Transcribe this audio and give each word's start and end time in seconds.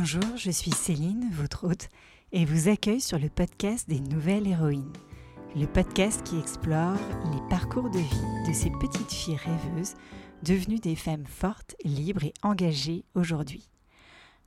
Bonjour, 0.00 0.34
je 0.38 0.50
suis 0.50 0.70
Céline, 0.70 1.28
votre 1.30 1.64
hôte, 1.68 1.90
et 2.32 2.46
vous 2.46 2.70
accueille 2.70 3.02
sur 3.02 3.18
le 3.18 3.28
podcast 3.28 3.86
des 3.86 4.00
Nouvelles 4.00 4.46
Héroïnes, 4.46 4.94
le 5.54 5.66
podcast 5.66 6.22
qui 6.22 6.38
explore 6.38 6.96
les 7.34 7.48
parcours 7.50 7.90
de 7.90 7.98
vie 7.98 8.48
de 8.48 8.54
ces 8.54 8.70
petites 8.70 9.12
filles 9.12 9.36
rêveuses 9.36 9.96
devenues 10.42 10.78
des 10.78 10.96
femmes 10.96 11.26
fortes, 11.26 11.76
libres 11.84 12.24
et 12.24 12.32
engagées 12.42 13.04
aujourd'hui. 13.14 13.68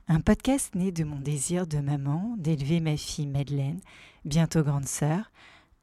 Un 0.08 0.20
podcast 0.20 0.74
né 0.74 0.90
de 0.90 1.04
mon 1.04 1.20
désir 1.20 1.68
de 1.68 1.78
maman 1.78 2.34
d'élever 2.36 2.80
ma 2.80 2.96
fille 2.96 3.28
Madeleine, 3.28 3.80
bientôt 4.24 4.64
grande 4.64 4.88
sœur, 4.88 5.30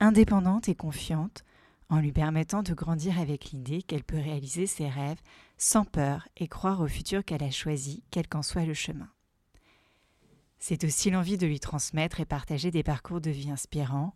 indépendante 0.01 0.67
et 0.67 0.75
confiante, 0.75 1.45
en 1.87 2.01
lui 2.01 2.11
permettant 2.11 2.61
de 2.61 2.73
grandir 2.73 3.17
avec 3.17 3.51
l'idée 3.51 3.83
qu'elle 3.83 4.03
peut 4.03 4.19
réaliser 4.19 4.67
ses 4.67 4.89
rêves 4.89 5.21
sans 5.57 5.85
peur 5.85 6.27
et 6.35 6.49
croire 6.49 6.81
au 6.81 6.87
futur 6.87 7.23
qu'elle 7.23 7.43
a 7.43 7.51
choisi, 7.51 8.03
quel 8.11 8.27
qu'en 8.27 8.41
soit 8.41 8.65
le 8.65 8.73
chemin. 8.73 9.07
C'est 10.63 10.83
aussi 10.83 11.09
l'envie 11.09 11.39
de 11.39 11.47
lui 11.47 11.59
transmettre 11.59 12.19
et 12.19 12.25
partager 12.25 12.69
des 12.69 12.83
parcours 12.83 13.19
de 13.19 13.31
vie 13.31 13.49
inspirants, 13.49 14.13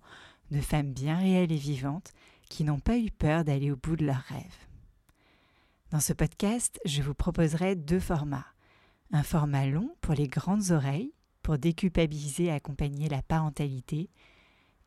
de 0.52 0.62
femmes 0.62 0.94
bien 0.94 1.18
réelles 1.18 1.52
et 1.52 1.58
vivantes 1.58 2.14
qui 2.50 2.64
n'ont 2.64 2.80
pas 2.80 3.00
eu 3.00 3.10
peur 3.10 3.44
d'aller 3.44 3.72
au 3.72 3.76
bout 3.76 3.96
de 3.96 4.06
leurs 4.06 4.24
rêves. 4.28 4.68
Dans 5.90 6.00
ce 6.00 6.14
podcast, 6.14 6.80
je 6.86 7.02
vous 7.02 7.16
proposerai 7.16 7.76
deux 7.76 8.00
formats. 8.00 8.46
Un 9.12 9.24
format 9.24 9.66
long 9.66 9.96
pour 10.02 10.14
les 10.14 10.28
grandes 10.28 10.70
oreilles, 10.70 11.14
pour 11.42 11.58
déculpabiliser 11.58 12.46
et 12.46 12.52
accompagner 12.52 13.10
la 13.10 13.24
parentalité, 13.24 14.12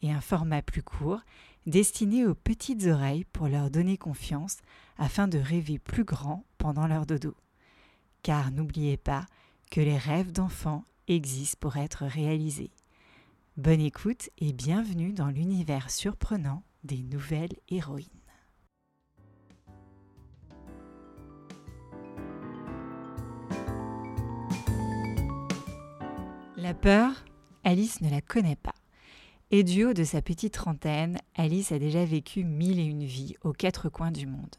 et 0.00 0.12
un 0.12 0.20
format 0.20 0.62
plus 0.62 0.84
court, 0.84 1.22
destiné 1.66 2.24
aux 2.24 2.36
petites 2.36 2.86
oreilles 2.86 3.24
pour 3.24 3.48
leur 3.48 3.68
donner 3.68 3.98
confiance 3.98 4.58
afin 4.96 5.26
de 5.26 5.38
rêver 5.38 5.80
plus 5.80 6.04
grand 6.04 6.44
pendant 6.56 6.86
leur 6.86 7.04
dodo. 7.04 7.34
Car 8.22 8.52
n'oubliez 8.52 8.96
pas 8.96 9.26
que 9.72 9.80
les 9.80 9.98
rêves 9.98 10.30
d'enfants 10.30 10.84
existe 11.08 11.56
pour 11.56 11.76
être 11.76 12.04
réalisé. 12.04 12.70
Bonne 13.56 13.80
écoute 13.80 14.30
et 14.38 14.52
bienvenue 14.52 15.12
dans 15.12 15.28
l'univers 15.28 15.90
surprenant 15.90 16.62
des 16.84 17.02
nouvelles 17.02 17.56
héroïnes. 17.68 18.06
La 26.56 26.74
peur, 26.74 27.24
Alice 27.64 28.00
ne 28.00 28.10
la 28.10 28.20
connaît 28.20 28.56
pas. 28.56 28.74
Et 29.50 29.64
du 29.64 29.84
haut 29.84 29.94
de 29.94 30.04
sa 30.04 30.20
petite 30.20 30.54
trentaine, 30.54 31.18
Alice 31.34 31.72
a 31.72 31.78
déjà 31.78 32.04
vécu 32.04 32.44
mille 32.44 32.78
et 32.78 32.84
une 32.84 33.04
vies 33.04 33.34
aux 33.42 33.52
quatre 33.52 33.88
coins 33.88 34.10
du 34.10 34.26
monde. 34.26 34.54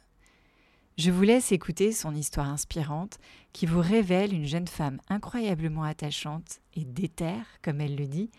Je 1.00 1.12
vous 1.12 1.22
laisse 1.22 1.54
écouter 1.54 1.94
son 1.94 2.14
histoire 2.14 2.50
inspirante 2.50 3.20
qui 3.54 3.66
vous 3.66 3.80
révèle 3.80 4.34
une 4.34 4.46
jeune 4.46 4.68
femme 4.68 5.00
incroyablement 5.08 5.84
attachante 5.84 6.60
et 6.74 6.84
déterre, 6.84 7.46
comme 7.62 7.80
elle 7.80 7.96
le 7.96 8.06
dit, 8.06 8.30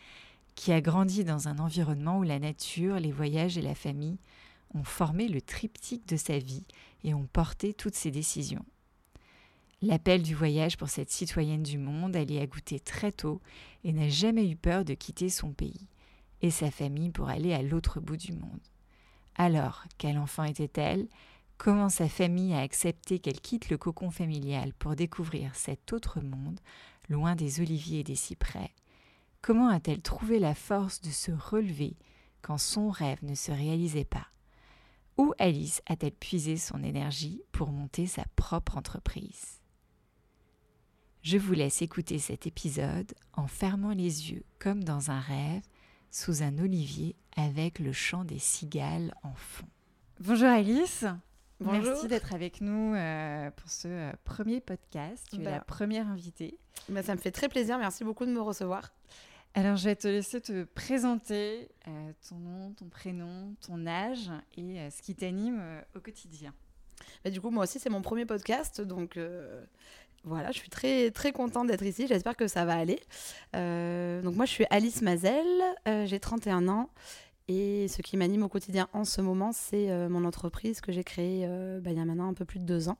qui 0.56 0.70
a 0.70 0.82
grandi 0.82 1.24
dans 1.24 1.48
un 1.48 1.58
environnement 1.58 2.18
où 2.18 2.22
la 2.22 2.38
nature, 2.38 2.96
les 2.96 3.12
voyages 3.12 3.56
et 3.56 3.62
la 3.62 3.74
famille 3.74 4.18
ont 4.74 4.84
formé 4.84 5.26
le 5.26 5.40
triptyque 5.40 6.06
de 6.06 6.18
sa 6.18 6.38
vie 6.38 6.66
et 7.02 7.14
ont 7.14 7.26
porté 7.32 7.72
toutes 7.72 7.94
ses 7.94 8.10
décisions. 8.10 8.66
L'appel 9.80 10.22
du 10.22 10.34
voyage 10.34 10.76
pour 10.76 10.90
cette 10.90 11.10
citoyenne 11.10 11.62
du 11.62 11.78
monde, 11.78 12.14
elle 12.14 12.30
y 12.30 12.40
a 12.40 12.46
goûté 12.46 12.78
très 12.78 13.10
tôt 13.10 13.40
et 13.84 13.92
n'a 13.94 14.10
jamais 14.10 14.46
eu 14.46 14.56
peur 14.56 14.84
de 14.84 14.92
quitter 14.92 15.30
son 15.30 15.54
pays 15.54 15.88
et 16.42 16.50
sa 16.50 16.70
famille 16.70 17.08
pour 17.08 17.30
aller 17.30 17.54
à 17.54 17.62
l'autre 17.62 18.00
bout 18.00 18.18
du 18.18 18.34
monde. 18.34 18.60
Alors, 19.36 19.84
quel 19.96 20.18
enfant 20.18 20.44
était-elle? 20.44 21.08
Comment 21.62 21.90
sa 21.90 22.08
famille 22.08 22.54
a 22.54 22.60
accepté 22.60 23.18
qu'elle 23.18 23.38
quitte 23.38 23.68
le 23.68 23.76
cocon 23.76 24.10
familial 24.10 24.72
pour 24.72 24.96
découvrir 24.96 25.54
cet 25.54 25.92
autre 25.92 26.22
monde, 26.22 26.58
loin 27.10 27.36
des 27.36 27.60
oliviers 27.60 28.00
et 28.00 28.04
des 28.04 28.14
cyprès. 28.14 28.70
Comment 29.42 29.68
a-t-elle 29.68 30.00
trouvé 30.00 30.38
la 30.38 30.54
force 30.54 31.02
de 31.02 31.10
se 31.10 31.30
relever 31.30 31.98
quand 32.40 32.56
son 32.56 32.88
rêve 32.88 33.22
ne 33.22 33.34
se 33.34 33.52
réalisait 33.52 34.06
pas? 34.06 34.26
Où 35.18 35.34
Alice 35.38 35.82
a-t-elle 35.84 36.14
puisé 36.14 36.56
son 36.56 36.82
énergie 36.82 37.42
pour 37.52 37.72
monter 37.72 38.06
sa 38.06 38.24
propre 38.36 38.78
entreprise? 38.78 39.60
Je 41.20 41.36
vous 41.36 41.52
laisse 41.52 41.82
écouter 41.82 42.18
cet 42.18 42.46
épisode 42.46 43.12
en 43.34 43.48
fermant 43.48 43.92
les 43.92 44.30
yeux 44.30 44.44
comme 44.58 44.82
dans 44.82 45.10
un 45.10 45.20
rêve, 45.20 45.62
sous 46.10 46.42
un 46.42 46.56
olivier 46.56 47.16
avec 47.36 47.80
le 47.80 47.92
chant 47.92 48.24
des 48.24 48.38
cigales 48.38 49.14
en 49.22 49.34
fond. 49.34 49.68
Bonjour 50.20 50.48
Alice 50.48 51.04
Merci 51.60 52.08
d'être 52.08 52.34
avec 52.34 52.60
nous 52.60 52.94
euh, 52.94 53.50
pour 53.50 53.70
ce 53.70 53.88
euh, 53.88 54.12
premier 54.24 54.60
podcast. 54.60 55.26
Tu 55.30 55.40
es 55.40 55.44
la 55.44 55.58
bah. 55.58 55.64
première 55.66 56.08
invitée. 56.08 56.58
Bah, 56.88 57.02
ça 57.02 57.14
me 57.14 57.20
fait 57.20 57.30
très 57.30 57.48
plaisir. 57.48 57.78
Merci 57.78 58.02
beaucoup 58.02 58.24
de 58.24 58.30
me 58.30 58.40
recevoir. 58.40 58.92
Alors, 59.54 59.76
je 59.76 59.84
vais 59.84 59.96
te 59.96 60.08
laisser 60.08 60.40
te 60.40 60.64
présenter 60.64 61.68
euh, 61.88 62.12
ton 62.28 62.36
nom, 62.36 62.72
ton 62.72 62.88
prénom, 62.88 63.54
ton 63.66 63.86
âge 63.86 64.30
et 64.56 64.78
ce 64.90 65.02
qui 65.02 65.14
t'anime 65.14 65.60
au 65.94 66.00
quotidien. 66.00 66.54
Bah, 67.24 67.30
du 67.30 67.40
coup, 67.40 67.50
moi 67.50 67.64
aussi, 67.64 67.78
c'est 67.78 67.90
mon 67.90 68.02
premier 68.02 68.26
podcast. 68.26 68.80
Donc, 68.80 69.18
voilà, 70.22 70.52
je 70.52 70.58
suis 70.58 70.70
très, 70.70 71.10
très 71.10 71.32
contente 71.32 71.66
d'être 71.66 71.84
ici. 71.84 72.06
J'espère 72.06 72.36
que 72.36 72.46
ça 72.46 72.64
va 72.64 72.74
aller. 72.74 73.00
donc, 74.22 74.36
moi, 74.36 74.46
je 74.46 74.52
suis 74.52 74.66
Alice 74.70 75.02
Mazel. 75.02 75.44
J'ai 76.06 76.20
31 76.20 76.68
ans 76.68 76.88
et 77.50 77.88
ce 77.88 78.00
qui 78.00 78.16
m'anime 78.16 78.44
au 78.44 78.48
quotidien 78.48 78.88
en 78.92 79.04
ce 79.04 79.20
moment, 79.20 79.50
c'est 79.50 79.90
euh, 79.90 80.08
mon 80.08 80.24
entreprise 80.24 80.80
que 80.80 80.92
j'ai 80.92 81.02
créée 81.02 81.44
euh, 81.48 81.80
bah, 81.80 81.90
il 81.90 81.98
y 81.98 82.00
a 82.00 82.04
maintenant 82.04 82.28
un 82.28 82.32
peu 82.32 82.44
plus 82.44 82.60
de 82.60 82.64
deux 82.64 82.88
ans, 82.88 82.96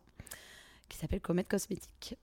qui 0.88 0.98
s'appelle 0.98 1.20
Comet 1.20 1.44
Cosmétique. 1.44 2.16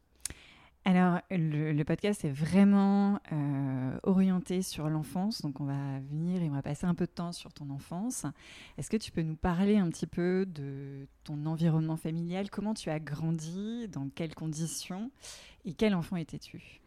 Alors, 0.84 1.22
le, 1.32 1.82
podcast 1.84 2.26
est 2.26 2.32
vraiment 2.32 3.22
euh, 3.32 3.98
orienté 4.04 4.62
sur 4.62 4.90
l'enfance, 4.90 5.42
donc 5.42 5.62
on 5.62 5.66
va 5.66 6.00
venir 6.10 6.42
et 6.42 6.50
on 6.50 6.54
va 6.54 6.62
passer 6.62 6.86
un 6.86 6.96
peu 6.96 7.06
de 7.06 7.12
temps 7.12 7.32
sur 7.32 7.54
ton 7.54 7.70
enfance. 7.70 8.26
Est-ce 8.78 8.90
que 8.90 8.98
tu 8.98 9.14
peux 9.14 9.22
nous 9.22 9.38
parler 9.38 9.78
un 9.78 9.90
petit 9.90 10.08
peu 10.08 10.46
de 10.46 11.08
ton 11.24 11.46
environnement 11.46 11.96
familial? 11.96 12.50
Comment 12.50 12.74
tu 12.74 12.90
as 12.90 13.00
grandi? 13.00 13.88
Dans 13.88 14.10
quelles 14.14 14.36
conditions? 14.36 15.12
Et 15.64 15.72
quel 15.72 15.96
enfant 15.96 16.18
étais-tu? 16.18 16.82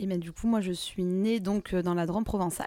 Et 0.00 0.06
bien, 0.06 0.18
du 0.18 0.32
coup, 0.32 0.46
moi, 0.46 0.60
je 0.60 0.72
suis 0.72 1.04
née 1.04 1.40
donc 1.40 1.74
dans 1.74 1.94
la 1.94 2.06
Drôme 2.06 2.24
provençale. 2.24 2.66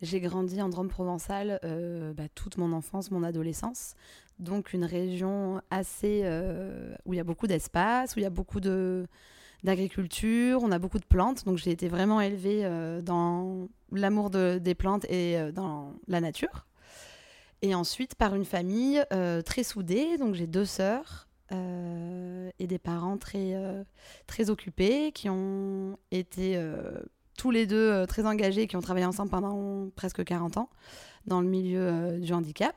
J'ai 0.00 0.20
grandi 0.20 0.62
en 0.62 0.68
Drôme 0.68 0.88
provençale 0.88 1.58
euh, 1.64 2.12
bah, 2.12 2.28
toute 2.34 2.56
mon 2.56 2.72
enfance, 2.72 3.10
mon 3.10 3.22
adolescence. 3.22 3.94
Donc 4.38 4.72
une 4.72 4.84
région 4.84 5.60
assez 5.70 6.20
euh, 6.22 6.94
où 7.04 7.14
il 7.14 7.16
y 7.16 7.20
a 7.20 7.24
beaucoup 7.24 7.48
d'espace, 7.48 8.14
où 8.14 8.20
il 8.20 8.22
y 8.22 8.26
a 8.26 8.30
beaucoup 8.30 8.60
de 8.60 9.06
d'agriculture, 9.64 10.60
on 10.62 10.70
a 10.70 10.78
beaucoup 10.78 11.00
de 11.00 11.04
plantes. 11.04 11.44
Donc 11.44 11.58
j'ai 11.58 11.72
été 11.72 11.88
vraiment 11.88 12.20
élevée 12.20 12.64
euh, 12.64 13.02
dans 13.02 13.66
l'amour 13.90 14.30
de, 14.30 14.58
des 14.62 14.76
plantes 14.76 15.04
et 15.06 15.50
dans 15.52 15.94
la 16.06 16.20
nature. 16.20 16.66
Et 17.62 17.74
ensuite 17.74 18.14
par 18.14 18.36
une 18.36 18.44
famille 18.44 19.02
très 19.44 19.64
soudée. 19.64 20.16
Donc 20.18 20.34
j'ai 20.34 20.46
deux 20.46 20.64
sœurs 20.64 21.27
et 21.50 22.66
des 22.66 22.78
parents 22.78 23.16
très 23.16 23.54
très 24.26 24.50
occupés 24.50 25.12
qui 25.12 25.28
ont 25.30 25.98
été 26.10 26.58
tous 27.38 27.50
les 27.50 27.66
deux 27.66 27.90
euh, 27.90 28.04
très 28.04 28.26
engagés, 28.26 28.66
qui 28.66 28.76
ont 28.76 28.82
travaillé 28.82 29.06
ensemble 29.06 29.30
pendant 29.30 29.88
presque 29.96 30.22
40 30.22 30.58
ans 30.58 30.68
dans 31.26 31.40
le 31.40 31.48
milieu 31.48 31.80
euh, 31.80 32.18
du 32.18 32.34
handicap. 32.34 32.76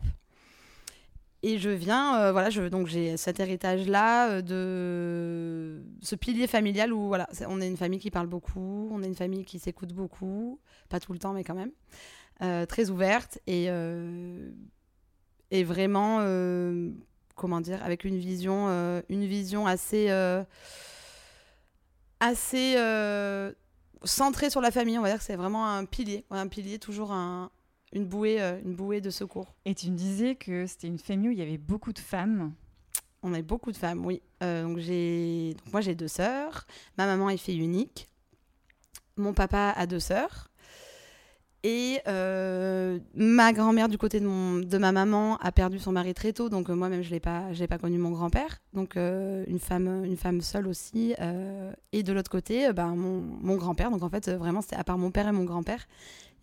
Et 1.44 1.58
je 1.58 1.72
viens, 1.72 2.22
euh, 2.22 2.32
voilà, 2.32 2.52
je, 2.52 2.62
donc 2.62 2.86
j'ai 2.86 3.18
cet 3.18 3.40
héritage-là 3.40 4.44
de 4.44 5.84
ce 6.02 6.16
pilier 6.16 6.46
familial 6.46 6.94
où 6.94 7.08
voilà, 7.08 7.28
on 7.48 7.60
est 7.60 7.68
une 7.68 7.78
famille 7.78 8.00
qui 8.00 8.12
parle 8.12 8.28
beaucoup, 8.28 8.90
on 8.92 9.02
est 9.02 9.08
une 9.08 9.16
famille 9.16 9.44
qui 9.44 9.58
s'écoute 9.58 9.92
beaucoup, 9.92 10.60
pas 10.88 11.00
tout 11.00 11.14
le 11.14 11.20
temps, 11.20 11.34
mais 11.34 11.44
quand 11.44 11.56
même, 11.56 11.72
très 12.68 12.92
ouverte 12.92 13.40
et, 13.48 13.70
et 15.50 15.64
vraiment, 15.64 16.20
comment 17.36 17.62
dire, 17.62 17.84
avec 17.84 18.04
une 18.04 18.18
vision, 18.18 18.68
une 19.10 19.26
vision 19.26 19.68
assez, 19.68 20.10
assez 22.20 22.78
centré 24.04 24.50
sur 24.50 24.62
la 24.62 24.72
famille, 24.72 24.98
on 24.98 25.02
va 25.02 25.10
dire 25.10 25.18
que 25.18 25.24
c'est 25.24 25.36
vraiment 25.36 25.68
un 25.68 25.86
pilier, 25.86 26.26
un 26.32 26.48
pilier, 26.48 26.80
toujours 26.80 27.12
un, 27.12 27.52
une, 27.94 28.06
bouée, 28.06 28.42
euh, 28.42 28.60
une 28.64 28.76
bouée 28.76 29.02
de 29.02 29.10
secours. 29.10 29.54
Et 29.66 29.76
tu 29.76 29.92
me 29.92 29.96
disais 29.96 30.36
que 30.36 30.66
c'était 30.66 30.88
une 30.88 31.00
famille 31.00 31.30
où 31.30 31.32
il 31.32 31.40
y 31.40 31.44
avait 31.44 31.58
beaucoup 31.58 31.94
de 31.94 32.00
femmes. 32.00 32.54
On 33.24 33.34
avait 33.34 33.44
beaucoup 33.44 33.72
de 33.72 33.78
femmes, 33.78 34.06
oui. 34.06 34.22
Euh, 34.42 34.64
donc 34.64 34.80
j'ai, 34.80 35.56
moi 35.72 35.82
j'ai 35.82 35.94
deux 35.94 36.08
sœurs, 36.08 36.66
ma 36.98 37.06
maman 37.06 37.30
est 37.30 37.38
fille 37.38 37.60
unique, 37.60 38.08
mon 39.18 39.34
papa 39.34 39.74
a 39.76 39.86
deux 39.86 40.00
sœurs. 40.00 40.50
Et 41.64 42.00
euh, 42.08 42.98
ma 43.14 43.54
grand-mère 43.54 43.88
du 43.88 44.00
côté 44.00 44.20
de, 44.20 44.26
mon, 44.26 44.58
de 44.58 44.78
ma 44.80 44.92
maman 44.92 45.38
a 45.38 45.52
perdu 45.52 45.78
son 45.78 45.92
mari 45.92 46.16
très 46.16 46.34
tôt, 46.34 46.50
donc 46.50 46.70
euh, 46.70 46.74
moi-même 46.74 47.04
je 47.04 47.12
n'ai 47.12 47.20
pas, 47.20 47.50
pas 47.70 47.78
connu 47.78 48.00
mon 48.00 48.10
grand-père, 48.10 48.58
donc 48.74 48.98
euh, 48.98 49.46
une, 49.48 49.60
femme, 49.60 50.04
une 50.04 50.18
femme 50.18 50.42
seule 50.42 50.68
aussi. 50.68 51.14
et 51.92 52.04
de 52.04 52.14
l'autre 52.14 52.32
côté, 52.32 52.74
ben, 52.74 52.96
mon, 52.96 53.22
mon 53.22 53.58
grand-père, 53.58 53.92
donc 53.92 54.02
en 54.02 54.10
fait 54.10 54.28
vraiment 54.30 54.62
c'était 54.62 54.76
à 54.76 54.84
part 54.84 54.98
mon 54.98 55.12
père 55.12 55.28
et 55.28 55.32
mon 55.32 55.44
grand-père, 55.44 55.88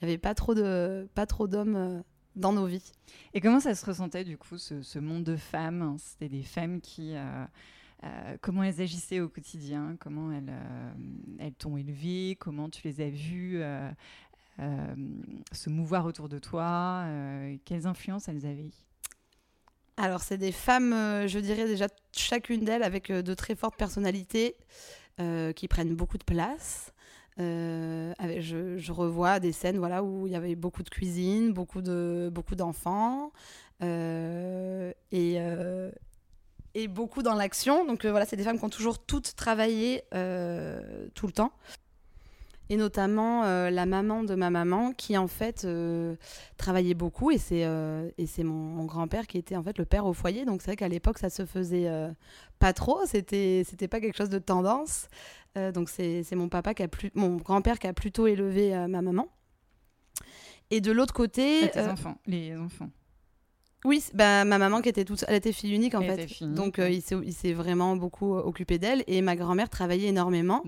il 0.00 0.06
n'y 0.06 0.12
avait 0.12 0.18
pas 0.18 0.34
trop, 0.34 0.54
de, 0.54 1.08
pas 1.16 1.26
trop 1.26 1.48
d'hommes 1.48 2.04
dans 2.36 2.52
nos 2.52 2.66
vies. 2.66 2.92
Et 3.34 3.40
comment 3.40 3.58
ça 3.58 3.74
se 3.74 3.84
ressentait 3.84 4.22
du 4.22 4.38
coup 4.38 4.56
ce, 4.56 4.98
monde 5.00 5.24
de 5.24 5.34
femmes 5.34 5.96
C'était 5.98 6.28
des 6.28 6.44
femmes 6.44 6.80
qui 6.80 7.14
comment 8.40 8.62
elles 8.62 8.80
agissaient 8.80 9.18
au 9.18 9.28
quotidien, 9.28 9.96
comment 9.98 10.30
elles, 10.30 10.54
elles 11.40 11.54
t'ont 11.54 11.76
élevé, 11.76 12.36
comment 12.38 12.68
tu 12.70 12.86
les 12.86 13.00
as 13.00 13.10
vues 13.10 13.60
se 15.52 15.70
mouvoir 15.70 16.06
autour 16.06 16.28
de 16.28 16.38
toi, 16.38 17.06
quelles 17.64 17.86
influences 17.86 18.28
elles 18.28 18.46
avaient 18.46 18.70
alors, 20.00 20.20
c'est 20.20 20.38
des 20.38 20.52
femmes, 20.52 20.92
je 21.26 21.40
dirais 21.40 21.66
déjà 21.66 21.88
chacune 22.12 22.64
d'elles 22.64 22.84
avec 22.84 23.10
de 23.10 23.34
très 23.34 23.56
fortes 23.56 23.76
personnalités 23.76 24.54
qui 25.18 25.66
prennent 25.66 25.96
beaucoup 25.96 26.18
de 26.18 26.22
place. 26.22 26.92
je, 27.36 28.92
revois 28.92 29.40
des 29.40 29.50
scènes 29.50 29.78
voilà, 29.78 30.04
où 30.04 30.28
il 30.28 30.32
y 30.32 30.36
avait 30.36 30.54
beaucoup 30.54 30.84
de 30.84 30.88
cuisine, 30.88 31.52
beaucoup 31.52 31.82
de 31.82 32.30
beaucoup 32.32 32.54
d'enfants. 32.54 33.32
Euh, 33.82 34.92
et, 35.12 35.36
euh, 35.38 35.90
et 36.74 36.88
beaucoup 36.88 37.22
dans 37.22 37.34
l'action. 37.34 37.84
Donc 37.86 38.04
euh, 38.04 38.10
voilà, 38.10 38.26
c'est 38.26 38.36
des 38.36 38.42
femmes 38.42 38.58
qui 38.58 38.64
ont 38.64 38.70
toujours 38.70 38.98
toutes 38.98 39.34
travaillé 39.36 40.02
tout 41.14 41.26
le 41.26 41.32
temps 41.32 41.52
et 42.70 42.76
notamment 42.76 43.42
la 43.42 43.86
maman 43.86 44.24
de 44.24 44.34
ma 44.34 44.50
maman 44.50 44.92
qui 44.92 45.16
en 45.16 45.28
fait 45.28 45.66
travaillait 46.56 46.94
beaucoup. 46.94 47.30
Et 47.30 47.38
c'est 47.38 47.66
et 48.18 48.26
c'est 48.26 48.44
mon, 48.44 48.84
grand-père 48.84 49.26
qui 49.26 49.38
était 49.38 49.56
en 49.56 49.62
fait 49.62 49.78
le 49.78 49.84
père 49.84 50.06
au 50.06 50.12
foyer. 50.12 50.44
Donc 50.44 50.62
c'est 50.62 50.68
vrai 50.68 50.76
qu'à 50.76 50.88
l'époque 50.88 51.18
ça 51.18 51.30
se 51.30 51.44
faisait 51.46 51.90
pas 52.58 52.72
trop. 52.72 53.00
C'était 53.06 53.62
c'était 53.66 53.88
pas 53.88 54.00
quelque 54.00 54.16
chose 54.16 54.30
de 54.30 54.38
tendance. 54.38 55.08
Donc 55.56 55.88
c'est 55.88 56.34
mon 56.34 56.48
papa 56.48 56.74
qui 56.74 56.82
a 56.82 56.88
plus 56.88 57.10
mon 57.14 57.36
grand-père 57.36 57.78
qui 57.78 57.86
a 57.86 57.92
plutôt 57.92 58.26
élevé 58.26 58.74
ma 58.88 59.02
maman. 59.02 59.28
Et 60.70 60.80
de 60.80 60.92
l'autre 60.92 61.14
côté 61.14 61.70
tes 61.72 61.80
enfants 61.80 62.18
les 62.26 62.56
enfants 62.56 62.90
oui, 63.84 64.02
bah, 64.12 64.44
ma 64.44 64.58
maman 64.58 64.80
qui 64.80 64.88
était 64.88 65.04
toute, 65.04 65.24
elle 65.28 65.36
était 65.36 65.52
fille 65.52 65.72
unique 65.72 65.94
en 65.94 66.00
fait, 66.00 66.42
donc 66.42 66.78
euh, 66.80 66.90
il 66.90 67.32
s'est 67.32 67.52
vraiment 67.52 67.94
beaucoup 67.96 68.34
euh, 68.34 68.42
occupé 68.42 68.78
d'elle 68.78 69.04
et 69.06 69.22
ma 69.22 69.36
grand-mère 69.36 69.68
travaillait 69.68 70.08
énormément. 70.08 70.62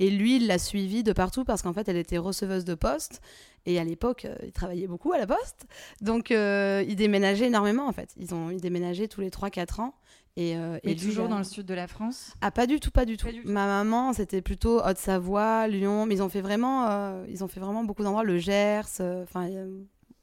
Et 0.00 0.10
lui, 0.10 0.36
il 0.36 0.48
l'a 0.48 0.58
suivie 0.58 1.04
de 1.04 1.12
partout 1.12 1.44
parce 1.44 1.62
qu'en 1.62 1.72
fait, 1.72 1.88
elle 1.88 1.96
était 1.96 2.18
receveuse 2.18 2.64
de 2.64 2.74
poste 2.74 3.20
et 3.64 3.78
à 3.78 3.84
l'époque, 3.84 4.24
euh, 4.24 4.34
il 4.42 4.50
travaillait 4.52 4.88
beaucoup 4.88 5.12
à 5.12 5.18
la 5.18 5.26
poste, 5.26 5.66
donc 6.00 6.30
il 6.30 6.96
déménageait 6.96 7.46
énormément 7.46 7.86
en 7.86 7.92
fait. 7.92 8.10
Ils 8.16 8.34
ont, 8.34 8.50
ils 8.50 8.60
déménageaient 8.60 9.08
tous 9.08 9.20
les 9.20 9.30
3-4 9.30 9.80
ans. 9.80 9.94
Et, 10.36 10.54
et 10.84 10.94
toujours 10.94 11.26
dans 11.26 11.38
le 11.38 11.44
sud 11.44 11.66
de 11.66 11.74
la 11.74 11.88
France? 11.88 12.32
Ah 12.40 12.52
pas 12.52 12.68
du 12.68 12.78
tout, 12.78 12.92
pas 12.92 13.04
du 13.04 13.16
tout. 13.16 13.26
Ma 13.44 13.66
maman, 13.66 14.12
c'était 14.12 14.40
plutôt 14.40 14.80
Haute-Savoie, 14.80 15.66
Lyon, 15.66 16.06
mais 16.06 16.14
ils 16.14 16.22
ont 16.22 16.28
fait 16.28 16.42
vraiment, 16.42 17.24
ils 17.28 17.42
ont 17.42 17.48
fait 17.48 17.58
vraiment 17.60 17.82
beaucoup 17.82 18.04
d'endroits, 18.04 18.22
le 18.24 18.38
Gers, 18.38 19.00
enfin 19.00 19.48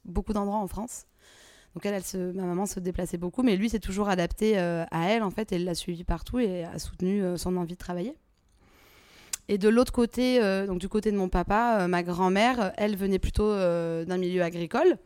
beaucoup 0.06 0.32
d'endroits 0.34 0.60
en 0.60 0.68
France. 0.68 1.06
Donc 1.76 1.86
elle, 1.86 2.02
se, 2.04 2.18
ma 2.32 2.44
maman 2.44 2.66
se 2.66 2.80
déplaçait 2.80 3.18
beaucoup, 3.18 3.44
mais 3.44 3.58
lui 3.58 3.70
s'est 3.70 3.80
toujours 3.80 4.08
adapté 4.08 4.58
euh, 4.58 4.86
à 4.92 5.10
elle 5.10 5.24
en 5.24 5.30
fait, 5.30 5.52
elle 5.52 5.66
l'a 5.66 5.76
suivi 5.76 6.06
partout 6.06 6.40
et 6.40 6.64
a 6.64 6.80
soutenu 6.80 7.22
euh, 7.22 7.36
son 7.36 7.58
envie 7.58 7.74
de 7.74 7.80
travailler. 7.80 8.16
Et 9.50 9.58
de 9.58 9.68
l'autre 9.68 9.92
côté, 9.92 10.42
euh, 10.42 10.66
donc 10.66 10.80
du 10.80 10.88
côté 10.88 11.12
de 11.12 11.18
mon 11.18 11.28
papa, 11.28 11.86
ma 11.88 12.02
grand-mère, 12.02 12.72
elle 12.78 12.96
venait 12.96 13.20
plutôt 13.20 13.54
d'un 13.54 14.18
milieu 14.18 14.42
agricole, 14.42 14.98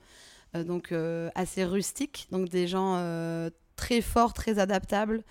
donc 0.53 0.93
assez 1.35 1.65
rustique, 1.65 2.27
donc 2.31 2.47
des 2.47 2.65
gens 2.67 3.03
très 3.75 3.99
forts, 3.99 4.33
très 4.33 4.59
adaptables, 4.59 5.23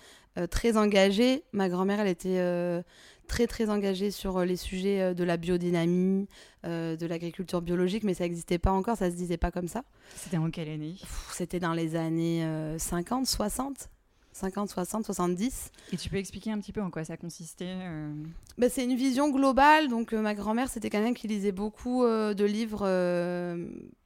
très 0.51 0.77
engagés. 0.77 1.43
Ma 1.53 1.69
grand-mère, 1.69 2.01
elle 2.01 2.07
était 2.07 2.83
très 3.29 3.47
très 3.47 3.69
engagée 3.69 4.11
sur 4.11 4.37
euh, 4.37 4.45
les 4.45 4.57
sujets 4.57 5.01
euh, 5.01 5.13
de 5.13 5.23
la 5.23 5.37
biodynamie, 5.37 6.27
euh, 6.65 6.97
de 6.97 7.05
l'agriculture 7.05 7.61
biologique, 7.61 8.03
mais 8.03 8.13
ça 8.13 8.25
n'existait 8.25 8.57
pas 8.57 8.71
encore, 8.71 8.97
ça 8.97 9.09
se 9.09 9.15
disait 9.15 9.37
pas 9.37 9.51
comme 9.51 9.69
ça. 9.69 9.85
C'était 10.15 10.37
en 10.37 10.49
quelle 10.49 10.67
année? 10.67 10.95
C'était 11.31 11.61
dans 11.61 11.73
les 11.73 11.95
années 11.95 12.45
50, 12.77 13.25
60 13.25 13.89
50, 14.31 14.69
60, 14.69 15.05
70. 15.05 15.71
Et 15.91 15.97
tu 15.97 16.09
peux 16.09 16.15
expliquer 16.17 16.51
un 16.51 16.59
petit 16.59 16.71
peu 16.71 16.81
en 16.81 16.89
quoi 16.89 17.03
ça 17.03 17.17
consistait 17.17 17.75
bah, 18.57 18.69
C'est 18.69 18.85
une 18.85 18.95
vision 18.95 19.29
globale. 19.29 19.89
Donc, 19.89 20.13
ma 20.13 20.33
grand-mère, 20.33 20.69
c'était 20.69 20.89
quelqu'un 20.89 21.13
qui 21.13 21.27
lisait 21.27 21.51
beaucoup 21.51 22.05
de 22.05 22.45
livres, 22.45 22.83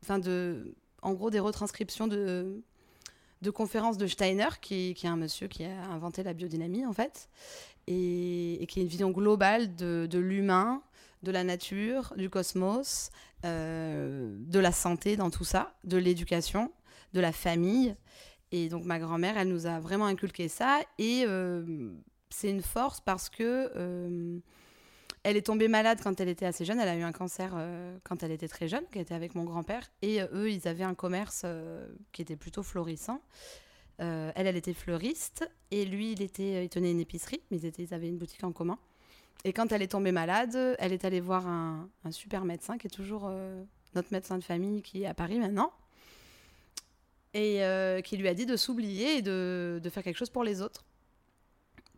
enfin, 0.04 0.18
de, 0.18 0.75
en 1.04 1.14
gros, 1.14 1.30
des 1.30 1.40
retranscriptions 1.40 2.08
de, 2.08 2.64
de 3.44 3.52
conférences 3.52 3.98
de 3.98 4.08
Steiner, 4.08 4.50
qui, 4.60 4.96
qui, 4.96 5.06
est 5.06 5.10
un 5.10 5.18
monsieur 5.18 5.48
qui 5.48 5.66
a 5.66 5.84
inventé 5.92 6.24
la 6.24 6.34
biodynamie, 6.34 6.86
en 6.86 6.94
fait 6.94 7.30
et, 7.88 8.66
qui 8.70 8.80
est 8.80 8.84
une 8.84 8.90
vision 8.90 9.12
globale 9.12 9.76
de, 9.76 10.18
l'humain, 10.18 10.82
de 11.24 11.32
la 11.32 11.44
nature, 11.44 12.14
du 12.18 12.30
cosmos, 12.30 13.12
euh, 13.46 14.36
de 14.40 14.60
la 14.60 14.72
santé 14.72 15.18
dans 15.18 15.30
tout 15.30 15.44
ça, 15.44 15.76
de 15.84 15.98
l'éducation, 15.98 16.72
de 17.14 17.20
la 17.22 17.32
famille. 17.32 17.96
Et 18.52 18.70
donc 18.70 18.86
ma 18.86 19.00
grand-mère, 19.00 19.38
elle 19.38 19.50
nous 19.50 19.66
a 19.66 19.80
vraiment 19.80 20.06
inculqué 20.06 20.48
ça. 20.48 20.80
Et 20.98 21.24
euh, 21.28 21.92
c'est 22.30 22.50
une 22.50 22.62
force 22.62 23.02
parce 23.02 23.30
que 23.30 23.72
euh, 23.76 24.40
elle 25.24 25.38
est 25.38 25.46
tombée 25.46 25.68
malade 25.68 26.00
quand 26.04 26.20
elle 26.20 26.30
était 26.30 26.46
assez 26.46 26.66
jeune. 26.66 26.80
Elle 26.80 26.90
a 26.90 26.96
eu 26.96 27.04
un 27.04 27.12
cancer 27.12 27.56
quand 28.04 28.24
elle 28.24 28.32
était 28.32 28.50
très 28.50 28.68
jeune, 28.68 28.84
qui 28.92 29.00
était 29.00 29.14
avec 29.14 29.36
mon 29.36 29.46
grand-père. 29.46 29.90
Et 30.02 30.22
eux, 30.34 30.52
ils 30.52 30.68
avaient 30.68 30.84
un 30.84 30.96
commerce 30.96 31.46
qui 32.12 32.22
était 32.22 32.36
plutôt 32.36 32.62
florissant. 32.62 33.22
Euh, 34.00 34.31
elle, 34.36 34.48
elle 34.48 34.56
était 34.56 34.74
fleuriste 34.74 35.50
et 35.72 35.86
lui, 35.86 36.13
il, 36.13 36.22
était, 36.22 36.66
il 36.66 36.69
tenait 36.69 36.92
une 36.92 37.00
épicerie, 37.00 37.42
mais 37.51 37.60
ils, 37.60 37.94
avaient 37.94 38.07
une 38.07 38.18
boutique 38.18 38.44
en 38.44 38.51
commun. 38.51 38.78
Et 39.44 39.54
quand 39.54 39.72
elle 39.72 39.81
est 39.81 39.88
tombée 39.88 40.12
malade, 40.12 40.75
elle 40.80 40.94
est 40.94 41.06
allée 41.06 41.19
voir 41.19 41.48
un, 41.48 41.90
super 42.12 42.45
médecin 42.45 42.78
qui 42.78 42.88
est 42.88 42.92
toujours 42.92 43.28
euh, 43.28 43.63
notre 43.95 44.10
médecin 44.12 44.38
de 44.38 44.44
famille 44.44 44.81
qui 44.81 45.04
est 45.04 45.06
à 45.06 45.13
Paris 45.13 45.40
maintenant. 45.40 45.72
Et 47.34 47.63
euh, 47.63 48.01
qui 48.01 48.18
lui 48.18 48.28
a 48.28 48.34
dit 48.34 48.45
de 48.45 48.56
s'oublier 48.56 49.18
et 49.18 49.22
de, 49.22 49.81
faire 49.92 50.04
quelque 50.04 50.18
chose 50.18 50.30
pour 50.30 50.44
les 50.44 50.62
autres 50.62 50.86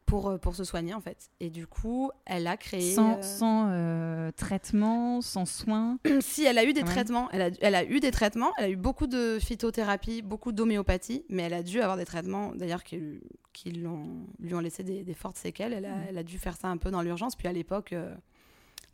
pour, 0.05 0.29
euh, 0.29 0.37
pour 0.37 0.55
se 0.55 0.63
soigner 0.63 0.93
en 0.93 1.01
fait. 1.01 1.29
Et 1.39 1.49
du 1.49 1.67
coup, 1.67 2.11
elle 2.25 2.47
a 2.47 2.57
créé... 2.57 2.93
Sans, 2.93 3.17
euh, 3.17 3.21
sans 3.21 3.69
euh, 3.69 4.31
traitement, 4.31 5.21
sans 5.21 5.45
soins 5.45 5.97
Si, 6.19 6.43
elle 6.43 6.57
a 6.57 6.65
eu 6.65 6.73
des 6.73 6.83
traitements. 6.83 7.29
Elle 7.31 7.41
a, 7.41 7.49
elle 7.61 7.75
a 7.75 7.83
eu 7.83 7.99
des 7.99 8.11
traitements. 8.11 8.51
Elle 8.57 8.65
a 8.65 8.69
eu 8.69 8.75
beaucoup 8.75 9.07
de 9.07 9.39
phytothérapie, 9.39 10.21
beaucoup 10.21 10.51
d'homéopathie, 10.51 11.25
mais 11.29 11.43
elle 11.43 11.53
a 11.53 11.63
dû 11.63 11.81
avoir 11.81 11.97
des 11.97 12.05
traitements 12.05 12.53
d'ailleurs 12.55 12.83
qui, 12.83 13.19
qui 13.53 13.71
lui, 13.71 13.87
ont, 13.87 14.27
lui 14.39 14.53
ont 14.53 14.59
laissé 14.59 14.83
des, 14.83 15.03
des 15.03 15.13
fortes 15.13 15.37
séquelles. 15.37 15.73
Elle 15.73 15.85
a, 15.85 15.95
mm. 15.95 16.05
elle 16.09 16.17
a, 16.17 16.23
dû 16.23 16.37
faire 16.37 16.55
ça 16.55 16.67
un 16.67 16.77
peu 16.77 16.91
dans 16.91 17.01
l'urgence. 17.01 17.35
Puis 17.35 17.47
à 17.47 17.53
l'époque... 17.53 17.95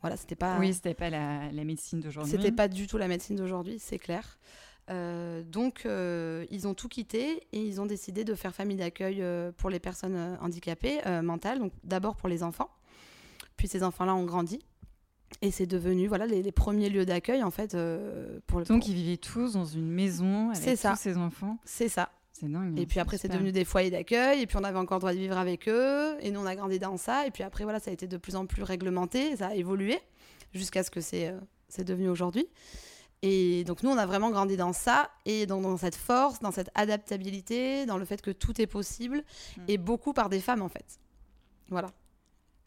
voilà, 0.02 0.18
c'était 0.18 0.36
pas. 0.36 0.58
Oui, 0.60 0.74
c'était 0.74 0.94
pas 0.94 1.10
la, 1.10 1.52
la 1.52 1.64
médecine 1.64 2.00
d'aujourd'hui. 2.00 2.32
C'était 2.32 2.52
pas 2.52 2.68
du 2.68 2.88
tout 2.88 2.98
la 2.98 3.08
médecine 3.08 3.36
d'aujourd'hui, 3.36 3.80
c'est 3.80 4.00
clair. 4.00 4.38
Euh, 4.92 5.44
donc, 5.44 5.84
euh, 5.86 6.46
ils 6.52 6.68
ont 6.68 6.74
tout 6.74 6.90
quitté 6.90 7.44
et 7.52 7.64
ils 7.64 7.80
ont 7.80 7.86
décidé 7.86 8.24
de 8.24 8.36
faire 8.36 8.54
famille 8.54 8.78
d'accueil 8.78 9.22
euh, 9.22 9.52
pour 9.56 9.70
les 9.70 9.80
personnes 9.80 10.38
handicapées 10.42 11.00
mentales, 11.24 11.60
donc 11.60 11.72
d'abord 11.84 12.16
pour 12.16 12.30
les 12.30 12.44
enfants. 12.44 12.70
Puis 13.58 13.68
ces 13.68 13.84
enfants-là 13.84 14.16
ont 14.16 14.26
grandi 14.26 14.60
et 15.42 15.52
c'est 15.52 15.66
devenu 15.66 16.08
voilà 16.08 16.26
les, 16.26 16.52
premiers 16.52 16.90
lieux 16.90 17.06
d'accueil 17.06 17.44
en 17.44 17.52
fait 17.52 17.78
pour 18.48 18.60
le. 18.60 18.66
Donc 18.66 18.88
ils 18.88 18.96
vivaient 18.96 19.18
tous 19.18 19.54
dans 19.54 19.66
une 19.66 19.90
maison 19.90 20.50
avec 20.50 20.80
tous 20.80 20.96
ces 20.98 21.18
enfants. 21.18 21.58
C'est 21.64 21.88
ça. 21.88 22.10
C'est 22.32 22.50
dingue. 22.52 22.80
Et 22.80 22.86
puis 22.86 23.00
après 23.00 23.18
c'est 23.18 23.28
devenu 23.28 23.52
des 23.52 23.66
foyers 23.66 23.92
d'accueil 23.92 24.42
et 24.42 24.48
puis 24.48 24.58
on 24.58 24.64
avait 24.64 24.80
encore 24.80 24.98
le 24.98 25.02
droit 25.02 25.14
de 25.14 25.20
vivre 25.20 25.38
avec 25.38 25.68
eux 25.68 26.16
et 26.22 26.32
nous 26.32 26.40
on 26.40 26.46
a 26.46 26.56
grandi 26.56 26.80
dans 26.80 26.98
ça 26.98 27.28
et 27.28 27.32
puis 27.32 27.44
après 27.44 27.64
voilà 27.66 27.80
ça 27.80 27.92
a 27.92 27.94
été 27.94 28.08
de 28.08 28.18
plus 28.18 28.36
en 28.36 28.46
plus 28.46 28.64
réglementé, 28.64 29.36
ça 29.38 29.48
a 29.48 29.54
évolué 29.54 30.00
jusqu'à 30.54 30.84
ce 30.84 30.90
que 30.90 31.02
c'est 31.02 31.34
c'est 31.70 31.84
devenu 31.84 32.10
aujourd'hui. 32.10 32.48
Et 33.24 33.64
donc 33.66 33.84
nous, 33.84 33.90
on 33.90 33.98
a 33.98 34.06
vraiment 34.06 34.32
grandi 34.32 34.58
dans 34.58 34.74
ça, 34.74 35.12
et 35.26 35.46
dans, 35.46 35.62
dans 35.62 35.78
cette 35.78 35.96
force, 35.96 36.40
dans 36.40 36.52
cette 36.52 36.72
adaptabilité, 36.74 37.86
dans 37.86 37.98
le 37.98 38.06
fait 38.06 38.22
que 38.22 38.32
tout 38.32 38.60
est 38.60 38.68
possible, 38.68 39.24
hmm. 39.58 39.62
et 39.68 39.78
beaucoup 39.78 40.14
par 40.14 40.30
des 40.30 40.40
femmes 40.40 40.62
en 40.62 40.70
fait. 40.70 41.00
Voilà. 41.70 41.92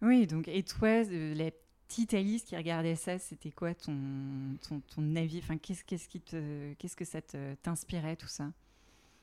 Oui, 0.03 0.27
donc 0.27 0.49
et 0.49 0.63
toi, 0.63 0.89
euh, 0.89 1.35
la 1.35 1.51
petite 1.89 2.15
Alice 2.15 2.45
qui 2.45 2.57
regardait 2.57 2.97
ça, 2.97 3.19
c'était 3.19 3.51
quoi 3.51 3.75
ton, 3.75 3.97
ton, 4.69 4.81
ton, 4.95 5.17
avis? 5.17 5.39
Enfin, 5.39 5.57
qu'est-ce, 5.57 5.85
qu'est-ce, 5.85 6.09
qui 6.09 6.21
te, 6.21 6.73
qu'est-ce 6.75 6.97
que 6.97 7.05
ça 7.05 7.21
t'inspirait 7.63 8.17
tout 8.17 8.29
ça? 8.29 8.47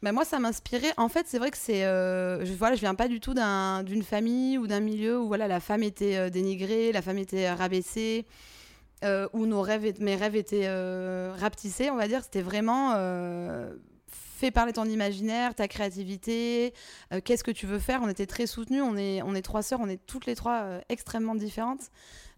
Ben 0.02 0.12
moi, 0.14 0.26
ça 0.26 0.40
m'inspirait. 0.40 0.94
En 0.98 1.10
fait, 1.10 1.28
c'est 1.28 1.38
vrai 1.38 1.52
que 1.52 1.58
c'est. 1.58 1.86
Euh, 1.86 2.44
je, 2.44 2.54
voilà, 2.54 2.76
je 2.76 2.82
viens 2.82 2.96
pas 2.96 3.08
du 3.08 3.20
tout 3.20 3.36
d'un, 3.36 3.84
d'une 3.84 4.02
famille 4.02 4.58
ou 4.58 4.66
d'un 4.66 4.80
milieu 4.80 5.20
où 5.20 5.28
voilà, 5.28 5.48
la 5.48 5.60
femme 5.60 5.84
était 5.84 6.18
euh, 6.18 6.30
dénigrée, 6.30 6.92
la 6.92 7.04
femme 7.04 7.20
était 7.20 7.52
rabaissée. 7.52 8.26
Euh, 9.04 9.28
où 9.34 9.48
nos 9.48 9.62
rêves, 9.62 10.00
mes 10.00 10.16
rêves 10.16 10.36
étaient 10.36 10.68
euh, 10.68 11.34
rapetissés, 11.40 11.90
on 11.90 11.96
va 11.96 12.08
dire. 12.08 12.24
C'était 12.24 12.44
vraiment 12.44 12.94
euh, 12.96 13.74
fais 14.08 14.52
parler 14.52 14.74
ton 14.74 14.86
imaginaire, 14.86 15.56
ta 15.56 15.68
créativité, 15.68 16.74
qu'est-ce 17.24 17.44
que 17.44 17.52
tu 17.52 17.66
veux 17.66 17.80
faire. 17.80 18.02
On 18.04 18.10
était 18.10 18.26
très 18.26 18.48
soutenus, 18.48 18.82
on 18.84 18.98
est, 18.98 19.22
on 19.22 19.36
est 19.36 19.42
trois 19.42 19.62
sœurs, 19.62 19.80
on 19.82 19.90
est 19.90 20.04
toutes 20.06 20.26
les 20.26 20.36
trois 20.36 20.80
extrêmement 20.90 21.36
différentes. 21.36 21.92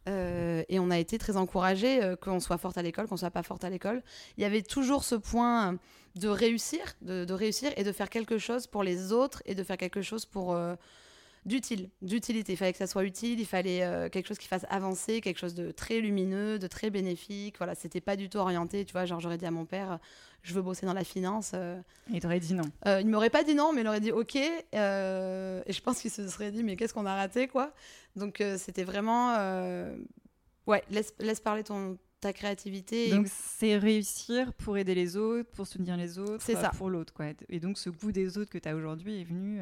et 0.08 0.79
on 0.79 0.91
a 0.91 1.00
été 1.00 1.17
très 1.17 1.38
encouragés, 1.38 2.15
qu'on 2.22 2.41
soit 2.41 2.58
forte 2.58 2.77
à 2.77 2.82
l'école, 2.82 3.08
qu'on 3.08 3.15
soit 3.15 3.32
pas 3.32 3.43
forte 3.43 3.63
à 3.63 3.70
l'école. 3.70 4.03
Il 4.36 4.43
y 4.43 4.46
avait 4.46 4.63
toujours 4.63 5.05
ce 5.05 5.15
point 5.15 5.77
de 6.15 6.27
réussir, 6.27 6.82
de, 7.01 7.32
réussir 7.32 7.72
et 7.77 7.86
de 7.86 7.91
faire 7.93 8.10
quelque 8.10 8.38
chose 8.38 8.67
pour 8.67 8.84
les 8.84 9.13
autres 9.13 9.41
et 9.46 9.55
de 9.55 9.63
faire 9.63 9.77
quelque 9.77 10.01
chose 10.01 10.25
pour 10.25 10.58
d'utile, 11.45 11.89
d'utilité. 12.01 12.53
Il 12.53 12.57
fallait 12.57 12.71
que 12.71 12.77
ça 12.77 12.88
soit 12.88 13.03
utile, 13.03 13.39
il 13.39 13.45
fallait 13.45 13.83
euh, 13.83 14.09
quelque 14.09 14.27
chose 14.27 14.38
qui 14.38 14.47
fasse 14.47 14.65
avancer, 14.69 15.21
quelque 15.21 15.39
chose 15.39 15.55
de 15.55 15.71
très 15.71 16.00
lumineux, 16.00 16.59
de 16.59 16.67
très 16.67 16.89
bénéfique. 16.89 17.57
Voilà, 17.57 17.75
c'était 17.75 18.01
pas 18.01 18.15
du 18.15 18.29
tout 18.29 18.38
orienté, 18.38 18.85
tu 18.85 18.93
vois, 18.93 19.05
genre 19.05 19.19
j'aurais 19.19 19.38
dit 19.38 19.45
à 19.45 19.51
mon 19.51 19.65
père, 19.65 20.00
je 20.41 20.53
veux 20.53 20.62
bosser 20.62 20.85
dans 20.85 20.93
la 20.93 21.03
finance. 21.03 21.51
Euh, 21.53 21.81
il 22.12 22.19
t'aurait 22.19 22.39
dit 22.39 22.53
non. 22.53 22.69
Euh, 22.85 23.01
il 23.01 23.07
m'aurait 23.07 23.29
pas 23.29 23.43
dit 23.43 23.55
non, 23.55 23.73
mais 23.73 23.81
il 23.81 23.88
aurait 23.88 24.01
dit 24.01 24.12
ok. 24.12 24.38
Euh, 24.75 25.62
et 25.65 25.73
je 25.73 25.81
pense 25.81 26.00
qu'il 26.00 26.12
se 26.12 26.27
serait 26.27 26.51
dit 26.51 26.63
mais 26.63 26.75
qu'est-ce 26.75 26.93
qu'on 26.93 27.05
a 27.05 27.15
raté 27.15 27.47
quoi? 27.47 27.73
Donc 28.15 28.43
c'était 28.57 28.83
vraiment 28.83 29.35
ouais 30.67 30.83
laisse, 30.89 31.13
laisse 31.19 31.39
parler 31.39 31.63
ton 31.63 31.97
ta 32.21 32.31
créativité. 32.31 33.09
Donc 33.09 33.27
c'est 33.27 33.77
réussir 33.77 34.53
pour 34.53 34.77
aider 34.77 34.95
les 34.95 35.17
autres, 35.17 35.50
pour 35.51 35.67
soutenir 35.67 35.97
les 35.97 36.19
autres, 36.19 36.41
c'est 36.41 36.55
ça. 36.55 36.69
pour 36.69 36.89
l'autre 36.89 37.13
quoi. 37.13 37.25
Et 37.50 37.59
donc 37.59 37.77
ce 37.77 37.89
goût 37.89 38.13
des 38.13 38.38
autres 38.38 38.50
que 38.50 38.57
tu 38.57 38.69
as 38.69 38.75
aujourd'hui 38.75 39.19
est 39.19 39.25
venu 39.25 39.59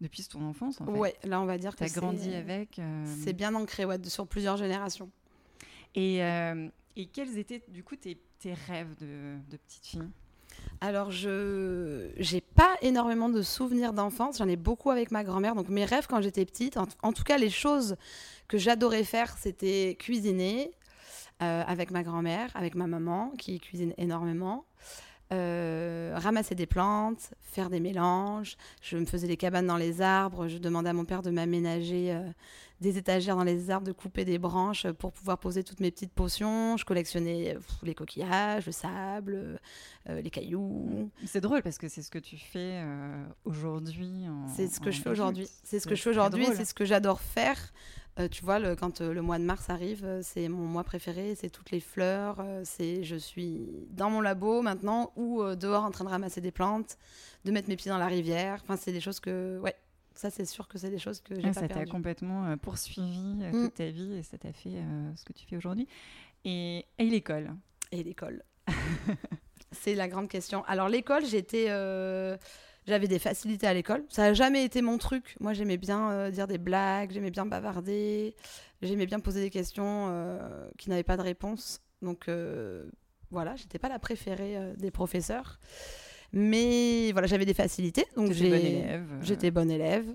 depuis 0.00 0.24
ton 0.24 0.42
enfance 0.42 0.80
en 0.80 0.86
fait. 0.86 0.92
Ouais, 0.92 1.14
là 1.24 1.40
on 1.40 1.46
va 1.46 1.58
dire 1.58 1.72
que 1.72 1.78
tu 1.78 1.84
as 1.84 2.00
grandi 2.00 2.34
avec. 2.34 2.80
C'est 3.22 3.32
bien 3.32 3.54
ancré 3.54 3.84
ouais, 3.84 3.98
sur 4.04 4.26
plusieurs 4.26 4.56
générations. 4.56 5.10
Et, 5.94 6.18
et 6.96 7.06
quels 7.06 7.38
étaient 7.38 7.62
du 7.68 7.82
coup 7.82 7.96
tes 7.96 8.18
tes 8.40 8.54
rêves 8.54 8.96
de, 8.98 9.56
petite 9.56 9.86
fille? 9.86 10.08
Alors, 10.80 11.10
je 11.10 12.08
n'ai 12.32 12.40
pas 12.40 12.76
énormément 12.82 13.28
de 13.28 13.42
souvenirs 13.42 13.92
d'enfance. 13.92 14.38
J'en 14.38 14.48
ai 14.48 14.56
beaucoup 14.56 14.90
avec 14.90 15.10
ma 15.10 15.22
grand-mère. 15.24 15.54
Donc, 15.54 15.68
mes 15.68 15.84
rêves 15.84 16.06
quand 16.08 16.20
j'étais 16.20 16.44
petite, 16.44 16.76
en, 16.76 17.12
tout 17.12 17.22
cas, 17.22 17.38
les 17.38 17.50
choses 17.50 17.96
que 18.48 18.58
j'adorais 18.58 19.04
faire, 19.04 19.36
c'était 19.38 19.96
cuisiner 19.98 20.72
euh, 21.42 21.62
avec 21.66 21.90
ma 21.90 22.02
grand-mère, 22.02 22.50
avec 22.54 22.74
ma 22.74 22.86
maman 22.86 23.32
qui 23.38 23.60
cuisine 23.60 23.94
énormément. 23.96 24.64
Euh, 25.32 26.12
ramasser 26.16 26.56
des 26.56 26.66
plantes, 26.66 27.30
faire 27.40 27.70
des 27.70 27.78
mélanges. 27.78 28.56
Je 28.82 28.96
me 28.96 29.04
faisais 29.04 29.28
des 29.28 29.36
cabanes 29.36 29.68
dans 29.68 29.76
les 29.76 30.02
arbres. 30.02 30.48
Je 30.48 30.58
demandais 30.58 30.90
à 30.90 30.92
mon 30.92 31.04
père 31.04 31.22
de 31.22 31.30
m'aménager 31.30 32.12
euh, 32.12 32.28
des 32.80 32.98
étagères 32.98 33.36
dans 33.36 33.44
les 33.44 33.70
arbres, 33.70 33.86
de 33.86 33.92
couper 33.92 34.24
des 34.24 34.38
branches 34.38 34.90
pour 34.90 35.12
pouvoir 35.12 35.38
poser 35.38 35.62
toutes 35.62 35.78
mes 35.78 35.92
petites 35.92 36.12
potions. 36.12 36.76
Je 36.76 36.84
collectionnais 36.84 37.56
les 37.84 37.94
coquillages, 37.94 38.66
le 38.66 38.72
sable, 38.72 39.60
euh, 40.08 40.20
les 40.20 40.30
cailloux. 40.30 41.10
C'est 41.26 41.40
drôle 41.40 41.62
parce 41.62 41.78
que 41.78 41.86
c'est 41.86 42.02
ce 42.02 42.10
que 42.10 42.18
tu 42.18 42.36
fais 42.36 42.82
aujourd'hui. 43.44 44.26
C'est 44.56 44.66
ce 44.66 44.80
que 44.80 44.90
je 44.90 45.00
fais 45.00 45.10
aujourd'hui. 45.10 45.46
C'est 45.62 45.78
ce 45.78 45.86
que 45.86 45.94
je 45.94 46.02
fais 46.02 46.10
aujourd'hui. 46.10 46.46
C'est 46.56 46.64
ce 46.64 46.74
que 46.74 46.84
j'adore 46.84 47.20
faire. 47.20 47.72
Euh, 48.20 48.28
tu 48.28 48.44
vois, 48.44 48.58
le, 48.58 48.76
quand 48.76 49.00
euh, 49.00 49.12
le 49.12 49.22
mois 49.22 49.38
de 49.38 49.44
mars 49.44 49.70
arrive, 49.70 50.04
euh, 50.04 50.20
c'est 50.22 50.48
mon 50.48 50.66
mois 50.66 50.84
préféré, 50.84 51.34
c'est 51.34 51.48
toutes 51.48 51.70
les 51.70 51.80
fleurs, 51.80 52.44
c'est 52.64 53.02
je 53.02 53.16
suis 53.16 53.86
dans 53.90 54.10
mon 54.10 54.20
labo 54.20 54.62
maintenant 54.62 55.12
ou 55.16 55.42
dehors 55.54 55.84
en 55.84 55.90
train 55.90 56.04
de 56.04 56.10
ramasser 56.10 56.40
des 56.40 56.50
plantes, 56.50 56.98
de 57.44 57.50
mettre 57.50 57.68
mes 57.68 57.76
pieds 57.76 57.90
dans 57.90 57.98
la 57.98 58.06
rivière. 58.06 58.60
Enfin, 58.62 58.76
c'est 58.76 58.92
des 58.92 59.00
choses 59.00 59.20
que, 59.20 59.58
ouais, 59.60 59.74
ça 60.14 60.30
c'est 60.30 60.44
sûr 60.44 60.68
que 60.68 60.78
c'est 60.78 60.90
des 60.90 60.98
choses 60.98 61.20
que 61.20 61.34
j'ai 61.34 61.48
ah, 61.48 61.52
pas 61.52 61.60
Ça 61.60 61.68
t'a 61.68 61.86
complètement 61.86 62.56
poursuivi 62.58 63.36
mm. 63.36 63.52
toute 63.52 63.74
ta 63.74 63.90
vie 63.90 64.14
et 64.14 64.22
ça 64.22 64.36
t'a 64.38 64.52
fait 64.52 64.82
ce 65.16 65.24
que 65.24 65.32
tu 65.32 65.46
fais 65.46 65.56
aujourd'hui. 65.56 65.88
Et, 66.44 66.84
et 66.98 67.04
l'école? 67.04 67.54
Et 67.92 68.02
l'école. 68.02 68.42
c'est 69.72 69.94
la 69.94 70.08
grande 70.08 70.28
question. 70.28 70.64
Alors 70.64 70.88
l'école, 70.88 71.24
j'étais 71.24 71.68
j'avais 72.90 73.08
des 73.08 73.18
facilités 73.18 73.66
à 73.66 73.72
l'école. 73.72 74.04
Ça 74.08 74.22
n'a 74.22 74.34
jamais 74.34 74.64
été 74.64 74.82
mon 74.82 74.98
truc. 74.98 75.36
Moi, 75.40 75.54
j'aimais 75.54 75.78
bien 75.78 76.10
euh, 76.10 76.30
dire 76.30 76.46
des 76.46 76.58
blagues, 76.58 77.12
j'aimais 77.12 77.30
bien 77.30 77.46
bavarder, 77.46 78.34
j'aimais 78.82 79.06
bien 79.06 79.20
poser 79.20 79.40
des 79.40 79.50
questions 79.50 80.08
euh, 80.10 80.68
qui 80.76 80.90
n'avaient 80.90 81.02
pas 81.02 81.16
de 81.16 81.22
réponse. 81.22 81.80
Donc 82.02 82.28
euh, 82.28 82.84
voilà, 83.30 83.56
j'étais 83.56 83.78
pas 83.78 83.88
la 83.88 83.98
préférée 83.98 84.58
des 84.76 84.90
professeurs. 84.90 85.58
Mais 86.32 87.10
voilà, 87.12 87.26
j'avais 87.26 87.46
des 87.46 87.54
facilités. 87.54 88.04
Donc 88.16 88.32
j'étais 88.32 88.50
bonne 88.50 88.66
élève. 88.66 89.06
J'étais 89.22 89.50
bonne 89.50 89.70
élève. 89.70 90.14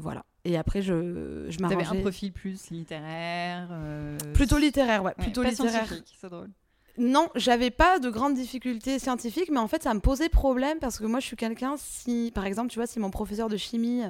voilà. 0.00 0.24
Et 0.44 0.56
après, 0.56 0.80
je, 0.80 1.46
je 1.50 1.58
m'arrangeais. 1.60 1.86
avais 1.86 1.98
un 1.98 2.00
profil 2.00 2.32
plus 2.32 2.70
littéraire 2.70 3.68
Plutôt 4.32 4.58
littéraire, 4.58 5.02
ouais. 5.04 5.12
Plutôt 5.18 5.42
littéraire. 5.42 5.92
C'est 6.18 6.30
drôle. 6.30 6.50
Non, 7.00 7.30
j'avais 7.34 7.70
pas 7.70 7.98
de 7.98 8.10
grandes 8.10 8.34
difficultés 8.34 8.98
scientifiques, 8.98 9.50
mais 9.50 9.58
en 9.58 9.68
fait, 9.68 9.82
ça 9.82 9.94
me 9.94 10.00
posait 10.00 10.28
problème 10.28 10.78
parce 10.80 10.98
que 10.98 11.06
moi, 11.06 11.18
je 11.18 11.24
suis 11.24 11.36
quelqu'un, 11.36 11.76
si, 11.78 12.30
par 12.34 12.44
exemple, 12.44 12.68
tu 12.68 12.78
vois, 12.78 12.86
si 12.86 13.00
mon 13.00 13.10
professeur 13.10 13.48
de 13.48 13.56
chimie 13.56 14.02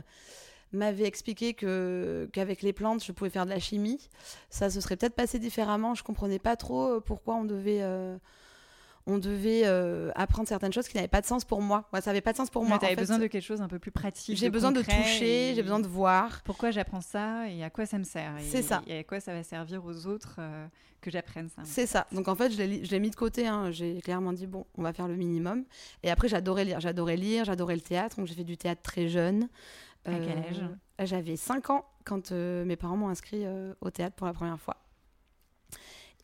m'avait 0.72 1.04
expliqué 1.04 1.54
que 1.54 2.28
qu'avec 2.32 2.62
les 2.62 2.72
plantes, 2.72 3.04
je 3.04 3.12
pouvais 3.12 3.30
faire 3.30 3.44
de 3.44 3.50
la 3.50 3.60
chimie, 3.60 4.00
ça 4.50 4.70
se 4.70 4.80
serait 4.80 4.96
peut-être 4.96 5.14
passé 5.14 5.38
différemment. 5.38 5.94
Je 5.94 6.02
comprenais 6.02 6.40
pas 6.40 6.56
trop 6.56 6.96
euh, 6.96 7.00
pourquoi 7.00 7.36
on 7.36 7.44
devait. 7.44 7.80
Euh, 7.80 8.16
on 9.06 9.18
devait 9.18 9.62
euh, 9.64 10.10
apprendre 10.14 10.48
certaines 10.48 10.72
choses 10.72 10.88
qui 10.88 10.96
n'avaient 10.96 11.08
pas 11.08 11.20
de 11.20 11.26
sens 11.26 11.44
pour 11.44 11.62
moi. 11.62 11.88
ça 11.94 12.00
n'avait 12.06 12.20
pas 12.20 12.32
de 12.32 12.36
sens 12.36 12.50
pour 12.50 12.64
moi. 12.64 12.78
Tu 12.78 12.86
avais 12.86 12.96
besoin 12.96 13.18
de 13.18 13.26
quelque 13.26 13.44
chose 13.44 13.60
un 13.60 13.68
peu 13.68 13.78
plus 13.78 13.90
pratique. 13.90 14.36
J'ai 14.36 14.50
besoin 14.50 14.72
de 14.72 14.82
toucher, 14.82 15.52
j'ai 15.54 15.62
besoin 15.62 15.80
de 15.80 15.86
voir. 15.86 16.42
Pourquoi 16.44 16.70
j'apprends 16.70 17.00
ça 17.00 17.48
et 17.48 17.64
à 17.64 17.70
quoi 17.70 17.86
ça 17.86 17.98
me 17.98 18.04
sert 18.04 18.34
C'est 18.40 18.62
ça. 18.62 18.82
Et 18.86 18.98
à 18.98 19.04
quoi 19.04 19.20
ça 19.20 19.32
va 19.32 19.42
servir 19.42 19.84
aux 19.84 20.06
autres 20.06 20.36
euh, 20.38 20.66
que 21.00 21.10
j'apprenne 21.10 21.48
ça. 21.48 21.62
C'est 21.64 21.86
ça. 21.86 22.06
Donc 22.12 22.28
en 22.28 22.34
fait, 22.34 22.50
je 22.52 22.62
l'ai 22.62 23.00
mis 23.00 23.10
de 23.10 23.16
côté. 23.16 23.46
Hein. 23.46 23.70
J'ai 23.70 24.00
clairement 24.00 24.32
dit, 24.32 24.46
bon, 24.46 24.66
on 24.76 24.82
va 24.82 24.92
faire 24.92 25.08
le 25.08 25.16
minimum. 25.16 25.64
Et 26.02 26.10
après, 26.10 26.28
j'adorais 26.28 26.64
lire. 26.64 26.80
J'adorais 26.80 27.16
lire, 27.16 27.44
j'adorais 27.44 27.76
le 27.76 27.80
théâtre. 27.80 28.16
Donc 28.16 28.26
j'ai 28.26 28.34
fait 28.34 28.44
du 28.44 28.56
théâtre 28.56 28.82
très 28.82 29.08
jeune. 29.08 29.48
À 30.04 30.12
quel 30.12 30.38
euh, 30.38 30.66
âge? 30.98 31.08
J'avais 31.08 31.36
5 31.36 31.70
ans 31.70 31.84
quand 32.04 32.32
mes 32.32 32.76
parents 32.76 32.96
m'ont 32.96 33.08
inscrit 33.08 33.44
au 33.80 33.90
théâtre 33.90 34.16
pour 34.16 34.26
la 34.26 34.32
première 34.32 34.60
fois. 34.60 34.76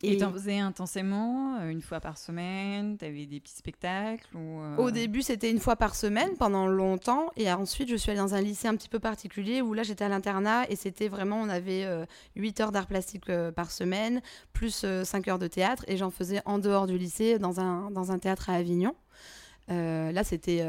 Et 0.03 0.17
t'en 0.17 0.31
faisais 0.31 0.59
intensément, 0.59 1.57
euh, 1.59 1.69
une 1.69 1.81
fois 1.81 1.99
par 1.99 2.17
semaine 2.17 2.97
T'avais 2.97 3.25
des 3.25 3.39
petits 3.39 3.55
spectacles 3.55 4.27
ou 4.35 4.61
euh, 4.61 4.77
Au 4.77 4.91
début, 4.91 5.21
c'était 5.21 5.49
une 5.49 5.59
fois 5.59 5.75
par 5.75 5.95
semaine 5.95 6.35
pendant 6.37 6.67
longtemps. 6.67 7.31
Et 7.35 7.51
ensuite, 7.51 7.89
je 7.89 7.95
suis 7.95 8.11
allée 8.11 8.19
dans 8.19 8.35
un 8.35 8.41
lycée 8.41 8.67
un 8.67 8.75
petit 8.75 8.89
peu 8.89 8.99
particulier 8.99 9.61
où 9.61 9.73
là, 9.73 9.83
j'étais 9.83 10.05
à 10.05 10.09
l'internat 10.09 10.69
et 10.69 10.75
c'était 10.75 11.07
vraiment, 11.07 11.41
on 11.41 11.49
avait 11.49 11.87
8 12.35 12.59
euh, 12.59 12.63
heures 12.63 12.71
d'art 12.71 12.87
plastique 12.87 13.25
par 13.55 13.71
semaine, 13.71 14.21
plus 14.53 14.85
5 15.03 15.27
heures 15.27 15.39
de 15.39 15.47
théâtre. 15.47 15.83
Et 15.87 15.97
j'en 15.97 16.11
faisais 16.11 16.41
en 16.45 16.59
dehors 16.59 16.87
du 16.87 16.97
lycée, 16.97 17.39
dans 17.39 17.59
un, 17.59 17.89
dans 17.91 18.11
un 18.11 18.19
théâtre 18.19 18.49
à 18.49 18.53
Avignon. 18.53 18.95
là, 19.67 20.23
c'était 20.23 20.63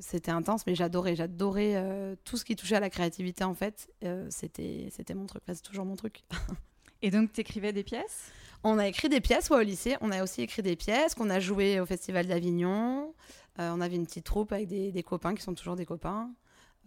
c'était 0.00 0.30
intense, 0.30 0.66
mais 0.66 0.74
j'adorais, 0.74 1.16
j'adorais 1.16 2.16
tout 2.24 2.36
ce 2.36 2.44
qui 2.44 2.56
touchait 2.56 2.76
à 2.76 2.80
la 2.80 2.90
créativité 2.90 3.44
en 3.44 3.54
fait. 3.54 3.88
c'était 4.28 4.88
c'était 4.90 5.14
mon 5.14 5.26
truc, 5.26 5.42
c'est 5.46 5.62
toujours 5.62 5.84
mon 5.84 5.96
truc. 5.96 6.22
Et 7.02 7.10
donc, 7.10 7.32
tu 7.32 7.40
écrivais 7.40 7.72
des 7.72 7.84
pièces? 7.84 8.32
On 8.66 8.78
a 8.78 8.86
écrit 8.88 9.08
des 9.08 9.20
pièces 9.20 9.50
au 9.50 9.60
lycée. 9.60 9.96
On 10.00 10.10
a 10.10 10.22
aussi 10.22 10.42
écrit 10.42 10.62
des 10.62 10.76
pièces 10.76 11.14
qu'on 11.14 11.30
a 11.30 11.40
jouées 11.40 11.80
au 11.80 11.86
Festival 11.86 12.26
d'Avignon. 12.26 13.14
Euh, 13.58 13.72
on 13.72 13.80
avait 13.80 13.96
une 13.96 14.06
petite 14.06 14.24
troupe 14.24 14.52
avec 14.52 14.66
des, 14.68 15.02
copains 15.02 15.34
qui 15.34 15.42
sont 15.42 15.54
toujours 15.54 15.76
des 15.76 15.86
copains. 15.86 16.30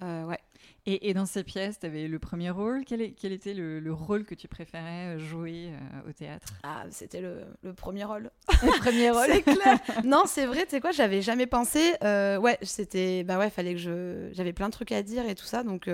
Euh, 0.01 0.25
ouais. 0.25 0.39
Et, 0.86 1.13
dans 1.13 1.25
ces 1.25 1.44
pièces, 1.44 1.79
tu 1.79 1.86
avais 1.86 2.08
le 2.08 2.18
premier 2.18 2.50
rôle. 2.50 2.84
Quel, 2.86 3.01
était 3.01 3.53
le, 3.53 3.94
rôle 3.94 4.25
que 4.25 4.34
tu 4.34 4.48
préférais 4.48 5.15
euh, 5.15 5.20
jouer 5.20 5.70
euh, 5.72 6.10
au 6.10 6.13
théâtre? 6.13 6.48
Ah, 6.63 6.86
c'était 6.89 7.22
le, 7.22 7.74
premier 7.74 8.06
rôle. 8.06 8.32
Le 8.63 8.79
premier 8.79 9.12
rôle 9.12 9.27
C'est 9.34 9.44
clair 9.44 9.79
Non, 10.03 10.24
c'est 10.25 10.48
vrai, 10.48 10.63
tu 10.63 10.72
sais 10.72 10.82
quoi, 10.82 10.91
j'avais 10.91 11.22
jamais 11.22 11.46
pensé. 11.46 11.94
Euh, 12.03 12.38
ouais, 12.38 12.58
c'était. 12.63 13.24
Bah 13.24 13.38
ouais, 13.38 13.51
fallait 13.51 13.74
que 13.74 13.79
je. 13.79 14.29
J'avais 14.32 14.53
plein 14.53 14.68
de 14.68 14.74
trucs 14.74 14.91
à 14.91 15.03
dire 15.03 15.27
et 15.27 15.36
tout 15.36 15.46
ça. 15.46 15.63
Donc, 15.63 15.89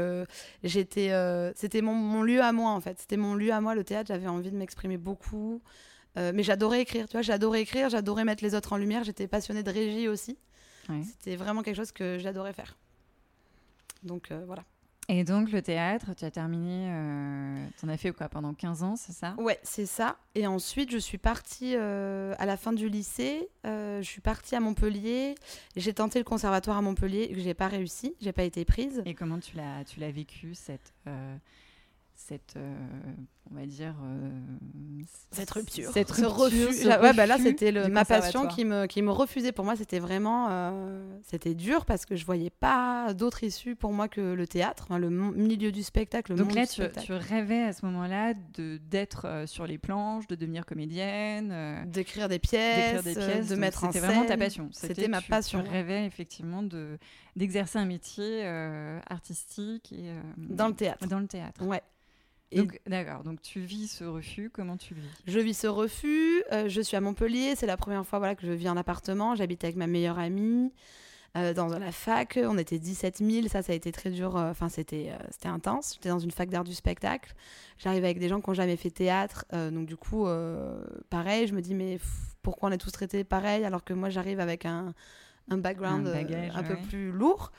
j'étais. 0.63 1.11
c'était 1.55 1.81
mon, 1.81 1.93
mon, 1.93 2.23
lieu 2.23 2.41
à 2.41 2.53
moi, 2.53 2.71
en 2.71 2.79
fait. 2.79 2.99
C'était 2.99 3.17
mon 3.17 3.35
lieu 3.35 3.51
à 3.51 3.59
moi, 3.59 3.75
le 3.75 3.83
théâtre. 3.83 4.07
J'avais 4.07 4.27
envie 4.27 4.51
de 4.51 4.57
m'exprimer 4.57 4.97
beaucoup. 4.97 5.61
mais 6.15 6.43
j'adorais 6.43 6.81
écrire, 6.81 7.07
tu 7.07 7.13
vois, 7.13 7.21
j'adorais 7.21 7.61
écrire, 7.61 7.89
j'adorais 7.89 8.23
mettre 8.23 8.43
les 8.43 8.55
autres 8.55 8.71
en 8.71 8.77
lumière. 8.77 9.03
J'étais 9.03 9.27
passionnée 9.27 9.63
de 9.63 9.71
régie 9.71 10.07
aussi. 10.07 10.37
C'était 11.03 11.35
vraiment 11.35 11.63
quelque 11.63 11.75
chose 11.75 11.91
que 11.91 12.17
j'adorais 12.19 12.53
faire. 12.53 12.77
Donc 14.05 14.31
voilà. 14.45 14.63
Et 15.07 15.23
donc 15.23 15.51
le 15.51 15.61
théâtre, 15.61 16.15
tu 16.17 16.25
as 16.25 16.31
terminé, 16.31 16.87
euh, 16.89 17.67
tu 17.77 17.85
en 17.85 17.89
as 17.89 17.97
fait 17.97 18.11
quoi 18.11 18.27
pendant 18.27 18.53
15 18.53 18.83
ans, 18.83 18.95
c'est 18.95 19.11
ça? 19.11 19.35
Ouais, 19.37 19.59
c'est 19.61 19.85
ça. 19.85 20.17
Et 20.33 20.47
ensuite, 20.47 20.91
je 20.91 20.97
suis 20.97 21.19
partie 21.19 21.75
euh, 21.75 22.33
à 22.39 22.47
la 22.47 22.57
fin 22.57 22.73
du 22.73 22.89
lycée, 22.89 23.47
euh, 23.67 24.01
je 24.01 24.07
suis 24.07 24.21
partie 24.21 24.55
à 24.55 24.59
Montpellier. 24.59 25.35
J'ai 25.75 25.93
tenté 25.93 26.17
le 26.17 26.25
conservatoire 26.25 26.77
à 26.77 26.81
Montpellier, 26.81 27.29
que 27.29 27.39
j'ai 27.39 27.53
pas 27.53 27.67
réussi, 27.67 28.15
j'ai 28.19 28.31
pas 28.31 28.43
été 28.43 28.65
prise. 28.65 29.03
Et 29.05 29.13
comment 29.13 29.39
tu 29.39 29.55
l'as, 29.55 29.83
tu 29.85 29.99
l'as 29.99 30.11
vécu 30.11 30.55
cette 30.55 30.93
cette, 32.15 32.55
euh, 32.55 32.73
on 33.51 33.55
va 33.55 33.65
dire, 33.65 33.93
euh, 34.03 34.29
cette 35.31 35.51
rupture, 35.51 35.91
cette 35.91 36.11
ce 36.11 36.25
refus. 36.25 36.87
ouais, 36.87 37.13
bah 37.13 37.25
là, 37.25 37.37
c'était 37.37 37.71
ma 37.89 38.05
passion 38.05 38.47
qui 38.47 38.65
me, 38.65 38.87
qui 38.87 39.01
me 39.01 39.11
refusait. 39.11 39.51
Pour 39.51 39.65
moi, 39.65 39.75
c'était 39.75 39.99
vraiment, 39.99 40.47
euh, 40.49 41.19
c'était 41.23 41.53
dur 41.53 41.85
parce 41.85 42.05
que 42.05 42.15
je 42.15 42.25
voyais 42.25 42.49
pas 42.49 43.13
d'autre 43.13 43.43
issue 43.43 43.75
pour 43.75 43.91
moi 43.91 44.07
que 44.07 44.21
le 44.21 44.47
théâtre, 44.47 44.87
le 44.97 45.09
milieu 45.09 45.71
du 45.71 45.83
spectacle. 45.83 46.31
Le 46.31 46.37
Donc 46.37 46.55
là, 46.55 46.65
tu, 46.65 46.81
tu, 47.03 47.13
rêvais 47.13 47.63
à 47.63 47.73
ce 47.73 47.85
moment-là 47.85 48.33
de 48.55 48.79
d'être 48.89 49.43
sur 49.45 49.67
les 49.67 49.77
planches, 49.77 50.27
de 50.27 50.35
devenir 50.35 50.65
comédienne, 50.65 51.85
d'écrire 51.87 52.29
des 52.29 52.39
pièces, 52.39 53.03
des 53.03 53.13
pièces 53.13 53.49
de 53.49 53.55
mettre 53.55 53.83
en 53.83 53.91
scène. 53.91 54.01
C'était 54.01 54.13
vraiment 54.13 54.25
ta 54.25 54.37
passion. 54.37 54.69
C'était 54.71 55.07
ma 55.07 55.21
passion. 55.21 55.61
Tu 55.63 55.69
rêvais 55.69 56.05
effectivement 56.05 56.63
de 56.63 56.97
d'exercer 57.35 57.77
un 57.77 57.85
métier 57.85 58.45
artistique 59.07 59.91
et 59.91 60.11
dans 60.37 60.69
le 60.69 60.75
théâtre. 60.75 61.05
Dans 61.07 61.19
le 61.19 61.27
théâtre. 61.27 61.63
Ouais. 61.63 61.81
D'accord, 62.87 63.23
donc 63.23 63.41
tu 63.41 63.59
vis 63.59 63.87
ce 63.87 64.03
refus, 64.03 64.49
comment 64.49 64.77
tu 64.77 64.93
le 64.93 65.01
vis? 65.01 65.07
Je 65.27 65.39
vis 65.39 65.53
ce 65.53 65.67
refus, 65.67 66.43
euh, 66.51 66.69
je 66.69 66.81
suis 66.81 66.95
à 66.95 67.01
Montpellier, 67.01 67.55
c'est 67.55 67.65
la 67.65 67.77
première 67.77 68.05
fois 68.05 68.19
voilà, 68.19 68.35
que 68.35 68.45
je 68.45 68.51
vis 68.51 68.69
en 68.69 68.77
appartement, 68.77 69.35
j'habite 69.35 69.63
avec 69.63 69.75
ma 69.75 69.87
meilleure 69.87 70.19
amie. 70.19 70.71
dans 71.33 71.67
la 71.67 71.91
fac, 71.91 72.39
on 72.41 72.57
était 72.57 72.79
17 72.79 73.17
000, 73.17 73.47
ça, 73.47 73.61
ça 73.61 73.73
a 73.73 73.75
été 73.75 73.91
très 73.91 74.09
dur, 74.09 74.35
enfin, 74.35 74.69
c'était 74.69 75.11
c'était 75.31 75.49
intense. 75.49 75.95
J'étais 75.95 76.09
dans 76.09 76.19
une 76.19 76.31
fac 76.31 76.49
d'art 76.49 76.63
du 76.63 76.73
spectacle. 76.73 77.33
J'arrive 77.77 78.05
avec 78.05 78.19
des 78.19 78.29
gens 78.29 78.39
qui 78.39 78.49
n'ont 78.49 78.53
jamais 78.53 78.77
fait 78.77 78.89
théâtre, 78.89 79.45
donc 79.51 79.85
du 79.85 79.97
coup, 79.97 80.27
pareil, 81.09 81.47
je 81.47 81.53
me 81.53 81.61
dis, 81.61 81.75
mais 81.75 81.99
pourquoi 82.41 82.69
on 82.69 82.71
est 82.71 82.77
tous 82.77 82.91
traités 82.91 83.23
pareil 83.25 83.65
alors 83.65 83.83
que 83.83 83.93
moi, 83.93 84.09
j'arrive 84.09 84.39
avec 84.39 84.65
un 84.65 84.93
un 85.49 85.57
background 85.57 86.07
euh, 86.07 86.49
un, 86.53 86.63
peu 86.63 86.75
plus 86.75 87.11
lourd. 87.11 87.51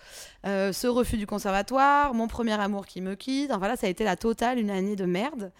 Euh, 0.45 0.73
ce 0.73 0.87
refus 0.87 1.17
du 1.17 1.27
conservatoire, 1.27 2.15
mon 2.15 2.27
premier 2.27 2.59
amour 2.61 2.87
qui 2.87 3.01
me 3.01 3.15
quitte. 3.15 3.53
Enfin 3.53 3.69
là, 3.69 3.77
ça 3.77 3.87
a 3.87 3.91
été 3.91 4.05
la 4.05 4.17
totale, 4.17 4.59
une 4.59 4.71
année 4.71 4.97
de 4.97 5.05
merde. 5.05 5.53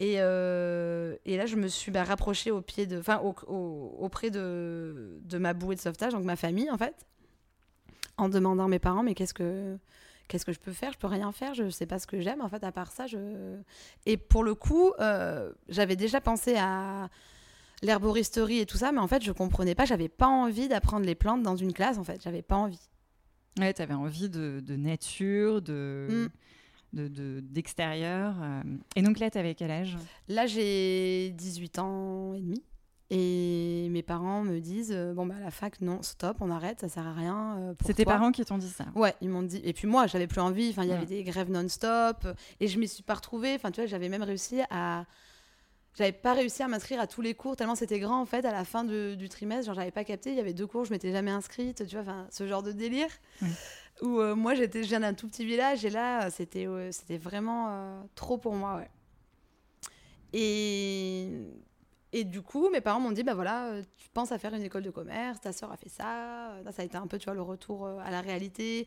Et, 0.00 0.16
euh, 0.18 1.16
et 1.24 1.36
là, 1.36 1.46
je 1.46 1.56
me 1.56 1.68
suis 1.68 1.90
bah, 1.90 2.04
rapprochée 2.04 2.50
au 2.50 2.60
pied 2.60 2.86
de, 2.86 2.98
enfin, 2.98 3.18
auprès 3.18 4.30
de, 4.30 5.18
de 5.22 5.38
ma 5.38 5.54
bouée 5.54 5.74
de 5.74 5.80
sauvetage, 5.80 6.12
donc 6.12 6.24
ma 6.24 6.36
famille 6.36 6.70
en 6.70 6.76
fait, 6.76 6.94
en 8.18 8.28
demandant 8.28 8.66
à 8.66 8.68
mes 8.68 8.78
parents, 8.78 9.02
mais 9.02 9.14
qu'est-ce 9.14 9.34
que 9.34 9.78
qu'est-ce 10.28 10.44
que 10.44 10.52
je 10.52 10.58
peux 10.58 10.72
faire? 10.72 10.92
Je 10.92 10.98
peux 10.98 11.06
rien 11.06 11.30
faire, 11.30 11.54
je 11.54 11.70
sais 11.70 11.86
pas 11.86 11.98
ce 11.98 12.06
que 12.06 12.20
j'aime 12.20 12.42
en 12.42 12.48
fait 12.48 12.62
à 12.64 12.72
part 12.72 12.90
ça. 12.90 13.06
Je... 13.06 13.56
Et 14.04 14.16
pour 14.18 14.44
le 14.44 14.54
coup, 14.54 14.92
j'avais 15.68 15.96
déjà 15.96 16.20
pensé 16.20 16.56
à 16.58 17.08
l'herboristerie 17.82 18.60
et 18.60 18.66
tout 18.66 18.78
ça, 18.78 18.92
mais 18.92 19.00
en 19.00 19.08
fait, 19.08 19.22
je 19.22 19.32
comprenais 19.32 19.74
pas. 19.74 19.84
J'avais 19.84 20.08
pas 20.08 20.26
envie 20.26 20.68
d'apprendre 20.68 21.06
les 21.06 21.14
plantes 21.14 21.42
dans 21.42 21.56
une 21.56 21.72
classe, 21.72 21.98
en 21.98 22.04
fait. 22.04 22.20
J'avais 22.22 22.42
pas 22.42 22.56
envie. 22.56 22.88
Ouais, 23.58 23.72
tu 23.72 23.82
avais 23.82 23.94
envie 23.94 24.28
de, 24.28 24.62
nature, 24.76 25.62
de. 25.62 26.28
Mm. 26.92 27.40
d'extérieur. 27.40 28.34
Euh. 28.42 28.62
Et 28.96 29.02
donc 29.02 29.18
là, 29.18 29.30
tu 29.30 29.38
avais 29.38 29.54
quel 29.54 29.70
âge? 29.70 29.96
Là, 30.28 30.46
j'ai 30.46 31.30
18 31.30 31.78
ans 31.78 32.34
et 32.34 32.40
demi. 32.40 32.62
Et 33.08 33.86
mes 33.90 34.02
parents 34.02 34.42
me 34.42 34.58
disent 34.58 34.92
euh, 34.92 35.14
bon 35.14 35.26
bah 35.26 35.36
la 35.40 35.52
fac 35.52 35.80
non 35.80 36.02
stop 36.02 36.38
on 36.40 36.50
arrête 36.50 36.80
ça 36.80 36.88
sert 36.88 37.06
à 37.06 37.14
rien. 37.14 37.56
Euh, 37.58 37.74
c'est 37.84 37.94
tes 37.94 38.04
parents 38.04 38.32
qui 38.32 38.44
t'ont 38.44 38.58
dit 38.58 38.68
ça? 38.68 38.86
Ouais 38.96 39.14
ils 39.20 39.28
m'ont 39.28 39.44
dit 39.44 39.60
et 39.62 39.72
puis 39.72 39.86
moi 39.86 40.08
j'avais 40.08 40.26
plus 40.26 40.40
envie 40.40 40.70
enfin 40.70 40.82
il 40.82 40.88
y 40.88 40.92
avait 40.92 41.06
des 41.06 41.22
grèves 41.22 41.48
non-stop 41.48 42.26
et 42.58 42.66
je 42.66 42.80
m'y 42.80 42.88
suis 42.88 43.04
pas 43.04 43.14
retrouvée 43.14 43.54
enfin 43.54 43.70
tu 43.70 43.80
vois 43.80 43.86
j'avais 43.86 44.08
même 44.08 44.24
réussi 44.24 44.60
à 44.70 45.04
j'avais 45.96 46.12
pas 46.12 46.34
réussi 46.34 46.62
à 46.62 46.68
m'inscrire 46.68 47.00
à 47.00 47.06
tous 47.06 47.22
les 47.22 47.34
cours 47.34 47.56
tellement 47.56 47.74
c'était 47.74 47.98
grand 47.98 48.20
en 48.20 48.26
fait 48.26 48.44
à 48.44 48.52
la 48.52 48.64
fin 48.64 48.84
du 48.84 49.28
trimestre 49.28 49.66
genre 49.66 49.74
j'avais 49.74 49.90
pas 49.90 50.04
capté 50.04 50.30
il 50.30 50.36
y 50.36 50.40
avait 50.40 50.52
deux 50.52 50.66
cours 50.66 50.84
je 50.84 50.90
m'étais 50.90 51.10
jamais 51.10 51.30
inscrite 51.30 51.86
tu 51.86 51.94
vois 51.94 52.02
enfin 52.02 52.26
ce 52.30 52.46
genre 52.46 52.62
de 52.62 52.72
délire. 52.72 53.08
Où 54.02 54.20
euh, 54.20 54.34
moi 54.34 54.54
j'étais 54.54 54.82
je 54.82 54.88
viens 54.88 55.00
d'un 55.00 55.14
tout 55.14 55.26
petit 55.26 55.46
village 55.46 55.84
et 55.86 55.90
là 55.90 56.30
c'était 56.30 56.66
c'était 56.90 57.16
vraiment 57.16 57.68
euh, 57.70 58.02
trop 58.14 58.36
pour 58.36 58.54
moi 58.54 58.76
ouais. 58.76 58.90
Et 60.34 61.30
et 62.12 62.24
du 62.24 62.42
coup 62.42 62.68
mes 62.68 62.82
parents 62.82 63.00
m'ont 63.00 63.12
dit 63.12 63.22
bah 63.22 63.34
voilà 63.34 63.68
euh, 63.68 63.82
tu 63.96 64.10
penses 64.10 64.32
à 64.32 64.38
faire 64.38 64.52
une 64.52 64.62
école 64.62 64.82
de 64.82 64.90
commerce 64.90 65.40
ta 65.40 65.54
soeur 65.54 65.72
a 65.72 65.78
fait 65.78 65.88
ça 65.88 66.58
ça 66.70 66.82
a 66.82 66.84
été 66.84 66.98
un 66.98 67.06
peu 67.06 67.18
tu 67.18 67.24
vois 67.24 67.34
le 67.34 67.42
retour 67.42 67.86
à 67.86 68.10
la 68.10 68.20
réalité 68.20 68.86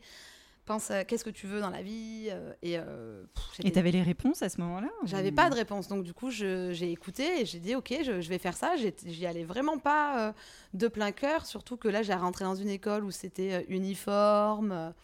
pense 0.70 0.92
qu'est-ce 1.08 1.24
que 1.24 1.30
tu 1.30 1.48
veux 1.48 1.60
dans 1.60 1.70
la 1.70 1.82
vie 1.82 2.28
euh, 2.30 2.52
et 2.62 2.78
euh, 2.78 3.24
et 3.64 3.72
t'avais 3.72 3.90
les 3.90 4.02
réponses 4.02 4.40
à 4.42 4.48
ce 4.48 4.60
moment-là 4.60 4.86
j'avais 5.02 5.32
pas 5.32 5.50
de 5.50 5.56
réponse 5.56 5.88
donc 5.88 6.04
du 6.04 6.14
coup 6.14 6.30
j'ai 6.30 6.92
écouté 6.92 7.40
et 7.40 7.44
j'ai 7.44 7.58
dit 7.58 7.74
ok 7.74 7.92
je, 8.04 8.28
vais 8.28 8.38
faire 8.38 8.56
ça. 8.56 8.74
J'y 8.76 9.26
allais 9.26 9.42
vraiment 9.42 9.78
pas 9.78 10.28
euh, 10.28 10.32
de 10.74 10.86
plein 10.86 11.10
cœur 11.10 11.44
surtout 11.44 11.76
que 11.76 11.88
là 11.88 12.02
j'ai 12.02 12.14
rentré 12.14 12.44
dans 12.44 12.54
une 12.54 12.68
école 12.68 13.04
où 13.04 13.10
c'était 13.10 13.66
uniforme 13.68 14.94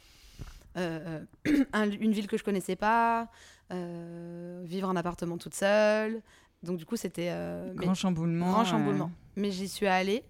une 0.76 2.12
ville 2.12 2.28
que 2.28 2.37
je 2.37 2.44
connaissais 2.44 2.76
pas 2.76 3.28
vivre 3.70 4.88
en 4.88 4.94
appartement 4.94 5.37
toute 5.37 5.54
seule. 5.54 6.23
Donc 6.62 6.76
du 6.76 6.87
coup 6.87 6.96
c'était 6.96 7.32
grand 7.75 7.94
chamboulement 7.94 8.52
grand 8.52 8.64
chamboulement. 8.64 9.11
mais 9.35 9.50
j'y 9.50 9.68
suis 9.68 9.88
allée 9.88 10.23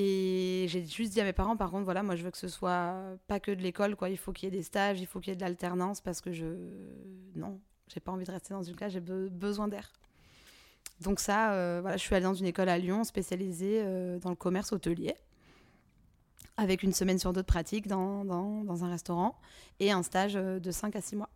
et 0.00 0.66
j'ai 0.68 0.86
juste 0.86 1.12
dit 1.12 1.20
à 1.20 1.24
mes 1.24 1.32
parents, 1.32 1.56
par 1.56 1.72
contre, 1.72 1.82
voilà, 1.82 2.04
moi 2.04 2.14
je 2.14 2.22
veux 2.22 2.30
que 2.30 2.38
ce 2.38 2.46
soit 2.46 2.94
pas 3.26 3.40
que 3.40 3.50
de 3.50 3.60
l'école, 3.60 3.96
quoi. 3.96 4.08
Il 4.08 4.16
faut 4.16 4.30
qu'il 4.30 4.48
y 4.48 4.54
ait 4.54 4.56
des 4.56 4.62
stages, 4.62 5.00
il 5.00 5.06
faut 5.08 5.18
qu'il 5.18 5.30
y 5.30 5.32
ait 5.32 5.36
de 5.36 5.40
l'alternance 5.40 6.00
parce 6.00 6.20
que 6.20 6.30
je. 6.30 6.46
Non, 7.34 7.58
j'ai 7.88 7.98
pas 7.98 8.12
envie 8.12 8.24
de 8.24 8.30
rester 8.30 8.54
dans 8.54 8.62
une 8.62 8.76
classe, 8.76 8.92
j'ai 8.92 9.00
besoin 9.00 9.66
d'air. 9.66 9.92
Donc, 11.00 11.18
ça, 11.18 11.52
euh, 11.52 11.80
voilà, 11.80 11.96
je 11.96 12.02
suis 12.02 12.14
allée 12.14 12.22
dans 12.22 12.34
une 12.34 12.46
école 12.46 12.68
à 12.68 12.78
Lyon 12.78 13.02
spécialisée 13.02 13.82
euh, 13.82 14.20
dans 14.20 14.30
le 14.30 14.36
commerce 14.36 14.72
hôtelier, 14.72 15.16
avec 16.56 16.84
une 16.84 16.92
semaine 16.92 17.18
sur 17.18 17.32
deux 17.32 17.42
de 17.42 17.46
pratique 17.46 17.88
dans, 17.88 18.24
dans, 18.24 18.62
dans, 18.62 18.84
un 18.84 18.90
restaurant 18.90 19.34
et 19.80 19.90
un 19.90 20.04
stage 20.04 20.36
euh, 20.36 20.60
de 20.60 20.70
5 20.70 20.94
à 20.94 21.00
6 21.00 21.16
mois. 21.16 21.30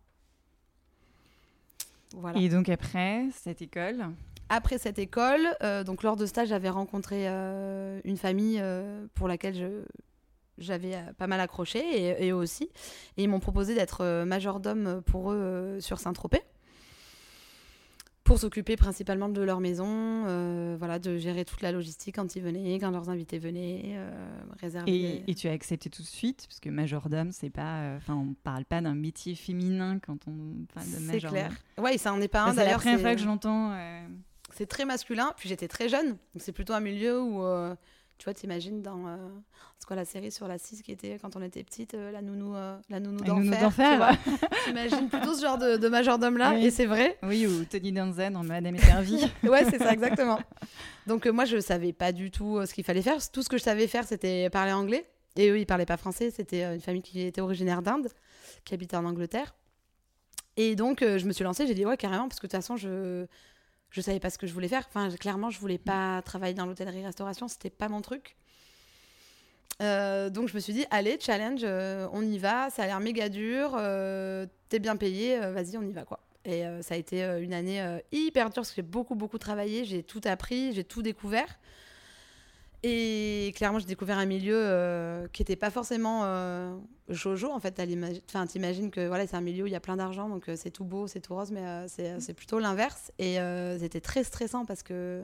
Voilà. 2.15 2.39
Et 2.39 2.47
donc, 2.47 2.69
après 2.69 3.27
cette 3.33 3.61
école 3.61 4.05
après 4.49 4.77
cette 4.77 4.99
école, 4.99 5.47
euh, 5.63 5.83
donc 5.83 6.03
lors 6.03 6.15
de 6.15 6.25
stage, 6.25 6.49
j'avais 6.49 6.69
rencontré 6.69 7.27
euh, 7.27 7.99
une 8.03 8.17
famille 8.17 8.59
euh, 8.61 9.05
pour 9.15 9.27
laquelle 9.27 9.85
j'avais 10.57 10.95
pas 11.17 11.27
mal 11.27 11.39
accroché 11.39 11.79
et, 12.23 12.31
eux 12.31 12.35
aussi. 12.35 12.69
Et 13.17 13.23
ils 13.23 13.29
m'ont 13.29 13.39
proposé 13.39 13.73
d'être 13.73 14.23
majordome 14.25 15.01
pour 15.05 15.31
eux 15.31 15.77
sur 15.79 15.99
Saint-Tropez. 15.99 16.41
Pour 18.23 18.39
s'occuper 18.39 18.77
principalement 18.77 19.27
de 19.27 19.41
leur 19.41 19.59
maison, 19.59 20.23
voilà, 20.77 20.99
de 20.99 21.17
gérer 21.17 21.43
toute 21.43 21.61
la 21.61 21.71
logistique 21.71 22.15
quand 22.15 22.35
ils 22.35 22.41
venaient, 22.41 22.75
quand 22.79 22.91
leurs 22.91 23.09
invités 23.09 23.39
venaient, 23.39 23.97
réserver. 24.61 25.23
Et, 25.27 25.33
tu 25.33 25.47
as 25.47 25.51
accepté 25.51 25.89
tout 25.89 26.03
de 26.03 26.07
suite, 26.07 26.45
parce 26.47 26.59
que 26.59 26.69
majordome, 26.69 27.31
c'est 27.31 27.49
pas, 27.49 27.95
enfin, 27.97 28.15
on 28.15 28.33
parle 28.43 28.63
pas 28.63 28.79
d'un 28.79 28.95
métier 28.95 29.35
féminin 29.35 29.99
quand 29.99 30.19
on 30.27 30.65
parle 30.73 30.87
de 30.87 30.99
majordome. 30.99 31.09
C'est 31.11 31.27
clair. 31.27 31.51
Ouais, 31.79 31.97
ça 31.97 32.13
en 32.13 32.21
est 32.21 32.29
pas 32.29 32.43
un. 32.43 32.53
C'est 32.53 32.63
la 32.63 32.77
première 32.77 33.01
fois 33.01 33.15
que 33.15 33.21
je 33.21 33.25
l'entends 33.25 33.73
c'est 34.55 34.65
très 34.65 34.85
masculin. 34.85 35.33
Puis 35.37 35.49
j'étais 35.49 35.67
très 35.67 35.89
jeune, 35.89 36.09
donc 36.09 36.39
c'est 36.39 36.51
plutôt 36.51 36.73
un 36.73 36.79
milieu 36.79 37.21
où, 37.21 37.43
euh, 37.43 37.75
tu 38.17 38.25
vois, 38.25 38.33
t'imagines 38.33 38.81
dans. 38.81 39.07
Euh, 39.07 39.17
c'est 39.77 39.87
quoi 39.87 39.95
la 39.95 40.05
série 40.05 40.31
sur 40.31 40.47
la 40.47 40.57
6 40.57 40.81
qui 40.81 40.93
était 40.93 41.17
quand 41.21 41.35
on 41.35 41.41
était 41.41 41.63
petite, 41.63 41.93
euh, 41.93 42.11
la 42.11 42.21
nounou, 42.21 42.53
la 42.89 42.99
nounou 42.99 43.19
d'enfer. 43.19 44.17
T'imagines 44.65 45.09
plutôt 45.09 45.33
ce 45.33 45.41
genre 45.41 45.57
de, 45.57 45.75
de 45.77 45.89
majordome-là, 45.89 46.57
et 46.57 46.71
c'est 46.71 46.85
vrai. 46.85 47.17
Oui, 47.23 47.45
ou 47.47 47.65
Tony 47.65 47.91
Danzen 47.91 48.37
en 48.37 48.43
Madame 48.43 48.75
Étervie. 48.75 49.29
ouais, 49.43 49.65
c'est 49.65 49.79
ça, 49.79 49.91
exactement. 49.91 50.39
Donc 51.05 51.25
moi, 51.27 51.45
je 51.45 51.59
savais 51.59 51.91
pas 51.91 52.11
du 52.11 52.31
tout 52.31 52.65
ce 52.65 52.73
qu'il 52.73 52.85
fallait 52.85 53.01
faire. 53.01 53.17
Tout 53.29 53.43
ce 53.43 53.49
que 53.49 53.57
je 53.57 53.63
savais 53.63 53.87
faire, 53.87 54.05
c'était 54.05 54.49
parler 54.49 54.71
anglais. 54.71 55.05
Et 55.35 55.49
eux, 55.49 55.59
ils 55.59 55.65
parlaient 55.65 55.85
pas 55.85 55.97
français. 55.97 56.29
C'était 56.29 56.63
une 56.63 56.81
famille 56.81 57.01
qui 57.01 57.21
était 57.21 57.41
originaire 57.41 57.81
d'Inde, 57.81 58.07
qui 58.63 58.73
habitait 58.73 58.95
en 58.95 59.05
Angleterre. 59.05 59.53
Et 60.55 60.75
donc, 60.75 60.99
je 61.01 61.25
me 61.25 61.33
suis 61.33 61.43
lancée, 61.43 61.65
j'ai 61.67 61.73
dit 61.73 61.85
ouais, 61.85 61.97
carrément, 61.97 62.29
parce 62.29 62.39
que 62.39 62.45
de 62.45 62.51
toute 62.51 62.61
façon, 62.61 62.77
je 62.77 63.25
je 63.93 64.01
savais 64.01 64.19
pas 64.19 64.29
ce 64.29 64.37
que 64.37 64.47
je 64.47 64.53
voulais 64.53 64.67
faire. 64.67 64.83
Enfin, 64.89 65.09
clairement, 65.11 65.51
je 65.51 65.59
voulais 65.59 65.77
pas 65.77 66.21
travailler 66.23 66.55
dans 66.55 66.65
l'hôtellerie-restauration, 66.65 67.47
c'était 67.47 67.69
pas 67.69 67.87
mon 67.87 68.01
truc. 68.01 68.35
Euh, 69.81 70.29
donc 70.29 70.49
je 70.49 70.55
me 70.55 70.59
suis 70.59 70.73
dit, 70.73 70.85
allez, 70.89 71.17
challenge, 71.19 71.61
euh, 71.63 72.07
on 72.11 72.23
y 72.23 72.39
va, 72.39 72.69
ça 72.69 72.83
a 72.83 72.85
l'air 72.87 72.99
méga 72.99 73.29
dur, 73.29 73.75
euh, 73.75 74.45
t'es 74.69 74.79
bien 74.79 74.95
payé, 74.95 75.39
vas-y, 75.39 75.77
on 75.77 75.83
y 75.83 75.93
va 75.93 76.03
quoi. 76.03 76.19
Et 76.45 76.63
ça 76.81 76.95
a 76.95 76.97
été 76.97 77.23
une 77.39 77.53
année 77.53 77.81
hyper 78.11 78.49
dure 78.49 78.55
parce 78.55 78.71
que 78.71 78.75
j'ai 78.75 78.81
beaucoup, 78.81 79.15
beaucoup 79.15 79.37
travaillé, 79.37 79.85
j'ai 79.85 80.03
tout 80.03 80.19
appris, 80.25 80.73
j'ai 80.73 80.83
tout 80.83 81.01
découvert. 81.01 81.57
Et 82.83 83.53
clairement, 83.55 83.79
j'ai 83.79 83.85
découvert 83.85 84.17
un 84.17 84.25
milieu 84.25 84.57
euh, 84.57 85.25
qui 85.31 85.41
n'était 85.41 85.55
pas 85.55 85.71
forcément 85.71 86.23
euh, 86.23 86.75
jojo, 87.07 87.49
en 87.49 87.59
fait. 87.59 87.81
Enfin, 88.27 88.45
t'imagines 88.45 88.91
que 88.91 89.07
voilà, 89.07 89.25
c'est 89.25 89.37
un 89.37 89.41
milieu 89.41 89.63
où 89.63 89.67
il 89.67 89.73
y 89.73 89.75
a 89.75 89.79
plein 89.79 89.95
d'argent, 89.95 90.27
donc 90.27 90.49
euh, 90.49 90.55
c'est 90.57 90.69
tout 90.69 90.83
beau, 90.83 91.07
c'est 91.07 91.21
tout 91.21 91.33
rose, 91.33 91.51
mais 91.51 91.87
c'est 91.87 92.33
plutôt 92.33 92.59
l'inverse. 92.59 93.11
Et 93.19 93.37
c'était 93.79 94.01
très 94.01 94.25
stressant 94.25 94.65
parce 94.65 94.83
que 94.83 95.23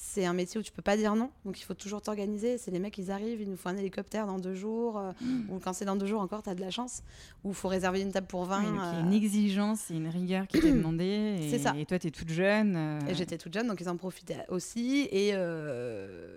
c'est 0.00 0.24
un 0.24 0.32
métier 0.32 0.60
où 0.60 0.62
tu 0.62 0.70
peux 0.70 0.80
pas 0.80 0.96
dire 0.96 1.16
non, 1.16 1.28
donc 1.44 1.60
il 1.60 1.64
faut 1.64 1.74
toujours 1.74 2.00
t'organiser. 2.00 2.56
C'est 2.56 2.70
les 2.70 2.78
mecs, 2.78 2.96
ils 2.98 3.10
arrivent, 3.10 3.40
ils 3.40 3.50
nous 3.50 3.56
font 3.56 3.70
un 3.70 3.76
hélicoptère 3.76 4.28
dans 4.28 4.38
deux 4.38 4.54
jours, 4.54 4.96
euh, 4.96 5.10
mm. 5.20 5.50
ou 5.50 5.58
quand 5.58 5.72
c'est 5.72 5.84
dans 5.84 5.96
deux 5.96 6.06
jours 6.06 6.20
encore, 6.20 6.44
tu 6.44 6.48
as 6.48 6.54
de 6.54 6.60
la 6.60 6.70
chance, 6.70 7.02
ou 7.42 7.48
il 7.48 7.54
faut 7.54 7.66
réserver 7.66 8.00
une 8.00 8.12
table 8.12 8.28
pour 8.28 8.44
20. 8.44 8.60
il 8.60 8.64
y 8.64 8.68
a 8.78 9.00
une 9.00 9.12
euh. 9.12 9.16
exigence 9.16 9.90
et 9.90 9.94
une 9.94 10.06
rigueur 10.06 10.46
qui 10.46 10.60
t'est 10.60 10.70
demandée. 10.70 11.38
C'est 11.50 11.58
ça. 11.58 11.74
Et 11.76 11.84
toi, 11.84 11.98
tu 11.98 12.06
es 12.06 12.10
toute 12.12 12.28
jeune. 12.28 12.76
Euh. 12.76 13.00
Et 13.08 13.16
j'étais 13.16 13.38
toute 13.38 13.52
jeune, 13.52 13.66
donc 13.66 13.80
ils 13.80 13.88
en 13.88 13.96
profitaient 13.96 14.44
aussi. 14.50 15.08
Et 15.10 15.32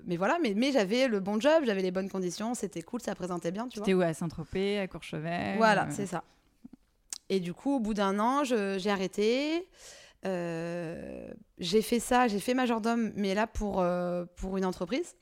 mais 0.08 0.18
voilà, 0.18 0.40
mais, 0.42 0.56
mais 0.56 0.72
j'avais 0.72 1.08
le 1.08 1.20
bon 1.20 1.40
job, 1.40 1.62
j'avais 1.64 1.84
les 1.84 1.92
bonnes 1.92 2.10
conditions, 2.10 2.56
c'était 2.56 2.82
cool, 2.82 3.00
ça 3.00 3.14
présentait 3.14 3.52
bien, 3.52 3.68
tu 3.68 3.80
vois. 3.80 3.94
où 3.94 4.02
à 4.02 4.16
Saint-Tropez, 4.16 4.80
à 4.80 4.88
Courchevel. 4.88 5.58
Voilà, 5.58 5.88
c'est 5.92 6.08
ça. 6.08 6.24
Et 7.30 7.40
du 7.40 7.54
coup, 7.54 7.76
au 7.76 7.80
bout 7.80 7.94
d'un 7.94 8.18
an, 8.18 8.44
j'ai 8.44 8.90
arrêté. 8.90 9.68
Euh, 10.26 11.28
j'ai 11.58 11.82
fait 11.82 12.00
ça, 12.00 12.28
j'ai 12.28 12.40
fait 12.40 12.54
majordome, 12.54 13.12
mais 13.16 13.34
là 13.34 13.48
pour, 13.48 13.82
euh, 13.82 14.26
pour 14.36 14.58
une 14.58 14.66
entreprise. 14.66 15.16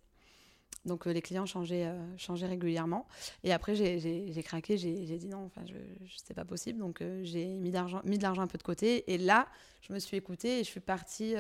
Donc 0.86 1.08
euh, 1.08 1.12
les 1.12 1.22
clients 1.22 1.46
changeaient, 1.46 1.94
changeaient 2.18 2.48
régulièrement. 2.48 3.08
Et 3.44 3.54
après, 3.54 3.76
j'ai 3.76 4.44
craqué, 4.44 4.78
j'ai 4.78 5.18
dit 5.18 5.28
non, 5.28 5.46
enfin, 5.46 5.62
je, 5.66 5.74
je 6.06 6.18
c'est 6.24 6.34
pas 6.34 6.46
possible. 6.46 6.80
Donc 6.80 7.04
j'ai 7.22 7.46
mis, 7.46 7.72
de 7.72 8.22
l'argent 8.22 8.42
un 8.42 8.48
peu 8.48 8.58
de 8.58 8.64
côté. 8.64 9.12
Et 9.12 9.18
là, 9.18 9.48
je 9.82 9.94
me 9.94 10.00
suis 10.00 10.18
écoutée 10.18 10.60
et 10.60 10.64
je 10.64 10.70
suis 10.70 10.80
partie. 10.80 11.36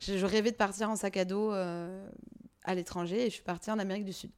Je, 0.00 0.24
rêvais 0.24 0.50
de 0.50 0.56
partir 0.56 0.90
en 0.90 0.96
sac 0.96 1.16
à 1.16 1.24
dos 1.24 1.50
à 1.50 2.74
l'étranger 2.74 3.26
et 3.26 3.30
je 3.30 3.34
suis 3.34 3.42
partie 3.42 3.70
en 3.70 3.78
Amérique 3.78 4.04
du 4.04 4.12
Sud. 4.12 4.30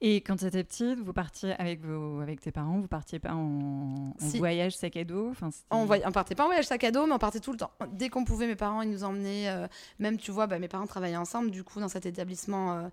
Et 0.00 0.16
quand 0.16 0.36
tu 0.36 0.44
étais 0.44 0.64
petite, 0.64 0.98
vous 0.98 1.12
partiez 1.12 1.52
avec, 1.52 1.80
vos, 1.80 2.20
avec 2.20 2.40
tes 2.40 2.52
parents, 2.52 2.78
vous 2.78 2.88
partiez 2.88 3.18
pas 3.18 3.32
en, 3.32 4.12
voyage 4.34 4.76
sac 4.76 4.96
à 4.96 5.04
dos 5.04 5.30
enfin, 5.30 5.50
on, 5.70 5.86
ne 5.86 6.12
partait 6.12 6.34
pas 6.34 6.44
en 6.44 6.46
voyage 6.46 6.66
sac 6.66 6.84
à 6.84 6.90
dos, 6.90 7.06
mais 7.06 7.12
on 7.12 7.18
partait 7.18 7.40
tout 7.40 7.52
le 7.52 7.58
temps. 7.58 7.70
Dès 7.92 8.08
qu'on 8.08 8.24
pouvait, 8.24 8.46
mes 8.46 8.56
parents, 8.56 8.82
ils 8.82 8.90
nous 8.90 9.04
emmenaient. 9.04 9.48
Euh, 9.48 9.66
même, 9.98 10.18
tu 10.18 10.30
vois, 10.30 10.46
bah, 10.46 10.58
mes 10.58 10.68
parents 10.68 10.86
travaillaient 10.86 11.16
ensemble, 11.16 11.50
du 11.50 11.64
coup, 11.64 11.80
dans 11.80 11.88
cet 11.88 12.06
établissement 12.06 12.74
euh, 12.74 12.88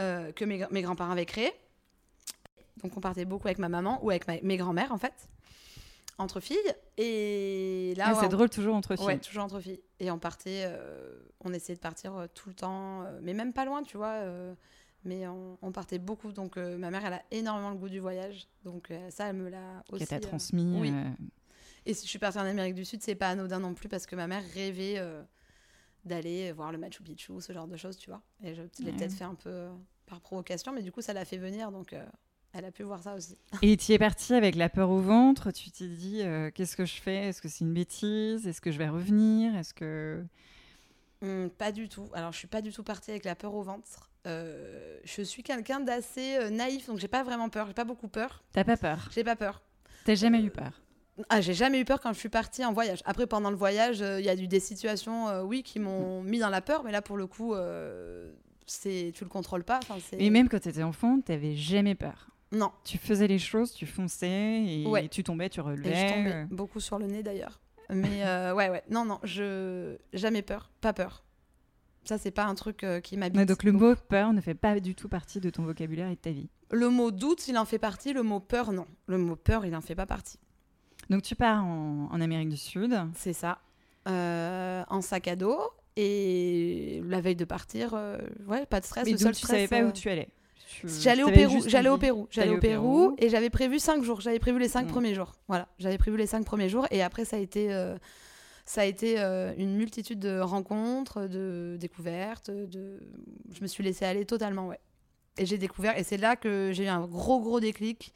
euh, 0.00 0.32
que 0.32 0.44
mes, 0.44 0.64
mes 0.70 0.82
grands-parents 0.82 1.12
avaient 1.12 1.26
créé. 1.26 1.52
Donc 2.82 2.96
on 2.96 3.00
partait 3.00 3.24
beaucoup 3.26 3.46
avec 3.48 3.58
ma 3.58 3.68
maman 3.68 3.98
ou 4.02 4.10
avec 4.10 4.26
mes 4.42 4.56
grands-mères 4.56 4.92
en 4.92 4.96
fait, 4.96 5.28
entre 6.16 6.40
filles. 6.40 6.56
Et 6.96 7.92
là, 7.96 8.06
ah, 8.08 8.14
c'est 8.14 8.28
drôle 8.28 8.48
toujours 8.48 8.74
entre 8.74 8.96
filles. 8.96 9.04
Ouais, 9.04 9.18
toujours 9.18 9.44
entre 9.44 9.60
filles. 9.60 9.80
Et 9.98 10.10
on 10.10 10.18
partait, 10.18 10.66
on 11.44 11.52
essayait 11.52 11.74
de 11.74 11.80
partir 11.80 12.12
tout 12.34 12.48
le 12.48 12.54
temps, 12.54 13.04
mais 13.20 13.34
même 13.34 13.52
pas 13.52 13.66
loin, 13.66 13.82
tu 13.82 13.98
vois. 13.98 14.22
Mais 15.04 15.26
on, 15.26 15.72
partait 15.72 15.98
beaucoup. 15.98 16.32
Donc 16.32 16.56
ma 16.56 16.90
mère, 16.90 17.04
elle 17.04 17.14
a 17.14 17.22
énormément 17.30 17.70
le 17.70 17.76
goût 17.76 17.88
du 17.88 18.00
voyage. 18.00 18.48
Donc 18.64 18.92
ça, 19.10 19.28
elle 19.28 19.36
me 19.36 19.48
l'a 19.48 19.82
aussi. 19.90 20.04
Qui 20.04 20.10
t'a 20.10 20.20
transmis. 20.20 20.78
Oui. 20.78 20.92
Et 21.86 21.94
si 21.94 22.04
je 22.04 22.10
suis 22.10 22.18
partie 22.18 22.38
en 22.38 22.44
Amérique 22.44 22.74
du 22.74 22.84
Sud, 22.84 23.02
c'est 23.02 23.14
pas 23.14 23.30
anodin 23.30 23.60
non 23.60 23.74
plus 23.74 23.88
parce 23.88 24.06
que 24.06 24.14
ma 24.14 24.26
mère 24.26 24.42
rêvait 24.54 24.98
d'aller 26.04 26.52
voir 26.52 26.72
le 26.72 26.78
Machu 26.78 27.02
Picchu, 27.02 27.40
ce 27.40 27.52
genre 27.52 27.66
de 27.66 27.76
choses, 27.76 27.96
tu 27.96 28.10
vois. 28.10 28.22
Et 28.42 28.54
je 28.54 28.62
l'ai 28.80 28.92
peut-être 28.92 29.12
fait 29.12 29.24
un 29.24 29.34
peu 29.34 29.50
euh, 29.50 29.70
par 30.06 30.20
provocation, 30.20 30.72
mais 30.72 30.82
du 30.82 30.92
coup, 30.92 31.02
ça 31.02 31.12
l'a 31.12 31.24
fait 31.24 31.36
venir, 31.36 31.70
donc 31.70 31.92
euh, 31.92 32.04
elle 32.52 32.64
a 32.64 32.70
pu 32.70 32.82
voir 32.82 33.02
ça 33.02 33.14
aussi. 33.14 33.36
Et 33.62 33.76
tu 33.76 33.92
es 33.92 33.98
partie 33.98 34.34
avec 34.34 34.54
la 34.54 34.68
peur 34.68 34.90
au 34.90 35.00
ventre, 35.00 35.50
tu 35.50 35.70
t'es 35.70 35.88
dit, 35.88 36.22
euh, 36.22 36.50
qu'est-ce 36.50 36.76
que 36.76 36.84
je 36.84 37.00
fais? 37.00 37.28
Est-ce 37.28 37.42
que 37.42 37.48
c'est 37.48 37.64
une 37.64 37.74
bêtise? 37.74 38.46
Est-ce 38.46 38.60
que 38.60 38.70
je 38.70 38.78
vais 38.78 38.88
revenir? 38.88 39.54
Est-ce 39.56 39.74
que... 39.74 40.24
Hum, 41.22 41.50
pas 41.50 41.70
du 41.70 41.88
tout. 41.88 42.08
Alors, 42.14 42.32
je 42.32 42.38
suis 42.38 42.48
pas 42.48 42.62
du 42.62 42.72
tout 42.72 42.82
partie 42.82 43.10
avec 43.10 43.24
la 43.24 43.34
peur 43.34 43.54
au 43.54 43.62
ventre. 43.62 44.09
Je 44.24 45.22
suis 45.22 45.42
quelqu'un 45.42 45.80
d'assez 45.80 46.50
naïf, 46.50 46.86
donc 46.86 46.98
j'ai 46.98 47.08
pas 47.08 47.22
vraiment 47.22 47.48
peur. 47.48 47.66
J'ai 47.66 47.74
pas 47.74 47.84
beaucoup 47.84 48.08
peur. 48.08 48.42
T'as 48.52 48.64
pas 48.64 48.76
peur? 48.76 49.08
J'ai 49.12 49.24
pas 49.24 49.36
peur. 49.36 49.62
T'as 50.04 50.14
jamais 50.14 50.42
eu 50.42 50.50
peur? 50.50 50.72
ah, 51.28 51.40
j'ai 51.40 51.54
jamais 51.54 51.80
eu 51.80 51.84
peur 51.84 52.00
quand 52.00 52.12
je 52.12 52.18
suis 52.18 52.28
partie 52.28 52.64
en 52.64 52.72
voyage. 52.72 53.02
Après, 53.04 53.26
pendant 53.26 53.50
le 53.50 53.56
voyage, 53.56 54.02
euh, 54.02 54.20
il 54.20 54.26
y 54.26 54.28
a 54.28 54.34
eu 54.34 54.46
des 54.46 54.60
situations, 54.60 55.28
euh, 55.28 55.42
oui, 55.42 55.62
qui 55.62 55.78
m'ont 55.78 56.22
mis 56.22 56.38
dans 56.38 56.48
la 56.48 56.60
peur, 56.60 56.82
mais 56.84 56.92
là, 56.92 57.02
pour 57.02 57.16
le 57.16 57.26
coup, 57.26 57.54
euh, 57.54 58.32
c'est 58.66 59.12
tu 59.14 59.24
le 59.24 59.30
contrôles 59.30 59.64
pas. 59.64 59.80
Et 60.12 60.30
même 60.30 60.48
quand 60.48 60.60
tu 60.60 60.68
étais 60.68 60.82
enfant, 60.82 61.20
tu 61.24 61.32
n'avais 61.32 61.54
jamais 61.54 61.94
peur? 61.94 62.28
Non. 62.52 62.72
Tu 62.84 62.98
faisais 62.98 63.26
les 63.26 63.38
choses, 63.38 63.72
tu 63.72 63.86
fonçais 63.86 64.64
et 64.64 65.08
tu 65.10 65.22
tombais, 65.22 65.48
tu 65.48 65.60
relevais. 65.60 65.90
Et 65.90 66.08
je 66.08 66.14
tombais 66.14 66.46
beaucoup 66.50 66.80
sur 66.80 66.98
le 66.98 67.06
nez 67.06 67.22
d'ailleurs. 67.22 67.60
Mais 67.90 68.24
ouais, 68.52 68.68
ouais. 68.68 68.82
Non, 68.88 69.04
non, 69.04 69.20
je 69.24 69.96
jamais 70.12 70.42
peur, 70.42 70.70
pas 70.80 70.92
peur. 70.92 71.24
Ça, 72.04 72.18
c'est 72.18 72.30
pas 72.30 72.44
un 72.44 72.54
truc 72.54 72.84
qui 73.02 73.16
m'habite. 73.16 73.46
donc 73.46 73.62
le 73.62 73.72
mot 73.72 73.94
peur 73.94 74.32
ne 74.32 74.40
fait 74.40 74.54
pas 74.54 74.80
du 74.80 74.94
tout 74.94 75.08
partie 75.08 75.40
de 75.40 75.50
ton 75.50 75.64
vocabulaire 75.64 76.08
et 76.08 76.14
de 76.14 76.20
ta 76.20 76.30
vie. 76.30 76.48
Le 76.70 76.88
mot 76.88 77.10
doute, 77.10 77.48
il 77.48 77.58
en 77.58 77.64
fait 77.64 77.78
partie. 77.78 78.12
Le 78.12 78.22
mot 78.22 78.40
peur, 78.40 78.72
non. 78.72 78.86
Le 79.06 79.18
mot 79.18 79.36
peur, 79.36 79.66
il 79.66 79.74
en 79.74 79.80
fait 79.80 79.94
pas 79.94 80.06
partie. 80.06 80.38
Donc 81.08 81.22
tu 81.22 81.34
pars 81.34 81.64
en, 81.64 82.20
Amérique 82.20 82.50
du 82.50 82.56
Sud. 82.56 82.96
C'est 83.14 83.32
ça. 83.32 83.58
Euh, 84.08 84.82
en 84.88 85.00
sac 85.00 85.28
à 85.28 85.36
dos. 85.36 85.58
Et 85.96 87.02
la 87.04 87.20
veille 87.20 87.36
de 87.36 87.44
partir, 87.44 87.94
euh, 87.94 88.18
ouais, 88.46 88.64
pas 88.64 88.80
de 88.80 88.86
stress. 88.86 89.04
Mais 89.04 89.14
donc 89.14 89.34
tu 89.34 89.44
savais 89.44 89.66
pas 89.66 89.82
où 89.82 89.88
euh, 89.88 89.92
tu 89.92 90.08
allais 90.08 90.28
J'allais 90.84 91.24
au 91.24 91.30
Pérou, 91.30 91.62
j'allais 91.66 91.88
au 91.88 91.98
Pérou, 91.98 92.28
j'allais 92.30 92.54
au 92.54 92.58
Pérou, 92.58 93.16
et 93.18 93.28
j'avais 93.28 93.50
prévu 93.50 93.80
cinq 93.80 94.04
jours. 94.04 94.20
J'avais 94.20 94.38
prévu 94.38 94.60
les 94.60 94.68
cinq 94.68 94.86
mm. 94.86 94.90
premiers 94.90 95.14
jours. 95.14 95.32
Voilà, 95.48 95.66
j'avais 95.80 95.98
prévu 95.98 96.16
les 96.16 96.28
cinq 96.28 96.44
premiers 96.44 96.68
jours, 96.68 96.86
et 96.92 97.02
après 97.02 97.24
ça 97.24 97.36
a 97.36 97.38
été, 97.40 97.74
ça 98.66 98.82
a 98.82 98.84
été 98.84 99.18
une 99.18 99.76
multitude 99.76 100.18
de 100.18 100.40
rencontres, 100.40 101.26
de 101.26 101.76
découvertes. 101.80 102.50
De, 102.50 103.00
je 103.52 103.62
me 103.62 103.66
suis 103.66 103.82
laissée 103.82 104.04
aller 104.04 104.24
totalement, 104.24 104.68
ouais. 104.68 104.80
Et 105.38 105.46
j'ai 105.46 105.58
découvert, 105.58 105.96
et 105.96 106.02
c'est 106.02 106.16
là 106.16 106.36
que 106.36 106.70
j'ai 106.72 106.84
eu 106.84 106.88
un 106.88 107.06
gros 107.06 107.40
gros 107.40 107.60
déclic 107.60 108.12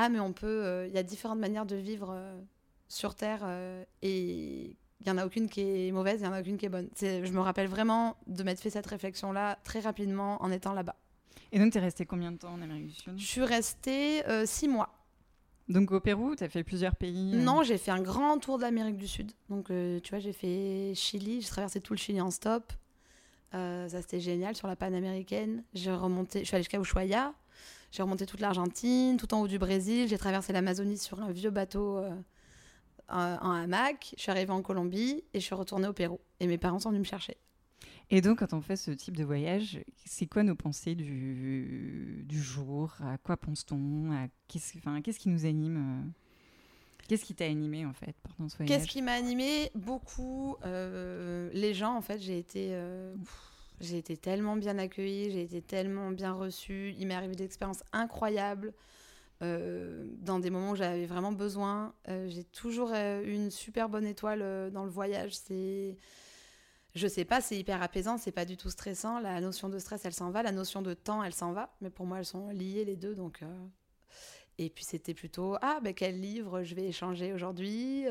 ah 0.00 0.08
mais 0.08 0.20
on 0.20 0.32
peut, 0.32 0.46
euh, 0.46 0.86
il 0.86 0.94
y 0.94 0.98
a 0.98 1.02
différentes 1.02 1.40
manières 1.40 1.66
de 1.66 1.74
vivre 1.74 2.10
euh, 2.12 2.40
sur 2.86 3.16
Terre 3.16 3.40
euh, 3.42 3.82
et 4.00 4.76
il 5.00 5.04
n'y 5.04 5.10
en 5.10 5.18
a 5.18 5.26
aucune 5.26 5.48
qui 5.48 5.60
est 5.60 5.90
mauvaise, 5.90 6.20
il 6.20 6.22
n'y 6.22 6.28
en 6.28 6.32
a 6.32 6.40
aucune 6.40 6.56
qui 6.56 6.66
est 6.66 6.68
bonne. 6.68 6.88
je 7.00 7.32
me 7.32 7.40
rappelle 7.40 7.66
vraiment 7.66 8.16
de 8.28 8.44
m'être 8.44 8.60
fait 8.60 8.70
cette 8.70 8.86
réflexion-là 8.86 9.58
très 9.64 9.80
rapidement 9.80 10.40
en 10.40 10.52
étant 10.52 10.72
là-bas. 10.72 10.94
Et 11.50 11.58
donc, 11.58 11.72
tu 11.72 11.78
es 11.78 11.80
resté 11.80 12.06
combien 12.06 12.30
de 12.30 12.36
temps 12.36 12.52
en 12.52 12.62
Amérique 12.62 12.86
du 12.86 12.94
Sud? 12.94 13.18
Je 13.18 13.26
suis 13.26 13.42
restée 13.42 14.22
six 14.44 14.68
mois. 14.68 14.97
Donc 15.68 15.92
au 15.92 16.00
Pérou, 16.00 16.34
tu 16.34 16.44
as 16.44 16.48
fait 16.48 16.64
plusieurs 16.64 16.96
pays 16.96 17.36
Non, 17.36 17.62
j'ai 17.62 17.78
fait 17.78 17.90
un 17.90 18.00
grand 18.00 18.38
tour 18.38 18.56
de 18.56 18.62
l'Amérique 18.62 18.96
du 18.96 19.06
Sud. 19.06 19.32
Donc 19.50 19.66
tu 19.66 20.10
vois, 20.10 20.18
j'ai 20.18 20.32
fait 20.32 20.92
Chili, 20.94 21.42
j'ai 21.42 21.48
traversé 21.48 21.80
tout 21.80 21.92
le 21.92 21.98
Chili 21.98 22.20
en 22.20 22.30
stop. 22.30 22.72
ça 23.52 24.00
c'était 24.00 24.20
génial 24.20 24.56
sur 24.56 24.66
la 24.66 24.76
panaméricaine. 24.76 25.64
J'ai 25.74 25.92
remonté, 25.92 26.40
je 26.40 26.44
suis 26.44 26.54
allée 26.54 26.62
jusqu'à 26.62 26.80
Ushuaia. 26.80 27.34
J'ai 27.90 28.02
remonté 28.02 28.26
toute 28.26 28.40
l'Argentine, 28.40 29.16
tout 29.16 29.32
en 29.34 29.40
haut 29.40 29.48
du 29.48 29.58
Brésil. 29.58 30.08
J'ai 30.08 30.18
traversé 30.18 30.52
l'Amazonie 30.52 30.98
sur 30.98 31.22
un 31.22 31.30
vieux 31.30 31.50
bateau 31.50 31.98
euh, 31.98 32.10
en 33.08 33.52
hamac. 33.52 34.14
Je 34.16 34.22
suis 34.22 34.30
arrivée 34.30 34.52
en 34.52 34.62
Colombie 34.62 35.24
et 35.32 35.40
je 35.40 35.44
suis 35.44 35.54
retournée 35.54 35.88
au 35.88 35.92
Pérou. 35.92 36.20
Et 36.40 36.46
mes 36.46 36.58
parents 36.58 36.78
sont 36.78 36.90
venus 36.90 37.00
me 37.00 37.06
chercher. 37.06 37.36
Et 38.10 38.20
donc, 38.20 38.38
quand 38.38 38.54
on 38.54 38.60
fait 38.60 38.76
ce 38.76 38.90
type 38.90 39.16
de 39.16 39.24
voyage, 39.24 39.80
c'est 40.06 40.26
quoi 40.26 40.42
nos 40.42 40.54
pensées 40.54 40.94
du, 40.94 42.24
jour? 42.30 42.94
À 43.00 43.18
quoi 43.18 43.36
pense-t-on? 43.36 44.28
Qu'est-ce 44.48 45.18
qui 45.18 45.28
nous 45.28 45.44
anime 45.44 45.76
euh? 45.76 46.10
Qu'est-ce 47.06 47.24
qui 47.24 47.34
t'a 47.34 47.46
animé 47.46 47.86
en 47.86 47.94
fait 47.94 48.14
pendant 48.22 48.48
ce 48.50 48.56
voyage? 48.58 48.76
Qu'est-ce 48.76 48.90
qui 48.90 49.00
m'a 49.00 49.12
animé? 49.12 49.70
Beaucoup 49.74 50.56
euh, 50.64 51.48
les 51.54 51.72
gens 51.72 51.94
en 51.94 52.02
fait. 52.02 52.18
J'ai 52.18 52.38
été 52.38 52.78
j'ai 53.80 53.98
été 53.98 54.16
tellement 54.16 54.56
bien 54.56 54.78
accueillie, 54.78 55.30
j'ai 55.30 55.42
été 55.42 55.62
tellement 55.62 56.10
bien 56.10 56.32
reçue. 56.32 56.94
Il 56.98 57.06
m'est 57.06 57.14
arrivé 57.14 57.34
des 57.34 57.44
expériences 57.44 57.84
incroyables 57.92 58.72
euh, 59.42 60.04
dans 60.18 60.40
des 60.40 60.50
moments 60.50 60.72
où 60.72 60.76
j'avais 60.76 61.06
vraiment 61.06 61.32
besoin. 61.32 61.94
Euh, 62.08 62.28
j'ai 62.28 62.42
toujours 62.42 62.90
euh, 62.92 63.22
eu 63.22 63.34
une 63.34 63.50
super 63.50 63.88
bonne 63.88 64.06
étoile 64.06 64.70
dans 64.72 64.84
le 64.84 64.90
voyage. 64.90 65.32
C'est, 65.34 65.96
je 66.94 67.06
sais 67.06 67.24
pas, 67.24 67.40
c'est 67.40 67.56
hyper 67.56 67.82
apaisant, 67.82 68.18
c'est 68.18 68.32
pas 68.32 68.44
du 68.44 68.56
tout 68.56 68.70
stressant. 68.70 69.20
La 69.20 69.40
notion 69.40 69.68
de 69.68 69.78
stress, 69.78 70.04
elle 70.04 70.14
s'en 70.14 70.30
va. 70.30 70.42
La 70.42 70.52
notion 70.52 70.82
de 70.82 70.94
temps, 70.94 71.22
elle 71.22 71.34
s'en 71.34 71.52
va. 71.52 71.70
Mais 71.80 71.90
pour 71.90 72.06
moi, 72.06 72.18
elles 72.18 72.24
sont 72.24 72.48
liées 72.48 72.84
les 72.84 72.96
deux, 72.96 73.14
donc. 73.14 73.42
Et 74.58 74.70
puis 74.70 74.84
c'était 74.84 75.14
plutôt 75.14 75.56
ah 75.62 75.78
ben 75.82 75.94
quel 75.94 76.20
livre 76.20 76.64
je 76.64 76.74
vais 76.74 76.88
échanger 76.88 77.32
aujourd'hui, 77.32 78.06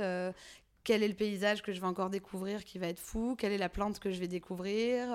quel 0.88 1.04
est 1.04 1.08
le 1.10 1.14
paysage 1.14 1.62
que 1.62 1.74
je 1.74 1.82
vais 1.82 1.88
encore 1.88 2.10
découvrir 2.10 2.64
qui 2.64 2.78
va 2.80 2.88
être 2.88 3.02
fou, 3.02 3.36
quelle 3.38 3.52
est 3.52 3.58
la 3.58 3.68
plante 3.68 4.00
que 4.00 4.10
je 4.10 4.22
vais 4.22 4.30
découvrir, 4.30 5.06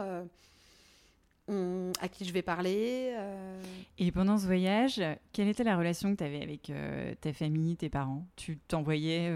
euh, 1.48 1.92
à 1.98 2.08
qui 2.08 2.26
je 2.26 2.32
vais 2.34 2.42
parler. 2.42 3.14
Euh. 3.16 3.62
Et 3.96 4.12
pendant 4.12 4.36
ce 4.36 4.44
voyage, 4.44 5.02
quelle 5.32 5.48
était 5.48 5.64
la 5.64 5.78
relation 5.78 6.12
que 6.12 6.18
tu 6.18 6.24
avais 6.24 6.42
avec 6.42 6.68
euh, 6.68 7.14
ta 7.22 7.32
famille, 7.32 7.76
tes 7.76 7.88
parents? 7.88 8.26
Tu 8.36 8.58
t'envoyais 8.58 9.32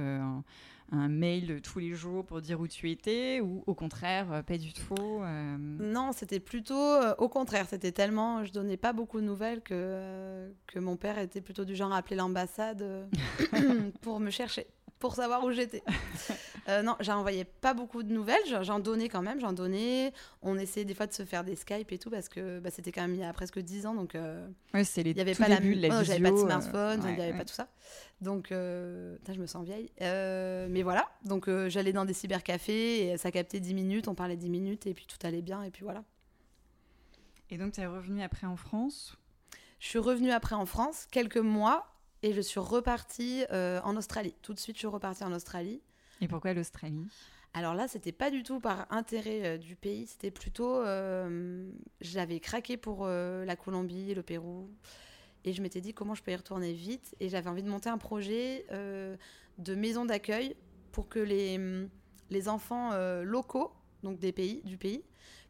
un, 0.92 1.08
mail 1.08 1.60
tous 1.62 1.78
les 1.78 1.94
jours 1.94 2.24
pour 2.24 2.40
dire 2.40 2.60
où 2.60 2.68
tu 2.68 2.90
étais 2.90 3.40
ou 3.40 3.62
au 3.66 3.74
contraire, 3.74 4.42
pas 4.46 4.58
du 4.58 4.72
tout 4.72 5.20
Non, 5.78 6.12
c'était 6.12 6.40
plutôt 6.40 6.96
au 7.18 7.28
contraire. 7.28 7.66
C'était 7.68 7.92
tellement, 7.92 8.44
je 8.44 8.52
donnais 8.52 8.76
pas 8.76 8.92
beaucoup 8.92 9.20
de 9.20 9.26
nouvelles 9.26 9.62
que, 9.62 10.50
que 10.66 10.78
mon 10.78 10.96
père 10.96 11.18
était 11.18 11.40
plutôt 11.40 11.64
du 11.64 11.74
genre 11.74 11.92
à 11.92 11.98
appeler 11.98 12.16
l'ambassade 12.16 13.08
pour 14.02 14.20
me 14.20 14.30
chercher 14.30 14.66
pour 14.98 15.14
savoir 15.14 15.44
où 15.44 15.52
j'étais. 15.52 15.82
euh, 16.68 16.82
non, 16.82 16.96
envoyé 17.08 17.44
pas 17.44 17.74
beaucoup 17.74 18.02
de 18.02 18.12
nouvelles, 18.12 18.42
j'en 18.62 18.78
donnais 18.80 19.08
quand 19.08 19.22
même, 19.22 19.40
j'en 19.40 19.52
donnais. 19.52 20.12
On 20.42 20.58
essayait 20.58 20.84
des 20.84 20.94
fois 20.94 21.06
de 21.06 21.12
se 21.12 21.24
faire 21.24 21.44
des 21.44 21.56
Skype 21.56 21.92
et 21.92 21.98
tout 21.98 22.10
parce 22.10 22.28
que 22.28 22.58
bah, 22.60 22.70
c'était 22.70 22.92
quand 22.92 23.02
même 23.02 23.14
il 23.14 23.20
y 23.20 23.24
a 23.24 23.32
presque 23.32 23.58
10 23.58 23.86
ans, 23.86 23.94
donc 23.94 24.14
euh, 24.14 24.46
ouais, 24.74 24.84
c'est 24.84 25.02
les 25.02 25.10
il 25.10 25.16
y 25.18 25.20
avait 25.20 25.34
pas 25.34 25.48
la, 25.48 25.60
de 25.60 25.68
la 25.74 26.02
j'avais 26.02 26.20
pas 26.20 26.30
de 26.30 26.36
smartphone, 26.36 27.02
il 27.08 27.14
n'y 27.14 27.22
avait 27.22 27.36
pas 27.36 27.44
tout 27.44 27.54
ça. 27.54 27.68
Donc, 28.20 28.50
euh, 28.50 29.16
je 29.28 29.38
me 29.38 29.46
sens 29.46 29.64
vieille. 29.64 29.90
Euh, 30.00 30.66
mais 30.70 30.82
voilà, 30.82 31.08
donc 31.24 31.48
euh, 31.48 31.68
j'allais 31.68 31.92
dans 31.92 32.04
des 32.04 32.14
cybercafés 32.14 33.08
et 33.08 33.16
ça 33.18 33.30
captait 33.30 33.60
10 33.60 33.74
minutes, 33.74 34.08
on 34.08 34.14
parlait 34.14 34.36
10 34.36 34.48
minutes 34.48 34.86
et 34.86 34.94
puis 34.94 35.06
tout 35.06 35.18
allait 35.26 35.42
bien 35.42 35.62
et 35.62 35.70
puis 35.70 35.84
voilà. 35.84 36.02
Et 37.50 37.58
donc 37.58 37.72
tu 37.72 37.80
es 37.80 37.86
revenue 37.86 38.22
après 38.22 38.46
en 38.46 38.56
France? 38.56 39.16
Je 39.78 39.88
suis 39.88 39.98
revenue 39.98 40.30
après 40.30 40.54
en 40.54 40.64
France, 40.64 41.06
quelques 41.10 41.36
mois, 41.36 41.86
et 42.22 42.32
je 42.32 42.40
suis 42.40 42.60
repartie 42.60 43.44
euh, 43.52 43.80
en 43.82 43.96
Australie. 43.96 44.34
Tout 44.42 44.54
de 44.54 44.58
suite, 44.58 44.76
je 44.76 44.80
suis 44.80 44.88
repartie 44.88 45.24
en 45.24 45.32
Australie. 45.32 45.80
Et 46.20 46.28
pourquoi 46.28 46.54
l'Australie? 46.54 47.06
Alors 47.54 47.74
là, 47.74 47.88
c'était 47.88 48.12
pas 48.12 48.30
du 48.30 48.42
tout 48.42 48.60
par 48.60 48.86
intérêt 48.90 49.44
euh, 49.44 49.58
du 49.58 49.76
pays, 49.76 50.06
c'était 50.06 50.30
plutôt. 50.30 50.76
Euh, 50.76 51.70
j'avais 52.00 52.40
craqué 52.40 52.76
pour 52.76 53.06
la 53.06 53.56
Colombie, 53.56 54.14
le 54.14 54.22
Pérou, 54.22 54.70
et 55.44 55.52
je 55.52 55.62
m'étais 55.62 55.80
dit 55.80 55.94
comment 55.94 56.14
je 56.14 56.22
peux 56.22 56.32
y 56.32 56.36
retourner 56.36 56.72
vite? 56.72 57.14
Et 57.20 57.28
j'avais 57.28 57.48
envie 57.48 57.62
de 57.62 57.70
monter 57.70 57.88
un 57.88 57.98
projet 57.98 58.66
de 58.70 59.74
maison 59.74 60.04
d'accueil 60.04 60.56
pour 60.92 61.08
que 61.08 61.18
les, 61.18 61.58
les 62.30 62.48
enfants 62.48 62.90
locaux, 63.22 63.72
donc 64.02 64.18
des 64.18 64.32
pays, 64.32 64.60
du 64.64 64.76
pays, 64.76 65.02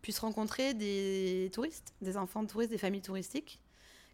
puissent 0.03 0.21
rencontrer 0.21 0.75
des 0.75 1.51
touristes, 1.53 1.95
des 2.01 2.17
enfants 2.17 2.43
de 2.43 2.49
touristes, 2.49 2.71
des 2.71 2.79
familles 2.79 3.03
touristiques 3.03 3.61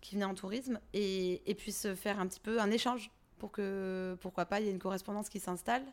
qui 0.02 0.16
venaient 0.16 0.26
en 0.26 0.34
tourisme 0.34 0.78
et, 0.92 1.48
et 1.50 1.54
puissent 1.54 1.94
faire 1.94 2.20
un 2.20 2.26
petit 2.26 2.40
peu 2.40 2.60
un 2.60 2.70
échange 2.70 3.10
pour 3.38 3.50
que, 3.50 4.16
pourquoi 4.20 4.44
pas, 4.44 4.60
il 4.60 4.66
y 4.66 4.68
ait 4.68 4.72
une 4.72 4.78
correspondance 4.78 5.30
qui 5.30 5.40
s'installe. 5.40 5.84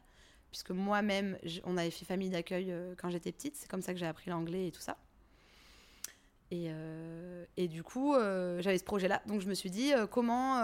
Puisque 0.52 0.72
moi-même, 0.72 1.38
on 1.64 1.78
avait 1.78 1.92
fait 1.92 2.06
famille 2.06 2.30
d'accueil 2.30 2.72
euh, 2.72 2.96
quand 2.98 3.10
j'étais 3.10 3.32
petite, 3.32 3.56
c'est 3.56 3.70
comme 3.70 3.82
ça 3.82 3.94
que 3.94 4.00
j'ai 4.00 4.08
appris 4.08 4.32
l'anglais 4.32 4.68
et 4.68 4.72
tout 4.72 4.82
ça. 4.82 4.98
Et, 6.52 6.68
euh, 6.70 7.46
et 7.56 7.68
du 7.68 7.84
coup, 7.84 8.16
euh, 8.16 8.60
j'avais 8.62 8.80
ce 8.80 8.84
projet-là. 8.84 9.22
Donc 9.28 9.42
je 9.42 9.48
me 9.48 9.54
suis 9.54 9.70
dit, 9.70 9.94
comment 10.12 10.56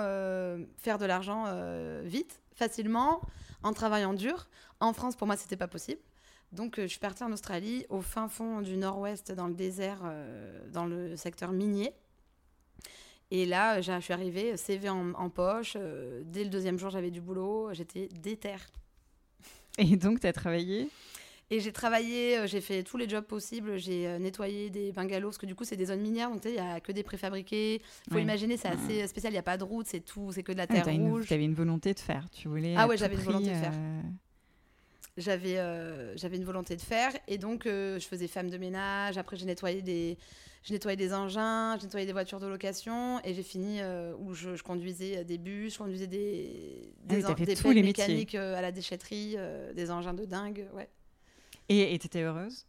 faire 0.78 0.98
de 0.98 1.06
l'argent 1.06 1.46
vite, 2.04 2.42
facilement, 2.54 3.22
en 3.62 3.74
travaillant 3.74 4.14
dur. 4.14 4.48
En 4.80 4.94
France, 4.94 5.16
pour 5.16 5.28
moi, 5.28 5.38
c'était 5.38 5.58
pas 5.58 5.68
possible. 5.68 6.02
Donc 6.52 6.76
je 6.80 6.88
suis 6.88 7.00
partie 7.00 7.24
en 7.24 7.32
Australie, 7.32 7.86
au 7.90 8.02
fin 8.02 8.28
fond 8.28 8.62
du 8.62 8.78
nord-ouest, 8.78 9.32
dans 9.32 9.48
le 9.48 9.54
désert, 9.54 10.02
dans 10.72 10.86
le 10.86 11.16
secteur 11.16 11.52
minier. 11.52 11.94
Et 13.38 13.46
là, 13.46 13.82
je 13.82 14.00
suis 14.00 14.14
arrivée, 14.14 14.56
CV 14.56 14.88
en, 14.90 15.30
poche. 15.30 15.76
dès 16.24 16.46
le 16.46 16.50
deuxième 16.50 16.80
jour, 16.80 16.90
j'avais 16.90 17.12
du 17.12 17.20
boulot. 17.20 17.70
J'étais 17.74 18.08
déter. 18.24 18.56
Et 19.78 19.98
donc, 19.98 20.22
tu 20.22 20.28
as 20.28 20.32
travaillé? 20.32 20.88
Et 21.52 21.60
j'ai 21.60 21.74
travaillé, 21.74 22.38
euh, 22.38 22.48
j'ai 22.48 22.62
fait 22.62 22.82
tous 22.82 22.96
les 22.96 23.10
jobs 23.10 23.26
possibles. 23.26 23.78
J'ai 23.78 24.08
euh, 24.08 24.20
nettoyé 24.20 24.70
des 24.70 24.94
bungalows, 24.94 25.28
parce 25.28 25.38
que 25.38 25.46
du 25.46 25.54
coup, 25.54 25.66
c'est 25.66 25.76
des 25.76 25.88
zones 25.88 26.00
minières, 26.00 26.32
donc 26.32 26.42
il 26.46 26.54
n'y 26.54 26.60
a 26.60 26.80
que 26.80 26.94
des 26.94 27.04
préfabriqués. 27.04 27.82
Il 28.08 28.14
faut 28.14 28.20
imaginer, 28.20 28.56
c'est 28.56 28.70
assez 28.70 29.06
spécial. 29.06 29.34
Il 29.34 29.36
n'y 29.36 29.40
a 29.40 29.44
pas 29.44 29.58
de 29.58 29.66
route, 29.66 29.86
c'est 29.86 30.00
tout, 30.00 30.32
c'est 30.32 30.42
que 30.42 30.54
de 30.54 30.58
la 30.58 30.66
terre 30.66 30.86
rouge. 30.86 31.26
Tu 31.28 31.34
avais 31.34 31.44
une 31.44 31.54
volonté 31.54 31.94
de 31.94 32.00
faire, 32.00 32.30
tu 32.32 32.48
voulais. 32.48 32.74
Ah 32.78 32.88
ouais, 32.88 32.96
j'avais 32.96 33.16
une 33.16 33.22
volonté 33.22 33.50
de 33.50 33.56
faire. 33.56 33.74
J'avais, 35.18 35.56
j'avais 36.18 36.36
une 36.36 36.44
volonté 36.44 36.76
de 36.76 36.82
faire 36.82 37.12
et 37.28 37.38
donc 37.38 37.64
je 37.66 38.06
faisais 38.10 38.28
femme 38.28 38.50
de 38.50 38.58
ménage. 38.58 39.18
Après, 39.18 39.38
j'ai 39.38 39.46
nettoyé 39.46 39.82
des, 39.82 40.18
je 40.64 40.74
nettoyais 40.74 40.98
des 40.98 41.14
engins, 41.14 41.78
je 41.80 41.86
nettoyais 41.86 42.06
des 42.06 42.12
voitures 42.12 42.42
de 42.42 42.48
location 42.48 43.22
et 43.24 43.34
j'ai 43.34 43.44
fini 43.44 43.80
où 44.20 44.34
je, 44.34 44.62
conduisais 44.62 45.24
des 45.24 45.38
bus, 45.38 45.74
je 45.74 45.78
conduisais 45.78 46.08
des, 46.08 46.92
des, 47.06 47.24
ah 47.24 47.34
des, 47.34 47.82
mécaniques 47.82 48.36
à 48.36 48.62
la 48.62 48.74
déchetterie, 48.74 49.38
des 49.74 49.90
engins 49.90 50.14
de 50.14 50.26
dingue. 50.26 50.68
Ouais. 50.74 50.90
Et 51.70 51.98
tu 51.98 52.08
étais 52.08 52.22
heureuse? 52.22 52.66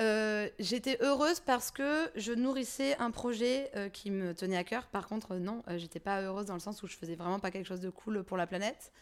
Euh, 0.00 0.48
J'étais 0.58 0.96
heureuse 1.02 1.40
parce 1.40 1.70
que 1.70 2.10
je 2.16 2.32
nourrissais 2.32 2.96
un 2.96 3.10
projet 3.10 3.70
euh, 3.76 3.88
qui 3.90 4.10
me 4.10 4.34
tenait 4.34 4.56
à 4.56 4.64
cœur. 4.64 4.86
Par 4.86 5.06
contre, 5.06 5.36
non, 5.36 5.62
euh, 5.68 5.76
j'étais 5.76 6.00
pas 6.00 6.22
heureuse 6.22 6.46
dans 6.46 6.54
le 6.54 6.60
sens 6.60 6.82
où 6.82 6.86
je 6.86 6.96
faisais 6.96 7.16
vraiment 7.16 7.38
pas 7.38 7.50
quelque 7.50 7.66
chose 7.66 7.80
de 7.80 7.90
cool 7.90 8.24
pour 8.24 8.38
la 8.38 8.46
planète. 8.46 8.92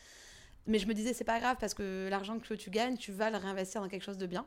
Mais 0.68 0.78
je 0.78 0.87
me 0.87 0.94
disais, 0.94 1.14
c'est 1.14 1.24
pas 1.24 1.40
grave 1.40 1.57
parce 1.59 1.74
que 1.74 2.09
l'argent 2.11 2.38
que 2.38 2.54
tu 2.54 2.70
gagnes, 2.70 2.96
tu 2.96 3.11
vas 3.11 3.31
le 3.31 3.38
réinvestir 3.38 3.81
dans 3.81 3.88
quelque 3.88 4.04
chose 4.04 4.18
de 4.18 4.26
bien. 4.26 4.46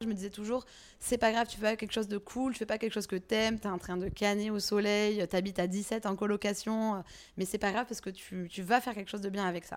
Je 0.00 0.06
me 0.06 0.14
disais 0.14 0.30
toujours, 0.30 0.64
c'est 0.98 1.18
pas 1.18 1.30
grave, 1.30 1.46
tu 1.46 1.58
fais 1.58 1.76
quelque 1.76 1.92
chose 1.92 2.08
de 2.08 2.18
cool, 2.18 2.52
tu 2.52 2.58
fais 2.58 2.66
pas 2.66 2.78
quelque 2.78 2.92
chose 2.92 3.06
que 3.06 3.16
t'aimes, 3.16 3.60
t'es 3.60 3.68
en 3.68 3.78
train 3.78 3.96
de 3.96 4.08
canner 4.08 4.50
au 4.50 4.58
soleil, 4.58 5.26
t'habites 5.28 5.58
à 5.60 5.66
17 5.66 6.06
en 6.06 6.16
colocation, 6.16 7.04
mais 7.36 7.44
c'est 7.44 7.58
pas 7.58 7.70
grave 7.70 7.86
parce 7.86 8.00
que 8.00 8.10
tu, 8.10 8.48
tu 8.50 8.62
vas 8.62 8.80
faire 8.80 8.94
quelque 8.94 9.10
chose 9.10 9.20
de 9.20 9.28
bien 9.28 9.46
avec 9.46 9.64
ça. 9.64 9.76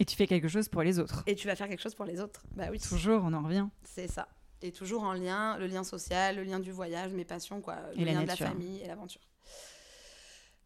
Et 0.00 0.04
tu 0.04 0.16
fais 0.16 0.26
quelque 0.26 0.48
chose 0.48 0.68
pour 0.68 0.82
les 0.82 0.98
autres. 0.98 1.22
Et 1.26 1.36
tu 1.36 1.46
vas 1.46 1.56
faire 1.56 1.68
quelque 1.68 1.82
chose 1.82 1.94
pour 1.94 2.04
les 2.04 2.20
autres. 2.20 2.42
Bah 2.52 2.66
oui. 2.70 2.80
Toujours, 2.80 3.22
on 3.24 3.32
en 3.32 3.42
revient. 3.42 3.66
C'est 3.84 4.08
ça. 4.08 4.28
Et 4.60 4.72
toujours 4.72 5.04
en 5.04 5.12
lien, 5.12 5.56
le 5.58 5.66
lien 5.66 5.84
social, 5.84 6.36
le 6.36 6.42
lien 6.42 6.58
du 6.58 6.72
voyage, 6.72 7.12
mes 7.12 7.24
passions, 7.24 7.60
quoi. 7.60 7.76
Le 7.96 8.04
lien 8.04 8.22
de 8.22 8.26
la 8.26 8.36
famille 8.36 8.80
et 8.82 8.88
l'aventure. 8.88 9.20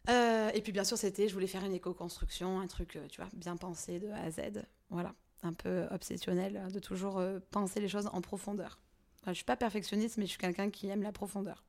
Euh, 0.09 0.51
et 0.55 0.61
puis 0.63 0.73
bien 0.73 0.85
sûr, 0.85 0.97
c'était, 0.97 1.29
je 1.29 1.35
voulais 1.35 1.47
faire 1.47 1.65
une 1.65 1.75
éco-construction, 1.75 2.61
un 2.61 2.67
truc, 2.67 2.97
euh, 2.97 3.07
tu 3.09 3.21
vois, 3.21 3.31
bien 3.35 3.57
pensé 3.57 3.99
de 3.99 4.09
A 4.09 4.23
à 4.23 4.31
Z. 4.31 4.65
Voilà, 4.91 5.15
un 5.43 5.53
peu 5.53 5.87
obsessionnel, 5.91 6.63
de 6.73 6.79
toujours 6.79 7.19
euh, 7.19 7.41
penser 7.51 7.81
les 7.81 7.89
choses 7.89 8.09
en 8.13 8.21
profondeur. 8.21 8.79
Je 9.27 9.31
je 9.31 9.35
suis 9.35 9.45
pas 9.45 9.57
perfectionniste, 9.57 10.17
mais 10.17 10.25
je 10.25 10.31
suis 10.31 10.39
quelqu'un 10.39 10.71
qui 10.71 10.89
aime 10.89 11.03
la 11.03 11.13
profondeur. 11.13 11.65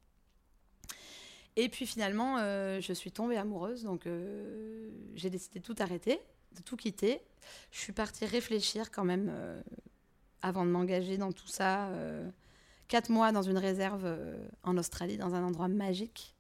Et 1.57 1.67
puis 1.67 1.85
finalement, 1.85 2.37
je 2.37 2.93
suis 2.93 3.11
tombée 3.11 3.35
amoureuse, 3.35 3.83
donc 3.83 4.07
j'ai 5.15 5.29
décidé 5.29 5.59
de 5.59 5.65
tout 5.65 5.75
arrêter 5.79 6.21
de 6.55 6.61
tout 6.61 6.75
quitter. 6.75 7.21
Je 7.71 7.79
suis 7.79 7.93
partie 7.93 8.25
réfléchir 8.25 8.91
quand 8.91 9.03
même 9.03 9.29
euh, 9.31 9.61
avant 10.41 10.65
de 10.65 10.71
m'engager 10.71 11.17
dans 11.17 11.31
tout 11.31 11.47
ça. 11.47 11.87
Euh, 11.89 12.29
quatre 12.87 13.09
mois 13.09 13.31
dans 13.31 13.43
une 13.43 13.57
réserve 13.57 14.03
euh, 14.05 14.37
en 14.63 14.77
Australie, 14.77 15.17
dans 15.17 15.35
un 15.35 15.43
endroit 15.43 15.67
magique. 15.67 16.35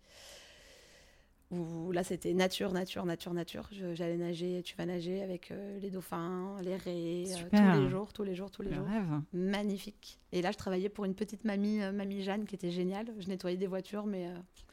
Où 1.51 1.91
là, 1.91 2.03
c'était 2.03 2.33
nature, 2.33 2.71
nature, 2.71 3.05
nature, 3.05 3.33
nature. 3.33 3.69
J'allais 3.93 4.17
nager, 4.17 4.61
tu 4.63 4.75
vas 4.75 4.85
nager 4.85 5.23
avec 5.23 5.51
les 5.81 5.89
dauphins, 5.89 6.57
les 6.61 6.75
raies, 6.75 7.23
tous 7.51 7.81
les 7.81 7.89
jours, 7.89 8.13
tous 8.13 8.23
les 8.23 8.35
jours, 8.35 8.51
tous 8.51 8.61
les 8.61 8.71
jours. 8.71 8.85
Rêve. 8.85 9.21
Magnifique. 9.33 10.19
Et 10.31 10.43
là, 10.43 10.51
je 10.51 10.57
travaillais 10.57 10.89
pour 10.89 11.05
une 11.05 11.15
petite 11.15 11.45
mamie, 11.45 11.79
mamie 11.91 12.21
Jeanne, 12.21 12.45
qui 12.45 12.53
était 12.53 12.69
géniale. 12.69 13.07
Je 13.17 13.27
nettoyais 13.27 13.57
des 13.57 13.65
voitures, 13.65 14.05
mais. 14.05 14.27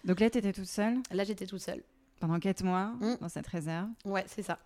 Donc 0.05 0.21
là, 0.21 0.29
tu 0.29 0.37
étais 0.37 0.53
toute 0.53 0.67
seule 0.67 0.99
Là, 1.13 1.25
j'étais 1.25 1.47
toute 1.47 1.63
seule. 1.63 1.83
Pendant 2.21 2.39
quatre 2.39 2.63
mois, 2.63 2.95
mmh. 3.01 3.17
dans 3.21 3.29
cette 3.29 3.47
réserve 3.47 3.89
Ouais, 4.05 4.25
c'est 4.27 4.43
ça. 4.43 4.59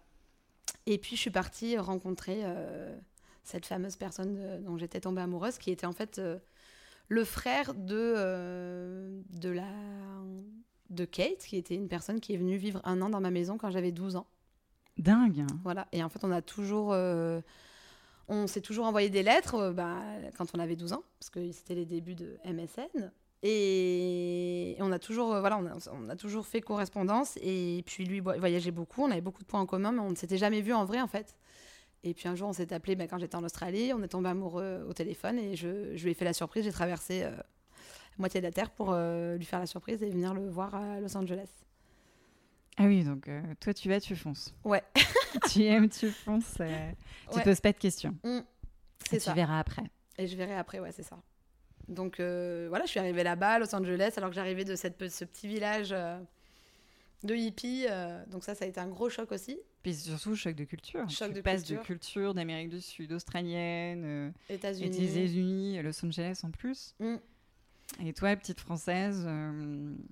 Et 0.87 0.99
puis 0.99 1.17
je 1.17 1.21
suis 1.21 1.31
partie 1.31 1.77
rencontrer 1.79 2.41
euh, 2.45 2.97
cette 3.45 3.67
fameuse 3.67 3.97
personne 3.97 4.63
dont 4.65 4.77
j'étais 4.77 5.01
tombée 5.01 5.23
amoureuse, 5.23 5.59
qui 5.59 5.71
était 5.71 5.87
en 5.87 5.93
fait 5.93 6.19
euh, 6.19 6.39
le 7.09 7.25
frère 7.25 7.75
de, 7.75 8.15
euh, 8.17 9.21
de, 9.31 9.51
la, 9.51 9.69
de 10.91 11.05
Kate, 11.05 11.39
qui 11.39 11.57
était 11.57 11.75
une 11.75 11.89
personne 11.89 12.21
qui 12.21 12.35
est 12.35 12.37
venue 12.37 12.57
vivre 12.57 12.81
un 12.85 13.01
an 13.03 13.11
dans 13.11 13.21
ma 13.21 13.31
maison 13.31 13.59
quand 13.59 13.71
j'avais 13.71 13.93
12 13.93 14.17
ans. 14.17 14.27
Dingue. 14.99 15.47
Voilà. 15.63 15.89
Et 15.93 16.03
en 16.03 16.09
fait, 16.09 16.25
on 16.25 16.31
a 16.31 16.43
toujours 16.43 16.95
on 18.31 18.47
s'est 18.47 18.61
toujours 18.61 18.87
envoyé 18.87 19.11
des 19.11 19.23
lettres 19.23 19.73
bah, 19.73 19.99
quand 20.39 20.47
on 20.55 20.61
avait 20.61 20.77
12 20.77 20.93
ans, 20.93 21.03
parce 21.19 21.31
que 21.31 21.51
c'était 21.51 21.75
les 21.75 21.85
débuts 21.85 22.15
de 22.15 22.39
MSN. 22.45 23.11
Et 23.43 24.77
on 24.81 24.93
a 24.93 24.99
toujours, 24.99 25.33
euh, 25.35 25.41
voilà, 25.41 25.59
on 25.93 26.09
a, 26.09 26.17
toujours 26.17 26.47
fait 26.47 26.61
correspondance. 26.61 27.39
Et 27.43 27.83
puis 27.87 28.05
lui 28.05 28.21
voyageait 28.21 28.71
beaucoup, 28.71 29.03
on 29.03 29.11
avait 29.11 29.21
beaucoup 29.21 29.43
de 29.43 29.47
points 29.47 29.61
en 29.61 29.67
commun, 29.67 29.93
mais 29.93 30.01
on 30.01 30.11
ne 30.11 30.15
s'était 30.15 30.39
jamais 30.39 30.61
vu 30.61 30.73
en 30.73 30.85
vrai 30.85 31.01
en 31.01 31.09
fait. 31.09 31.37
Et 32.05 32.15
puis 32.15 32.29
un 32.29 32.37
jour, 32.37 32.49
on 32.49 32.53
s'est 32.53 32.73
appelé 32.73 32.97
bah, 32.97 33.07
quand 33.09 33.19
j'étais 33.19 33.37
en 33.37 33.45
Australie, 33.45 33.93
on 33.95 34.03
est 34.03 34.09
tombé 34.09 34.29
amoureux 34.29 34.87
au 34.89 34.93
téléphone 34.93 35.39
et 35.39 35.57
je, 35.57 35.97
je 35.97 36.05
lui 36.05 36.13
ai 36.13 36.15
fait 36.15 36.25
la 36.25 36.33
surprise. 36.33 36.65
J'ai 36.65 36.73
traversé 36.73 37.25
euh, 37.25 37.33
moitié 38.21 38.41
de 38.41 38.47
la 38.47 38.53
Terre 38.53 38.71
pour 38.71 38.93
euh, 38.93 39.37
lui 39.37 39.45
faire 39.45 39.59
la 39.59 39.67
surprise 39.67 40.03
et 40.03 40.11
venir 40.11 40.35
le 40.35 40.49
voir 40.49 40.75
à 40.75 41.01
Los 41.01 41.17
Angeles. 41.17 41.49
Ah 42.77 42.85
oui, 42.85 43.05
donc 43.05 43.29
toi 43.61 43.75
tu 43.75 43.89
vas, 43.89 44.01
tu 44.01 44.17
fonces. 44.17 44.55
Ouais. 44.65 44.83
tu 45.51 45.65
aimes, 45.65 45.89
tu 45.89 46.11
fonces. 46.11 46.55
tu 46.55 47.39
ne 47.39 47.45
poses 47.45 47.61
pas 47.61 47.73
de 47.73 47.79
questions. 47.79 48.17
Mmh. 48.25 48.39
c'est 49.11 49.19
ça. 49.19 49.33
Tu 49.33 49.37
verras 49.37 49.59
après. 49.59 49.85
Et 50.17 50.27
je 50.27 50.37
verrai 50.37 50.55
après, 50.55 50.81
ouais, 50.81 50.93
c'est 50.93 51.03
ça. 51.03 51.19
Donc 51.91 52.21
euh, 52.21 52.67
voilà, 52.69 52.85
je 52.85 52.91
suis 52.91 53.01
arrivée 53.01 53.25
là-bas, 53.25 53.55
à 53.55 53.59
Los 53.59 53.75
Angeles, 53.75 54.13
alors 54.17 54.31
que 54.31 54.37
j'arrivais 54.37 54.65
de 54.65 54.77
cette, 54.77 55.09
ce 55.09 55.25
petit 55.25 55.49
village 55.49 55.91
euh, 55.93 56.19
de 57.25 57.35
hippies. 57.35 57.87
Euh, 57.89 58.25
donc 58.27 58.45
ça, 58.45 58.55
ça 58.55 58.65
a 58.65 58.69
été 58.69 58.81
un 58.81 58.89
gros 58.89 59.11
choc 59.11 59.33
aussi. 59.33 59.59
Puis 59.83 59.95
surtout, 59.95 60.37
choc 60.37 60.55
de 60.55 60.65
culture. 60.65 61.09
Choc 61.11 61.29
tu 61.29 61.35
de 61.35 61.41
passes 61.41 61.63
culture. 61.65 61.81
de 61.81 61.87
culture 61.87 62.35
d'Amérique 62.35 62.69
du 62.69 62.81
Sud, 62.81 63.13
australienne, 63.13 64.33
États-Unis, 64.49 65.05
États-Unis, 65.05 65.83
Los 65.83 66.05
Angeles 66.05 66.41
en 66.45 66.51
plus. 66.51 66.95
Mm. 67.01 67.17
Et 67.99 68.13
toi, 68.13 68.35
petite 68.37 68.61
française, 68.61 69.29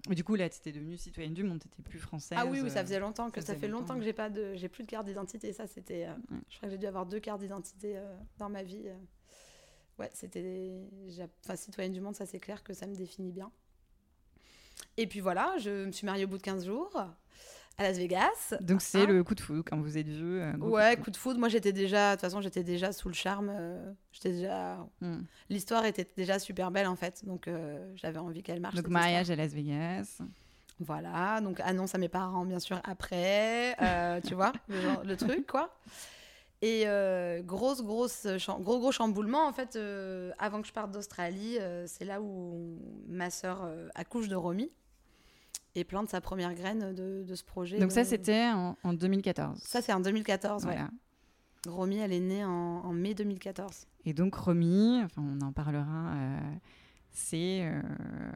du 0.09 0.25
coup 0.25 0.35
là, 0.35 0.49
tu 0.49 0.59
étais 0.59 0.73
devenue 0.73 0.97
citoyenne 0.99 1.33
du 1.33 1.43
monde, 1.43 1.61
tu 1.61 1.69
n'étais 1.69 1.83
plus 1.83 1.99
française. 1.99 2.39
Ah 2.41 2.45
oui, 2.45 2.61
oui, 2.63 2.71
ça 2.71 2.83
faisait 2.83 3.01
longtemps 3.01 3.31
que 3.31 3.41
ça, 3.41 3.55
fait 3.55 3.69
longtemps, 3.69 3.97
que 3.97 4.05
j'ai 4.05 4.13
pas 4.13 4.29
de, 4.29 4.55
j'ai 4.57 4.69
plus 4.69 4.85
de 4.85 4.89
carte 4.89 5.07
d'identité. 5.07 5.53
Ça, 5.53 5.67
c'était, 5.67 6.09
je 6.51 6.57
crois 6.57 6.69
que 6.69 6.71
j'ai 6.71 6.79
dû 6.79 6.87
avoir 6.87 7.07
deux 7.07 7.21
cartes 7.21 7.41
d'identité 7.41 7.99
dans 8.39 8.51
ma 8.51 8.63
vie 8.63 8.89
ouais, 9.99 10.11
c'était. 10.13 10.81
Enfin, 11.45 11.57
citoyenne 11.57 11.93
du 11.93 12.01
monde, 12.01 12.15
ça 12.15 12.27
c'est 12.27 12.41
clair 12.41 12.63
que 12.63 12.73
ça 12.73 12.87
me 12.87 12.95
définit 12.95 13.33
bien. 13.33 13.51
Et 14.97 15.07
puis 15.07 15.21
voilà, 15.21 15.57
je 15.59 15.87
me 15.87 15.93
suis 15.93 16.07
mariée 16.07 16.25
au 16.25 16.29
bout 16.29 16.39
de 16.39 16.43
15 16.43 16.67
jours 16.67 17.01
à 17.79 17.85
Las 17.85 17.97
Vegas. 17.97 18.55
Donc 18.61 18.83
c'est 18.83 19.07
le 19.07 19.25
coup 19.25 19.35
de 19.35 19.41
foudre 19.41 19.63
quand 19.65 19.81
vous 19.81 19.97
êtes 19.97 20.09
vu. 20.09 20.41
Euh, 20.41 20.57
ouais, 20.59 20.97
coup 20.97 21.11
de 21.11 21.17
foudre. 21.17 21.39
Moi 21.39 21.49
j'étais 21.49 21.73
déjà, 21.73 22.11
de 22.11 22.15
toute 22.17 22.23
façon 22.23 22.41
j'étais 22.41 22.63
déjà 22.63 22.93
sous 22.93 23.09
le 23.09 23.15
charme. 23.15 23.51
Euh, 23.51 23.93
j'étais 24.13 24.33
déjà. 24.33 24.79
Hmm. 25.01 25.21
L'histoire 25.49 25.85
était 25.85 26.09
déjà 26.17 26.39
super 26.39 26.71
belle 26.71 26.87
en 26.87 26.97
fait, 26.97 27.25
donc 27.25 27.49
euh, 27.49 27.93
j'avais 27.97 28.19
envie 28.19 28.43
qu'elle 28.43 28.61
marche. 28.61 28.75
Donc 28.75 28.89
mariage 28.89 29.31
à 29.31 29.37
Las 29.37 29.53
Vegas. 29.53 30.19
Voilà, 30.81 31.41
donc 31.41 31.59
annonce 31.61 31.97
à 31.97 31.99
mes 31.99 32.09
parents 32.09 32.45
bien 32.45 32.61
sûr 32.61 32.81
après, 32.85 33.77
tu 34.27 34.35
vois, 34.35 34.53
le 34.69 35.17
truc 35.17 35.47
quoi. 35.47 35.73
Et 36.61 36.85
euh, 36.87 37.41
grosse, 37.41 37.83
grosse, 37.83 38.27
gros, 38.61 38.79
gros 38.81 38.91
chamboulement, 38.91 39.47
en 39.47 39.53
fait, 39.53 39.77
euh, 39.77 40.33
avant 40.39 40.61
que 40.61 40.67
je 40.67 40.73
parte 40.73 40.91
d'Australie, 40.91 41.57
euh, 41.61 41.85
c'est 41.87 42.05
là 42.05 42.21
où 42.21 42.79
ma 43.07 43.31
sœur 43.31 43.69
accouche 43.95 44.29
de 44.29 44.35
Romy 44.35 44.71
et 45.75 45.85
plante 45.85 46.09
sa 46.09 46.21
première 46.21 46.55
graine 46.55 46.95
de, 46.95 47.25
de 47.25 47.35
ce 47.35 47.45
projet. 47.45 47.79
Donc 47.79 47.93
ça, 47.93 48.05
c'était 48.05 48.49
en, 48.49 48.93
2014 48.93 49.61
Ça, 49.63 49.83
c'est 49.83 49.93
en 49.93 50.01
2014, 50.01 50.65
voilà. 50.65 50.89
Romy, 51.67 51.99
elle 51.99 52.13
est 52.13 52.21
née 52.21 52.45
en, 52.45 52.51
en, 52.51 52.93
mai 52.93 53.15
2014. 53.15 53.87
Et 54.05 54.13
donc 54.13 54.35
Romy, 54.35 55.01
enfin, 55.05 55.23
on 55.23 55.41
en 55.45 55.53
parlera, 55.53 56.15
c'est, 57.11 57.69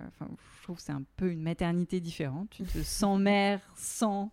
enfin, 0.08 0.28
je 0.58 0.62
trouve 0.64 0.76
que 0.76 0.82
c'est 0.82 0.92
un 0.92 1.04
peu 1.16 1.30
une 1.30 1.42
maternité 1.42 2.00
différente. 2.00 2.50
Tu 2.50 2.64
te 2.64 2.78
sens 2.82 3.18
mère 3.18 3.60
sans 3.76 4.32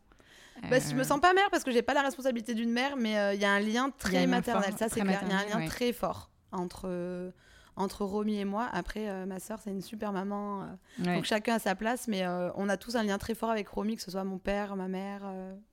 bah, 0.70 0.80
je 0.80 0.96
me 0.96 1.04
sens 1.04 1.20
pas 1.20 1.34
mère 1.34 1.50
parce 1.52 1.64
que 1.64 1.72
j'ai 1.72 1.82
pas 1.82 1.94
la 1.94 2.02
responsabilité 2.02 2.54
d'une 2.54 2.72
mère, 2.72 2.98
mais 2.98 3.18
euh, 3.18 3.34
il 3.34 3.42
y 3.42 3.46
a 3.46 3.52
un 3.52 3.60
lien 3.60 3.92
très 3.98 4.28
maternel, 4.28 4.74
ça 4.78 4.90
c'est 4.90 5.02
clair. 5.02 5.22
Il 5.24 5.30
y 5.30 5.34
a 5.34 5.40
un 5.40 5.60
lien 5.60 5.68
très 5.68 5.94
fort 5.94 6.30
entre, 6.52 6.84
euh, 6.86 7.32
entre 7.80 8.06
Romy 8.06 8.40
et 8.40 8.46
moi. 8.46 8.70
Après, 8.72 9.10
euh, 9.10 9.26
ma 9.26 9.40
soeur, 9.40 9.60
c'est 9.64 9.72
une 9.72 9.82
super 9.82 10.12
maman. 10.12 10.78
Donc 11.00 11.26
chacun 11.26 11.56
a 11.56 11.60
sa 11.60 11.76
place, 11.76 12.08
mais 12.08 12.28
on 12.28 12.70
a 12.70 12.78
tous 12.78 12.96
un 12.96 13.04
lien 13.04 13.18
très 13.18 13.34
fort 13.34 13.50
avec 13.50 13.68
Romy, 13.70 13.96
que 13.96 14.02
ce 14.02 14.12
soit 14.12 14.24
mon 14.24 14.38
père, 14.38 14.76
ma 14.76 14.88
mère, 14.88 15.22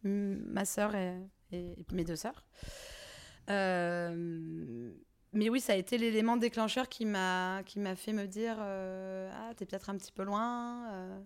ma 0.03 0.65
soeur 0.65 0.95
et, 0.95 1.15
et, 1.53 1.77
mes 1.93 2.05
deux 2.05 2.17
sœurs. 2.17 2.47
mais 3.49 5.51
oui, 5.51 5.61
ça 5.61 5.75
a 5.75 5.77
été 5.77 5.99
l'élément 5.99 6.37
déclencheur 6.37 6.89
qui 6.89 7.05
m'a 7.05 7.63
fait 7.97 8.13
me 8.13 8.27
dire 8.27 8.57
Ah, 8.59 9.53
t'es 9.57 9.67
peut-être 9.67 9.91
un 9.91 9.97
petit 9.97 10.13
peu 10.13 10.23
loin 10.23 11.25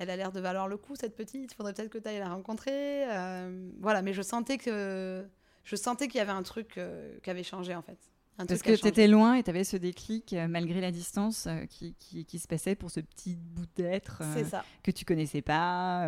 elle 0.00 0.08
a 0.08 0.16
l'air 0.16 0.32
de 0.32 0.40
valoir 0.40 0.66
le 0.66 0.78
coup, 0.78 0.96
cette 0.96 1.14
petite, 1.14 1.52
il 1.52 1.54
faudrait 1.54 1.74
peut-être 1.74 1.90
que 1.90 1.98
tu 1.98 2.08
ailles 2.08 2.20
la 2.20 2.30
rencontrer. 2.30 3.04
Euh, 3.06 3.70
voilà, 3.80 4.00
mais 4.00 4.14
je 4.14 4.22
sentais 4.22 4.56
que 4.56 5.28
je 5.62 5.76
sentais 5.76 6.08
qu'il 6.08 6.16
y 6.16 6.22
avait 6.22 6.32
un 6.32 6.42
truc 6.42 6.78
euh, 6.78 7.18
qui 7.22 7.28
avait 7.28 7.42
changé 7.42 7.74
en 7.74 7.82
fait. 7.82 8.09
Parce 8.36 8.62
que 8.62 8.74
tu 8.74 8.86
étais 8.86 9.06
loin 9.06 9.34
et 9.34 9.42
tu 9.42 9.50
avais 9.50 9.64
ce 9.64 9.76
déclic, 9.76 10.32
euh, 10.32 10.48
malgré 10.48 10.80
la 10.80 10.90
distance, 10.90 11.46
euh, 11.46 11.66
qui, 11.66 11.94
qui, 11.94 12.38
se 12.38 12.48
passait 12.48 12.74
pour 12.74 12.90
ce 12.90 13.00
petit 13.00 13.36
bout 13.36 13.66
d'être 13.76 14.22
euh, 14.22 14.44
que 14.82 14.90
tu 14.90 15.04
connaissais 15.04 15.42
pas. 15.42 16.06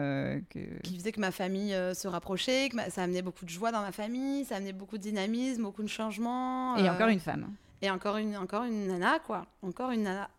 que... 0.50 0.80
Qui 0.82 0.96
faisait 0.96 1.12
que 1.12 1.20
ma 1.20 1.30
famille 1.30 1.76
se 1.94 2.08
rapprochait, 2.08 2.68
que 2.70 2.90
ça 2.90 3.02
amenait 3.02 3.22
beaucoup 3.22 3.44
de 3.44 3.50
joie 3.50 3.72
dans 3.72 3.82
ma 3.82 3.92
famille, 3.92 4.44
ça 4.44 4.56
amenait 4.56 4.72
beaucoup 4.72 4.98
de 4.98 5.02
dynamisme, 5.02 5.62
beaucoup 5.62 5.82
de 5.82 5.88
changements. 5.88 6.76
Et 6.76 6.88
encore 6.88 7.08
une 7.08 7.20
femme. 7.20 7.52
Et 7.82 7.90
encore 7.90 8.16
une, 8.16 8.36
encore 8.36 8.64
une 8.64 8.86
nana, 8.86 9.18
quoi. 9.18 9.46
Encore 9.62 9.90
une 9.90 10.02
nana. 10.02 10.30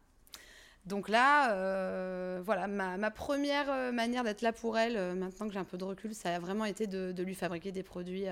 Donc 0.86 1.08
là, 1.10 2.42
voilà, 2.42 2.68
ma, 2.68 2.98
ma, 2.98 3.12
première 3.12 3.94
manière 3.94 4.24
d'être 4.24 4.42
là 4.42 4.52
pour 4.52 4.78
elle, 4.78 5.16
maintenant 5.16 5.48
que 5.48 5.54
j'ai 5.54 5.60
un 5.60 5.64
peu 5.64 5.78
de 5.78 5.84
recul, 5.84 6.14
ça 6.14 6.36
a 6.36 6.40
vraiment 6.40 6.66
été 6.66 6.88
de, 6.88 7.12
de 7.12 7.24
lui 7.24 7.36
fabriquer 7.36 7.72
des 7.72 7.84
produits 7.84 8.26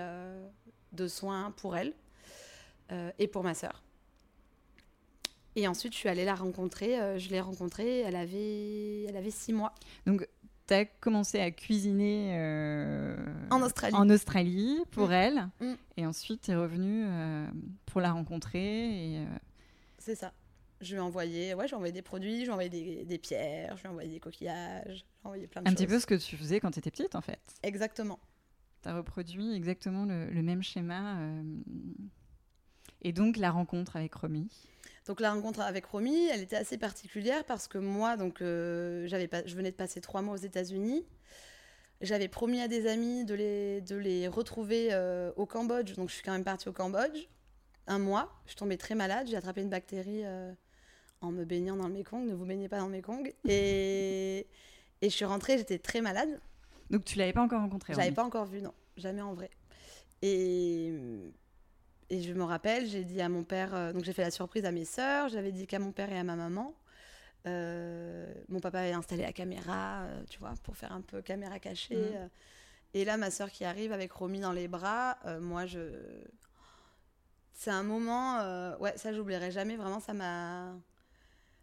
de 0.91 1.07
soins 1.07 1.53
pour 1.57 1.75
elle. 1.77 1.93
Euh, 2.91 3.11
et 3.19 3.27
pour 3.27 3.43
ma 3.43 3.53
sœur. 3.53 3.83
Et 5.55 5.67
ensuite, 5.67 5.93
je 5.93 5.97
suis 5.97 6.09
allée 6.09 6.25
la 6.25 6.35
rencontrer. 6.35 6.99
Euh, 6.99 7.17
je 7.17 7.29
l'ai 7.29 7.41
rencontrée, 7.41 7.99
elle 7.99 8.15
avait, 8.15 9.03
elle 9.03 9.17
avait 9.17 9.31
six 9.31 9.53
mois. 9.53 9.73
Donc, 10.05 10.27
tu 10.67 10.73
as 10.73 10.85
commencé 10.85 11.39
à 11.39 11.51
cuisiner 11.51 12.37
euh, 12.37 13.15
en 13.49 13.61
Australie. 13.61 13.95
En 13.95 14.09
Australie 14.09 14.79
pour 14.91 15.09
mm. 15.09 15.13
elle. 15.13 15.49
Mm. 15.59 15.73
Et 15.97 16.05
ensuite, 16.05 16.41
tu 16.43 16.51
es 16.51 16.55
revenue 16.55 17.05
pour 17.85 18.01
la 18.01 18.11
rencontrer. 18.11 19.25
C'est 19.97 20.15
ça. 20.15 20.33
Je 20.81 20.93
lui 20.93 20.97
ai 20.97 21.01
envoyé, 21.01 21.53
ouais, 21.53 21.67
j'ai 21.67 21.75
envoyé 21.75 21.93
des 21.93 22.01
produits, 22.01 22.39
je 22.39 22.45
lui 22.45 22.47
ai 22.47 22.51
envoyé 22.51 22.69
des, 22.69 23.05
des 23.05 23.17
pierres, 23.19 23.77
je 23.77 23.83
lui 23.83 23.87
ai 23.87 23.91
envoyé 23.91 24.09
des 24.09 24.19
coquillages, 24.19 24.95
j'ai 24.97 25.03
envoyé 25.23 25.45
plein 25.45 25.61
de 25.61 25.67
Un 25.67 25.71
choses. 25.71 25.77
petit 25.77 25.87
peu 25.87 25.99
ce 25.99 26.07
que 26.07 26.15
tu 26.15 26.37
faisais 26.37 26.59
quand 26.59 26.71
tu 26.71 26.79
étais 26.79 26.89
petite, 26.89 27.15
en 27.15 27.21
fait. 27.21 27.39
Exactement. 27.61 28.17
Tu 28.81 28.89
as 28.89 28.95
reproduit 28.95 29.53
exactement 29.53 30.05
le, 30.05 30.31
le 30.31 30.41
même 30.41 30.63
schéma. 30.63 31.19
Et 33.01 33.13
donc 33.13 33.37
la 33.37 33.51
rencontre 33.51 33.95
avec 33.95 34.13
Romy 34.13 34.49
donc 35.07 35.19
la 35.19 35.33
rencontre 35.33 35.61
avec 35.61 35.85
Romy, 35.85 36.27
elle 36.27 36.41
était 36.41 36.55
assez 36.55 36.77
particulière 36.77 37.43
parce 37.45 37.67
que 37.67 37.77
moi, 37.77 38.17
donc 38.17 38.41
euh, 38.41 39.07
j'avais 39.07 39.27
pas, 39.27 39.43
je 39.45 39.55
venais 39.55 39.71
de 39.71 39.75
passer 39.75 39.99
trois 39.99 40.21
mois 40.21 40.35
aux 40.35 40.37
États-Unis. 40.37 41.05
J'avais 42.01 42.27
promis 42.27 42.61
à 42.61 42.67
des 42.67 42.87
amis 42.87 43.25
de 43.25 43.33
les, 43.33 43.81
de 43.81 43.95
les 43.95 44.27
retrouver 44.27 44.89
euh, 44.91 45.31
au 45.35 45.45
Cambodge, 45.45 45.93
donc 45.95 46.09
je 46.09 46.15
suis 46.15 46.23
quand 46.23 46.31
même 46.31 46.43
partie 46.43 46.69
au 46.69 46.71
Cambodge. 46.71 47.27
Un 47.87 47.99
mois, 47.99 48.31
je 48.45 48.55
tombais 48.55 48.77
très 48.77 48.95
malade, 48.95 49.27
j'ai 49.27 49.35
attrapé 49.35 49.61
une 49.61 49.69
bactérie 49.69 50.21
euh, 50.23 50.53
en 51.21 51.31
me 51.31 51.45
baignant 51.45 51.75
dans 51.75 51.87
le 51.87 51.93
Mekong. 51.93 52.27
Ne 52.27 52.35
vous 52.35 52.45
baignez 52.45 52.69
pas 52.69 52.77
dans 52.77 52.85
le 52.87 52.91
Mekong. 52.91 53.33
Et, 53.47 54.47
et 55.01 55.09
je 55.09 55.15
suis 55.15 55.25
rentrée, 55.25 55.57
j'étais 55.57 55.79
très 55.79 56.01
malade. 56.01 56.39
Donc 56.91 57.05
tu 57.05 57.17
l'avais 57.17 57.33
pas 57.33 57.41
encore 57.41 57.61
rencontré 57.61 57.93
Je 57.93 57.97
l'avais 57.97 58.11
pas 58.11 58.23
encore 58.23 58.45
vu, 58.45 58.61
non, 58.61 58.73
jamais 58.97 59.21
en 59.21 59.33
vrai. 59.33 59.49
Et 60.21 60.93
et 62.11 62.21
je 62.21 62.33
me 62.33 62.43
rappelle, 62.43 62.85
j'ai 62.87 63.05
dit 63.05 63.21
à 63.21 63.29
mon 63.29 63.45
père, 63.45 63.73
euh, 63.73 63.93
donc 63.93 64.03
j'ai 64.03 64.11
fait 64.11 64.21
la 64.21 64.31
surprise 64.31 64.65
à 64.65 64.71
mes 64.73 64.83
sœurs, 64.83 65.29
j'avais 65.29 65.53
dit 65.53 65.65
qu'à 65.65 65.79
mon 65.79 65.93
père 65.93 66.11
et 66.11 66.17
à 66.17 66.25
ma 66.25 66.35
maman. 66.35 66.75
Euh, 67.47 68.29
mon 68.49 68.59
papa 68.59 68.81
avait 68.81 68.91
installé 68.91 69.21
la 69.21 69.31
caméra, 69.31 70.01
euh, 70.01 70.23
tu 70.29 70.37
vois, 70.39 70.53
pour 70.63 70.75
faire 70.75 70.91
un 70.91 70.99
peu 70.99 71.21
caméra 71.21 71.57
cachée. 71.57 71.95
Mhm. 71.95 72.29
et 72.95 73.05
là, 73.05 73.15
ma 73.15 73.31
sœur 73.31 73.49
qui 73.49 73.63
arrive 73.63 73.93
avec 73.93 74.11
Romy 74.11 74.41
dans 74.41 74.51
les 74.51 74.67
bras, 74.67 75.19
moi, 75.39 75.65
je. 75.65 75.79
C'est 77.53 77.71
un 77.71 77.83
moment, 77.83 78.39
ouais, 78.79 78.97
ça, 78.97 79.13
j'oublierai 79.13 79.51
jamais. 79.51 79.77
Vraiment, 79.77 80.01
ça 80.01 80.13
m'a. 80.13 80.73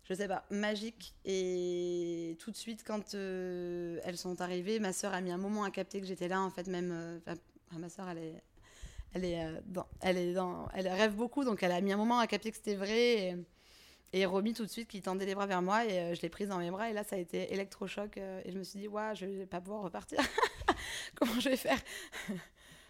Je 0.04 0.14
sais 0.14 0.28
pas, 0.28 0.46
magique. 0.48 1.14
Et 1.26 2.38
tout 2.40 2.50
de 2.50 2.56
suite, 2.56 2.84
quand 2.86 3.14
elles 3.14 4.16
sont 4.16 4.40
arrivées, 4.40 4.78
ma 4.78 4.94
sœur 4.94 5.12
a 5.12 5.20
mis 5.20 5.30
un 5.30 5.36
moment 5.36 5.64
à 5.64 5.70
capter 5.70 6.00
que 6.00 6.06
j'étais 6.06 6.28
là. 6.28 6.40
En 6.40 6.50
fait, 6.50 6.68
même. 6.68 7.20
ma 7.72 7.88
sœur, 7.90 8.08
elle 8.08 8.18
est, 8.18 8.42
elle 9.14 9.24
est, 9.24 9.44
euh, 9.44 9.60
dans, 9.66 9.86
elle 10.00 10.18
est 10.18 10.32
dans, 10.32 10.68
elle 10.74 10.88
rêve 10.88 11.14
beaucoup, 11.14 11.44
donc 11.44 11.62
elle 11.62 11.72
a 11.72 11.80
mis 11.80 11.92
un 11.92 11.96
moment 11.96 12.18
à 12.18 12.26
capter 12.26 12.50
que 12.50 12.56
c'était 12.56 12.74
vrai. 12.74 13.00
Et, 13.00 13.36
et 14.14 14.26
Romy 14.26 14.54
tout 14.54 14.64
de 14.64 14.70
suite 14.70 14.88
qui 14.88 15.02
tendait 15.02 15.26
les 15.26 15.34
bras 15.34 15.46
vers 15.46 15.60
moi 15.60 15.84
et 15.84 15.98
euh, 15.98 16.14
je 16.14 16.22
l'ai 16.22 16.30
prise 16.30 16.48
dans 16.48 16.56
mes 16.56 16.70
bras 16.70 16.88
et 16.88 16.94
là 16.94 17.04
ça 17.04 17.16
a 17.16 17.18
été 17.18 17.52
électrochoc 17.52 18.16
euh, 18.16 18.40
et 18.46 18.52
je 18.52 18.58
me 18.58 18.64
suis 18.64 18.78
dit 18.78 18.88
ouais 18.88 19.14
je 19.14 19.26
vais 19.26 19.46
pas 19.46 19.60
pouvoir 19.60 19.82
repartir. 19.82 20.18
Comment 21.14 21.38
je 21.40 21.50
vais 21.50 21.56
faire? 21.56 21.78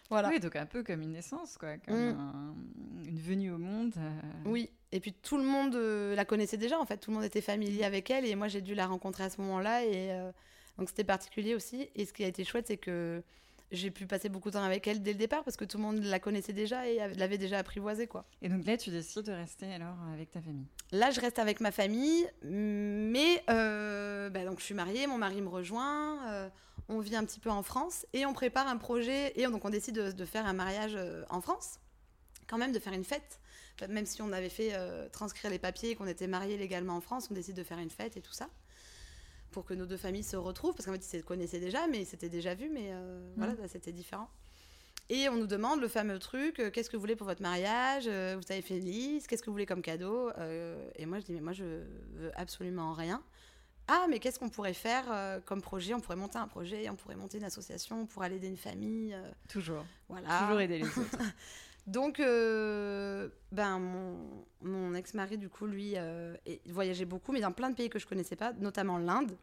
Voilà. 0.09 0.29
Oui 0.29 0.39
donc 0.39 0.55
un 0.55 0.65
peu 0.65 0.81
comme 0.81 1.03
une 1.03 1.11
naissance 1.11 1.55
quoi 1.59 1.77
comme 1.77 2.13
mm. 2.13 2.55
une 3.05 3.19
venue 3.19 3.51
au 3.51 3.59
monde 3.59 3.93
oui 4.43 4.71
et 4.91 4.99
puis 4.99 5.13
tout 5.13 5.37
le 5.37 5.43
monde 5.43 5.75
la 5.75 6.25
connaissait 6.25 6.57
déjà 6.57 6.79
en 6.79 6.85
fait 6.85 6.97
tout 6.97 7.11
le 7.11 7.17
monde 7.17 7.25
était 7.25 7.41
familier 7.41 7.83
avec 7.83 8.09
elle 8.09 8.25
et 8.25 8.33
moi 8.33 8.47
j'ai 8.47 8.61
dû 8.61 8.73
la 8.73 8.87
rencontrer 8.87 9.25
à 9.25 9.29
ce 9.29 9.39
moment 9.39 9.59
là 9.59 9.85
et 9.85 10.09
donc 10.79 10.89
c'était 10.89 11.03
particulier 11.03 11.53
aussi. 11.53 11.89
Et 11.95 12.05
ce 12.05 12.13
qui 12.13 12.23
a 12.23 12.27
été 12.27 12.43
chouette 12.43 12.67
c'est 12.67 12.77
que 12.77 13.21
j'ai 13.71 13.91
pu 13.91 14.07
passer 14.07 14.29
beaucoup 14.29 14.49
de 14.49 14.53
temps 14.53 14.63
avec 14.63 14.87
elle 14.87 15.01
dès 15.01 15.13
le 15.13 15.17
départ 15.17 15.43
parce 15.43 15.57
que 15.57 15.65
tout 15.65 15.77
le 15.77 15.83
monde 15.83 16.03
la 16.03 16.19
connaissait 16.19 16.53
déjà 16.53 16.87
et 16.87 16.99
l'avait 17.15 17.37
déjà 17.37 17.59
apprivoisée. 17.59 18.07
Quoi. 18.07 18.25
Et 18.41 18.49
donc 18.49 18.65
là, 18.65 18.77
tu 18.77 18.89
décides 18.89 19.25
de 19.25 19.31
rester 19.31 19.71
alors 19.71 19.95
avec 20.13 20.31
ta 20.31 20.41
famille? 20.41 20.65
Là, 20.91 21.11
je 21.11 21.21
reste 21.21 21.39
avec 21.39 21.59
ma 21.59 21.71
famille, 21.71 22.27
mais 22.43 23.43
euh, 23.49 24.29
bah, 24.29 24.45
donc 24.45 24.59
je 24.59 24.65
suis 24.65 24.73
mariée, 24.73 25.05
mon 25.07 25.17
mari 25.17 25.41
me 25.41 25.49
rejoint, 25.49 26.27
euh, 26.31 26.49
on 26.87 26.99
vit 26.99 27.15
un 27.15 27.23
petit 27.23 27.39
peu 27.39 27.49
en 27.49 27.61
France 27.61 28.07
et 28.13 28.25
on 28.25 28.33
prépare 28.33 28.67
un 28.67 28.77
projet 28.77 29.33
et 29.39 29.45
donc 29.45 29.63
on 29.65 29.69
décide 29.69 29.95
de, 29.95 30.25
faire 30.25 30.45
un 30.45 30.53
mariage 30.53 30.95
euh, 30.95 31.23
en 31.29 31.41
France, 31.41 31.79
quand 32.47 32.57
même 32.57 32.71
de 32.71 32.79
faire 32.79 32.93
une 32.93 33.05
fête. 33.05 33.39
Même 33.87 34.05
si 34.05 34.21
on 34.21 34.33
avait 34.33 34.49
fait 34.49 34.73
transcrire 35.11 35.49
les 35.49 35.57
papiers 35.57 35.91
et 35.91 35.95
qu'on 35.95 36.05
était 36.05 36.27
mariés 36.27 36.57
légalement 36.57 36.97
en 36.97 36.99
France, 36.99 37.29
on 37.31 37.33
décide 37.33 37.55
de 37.55 37.63
faire 37.63 37.79
une 37.79 37.89
fête 37.89 38.17
et 38.17 38.21
tout 38.21 38.33
ça 38.33 38.49
pour 39.51 39.65
que 39.65 39.73
nos 39.73 39.85
deux 39.85 39.97
familles 39.97 40.23
se 40.23 40.37
retrouvent, 40.37 40.73
parce 40.73 40.85
qu'en 40.85 40.93
fait, 40.93 41.05
ils 41.05 41.19
se 41.19 41.23
connaissaient 41.23 41.59
déjà, 41.59 41.87
mais 41.87 42.01
ils 42.01 42.05
s'étaient 42.05 42.29
déjà 42.29 42.55
vus, 42.55 42.69
mais 42.69 42.89
euh, 42.91 43.33
voilà, 43.37 43.53
c'était 43.67 43.91
différent. 43.91 44.29
Et 45.09 45.27
on 45.27 45.35
nous 45.35 45.47
demande 45.47 45.81
le 45.81 45.87
fameux 45.87 46.19
truc, 46.19 46.59
euh, 46.59 46.69
qu'est-ce 46.69 46.89
que 46.89 46.95
vous 46.95 47.01
voulez 47.01 47.15
pour 47.15 47.25
votre 47.25 47.41
mariage 47.41 48.05
euh, 48.07 48.37
Vous 48.39 48.51
avez 48.51 48.61
fait 48.61 48.77
une 48.77 48.85
liste, 48.85 49.27
qu'est-ce 49.27 49.41
que 49.41 49.47
vous 49.47 49.53
voulez 49.53 49.65
comme 49.65 49.81
cadeau 49.81 50.29
Et 50.95 51.05
moi, 51.05 51.19
je 51.19 51.25
dis, 51.25 51.33
mais 51.33 51.41
moi, 51.41 51.53
je 51.53 51.63
veux 51.63 52.31
absolument 52.35 52.93
rien. 52.93 53.23
Ah, 53.87 54.05
mais 54.07 54.19
qu'est-ce 54.19 54.37
qu'on 54.37 54.49
pourrait 54.49 54.75
faire 54.75 55.41
comme 55.45 55.61
projet? 55.61 55.95
On 55.95 55.99
pourrait 55.99 56.15
monter 56.15 56.37
un 56.37 56.47
projet, 56.47 56.87
on 56.89 56.95
pourrait 56.95 57.15
monter 57.15 57.39
une 57.39 57.43
association, 57.43 58.05
pour 58.05 58.21
aller 58.21 58.35
aider 58.35 58.47
une 58.47 58.57
famille. 58.57 59.17
Toujours. 59.47 59.83
Voilà. 60.09 60.41
Toujours 60.41 60.61
aider 60.61 60.77
les 60.77 60.85
autres. 60.85 61.17
Donc, 61.87 62.19
ben, 62.19 63.79
mon, 63.79 64.45
mon 64.61 64.93
ex-mari, 64.93 65.37
du 65.37 65.49
coup, 65.49 65.65
lui, 65.65 65.95
voyageait 66.67 67.05
beaucoup, 67.05 67.31
mais 67.31 67.41
dans 67.41 67.51
plein 67.51 67.69
de 67.69 67.75
pays 67.75 67.89
que 67.89 67.99
je 67.99 68.07
connaissais 68.07 68.35
pas, 68.35 68.53
notamment 68.53 68.97
l'Inde. 68.97 69.37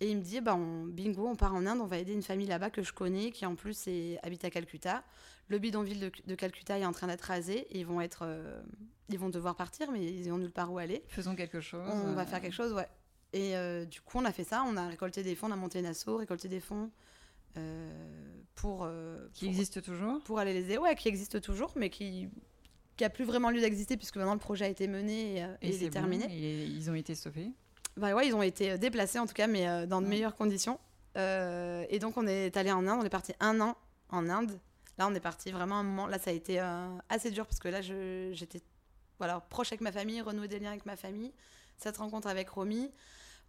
Et 0.00 0.10
il 0.10 0.18
me 0.18 0.22
dit, 0.22 0.40
bah, 0.40 0.58
bingo, 0.88 1.26
on 1.26 1.36
part 1.36 1.54
en 1.54 1.64
Inde, 1.64 1.80
on 1.80 1.86
va 1.86 1.98
aider 1.98 2.12
une 2.12 2.22
famille 2.22 2.46
là-bas 2.46 2.68
que 2.70 2.82
je 2.82 2.92
connais, 2.92 3.30
qui 3.30 3.46
en 3.46 3.54
plus 3.54 3.86
est, 3.86 4.18
habite 4.22 4.44
à 4.44 4.50
Calcutta. 4.50 5.02
Le 5.48 5.58
bidonville 5.58 6.00
de, 6.00 6.12
de 6.26 6.34
Calcutta 6.34 6.78
est 6.78 6.84
en 6.84 6.92
train 6.92 7.06
d'être 7.06 7.22
rasé, 7.22 7.66
et 7.70 7.78
ils 7.78 7.86
vont, 7.86 8.02
être, 8.02 8.20
euh, 8.22 8.60
ils 9.08 9.18
vont 9.18 9.30
devoir 9.30 9.54
partir, 9.54 9.90
mais 9.90 10.04
ils 10.04 10.28
n'ont 10.28 10.38
nulle 10.38 10.52
part 10.52 10.70
où 10.70 10.78
aller. 10.78 11.02
Faisons 11.08 11.34
quelque 11.34 11.60
chose. 11.60 11.88
On 11.90 12.12
va 12.12 12.26
faire 12.26 12.42
quelque 12.42 12.54
chose, 12.54 12.74
ouais. 12.74 12.88
Et 13.32 13.56
euh, 13.56 13.84
du 13.86 14.00
coup, 14.02 14.18
on 14.18 14.24
a 14.24 14.32
fait 14.32 14.44
ça, 14.44 14.64
on 14.66 14.76
a 14.76 14.86
récolté 14.86 15.22
des 15.22 15.34
fonds, 15.34 15.48
on 15.48 15.52
a 15.52 15.56
monté 15.56 15.78
une 15.78 15.86
asso, 15.86 16.08
récolté 16.08 16.48
des 16.48 16.60
fonds 16.60 16.84
euh, 16.84 16.88
pour... 18.54 18.88
qui 19.34 19.46
existe 19.46 19.82
toujours 19.82 20.22
Pour 20.24 20.38
aller 20.38 20.52
les 20.52 20.64
aider, 20.64 20.78
ouais, 20.78 20.94
qui 20.94 21.08
existe 21.08 21.40
toujours, 21.40 21.72
mais 21.76 21.90
qui 21.90 22.28
qui 22.96 23.04
a 23.04 23.10
plus 23.10 23.24
vraiment 23.24 23.50
lieu 23.50 23.60
d'exister 23.60 23.98
puisque 23.98 24.16
maintenant 24.16 24.32
le 24.32 24.40
projet 24.40 24.64
a 24.64 24.68
été 24.68 24.88
mené 24.88 25.40
et, 25.60 25.68
il 25.68 25.84
est, 25.84 25.90
terminé. 25.90 26.24
et 26.30 26.64
ils 26.64 26.90
ont 26.90 26.94
été 26.94 27.14
sauvés 27.14 27.52
bah 27.96 28.14
ouais, 28.14 28.26
ils 28.28 28.34
ont 28.34 28.42
été 28.42 28.72
euh, 28.72 28.76
déplacés 28.76 29.18
en 29.18 29.26
tout 29.26 29.34
cas, 29.34 29.46
mais 29.46 29.68
euh, 29.68 29.86
dans 29.86 30.02
de 30.02 30.06
meilleures 30.06 30.34
conditions. 30.34 30.78
Euh, 31.16 31.84
et 31.88 31.98
donc 31.98 32.16
on 32.16 32.26
est 32.26 32.56
allé 32.56 32.70
en 32.70 32.86
Inde, 32.86 33.00
on 33.02 33.06
est 33.06 33.10
parti 33.10 33.32
un 33.40 33.60
an 33.60 33.76
en 34.10 34.28
Inde. 34.28 34.58
Là, 34.98 35.06
on 35.08 35.14
est 35.14 35.20
parti 35.20 35.50
vraiment 35.50 35.76
un 35.76 35.82
moment. 35.82 36.06
Là, 36.06 36.18
ça 36.18 36.30
a 36.30 36.32
été 36.32 36.58
assez 37.10 37.30
dur 37.30 37.46
parce 37.46 37.58
que 37.58 37.68
là, 37.68 37.82
j'étais 37.82 38.62
voilà, 39.18 39.40
proche 39.40 39.68
avec 39.68 39.82
ma 39.82 39.92
famille, 39.92 40.22
renouer 40.22 40.48
des 40.48 40.58
liens 40.58 40.70
avec 40.70 40.86
ma 40.86 40.96
famille. 40.96 41.34
Cette 41.76 41.98
rencontre 41.98 42.28
avec 42.28 42.48
Romy, 42.48 42.90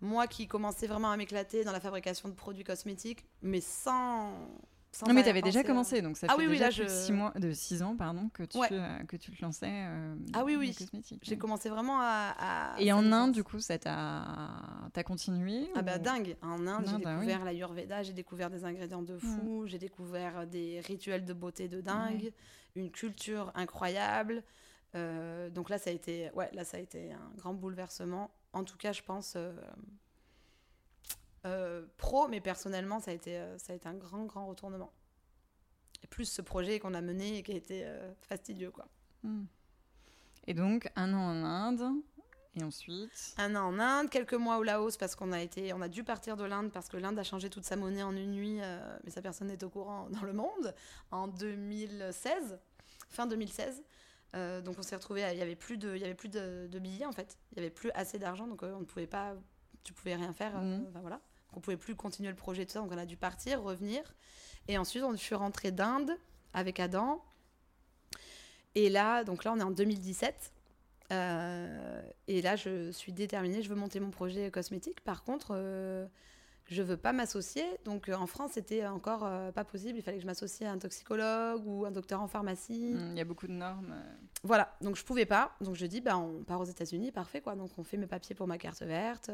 moi 0.01 0.27
qui 0.27 0.47
commençais 0.47 0.87
vraiment 0.87 1.11
à 1.11 1.17
m'éclater 1.17 1.63
dans 1.63 1.71
la 1.71 1.79
fabrication 1.79 2.29
de 2.29 2.33
produits 2.33 2.63
cosmétiques, 2.63 3.25
mais 3.41 3.61
sans, 3.61 4.33
non, 5.05 5.13
mais 5.13 5.23
tu 5.23 5.29
avais 5.29 5.41
déjà 5.41 5.63
commencé, 5.63 6.01
donc 6.01 6.17
ça 6.17 6.27
ah, 6.29 6.35
fait 6.35 6.47
oui, 6.47 6.57
déjà 6.57 6.69
oui, 6.69 6.89
six 6.89 7.11
mois, 7.11 7.31
de 7.35 7.51
6 7.51 7.83
ans 7.83 7.95
pardon, 7.95 8.29
que, 8.33 8.43
tu, 8.43 8.57
euh, 8.57 9.03
que 9.07 9.15
tu 9.15 9.31
te 9.31 9.41
lançais 9.41 9.69
euh, 9.69 10.15
ah, 10.33 10.43
oui, 10.43 10.55
oui. 10.55 10.75
J'ai 11.21 11.37
commencé 11.37 11.69
vraiment 11.69 11.99
à. 12.01 12.75
Et 12.79 12.91
en 12.91 13.11
Inde, 13.11 13.31
du 13.31 13.43
coup, 13.43 13.59
ça 13.59 13.77
t'a 13.77 15.03
continué 15.03 15.69
Ah, 15.75 15.81
bah 15.81 15.99
dingue 15.99 16.35
En 16.41 16.65
Inde, 16.65 16.85
j'ai 16.87 16.95
ah 16.95 16.97
découvert 16.97 17.39
la 17.39 17.45
l'Ayurveda, 17.51 18.03
j'ai 18.03 18.13
découvert 18.13 18.49
des 18.49 18.65
ingrédients 18.65 19.03
de 19.03 19.17
fou, 19.17 19.65
j'ai 19.67 19.77
découvert 19.79 20.47
des 20.47 20.79
rituels 20.81 21.25
de 21.25 21.33
beauté 21.33 21.67
de 21.67 21.81
dingue, 21.81 22.31
une 22.75 22.89
culture 22.89 23.51
incroyable. 23.55 24.43
Euh, 24.95 25.49
donc 25.49 25.69
là, 25.69 25.77
ça 25.77 25.89
a 25.89 25.93
été, 25.93 26.31
ouais, 26.33 26.49
là, 26.53 26.63
ça 26.63 26.77
a 26.77 26.79
été 26.79 27.11
un 27.11 27.31
grand 27.37 27.53
bouleversement. 27.53 28.31
En 28.57 28.63
tout 28.63 28.77
cas, 28.77 28.91
je 28.91 29.03
pense. 29.03 29.37
Euh, 31.47 31.85
pro, 31.97 32.27
mais 32.27 32.41
personnellement, 32.41 32.99
ça 32.99 33.11
a, 33.11 33.13
été, 33.13 33.37
euh, 33.37 33.57
ça 33.57 33.73
a 33.73 33.75
été 33.75 33.87
un 33.87 33.93
grand, 33.93 34.25
grand 34.25 34.47
retournement. 34.47 34.91
Et 36.03 36.07
plus 36.07 36.25
ce 36.25 36.41
projet 36.41 36.79
qu'on 36.79 36.93
a 36.93 37.01
mené 37.01 37.37
et 37.37 37.43
qui 37.43 37.53
a 37.53 37.55
été 37.55 37.85
euh, 37.85 38.11
fastidieux, 38.21 38.71
quoi. 38.71 38.87
Hmm. 39.23 39.45
Et 40.47 40.53
donc, 40.53 40.89
un 40.95 41.13
an 41.13 41.21
en 41.21 41.43
Inde, 41.43 42.01
et 42.55 42.63
ensuite 42.63 43.35
Un 43.37 43.55
an 43.55 43.67
en 43.67 43.79
Inde, 43.79 44.09
quelques 44.09 44.33
mois 44.33 44.57
au 44.57 44.63
Laos, 44.63 44.97
parce 44.97 45.15
qu'on 45.15 45.31
a, 45.31 45.41
été, 45.41 45.73
on 45.73 45.81
a 45.81 45.87
dû 45.87 46.03
partir 46.03 46.37
de 46.37 46.43
l'Inde, 46.43 46.71
parce 46.71 46.89
que 46.89 46.97
l'Inde 46.97 47.19
a 47.19 47.23
changé 47.23 47.49
toute 47.49 47.65
sa 47.65 47.75
monnaie 47.75 48.03
en 48.03 48.15
une 48.15 48.31
nuit, 48.31 48.59
mais 49.03 49.11
ça, 49.11 49.21
personne 49.21 49.47
n'est 49.47 49.63
au 49.63 49.69
courant 49.69 50.09
dans 50.09 50.23
le 50.23 50.33
monde, 50.33 50.73
en 51.11 51.27
2016, 51.27 52.59
fin 53.09 53.27
2016. 53.27 53.83
Donc 54.33 54.75
on 54.77 54.83
s'est 54.83 54.95
retrouvé, 54.95 55.25
il 55.31 55.37
y 55.37 55.41
avait 55.41 55.55
plus 55.55 55.77
de, 55.77 55.95
il 55.95 56.01
y 56.01 56.05
avait 56.05 56.13
plus 56.13 56.29
de, 56.29 56.79
billets 56.79 57.05
en 57.05 57.11
fait, 57.11 57.37
il 57.51 57.57
y 57.57 57.59
avait 57.59 57.69
plus 57.69 57.91
assez 57.95 58.19
d'argent, 58.19 58.47
donc 58.47 58.61
on 58.63 58.79
ne 58.79 58.85
pouvait 58.85 59.07
pas, 59.07 59.35
tu 59.83 59.93
pouvais 59.93 60.15
rien 60.15 60.33
faire, 60.33 60.61
mmh. 60.61 60.85
enfin, 60.89 60.99
voilà, 61.01 61.21
on 61.53 61.59
pouvait 61.59 61.77
plus 61.77 61.95
continuer 61.95 62.29
le 62.29 62.35
projet 62.35 62.65
tout 62.65 62.73
ça, 62.73 62.79
donc 62.79 62.91
on 62.91 62.97
a 62.97 63.05
dû 63.05 63.17
partir, 63.17 63.63
revenir, 63.63 64.15
et 64.67 64.77
ensuite 64.77 65.03
on, 65.03 65.11
je 65.11 65.17
suis 65.17 65.35
rentrée 65.35 65.71
d'Inde 65.71 66.11
avec 66.53 66.79
Adam, 66.79 67.23
et 68.75 68.89
là, 68.89 69.23
donc 69.23 69.43
là 69.43 69.53
on 69.53 69.59
est 69.59 69.63
en 69.63 69.71
2017. 69.71 70.51
et 71.09 72.41
là, 72.41 72.55
je 72.55 72.91
suis 72.91 73.11
déterminée, 73.11 73.63
je 73.63 73.69
veux 73.69 73.75
monter 73.75 73.99
mon 73.99 74.11
projet 74.11 74.51
cosmétique. 74.51 75.01
Par 75.01 75.23
contre, 75.23 75.55
je 76.69 76.81
veux 76.81 76.97
pas 76.97 77.13
m'associer. 77.13 77.65
Donc 77.85 78.09
euh, 78.09 78.15
en 78.15 78.27
France, 78.27 78.51
c'était 78.53 78.85
encore 78.85 79.25
euh, 79.25 79.51
pas 79.51 79.63
possible. 79.63 79.97
Il 79.97 80.01
fallait 80.01 80.17
que 80.17 80.23
je 80.23 80.27
m'associe 80.27 80.69
à 80.69 80.73
un 80.73 80.77
toxicologue 80.77 81.65
ou 81.65 81.85
un 81.85 81.91
docteur 81.91 82.21
en 82.21 82.27
pharmacie. 82.27 82.93
Mmh, 82.93 83.11
il 83.11 83.17
y 83.17 83.21
a 83.21 83.25
beaucoup 83.25 83.47
de 83.47 83.53
normes. 83.53 83.93
Euh. 83.93 84.15
Voilà, 84.43 84.75
donc 84.81 84.95
je 84.95 85.03
pouvais 85.03 85.25
pas. 85.25 85.55
Donc 85.61 85.75
je 85.75 85.85
dis, 85.85 86.01
bah, 86.01 86.17
on 86.17 86.43
part 86.43 86.59
aux 86.59 86.65
États-Unis, 86.65 87.11
parfait 87.11 87.41
quoi. 87.41 87.55
Donc 87.55 87.71
on 87.77 87.83
fait 87.83 87.97
mes 87.97 88.07
papiers 88.07 88.35
pour 88.35 88.47
ma 88.47 88.57
carte 88.57 88.81
verte, 88.81 89.31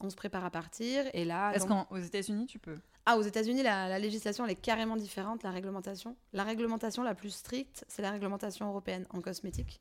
on 0.00 0.10
se 0.10 0.16
prépare 0.16 0.44
à 0.44 0.50
partir. 0.50 1.04
Et 1.14 1.24
là. 1.24 1.52
Est-ce 1.52 1.66
qu'aux 1.66 1.98
États-Unis, 1.98 2.46
tu 2.46 2.58
peux? 2.58 2.76
Ah, 3.06 3.16
aux 3.16 3.22
États-Unis, 3.22 3.62
la, 3.62 3.88
la, 3.88 3.98
législation, 3.98 4.44
elle 4.44 4.50
est 4.50 4.56
carrément 4.56 4.96
différente, 4.96 5.42
la 5.44 5.50
réglementation. 5.50 6.16
La 6.32 6.42
réglementation 6.42 7.02
la 7.02 7.14
plus 7.14 7.30
stricte, 7.30 7.84
c'est 7.88 8.02
la 8.02 8.10
réglementation 8.10 8.68
européenne 8.68 9.06
en 9.10 9.20
cosmétique. 9.20 9.80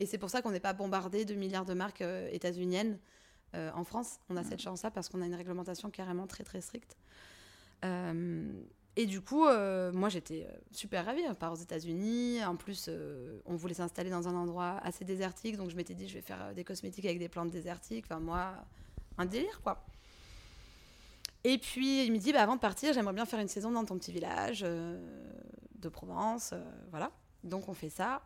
Et 0.00 0.06
c'est 0.06 0.18
pour 0.18 0.28
ça 0.28 0.42
qu'on 0.42 0.50
n'est 0.50 0.60
pas 0.60 0.72
bombardé 0.72 1.24
de 1.24 1.34
milliards 1.34 1.64
de 1.64 1.74
marques 1.74 2.04
états-uniennes. 2.32 2.98
Euh, 3.54 3.70
en 3.74 3.84
France, 3.84 4.18
on 4.28 4.36
a 4.36 4.44
cette 4.44 4.60
chance-là 4.60 4.90
parce 4.90 5.08
qu'on 5.08 5.22
a 5.22 5.26
une 5.26 5.34
réglementation 5.34 5.90
carrément 5.90 6.26
très 6.26 6.44
très 6.44 6.60
stricte. 6.60 6.96
Euh, 7.84 8.50
et 8.96 9.06
du 9.06 9.20
coup, 9.20 9.44
euh, 9.46 9.92
moi 9.92 10.08
j'étais 10.08 10.46
super 10.72 11.04
ravie. 11.04 11.22
On 11.28 11.34
part 11.34 11.52
aux 11.52 11.56
États-Unis. 11.56 12.44
En 12.44 12.56
plus, 12.56 12.90
on 13.46 13.54
voulait 13.56 13.74
s'installer 13.74 14.10
dans 14.10 14.28
un 14.28 14.34
endroit 14.34 14.78
assez 14.82 15.04
désertique. 15.04 15.56
Donc 15.56 15.70
je 15.70 15.76
m'étais 15.76 15.94
dit, 15.94 16.08
je 16.08 16.14
vais 16.14 16.22
faire 16.22 16.54
des 16.54 16.64
cosmétiques 16.64 17.04
avec 17.04 17.18
des 17.18 17.28
plantes 17.28 17.50
désertiques. 17.50 18.06
Enfin, 18.08 18.20
moi, 18.20 18.54
un 19.18 19.26
délire 19.26 19.60
quoi. 19.62 19.84
Et 21.44 21.58
puis 21.58 22.06
il 22.06 22.12
me 22.12 22.18
dit, 22.18 22.32
bah, 22.32 22.42
avant 22.42 22.56
de 22.56 22.60
partir, 22.60 22.92
j'aimerais 22.92 23.12
bien 23.12 23.26
faire 23.26 23.40
une 23.40 23.48
saison 23.48 23.70
dans 23.70 23.84
ton 23.84 23.98
petit 23.98 24.12
village 24.12 24.60
de 24.60 25.88
Provence. 25.88 26.54
voilà. 26.90 27.10
Donc 27.44 27.68
on 27.68 27.74
fait 27.74 27.90
ça. 27.90 28.22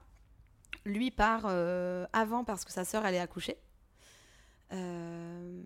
Lui 0.84 1.10
part 1.10 1.46
avant 2.12 2.44
parce 2.44 2.64
que 2.64 2.72
sa 2.72 2.84
sœur 2.84 3.04
allait 3.04 3.18
accoucher. 3.18 3.58
Euh, 4.72 5.62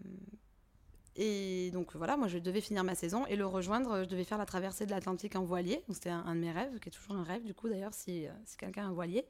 et 1.15 1.71
donc 1.73 1.95
voilà, 1.95 2.17
moi 2.17 2.27
je 2.29 2.39
devais 2.39 2.61
finir 2.61 2.85
ma 2.85 2.95
saison 2.95 3.27
et 3.27 3.37
le 3.37 3.47
rejoindre. 3.47 4.05
Je 4.05 4.09
devais 4.09 4.25
faire 4.25 4.39
la 4.39 4.47
traversée 4.47 4.87
de 4.87 4.91
l'Atlantique 4.91 5.37
en 5.37 5.45
voilier. 5.45 5.83
C'était 5.91 6.11
un, 6.11 6.35
de 6.35 6.41
mes 6.41 6.53
rêves, 6.53 6.79
qui 6.81 6.89
est 6.89 6.93
toujours 6.93 7.17
un 7.17 7.23
rêve 7.23 7.45
du 7.45 7.55
coup 7.55 7.69
d'ailleurs, 7.69 7.95
si, 7.95 8.27
euh, 8.27 8.31
si 8.45 8.57
quelqu'un 8.57 8.85
a 8.85 8.89
un 8.89 8.93
voilier, 8.93 9.27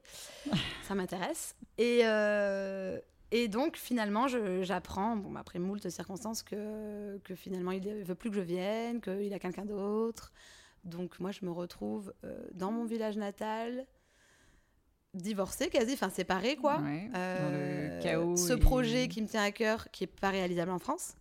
ça 0.85 0.95
m'intéresse. 0.95 1.57
Et, 1.79 2.01
euh, 2.05 3.01
et 3.33 3.49
donc 3.49 3.77
finalement, 3.77 4.29
j'apprends, 4.63 5.17
bon, 5.17 5.35
après 5.37 5.59
moult 5.59 5.89
circonstances, 5.89 6.43
que, 6.43 7.19
que 7.25 7.35
finalement 7.35 7.73
il 7.73 7.83
ne 7.83 8.05
veut 8.05 8.15
plus 8.15 8.31
que 8.31 8.37
je 8.37 8.43
vienne, 8.43 9.01
qu'il 9.01 9.33
a 9.35 9.39
quelqu'un 9.39 9.65
d'autre. 9.65 10.33
Donc 10.85 11.19
moi 11.19 11.31
je 11.31 11.45
me 11.45 11.51
retrouve 11.51 12.13
dans 12.55 12.73
mon 12.73 12.85
village 12.85 13.17
natal, 13.17 13.87
divorcé 15.15 15.69
quasi, 15.69 15.93
enfin 15.95 16.11
séparé 16.11 16.57
quoi. 16.57 16.81
Euh, 17.15 17.97
le 17.99 18.03
chaos. 18.03 18.37
Ce 18.37 18.53
projet 18.55 19.09
qui 19.09 19.23
me 19.23 19.27
tient 19.27 19.43
à 19.43 19.51
cœur, 19.51 19.91
qui 19.91 20.05
est 20.05 20.09
pas 20.09 20.31
réalisable 20.31 20.71
en 20.71 20.79
France. 20.79 21.15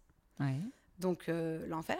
Donc 0.99 1.29
euh, 1.29 1.65
l'enfer. 1.67 1.99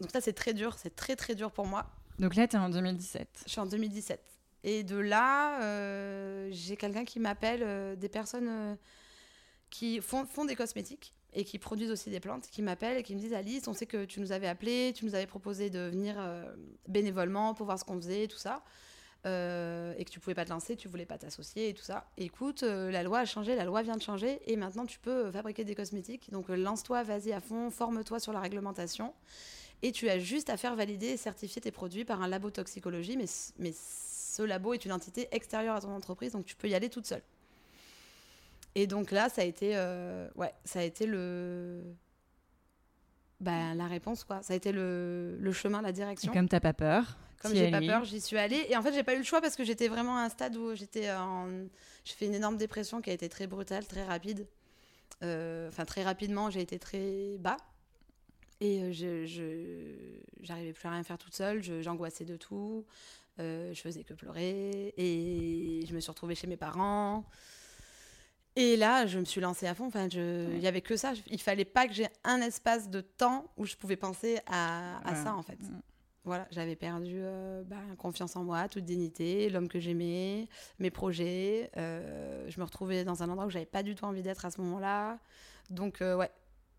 Donc 0.00 0.10
ça 0.10 0.20
c'est 0.20 0.32
très 0.32 0.54
dur, 0.54 0.74
c'est 0.78 0.94
très 0.94 1.16
très 1.16 1.34
dur 1.34 1.50
pour 1.52 1.66
moi. 1.66 1.86
Donc 2.18 2.34
là 2.34 2.48
tu 2.48 2.56
es 2.56 2.58
en 2.58 2.68
2017. 2.68 3.42
Je 3.46 3.50
suis 3.50 3.60
en 3.60 3.66
2017. 3.66 4.20
Et 4.64 4.84
de 4.84 4.96
là, 4.96 5.60
euh, 5.62 6.48
j'ai 6.52 6.76
quelqu'un 6.76 7.04
qui 7.04 7.18
m'appelle, 7.18 7.98
des 7.98 8.08
personnes 8.08 8.76
qui 9.70 10.00
font, 10.00 10.24
font 10.24 10.44
des 10.44 10.54
cosmétiques 10.54 11.14
et 11.32 11.44
qui 11.44 11.58
produisent 11.58 11.90
aussi 11.90 12.10
des 12.10 12.20
plantes, 12.20 12.46
qui 12.46 12.62
m'appellent 12.62 12.96
et 12.96 13.02
qui 13.02 13.16
me 13.16 13.20
disent 13.20 13.34
Alice, 13.34 13.66
on 13.66 13.72
sait 13.72 13.86
que 13.86 14.04
tu 14.04 14.20
nous 14.20 14.30
avais 14.30 14.46
appelé, 14.46 14.92
tu 14.94 15.04
nous 15.04 15.16
avais 15.16 15.26
proposé 15.26 15.68
de 15.68 15.80
venir 15.80 16.16
bénévolement 16.86 17.54
pour 17.54 17.66
voir 17.66 17.78
ce 17.78 17.84
qu'on 17.84 17.96
faisait, 17.96 18.28
tout 18.28 18.38
ça. 18.38 18.62
Euh, 19.24 19.94
et 19.98 20.04
que 20.04 20.10
tu 20.10 20.18
pouvais 20.18 20.34
pas 20.34 20.44
te 20.44 20.50
lancer, 20.50 20.74
tu 20.74 20.88
voulais 20.88 21.06
pas 21.06 21.16
t'associer 21.16 21.68
et 21.68 21.74
tout 21.74 21.84
ça. 21.84 22.08
Écoute, 22.16 22.64
euh, 22.64 22.90
la 22.90 23.04
loi 23.04 23.20
a 23.20 23.24
changé, 23.24 23.54
la 23.54 23.64
loi 23.64 23.82
vient 23.82 23.94
de 23.96 24.02
changer 24.02 24.40
et 24.50 24.56
maintenant 24.56 24.84
tu 24.84 24.98
peux 24.98 25.26
euh, 25.26 25.32
fabriquer 25.32 25.62
des 25.62 25.76
cosmétiques. 25.76 26.32
Donc 26.32 26.48
lance-toi, 26.48 27.04
vas-y 27.04 27.32
à 27.32 27.40
fond, 27.40 27.70
forme-toi 27.70 28.18
sur 28.18 28.32
la 28.32 28.40
réglementation 28.40 29.14
et 29.82 29.92
tu 29.92 30.08
as 30.08 30.18
juste 30.18 30.50
à 30.50 30.56
faire 30.56 30.74
valider 30.74 31.06
et 31.06 31.16
certifier 31.16 31.62
tes 31.62 31.70
produits 31.70 32.04
par 32.04 32.20
un 32.20 32.26
labo 32.26 32.50
toxicologie, 32.50 33.16
mais, 33.16 33.26
mais 33.60 33.72
ce 33.72 34.42
labo 34.42 34.74
est 34.74 34.84
une 34.84 34.92
entité 34.92 35.28
extérieure 35.30 35.76
à 35.76 35.80
ton 35.80 35.94
entreprise, 35.94 36.32
donc 36.32 36.44
tu 36.44 36.56
peux 36.56 36.68
y 36.68 36.74
aller 36.74 36.88
toute 36.88 37.06
seule. 37.06 37.22
Et 38.74 38.88
donc 38.88 39.12
là, 39.12 39.28
ça 39.28 39.42
a 39.42 39.44
été, 39.44 39.76
ouais, 40.34 40.52
ça 40.64 40.80
a 40.80 40.82
été 40.82 41.06
le, 41.06 41.80
bah, 43.38 43.74
la 43.74 43.86
réponse 43.86 44.24
quoi. 44.24 44.42
Ça 44.42 44.54
a 44.54 44.56
été 44.56 44.72
le, 44.72 45.36
le 45.38 45.52
chemin, 45.52 45.80
la 45.80 45.92
direction. 45.92 46.32
Et 46.32 46.34
comme 46.34 46.48
t'as 46.48 46.60
pas 46.60 46.72
peur, 46.72 47.18
comme 47.42 47.54
j'ai 47.54 47.70
pas 47.70 47.80
peur, 47.80 48.04
j'y 48.04 48.20
suis 48.20 48.38
allée. 48.38 48.66
Et 48.68 48.76
en 48.76 48.82
fait, 48.82 48.92
j'ai 48.92 49.02
pas 49.02 49.14
eu 49.14 49.18
le 49.18 49.24
choix 49.24 49.40
parce 49.40 49.56
que 49.56 49.64
j'étais 49.64 49.88
vraiment 49.88 50.16
à 50.16 50.22
un 50.22 50.28
stade 50.28 50.56
où 50.56 50.74
j'étais 50.74 51.10
en. 51.10 51.48
J'ai 52.04 52.14
fait 52.14 52.26
une 52.26 52.34
énorme 52.34 52.56
dépression 52.56 53.00
qui 53.00 53.10
a 53.10 53.12
été 53.12 53.28
très 53.28 53.46
brutale, 53.46 53.86
très 53.86 54.04
rapide. 54.04 54.46
Euh, 55.22 55.68
enfin, 55.68 55.84
très 55.84 56.02
rapidement, 56.02 56.50
j'ai 56.50 56.60
été 56.60 56.78
très 56.78 57.36
bas. 57.38 57.56
Et 58.60 58.82
euh, 58.82 58.92
je, 58.92 59.94
j'arrivais 60.40 60.72
plus 60.72 60.86
à 60.86 60.92
rien 60.92 61.02
faire 61.02 61.18
toute 61.18 61.34
seule. 61.34 61.62
j'angoissais 61.82 62.24
de 62.24 62.36
tout. 62.36 62.84
Euh, 63.40 63.72
je 63.74 63.80
faisais 63.80 64.04
que 64.04 64.14
pleurer. 64.14 64.94
Et 64.96 65.84
je 65.86 65.94
me 65.94 66.00
suis 66.00 66.10
retrouvée 66.10 66.34
chez 66.34 66.46
mes 66.46 66.56
parents. 66.56 67.24
Et 68.54 68.76
là, 68.76 69.06
je 69.06 69.18
me 69.18 69.24
suis 69.24 69.40
lancée 69.40 69.66
à 69.66 69.74
fond. 69.74 69.86
Enfin, 69.86 70.08
il 70.08 70.60
y 70.60 70.66
avait 70.66 70.82
que 70.82 70.96
ça. 70.96 71.14
Il 71.26 71.40
fallait 71.40 71.64
pas 71.64 71.86
que 71.86 71.94
j'ai 71.94 72.08
un 72.24 72.40
espace 72.40 72.90
de 72.90 73.00
temps 73.00 73.50
où 73.56 73.64
je 73.64 73.76
pouvais 73.76 73.96
penser 73.96 74.40
à, 74.46 74.98
à 75.08 75.14
ça, 75.14 75.34
en 75.34 75.42
fait. 75.42 75.58
Mm. 75.60 75.80
Voilà, 76.24 76.46
j'avais 76.52 76.76
perdu 76.76 77.16
euh, 77.16 77.64
bah, 77.64 77.76
confiance 77.98 78.36
en 78.36 78.44
moi, 78.44 78.68
toute 78.68 78.84
dignité, 78.84 79.50
l'homme 79.50 79.68
que 79.68 79.80
j'aimais, 79.80 80.46
mes 80.78 80.90
projets. 80.90 81.70
Euh, 81.76 82.48
je 82.48 82.60
me 82.60 82.64
retrouvais 82.64 83.02
dans 83.04 83.24
un 83.24 83.28
endroit 83.28 83.46
où 83.46 83.50
j'avais 83.50 83.66
pas 83.66 83.82
du 83.82 83.96
tout 83.96 84.04
envie 84.04 84.22
d'être 84.22 84.44
à 84.44 84.50
ce 84.52 84.60
moment-là. 84.60 85.18
Donc, 85.70 86.00
euh, 86.00 86.16
ouais, 86.16 86.30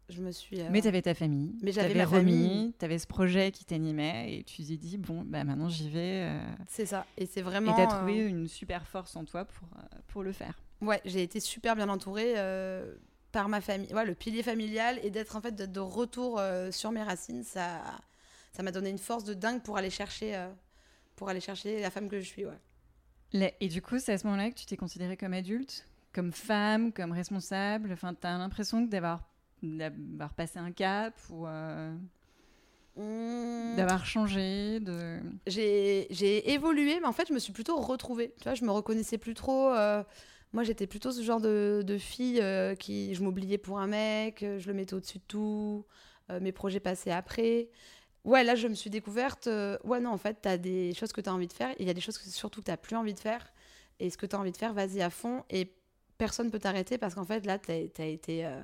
je 0.07 0.21
me 0.21 0.31
suis. 0.31 0.61
Mais 0.71 0.81
tu 0.81 0.87
avais 0.87 1.01
ta 1.01 1.13
famille. 1.13 1.57
Mais 1.61 1.73
j'avais 1.73 1.93
ma 1.93 2.07
famille. 2.07 2.73
Tu 2.79 2.85
avais 2.85 2.97
ce 2.97 3.07
projet 3.07 3.51
qui 3.51 3.65
t'animait 3.65 4.33
et 4.33 4.43
tu 4.43 4.63
t'es 4.63 4.77
dit, 4.77 4.97
bon, 4.97 5.23
bah, 5.25 5.43
maintenant 5.43 5.67
j'y 5.67 5.89
vais. 5.89 6.39
C'est 6.69 6.85
ça. 6.85 7.05
Et 7.17 7.25
c'est 7.25 7.41
vraiment. 7.41 7.73
Et 7.73 7.75
tu 7.75 7.81
as 7.81 7.87
trouvé 7.87 8.19
une 8.19 8.47
super 8.47 8.87
force 8.87 9.13
en 9.17 9.25
toi 9.25 9.43
pour, 9.43 9.67
pour 10.07 10.23
le 10.23 10.31
faire. 10.31 10.57
Ouais, 10.79 11.01
j'ai 11.03 11.21
été 11.21 11.41
super 11.41 11.75
bien 11.75 11.89
entourée 11.89 12.35
par 13.33 13.49
ma 13.49 13.59
famille. 13.59 13.93
Ouais, 13.93 14.05
le 14.05 14.15
pilier 14.15 14.41
familial 14.41 15.01
et 15.03 15.09
d'être 15.09 15.35
en 15.35 15.41
fait 15.41 15.53
de, 15.53 15.65
de 15.65 15.79
retour 15.81 16.41
sur 16.71 16.91
mes 16.91 17.03
racines, 17.03 17.43
ça 17.43 17.81
ça 18.53 18.61
m'a 18.61 18.71
donné 18.71 18.89
une 18.89 18.99
force 18.99 19.23
de 19.23 19.33
dingue 19.33 19.61
pour 19.61 19.77
aller 19.77 19.89
chercher, 19.89 20.35
euh, 20.35 20.47
pour 21.15 21.27
aller 21.27 21.41
chercher 21.41 21.81
la 21.81 21.89
femme 21.89 22.07
que 22.07 22.19
je 22.19 22.25
suis. 22.25 22.45
Ouais. 22.45 23.55
Et 23.59 23.67
du 23.67 23.81
coup, 23.81 23.97
c'est 23.99 24.13
à 24.13 24.17
ce 24.17 24.27
moment-là 24.27 24.51
que 24.51 24.55
tu 24.55 24.65
t'es 24.65 24.77
considérée 24.77 25.17
comme 25.17 25.33
adulte, 25.33 25.87
comme 26.13 26.31
femme, 26.31 26.93
comme 26.93 27.11
responsable? 27.11 27.91
Enfin, 27.91 28.13
tu 28.13 28.27
as 28.27 28.37
l'impression 28.37 28.81
d'avoir 28.81 29.27
d'avoir 29.63 30.33
passé 30.33 30.59
un 30.59 30.73
cap 30.73 31.17
ou 31.29 31.47
euh, 31.47 31.95
mmh. 32.97 33.77
d'avoir 33.77 34.05
changé 34.05 34.81
de 34.81 35.19
j'ai 35.47 36.51
évolué 36.51 36.99
mais 36.99 37.05
en 37.05 37.13
fait 37.13 37.29
je 37.29 37.33
me 37.33 37.39
suis 37.39 37.53
plutôt 37.53 37.77
retrouvée 37.77 38.33
tu 38.39 38.43
vois 38.43 38.55
je 38.55 38.65
me 38.65 38.71
reconnaissais 38.71 39.17
plus 39.17 39.35
trop 39.35 39.69
euh, 39.69 40.03
moi 40.51 40.63
j'étais 40.63 40.85
plutôt 40.85 41.13
ce 41.13 41.21
genre 41.21 41.39
de, 41.39 41.81
de 41.87 41.97
fille 41.97 42.43
qui 42.77 43.15
je 43.15 43.23
m'oubliais 43.23 43.57
pour 43.57 43.79
un 43.79 43.87
mec 43.87 44.39
je 44.41 44.67
le 44.67 44.73
mettais 44.73 44.95
au-dessus 44.95 45.19
de 45.19 45.23
tout 45.29 45.85
mes 46.41 46.51
projets 46.51 46.81
passaient 46.81 47.11
après 47.11 47.69
Ouais, 48.23 48.43
là, 48.43 48.55
je 48.55 48.67
me 48.67 48.73
suis 48.73 48.89
découverte. 48.89 49.47
Euh, 49.47 49.77
ouais, 49.83 49.99
non, 49.99 50.11
en 50.11 50.17
fait, 50.17 50.41
tu 50.41 50.47
as 50.47 50.57
des 50.57 50.93
choses 50.93 51.11
que 51.11 51.19
tu 51.19 51.29
as 51.29 51.33
envie 51.33 51.47
de 51.47 51.53
faire. 51.53 51.73
Il 51.79 51.87
y 51.87 51.89
a 51.89 51.93
des 51.93 52.01
choses 52.01 52.17
que 52.17 52.29
surtout 52.29 52.61
que 52.61 52.65
tu 52.65 52.71
n'as 52.71 52.77
plus 52.77 52.95
envie 52.95 53.13
de 53.13 53.19
faire. 53.19 53.51
Et 53.99 54.09
ce 54.09 54.17
que 54.17 54.25
tu 54.25 54.35
as 54.35 54.39
envie 54.39 54.51
de 54.51 54.57
faire, 54.57 54.73
vas-y 54.73 55.01
à 55.01 55.09
fond. 55.09 55.43
Et 55.49 55.73
personne 56.17 56.47
ne 56.47 56.51
peut 56.51 56.59
t'arrêter 56.59 56.97
parce 56.97 57.15
qu'en 57.15 57.25
fait, 57.25 57.45
là, 57.45 57.59
tu 57.59 57.71
as, 57.71 58.05
été. 58.05 58.45
Euh, 58.45 58.61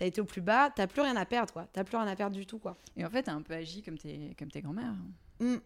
été 0.00 0.20
au 0.20 0.24
plus 0.24 0.42
bas, 0.42 0.70
t'as 0.74 0.86
plus 0.86 1.00
rien 1.02 1.16
à 1.16 1.24
perdre, 1.24 1.52
quoi. 1.52 1.66
T'as 1.72 1.84
plus 1.84 1.96
rien 1.96 2.06
à 2.06 2.16
perdre 2.16 2.36
du 2.36 2.46
tout, 2.46 2.58
quoi. 2.58 2.76
Et 2.96 3.04
en 3.04 3.10
fait, 3.10 3.24
t'as 3.24 3.32
un 3.32 3.42
peu 3.42 3.54
agi 3.54 3.82
comme 3.82 3.98
tes, 3.98 4.34
comme 4.38 4.50
tes 4.50 4.60
grands-mères. 4.60 4.94
Mmh. 5.40 5.56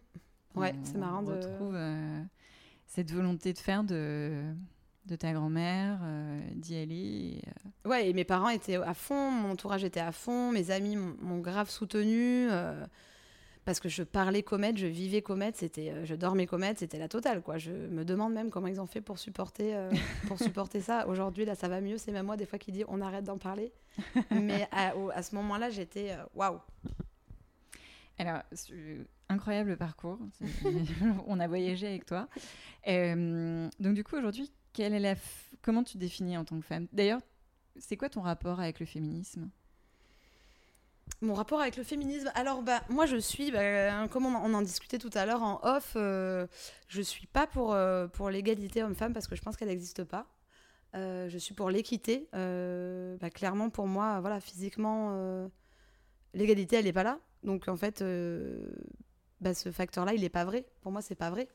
Ouais, 0.56 0.74
c'est 0.82 0.98
marrant 0.98 1.24
on 1.24 1.30
retrouve 1.30 1.74
euh, 1.74 2.22
cette 2.86 3.12
volonté 3.12 3.52
de 3.52 3.58
faire 3.58 3.84
de, 3.84 4.52
de 5.06 5.16
ta 5.16 5.32
grand-mère, 5.32 6.00
d'y 6.54 6.76
aller. 6.76 7.42
Ouais, 7.84 8.08
et 8.08 8.12
mes 8.12 8.24
parents 8.24 8.48
étaient 8.48 8.76
à 8.76 8.94
fond, 8.94 9.30
mon 9.30 9.50
entourage 9.50 9.84
était 9.84 10.00
à 10.00 10.12
fond, 10.12 10.50
mes 10.50 10.72
amis 10.72 10.96
m'ont 10.96 11.38
grave 11.38 11.70
soutenu 11.70 12.48
parce 13.64 13.80
que 13.80 13.88
je 13.88 14.02
parlais 14.02 14.42
comète, 14.42 14.78
je 14.78 14.86
vivais 14.86 15.22
comète, 15.22 15.56
c'était, 15.56 15.90
euh, 15.90 16.04
je 16.04 16.14
dormais 16.14 16.46
comète, 16.46 16.78
c'était 16.78 16.98
la 16.98 17.08
totale 17.08 17.42
quoi. 17.42 17.58
Je 17.58 17.70
me 17.70 18.04
demande 18.04 18.32
même 18.32 18.50
comment 18.50 18.66
ils 18.66 18.80
ont 18.80 18.86
fait 18.86 19.00
pour 19.00 19.18
supporter, 19.18 19.74
euh, 19.74 19.90
pour 20.28 20.38
supporter 20.38 20.80
ça. 20.80 21.06
Aujourd'hui 21.08 21.44
là, 21.44 21.54
ça 21.54 21.68
va 21.68 21.80
mieux. 21.80 21.98
C'est 21.98 22.12
même 22.12 22.26
moi 22.26 22.36
des 22.36 22.46
fois 22.46 22.58
qui 22.58 22.72
dit 22.72 22.84
on 22.88 23.00
arrête 23.00 23.24
d'en 23.24 23.38
parler. 23.38 23.72
Mais 24.30 24.66
à, 24.72 25.22
ce 25.22 25.34
moment-là, 25.34 25.70
j'étais 25.70 26.12
euh, 26.12 26.24
waouh. 26.34 26.58
Alors, 28.18 28.42
incroyable 29.28 29.76
parcours. 29.78 30.18
On 31.26 31.40
a 31.40 31.48
voyagé 31.48 31.86
avec 31.86 32.04
toi. 32.04 32.28
donc 32.86 33.94
du 33.94 34.04
coup, 34.04 34.16
aujourd'hui, 34.16 34.52
quelle 34.74 34.92
est 34.92 35.00
la 35.00 35.14
comment 35.62 35.82
tu 35.82 35.94
te 35.94 35.98
définis 35.98 36.36
en 36.36 36.44
tant 36.44 36.58
que 36.60 36.66
femme? 36.66 36.86
D'ailleurs, 36.92 37.20
c'est 37.78 37.96
quoi 37.96 38.10
ton 38.10 38.20
rapport 38.20 38.60
avec 38.60 38.78
le 38.78 38.86
féminisme? 38.86 39.50
Mon 41.22 41.34
rapport 41.34 41.60
avec 41.60 41.76
le 41.76 41.82
féminisme, 41.84 42.30
alors 42.34 42.62
bah 42.62 42.82
moi 42.88 43.06
je 43.06 43.16
suis, 43.16 43.50
bah, 43.50 44.08
comme 44.08 44.26
on, 44.26 44.54
en 44.54 44.62
discutait 44.62 44.98
tout 44.98 45.10
à 45.14 45.26
l'heure 45.26 45.42
en 45.42 45.60
off, 45.62 45.92
euh, 45.96 46.46
je 46.88 47.02
suis 47.02 47.26
pas 47.26 47.46
pour, 47.46 47.74
euh, 47.74 48.06
pour 48.06 48.30
l'égalité 48.30 48.82
homme-femme 48.82 49.12
parce 49.12 49.26
que 49.26 49.36
je 49.36 49.42
pense 49.42 49.56
qu'elle 49.56 49.68
n'existe 49.68 50.04
pas. 50.04 50.26
Euh, 50.96 51.28
je 51.28 51.38
suis 51.38 51.54
pour 51.54 51.70
l'équité. 51.70 52.28
Bah, 52.32 53.30
clairement 53.30 53.70
pour 53.70 53.86
moi, 53.86 54.20
voilà, 54.20 54.40
physiquement, 54.40 55.50
l'égalité 56.34 56.76
elle 56.76 56.86
n'est 56.86 56.92
pas 56.92 57.04
là. 57.04 57.18
Donc 57.42 57.68
en 57.68 57.76
fait, 57.76 58.02
bah, 59.40 59.54
ce 59.54 59.70
facteur-là 59.70 60.14
il 60.14 60.22
n'est 60.22 60.28
pas 60.30 60.44
vrai. 60.44 60.64
Pour 60.80 60.92
moi 60.92 61.02
c'est 61.02 61.14
pas 61.14 61.30
vrai. 61.30 61.48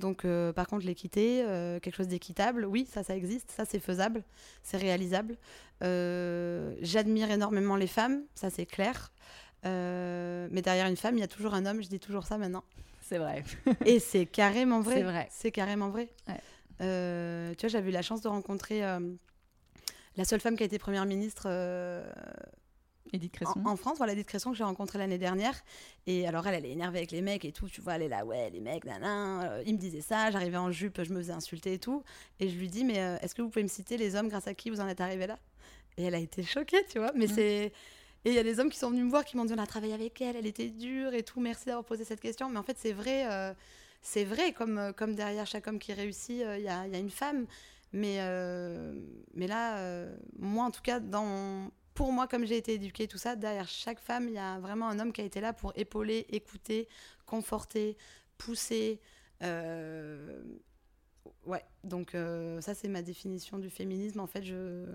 Donc, 0.00 0.24
euh, 0.24 0.52
par 0.52 0.66
contre, 0.66 0.86
l'équité, 0.86 1.44
euh, 1.46 1.78
quelque 1.78 1.94
chose 1.94 2.08
d'équitable, 2.08 2.64
oui, 2.64 2.88
ça, 2.90 3.04
ça 3.04 3.14
existe, 3.14 3.50
ça, 3.50 3.64
c'est 3.64 3.78
faisable, 3.78 4.24
c'est 4.62 4.78
réalisable. 4.78 5.36
Euh, 5.84 6.74
j'admire 6.80 7.30
énormément 7.30 7.76
les 7.76 7.86
femmes, 7.86 8.22
ça, 8.34 8.50
c'est 8.50 8.66
clair. 8.66 9.12
mais 9.62 10.62
derrière 10.62 10.86
une 10.86 10.96
femme, 10.96 11.16
il 11.16 11.20
y 11.20 11.24
a 11.24 11.28
toujours 11.28 11.54
un 11.54 11.66
homme, 11.66 11.82
je 11.82 11.88
dis 11.88 12.00
toujours 12.00 12.26
ça 12.26 12.38
maintenant. 12.38 12.64
C'est 13.02 13.18
vrai. 13.18 13.44
Et 13.84 13.98
c'est 13.98 14.26
carrément 14.26 14.80
vrai. 14.80 14.96
C'est 14.96 15.02
vrai. 15.02 15.28
C'est 15.30 15.52
carrément 15.52 15.90
vrai. 15.90 16.08
tu 16.78 16.86
vois, 17.60 17.68
j'avais 17.68 17.90
eu 17.90 17.92
la 17.92 18.02
chance 18.02 18.22
de 18.22 18.28
rencontrer 18.28 18.80
la 20.16 20.24
seule 20.24 20.40
femme 20.40 20.56
qui 20.56 20.62
a 20.62 20.66
été 20.66 20.78
première 20.78 21.04
ministre 21.04 21.46
Edith 23.12 23.32
Cresson. 23.32 23.60
En, 23.64 23.76
France, 23.76 23.98
voilà, 23.98 24.12
Edith 24.12 24.26
Cresson 24.26 24.50
que 24.50 24.56
j'ai 24.56 24.64
rencontrée 24.64 24.98
l'année 24.98 25.18
dernière. 25.18 25.54
Et 26.06 26.26
alors, 26.26 26.46
elle, 26.46 26.54
elle 26.54 26.66
est 26.66 26.72
énervée 26.72 26.98
avec 26.98 27.10
les 27.10 27.22
mecs 27.22 27.44
et 27.44 27.52
tout. 27.52 27.68
Tu 27.68 27.80
vois, 27.80 27.94
elle 27.94 28.02
est 28.02 28.08
là, 28.08 28.24
ouais, 28.24 28.50
les 28.50 28.60
mecs, 28.60 28.84
nanan. 28.84 29.42
Euh, 29.42 29.62
il 29.66 29.74
me 29.74 29.78
disait 29.78 30.00
ça, 30.00 30.30
j'arrivais 30.30 30.56
en 30.56 30.70
jupe, 30.70 31.02
je 31.02 31.12
me 31.12 31.18
faisais 31.18 31.32
insulter 31.32 31.74
et 31.74 31.78
tout. 31.78 32.02
Et 32.38 32.48
je 32.48 32.56
lui 32.56 32.68
dis, 32.68 32.84
mais 32.84 33.00
euh, 33.00 33.16
est-ce 33.20 33.34
que 33.34 33.42
vous 33.42 33.48
pouvez 33.48 33.62
me 33.62 33.68
citer 33.68 33.96
les 33.96 34.16
hommes 34.16 34.28
grâce 34.28 34.46
à 34.46 34.54
qui 34.54 34.70
vous 34.70 34.80
en 34.80 34.88
êtes 34.88 35.00
arrivé 35.00 35.26
là? 35.26 35.38
Et 35.96 36.04
elle 36.04 36.14
a 36.14 36.18
été 36.18 36.42
choquée, 36.42 36.84
tu 36.88 36.98
vois. 36.98 37.12
Mais 37.14 37.26
mm. 37.26 37.34
c'est. 37.34 37.72
Et 38.26 38.30
il 38.30 38.34
y 38.34 38.38
a 38.38 38.42
des 38.42 38.60
hommes 38.60 38.68
qui 38.68 38.78
sont 38.78 38.90
venus 38.90 39.04
me 39.04 39.10
voir, 39.10 39.24
qui 39.24 39.38
m'ont 39.38 39.46
dit, 39.46 39.54
on 39.54 39.58
a 39.58 39.66
travaillé 39.66 39.94
avec 39.94 40.20
elle, 40.20 40.36
elle 40.36 40.46
était 40.46 40.68
dure 40.68 41.14
et 41.14 41.22
tout. 41.22 41.40
Merci 41.40 41.66
d'avoir 41.66 41.84
posé 41.84 42.04
cette 42.04 42.20
question. 42.20 42.50
Mais 42.50 42.58
en 42.58 42.62
fait, 42.62 42.76
c'est 42.78 42.92
vrai. 42.92 43.30
Euh, 43.30 43.54
c'est 44.02 44.24
vrai, 44.24 44.52
comme, 44.52 44.92
comme 44.96 45.14
derrière 45.14 45.46
chaque 45.46 45.66
homme 45.66 45.78
qui 45.78 45.92
réussit, 45.92 46.42
il 46.56 46.62
y, 46.62 46.68
a, 46.68 46.86
y, 46.86 46.94
a, 46.94 46.98
une 46.98 47.10
femme. 47.10 47.46
Mais, 47.92 48.18
mais 49.34 49.46
là, 49.46 50.06
moi, 50.38 50.64
en 50.64 50.70
tout 50.70 50.80
cas, 50.80 51.00
dans 51.00 51.70
pour 52.00 52.14
moi, 52.14 52.26
comme 52.26 52.46
j'ai 52.46 52.56
été 52.56 52.72
éduquée, 52.72 53.06
tout 53.06 53.18
ça, 53.18 53.36
derrière 53.36 53.68
chaque 53.68 54.00
femme, 54.00 54.26
il 54.26 54.32
y 54.32 54.38
a 54.38 54.58
vraiment 54.58 54.88
un 54.88 54.98
homme 55.00 55.12
qui 55.12 55.20
a 55.20 55.24
été 55.24 55.42
là 55.42 55.52
pour 55.52 55.74
épauler, 55.76 56.24
écouter, 56.30 56.88
conforter, 57.26 57.98
pousser. 58.38 59.00
Euh, 59.42 60.42
ouais, 61.44 61.62
donc 61.84 62.14
euh, 62.14 62.58
ça, 62.62 62.72
c'est 62.72 62.88
ma 62.88 63.02
définition 63.02 63.58
du 63.58 63.68
féminisme. 63.68 64.18
En 64.18 64.26
fait, 64.26 64.42
je. 64.42 64.86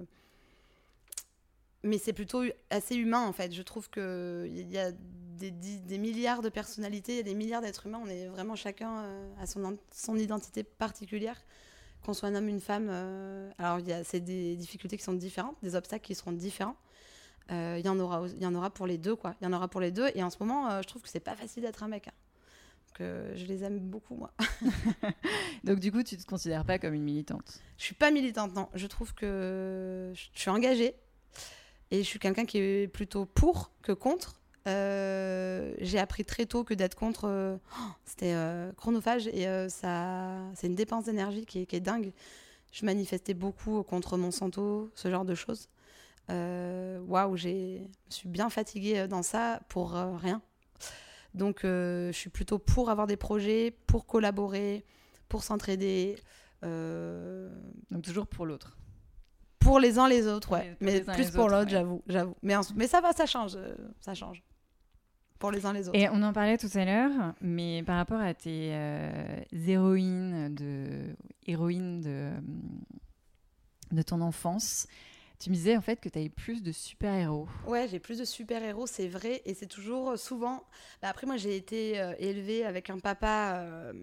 Mais 1.84 2.00
c'est 2.00 2.12
plutôt 2.12 2.42
assez 2.72 2.96
humain, 2.96 3.22
en 3.22 3.34
fait. 3.34 3.54
Je 3.54 3.62
trouve 3.62 3.88
qu'il 3.92 4.68
y 4.72 4.78
a 4.80 4.92
des, 4.92 6.00
milliards 6.00 6.42
de 6.42 6.50
personnalités, 6.50 7.12
il 7.12 7.18
y 7.18 7.20
a 7.20 7.24
des 7.24 7.36
milliards 7.36 7.62
d'êtres 7.62 7.86
humains. 7.86 8.02
On 8.04 8.08
est 8.08 8.26
vraiment 8.30 8.56
chacun 8.56 9.04
euh, 9.04 9.34
à 9.40 9.46
son, 9.46 9.78
son 9.92 10.16
identité 10.16 10.64
particulière 10.64 11.40
qu'on 12.02 12.16
soit 12.16 12.30
un 12.30 12.34
homme, 12.36 12.50
une 12.50 12.62
femme. 12.62 12.90
alors, 13.60 13.78
il 13.80 13.88
y 13.88 13.94
a 13.94 14.04
c'est 14.04 14.22
des 14.22 14.56
difficultés 14.56 14.98
qui 14.98 15.04
sont 15.04 15.14
différentes, 15.14 15.58
des 15.62 15.76
obstacles 15.76 16.04
qui 16.04 16.16
seront 16.16 16.32
différents. 16.32 16.78
Euh, 17.52 17.76
il 17.80 17.86
y 17.86 17.90
en 17.90 18.00
aura 18.00 18.26
il 18.28 18.42
y 18.42 18.46
en 18.48 18.56
aura 18.56 18.72
pour 18.72 18.88
les 18.88 18.98
deux 18.98 19.16
quoi. 19.16 19.36
Il 19.40 19.46
y 19.46 19.48
en 19.48 19.54
aura 19.54 19.68
pour 19.68 19.80
les 19.80 19.92
deux 19.92 20.10
et 20.16 20.24
en 20.24 20.30
ce 20.30 20.38
moment 20.40 20.70
euh, 20.70 20.82
je 20.82 20.88
trouve 20.88 21.04
que 21.04 21.10
c'est 21.10 21.20
pas 21.20 21.36
facile 21.36 21.62
d'être 21.62 21.84
un 21.84 21.88
mec 21.88 22.08
hein. 22.08 22.12
que 22.96 23.04
euh, 23.04 23.38
je 23.38 23.46
les 23.46 23.64
aime 23.64 23.80
beaucoup 23.80 24.16
moi. 24.16 24.32
Donc 25.64 25.80
du 25.80 25.92
coup 25.92 26.02
tu 26.02 26.18
te 26.18 26.26
considères 26.26 26.66
pas 26.66 26.80
comme 26.80 26.96
une 26.96 27.04
militante? 27.04 27.62
Je 27.78 27.84
suis 27.84 27.94
pas 27.94 28.10
militante 28.10 28.56
non. 28.56 28.68
Je 28.74 28.88
trouve 28.88 29.14
que 29.14 30.12
je 30.16 30.28
suis 30.34 30.50
engagée 30.50 30.96
et 31.92 32.00
je 32.00 32.08
suis 32.08 32.18
quelqu'un 32.18 32.46
qui 32.46 32.58
est 32.58 32.88
plutôt 32.88 33.26
pour 33.26 33.72
que 33.84 33.92
contre. 33.92 34.42
J'ai 34.66 36.00
appris 36.00 36.26
très 36.26 36.48
tôt 36.48 36.64
que 36.64 36.74
d'être 36.74 36.96
contre 36.96 37.60
oh, 37.62 37.92
c'était 38.06 38.36
chronophage 38.76 39.28
et 39.28 39.46
ça 39.70 40.40
c'est 40.56 40.66
une 40.66 40.74
dépense 40.74 41.06
d'énergie 41.06 41.46
qui, 41.46 41.68
qui 41.68 41.76
est 41.76 41.82
dingue. 41.82 42.12
Je 42.72 42.84
manifestais 42.84 43.36
beaucoup 43.36 43.84
contre 43.84 44.18
Monsanto 44.18 44.90
ce 44.96 45.12
genre 45.12 45.24
de 45.24 45.36
choses 45.36 45.70
euh, 46.30 47.00
waouh, 47.02 47.36
je 47.38 47.50
me 47.50 47.88
suis 48.10 48.28
bien 48.28 48.50
fatiguée 48.50 49.00
euh, 49.00 49.08
dans 49.08 49.24
ça 49.24 49.62
pour 49.70 49.96
euh, 49.96 50.16
rien. 50.18 50.42
Donc, 51.34 51.60
je 51.64 52.12
suis 52.14 52.30
plutôt 52.30 52.60
pour 52.60 52.90
avoir 52.90 53.08
des 53.08 53.18
projets, 53.18 53.76
pour 53.88 54.06
collaborer, 54.06 54.86
pour 55.28 55.44
s'entraider. 55.44 56.16
Donc, 56.62 58.04
toujours 58.04 58.26
pour 58.28 58.46
l'autre. 58.46 58.78
Pour 59.60 59.80
les 59.80 60.00
uns 60.00 60.08
les 60.08 60.28
autres, 60.28 60.54
ouais. 60.54 60.78
mais 60.80 61.02
plus 61.02 61.32
pour 61.32 61.50
l'autre, 61.50 61.70
j'avoue, 61.70 62.02
j'avoue. 62.08 62.38
Mais, 62.42 62.56
mais 62.76 62.88
ça 62.88 63.02
va, 63.02 63.12
ça 63.12 63.26
change, 63.26 63.58
ça 64.00 64.14
change. 64.14 64.44
Pour 65.38 65.52
les 65.52 65.66
uns 65.66 65.74
les 65.74 65.90
autres. 65.90 66.00
Et 66.00 66.08
on 66.08 66.24
en 66.24 66.32
parlait 66.32 66.58
tout 66.58 66.70
à 66.74 66.86
l'heure, 66.86 67.34
mais 67.42 67.84
par 67.84 67.98
rapport 67.98 68.22
à 68.22 68.34
tes 68.34 68.74
héroïnes 69.52 70.56
de 70.56 71.18
héroïnes 71.46 72.00
de 72.00 72.32
de 73.92 74.02
ton 74.02 74.22
enfance, 74.22 74.88
tu 75.40 75.50
me 75.50 75.56
disais 75.56 75.76
en 75.76 75.82
fait 75.82 76.00
que 76.00 76.10
tu 76.10 76.18
avais 76.18 76.30
plus 76.30 76.64
de 76.64 76.72
super-héros. 76.72 77.48
Ouais, 77.68 77.88
j'ai 77.90 78.00
plus 78.00 78.20
de 78.20 78.26
super-héros, 78.26 78.88
c'est 78.88 79.08
vrai. 79.08 79.42
Et 79.46 79.54
c'est 79.54 79.68
toujours 79.68 80.12
euh, 80.12 80.18
souvent. 80.18 80.64
Bah, 81.02 81.10
après, 81.10 81.28
moi, 81.28 81.38
j'ai 81.38 81.56
été 81.56 82.00
euh, 82.00 82.14
élevée 82.20 82.66
avec 82.66 82.90
un 82.90 83.00
papa 83.00 83.56
euh, 83.58 83.94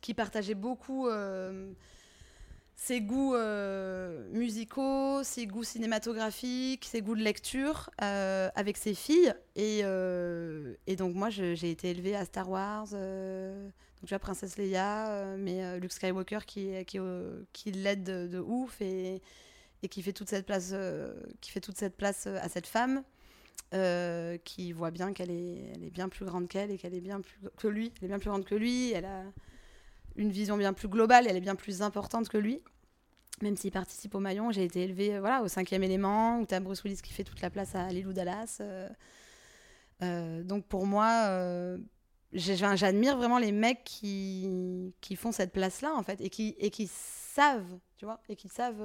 qui 0.00 0.14
partageait 0.14 0.54
beaucoup 0.54 1.08
ses 2.76 3.00
goûts 3.00 3.34
musicaux, 4.30 5.24
ses 5.24 5.46
goûts 5.48 5.64
cinématographiques, 5.64 6.84
ses 6.84 7.02
goûts 7.02 7.16
de 7.16 7.22
lecture 7.22 7.90
avec 7.98 8.76
ses 8.76 8.94
filles. 8.94 9.34
Et, 9.56 9.82
donc, 10.96 11.16
moi, 11.16 11.30
j'ai 11.30 11.70
été 11.70 11.90
élevée 11.90 12.14
à 12.14 12.24
Star 12.24 12.48
Wars. 12.48 12.86
donc, 12.90 14.06
tu 14.06 14.10
vois, 14.10 14.20
Princesse 14.20 14.56
Leia, 14.56 15.36
mais 15.36 15.80
Luke 15.80 15.92
Skywalker 15.92 16.46
qui 16.46 17.72
l'aide 17.72 18.04
de, 18.04 18.28
de, 18.28 18.38
ouf. 18.38 18.80
Et 18.80 19.20
et 19.82 19.88
qui 19.88 20.02
fait 20.02 20.12
toute 20.12 20.28
cette 20.28 20.46
place, 20.46 20.70
euh, 20.72 21.14
qui 21.40 21.50
fait 21.50 21.60
toute 21.60 21.76
cette 21.76 21.96
place 21.96 22.26
euh, 22.26 22.38
à 22.40 22.48
cette 22.48 22.66
femme. 22.66 23.02
Euh, 23.74 24.38
qui 24.44 24.72
voit 24.72 24.90
bien 24.90 25.12
qu'elle 25.12 25.30
est, 25.30 25.90
bien 25.92 26.08
plus 26.08 26.24
grande 26.24 26.48
qu'elle 26.48 26.70
et 26.70 26.78
qu'elle 26.78 26.94
est 26.94 27.02
bien 27.02 27.20
plus 27.20 27.38
que 27.58 27.68
lui. 27.68 27.92
Elle 27.98 28.06
est 28.06 28.08
bien 28.08 28.18
plus 28.18 28.30
grande 28.30 28.46
que 28.46 28.54
lui. 28.54 28.92
Elle 28.92 29.04
a 29.04 29.24
une 30.16 30.30
vision 30.30 30.56
bien 30.56 30.72
plus 30.72 30.88
globale. 30.88 31.26
Elle 31.28 31.36
est 31.36 31.42
bien 31.42 31.54
plus 31.54 31.82
importante 31.82 32.30
que 32.30 32.38
lui. 32.38 32.62
Même 33.42 33.58
s'il 33.58 33.70
participe 33.70 34.14
au 34.14 34.20
maillon, 34.20 34.52
j'ai 34.52 34.64
été 34.64 34.84
élevée 34.84 35.18
voilà, 35.18 35.42
au 35.42 35.48
cinquième 35.48 35.82
élément, 35.82 36.40
où 36.40 36.46
tu 36.46 36.54
as 36.54 36.60
Bruce 36.60 36.82
Willis 36.82 37.02
qui 37.02 37.12
fait 37.12 37.24
toute 37.24 37.42
la 37.42 37.50
place 37.50 37.74
à 37.74 37.88
Lilou 37.88 38.14
Dallas. 38.14 38.62
donc 40.00 40.64
pour 40.64 40.86
moi, 40.86 41.76
j'admire 42.32 43.18
vraiment 43.18 43.38
les 43.38 43.52
mecs 43.52 43.84
qui, 43.84 44.90
font 45.14 45.30
cette 45.30 45.52
place-là, 45.52 45.94
en 45.94 46.02
fait, 46.02 46.20
et 46.20 46.30
qui 46.30 46.86
savent, 46.88 47.78
tu 47.96 48.06
vois, 48.06 48.20
et 48.28 48.34
qui 48.34 48.48
savent 48.48 48.82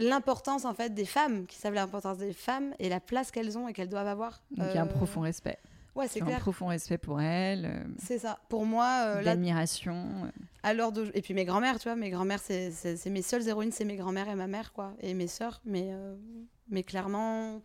l'importance 0.00 0.64
en 0.64 0.74
fait 0.74 0.94
des 0.94 1.04
femmes, 1.04 1.46
qui 1.46 1.56
savent 1.56 1.74
l'importance 1.74 2.18
des 2.18 2.32
femmes 2.32 2.74
et 2.78 2.88
la 2.88 3.00
place 3.00 3.30
qu'elles 3.30 3.56
ont 3.56 3.68
et 3.68 3.72
qu'elles 3.72 3.88
doivent 3.88 4.08
avoir. 4.08 4.42
Donc 4.50 4.66
il 4.70 4.74
y 4.74 4.78
a 4.78 4.82
un 4.82 4.86
euh, 4.86 4.90
profond 4.90 5.20
respect. 5.20 5.58
Ouais, 5.94 6.08
c'est 6.08 6.20
clair. 6.20 6.36
Un 6.36 6.40
profond 6.40 6.66
respect 6.66 6.98
pour 6.98 7.20
elles. 7.20 7.66
Euh, 7.66 7.84
c'est 7.98 8.18
ça. 8.18 8.38
Pour 8.48 8.64
moi, 8.64 9.02
euh, 9.04 9.22
l'admiration. 9.22 10.30
Alors 10.62 10.92
et 11.14 11.20
puis 11.20 11.34
mes 11.34 11.44
grands-mères, 11.44 11.78
tu 11.78 11.88
vois, 11.88 11.96
mes 11.96 12.10
grands-mères, 12.10 12.40
c'est 12.40 13.06
mes 13.06 13.22
seules 13.22 13.46
héroïnes, 13.46 13.72
c'est 13.72 13.84
mes 13.84 13.96
grands-mères 13.96 14.28
et 14.28 14.34
ma 14.34 14.46
mère, 14.46 14.72
quoi, 14.72 14.94
et 15.00 15.14
mes 15.14 15.26
sœurs. 15.26 15.60
Mais 15.64 15.90
mais 16.68 16.82
clairement, 16.82 17.60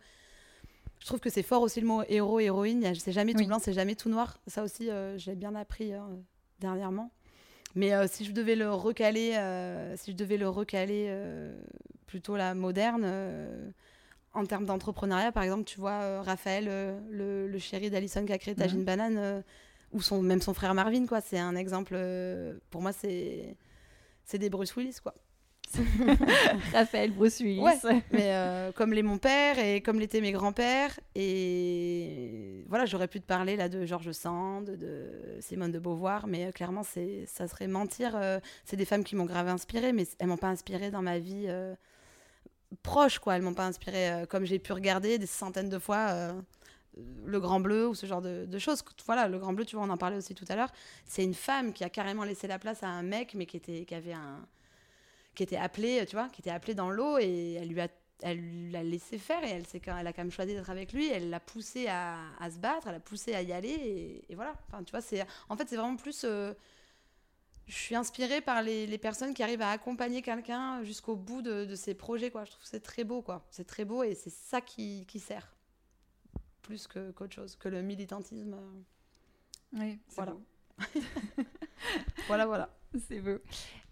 je 1.00 1.06
trouve 1.06 1.20
que 1.20 1.30
c'est 1.30 1.42
fort 1.42 1.62
aussi 1.62 1.80
le 1.80 1.86
mot 1.86 2.02
héros, 2.08 2.40
héroïne. 2.40 2.94
C'est 2.96 3.12
jamais 3.12 3.32
tout 3.34 3.46
blanc, 3.46 3.58
c'est 3.60 3.72
jamais 3.72 3.94
tout 3.94 4.10
noir. 4.10 4.38
Ça 4.46 4.62
aussi, 4.62 4.86
je 4.86 5.30
l'ai 5.30 5.36
bien 5.36 5.54
appris 5.54 5.94
hein, 5.94 6.08
dernièrement. 6.60 7.10
Mais 7.76 7.92
si 8.08 8.24
je 8.24 8.32
devais 8.32 8.56
le 8.56 8.72
recaler, 8.72 9.32
si 9.96 10.10
je 10.10 10.16
devais 10.16 10.38
le 10.38 10.48
recaler 10.48 11.08
plutôt 12.06 12.36
la 12.36 12.54
moderne. 12.54 13.02
Euh, 13.04 13.70
en 14.32 14.44
termes 14.44 14.66
d'entrepreneuriat, 14.66 15.32
par 15.32 15.42
exemple, 15.42 15.64
tu 15.64 15.80
vois 15.80 16.02
euh, 16.02 16.20
Raphaël, 16.20 16.66
euh, 16.68 17.48
le, 17.48 17.58
chéri 17.58 17.88
d'Alison 17.88 18.24
qui 18.26 18.32
a 18.32 18.38
créé 18.38 18.54
Tajine 18.54 18.84
Banane, 18.84 19.42
ou 19.92 20.02
son, 20.02 20.20
même 20.20 20.42
son 20.42 20.52
frère 20.52 20.74
Marvin, 20.74 21.06
quoi. 21.06 21.20
C'est 21.20 21.38
un 21.38 21.56
exemple. 21.56 21.96
pour 22.70 22.82
moi, 22.82 22.92
c'est 22.92 23.56
c'est 24.24 24.38
des 24.38 24.50
Bruce 24.50 24.74
Willis, 24.76 24.98
quoi. 25.02 25.14
Raphaël 26.72 27.10
Bruce 27.10 27.40
Willis. 27.40 27.62
mais 28.12 28.72
comme 28.74 28.92
l'est 28.92 29.02
mon 29.02 29.18
père 29.18 29.58
et 29.58 29.80
comme 29.80 29.98
l'étaient 29.98 30.20
mes 30.20 30.32
grands-pères. 30.32 30.98
Et 31.14 32.64
voilà, 32.68 32.86
j'aurais 32.86 33.08
pu 33.08 33.20
te 33.20 33.26
parler 33.26 33.56
là 33.56 33.68
de 33.68 33.84
Georges 33.84 34.12
Sand, 34.12 34.64
de 34.64 35.10
Simone 35.40 35.72
de 35.72 35.78
Beauvoir, 35.78 36.26
mais 36.26 36.52
clairement, 36.52 36.82
c'est 36.82 37.24
ça 37.26 37.48
serait 37.48 37.68
mentir. 37.68 38.18
c'est 38.64 38.76
des 38.76 38.84
femmes 38.84 39.04
qui 39.04 39.16
m'ont 39.16 39.26
grave 39.26 39.48
inspirée, 39.48 39.92
mais 39.92 40.06
elles 40.18 40.28
m'ont 40.28 40.36
pas 40.36 40.48
inspirée 40.48 40.90
dans 40.90 41.02
ma 41.02 41.18
vie 41.18 41.48
proches, 42.82 43.18
quoi. 43.18 43.36
Elles 43.36 43.42
m'ont 43.42 43.54
pas 43.54 43.66
inspiré 43.66 44.10
euh, 44.10 44.26
comme 44.26 44.44
j'ai 44.44 44.58
pu 44.58 44.72
regarder 44.72 45.18
des 45.18 45.26
centaines 45.26 45.68
de 45.68 45.78
fois 45.78 46.08
euh, 46.10 46.32
le 47.24 47.40
Grand 47.40 47.60
Bleu 47.60 47.88
ou 47.88 47.94
ce 47.94 48.06
genre 48.06 48.22
de, 48.22 48.58
choses. 48.58 48.82
Voilà, 49.04 49.28
le 49.28 49.38
Grand 49.38 49.52
Bleu, 49.52 49.64
tu 49.64 49.76
vois, 49.76 49.84
on 49.84 49.90
en 49.90 49.96
parlait 49.96 50.16
aussi 50.16 50.34
tout 50.34 50.46
à 50.48 50.56
l'heure. 50.56 50.72
C'est 51.04 51.24
une 51.24 51.34
femme 51.34 51.72
qui 51.72 51.84
a 51.84 51.90
carrément 51.90 52.24
laissé 52.24 52.46
la 52.46 52.58
place 52.58 52.82
à 52.82 52.88
un 52.88 53.02
mec, 53.02 53.34
mais 53.34 53.46
qui 53.46 53.56
était, 53.56 53.84
qui 53.84 53.94
avait 53.94 54.14
un, 54.14 54.40
qui 55.36 55.44
était 55.44 55.56
appelé, 55.56 56.04
tu 56.06 56.16
vois, 56.16 56.28
qui 56.30 56.40
était 56.40 56.50
appelé 56.50 56.74
dans 56.74 56.90
l'eau 56.90 57.18
et 57.18 57.54
elle 57.60 57.68
lui 57.68 57.80
a 57.80 57.88
elle 58.22 58.70
l'a 58.70 58.82
laissé 58.82 59.18
faire 59.18 59.42
et 59.44 59.50
elle, 59.50 59.64
elle 59.72 60.06
a 60.06 60.12
quand 60.12 60.22
même 60.22 60.30
choisi 60.30 60.54
d'être 60.54 60.70
avec 60.70 60.92
lui. 60.92 61.08
Elle 61.08 61.30
l'a 61.30 61.40
poussé 61.40 61.86
à, 61.86 62.18
à, 62.40 62.50
se 62.50 62.58
battre, 62.58 62.86
elle 62.86 62.94
l'a 62.94 63.00
poussé 63.00 63.34
à 63.34 63.42
y 63.42 63.52
aller 63.52 64.24
et, 64.28 64.34
voilà. 64.34 64.54
Enfin, 64.66 64.82
tu 64.82 64.90
vois, 64.90 65.00
c'est 65.00 65.26
en 65.48 65.56
fait 65.56 65.68
c'est 65.68 65.76
vraiment 65.76 65.96
plus. 65.96 66.24
Euh, 66.24 66.54
je 67.66 67.74
suis 67.74 67.96
inspirée 67.96 68.40
par 68.40 68.62
les, 68.62 68.86
les, 68.86 68.98
personnes 68.98 69.34
qui 69.34 69.42
arrivent 69.42 69.62
à 69.62 69.70
accompagner 69.70 70.22
quelqu'un 70.22 70.84
jusqu'au 70.84 71.16
bout 71.16 71.42
de, 71.42 71.64
de, 71.64 71.74
ses 71.74 71.94
projets, 71.94 72.30
quoi. 72.30 72.44
Je 72.44 72.52
trouve 72.52 72.62
que 72.62 72.68
c'est 72.68 72.80
très 72.80 73.02
beau, 73.02 73.22
quoi. 73.22 73.44
C'est 73.50 73.66
très 73.66 73.84
beau 73.84 74.04
et 74.04 74.14
c'est 74.14 74.30
ça 74.30 74.60
qui, 74.60 75.04
qui, 75.06 75.18
sert 75.18 75.52
plus 76.62 76.86
que 76.86 77.10
qu'autre 77.10 77.34
chose, 77.34 77.56
que 77.56 77.68
le 77.68 77.82
militantisme. 77.82 78.56
Oui, 79.72 79.98
voilà. 80.14 80.36
voilà, 82.28 82.46
voilà. 82.46 82.75
C'est 83.08 83.20
beau. 83.20 83.38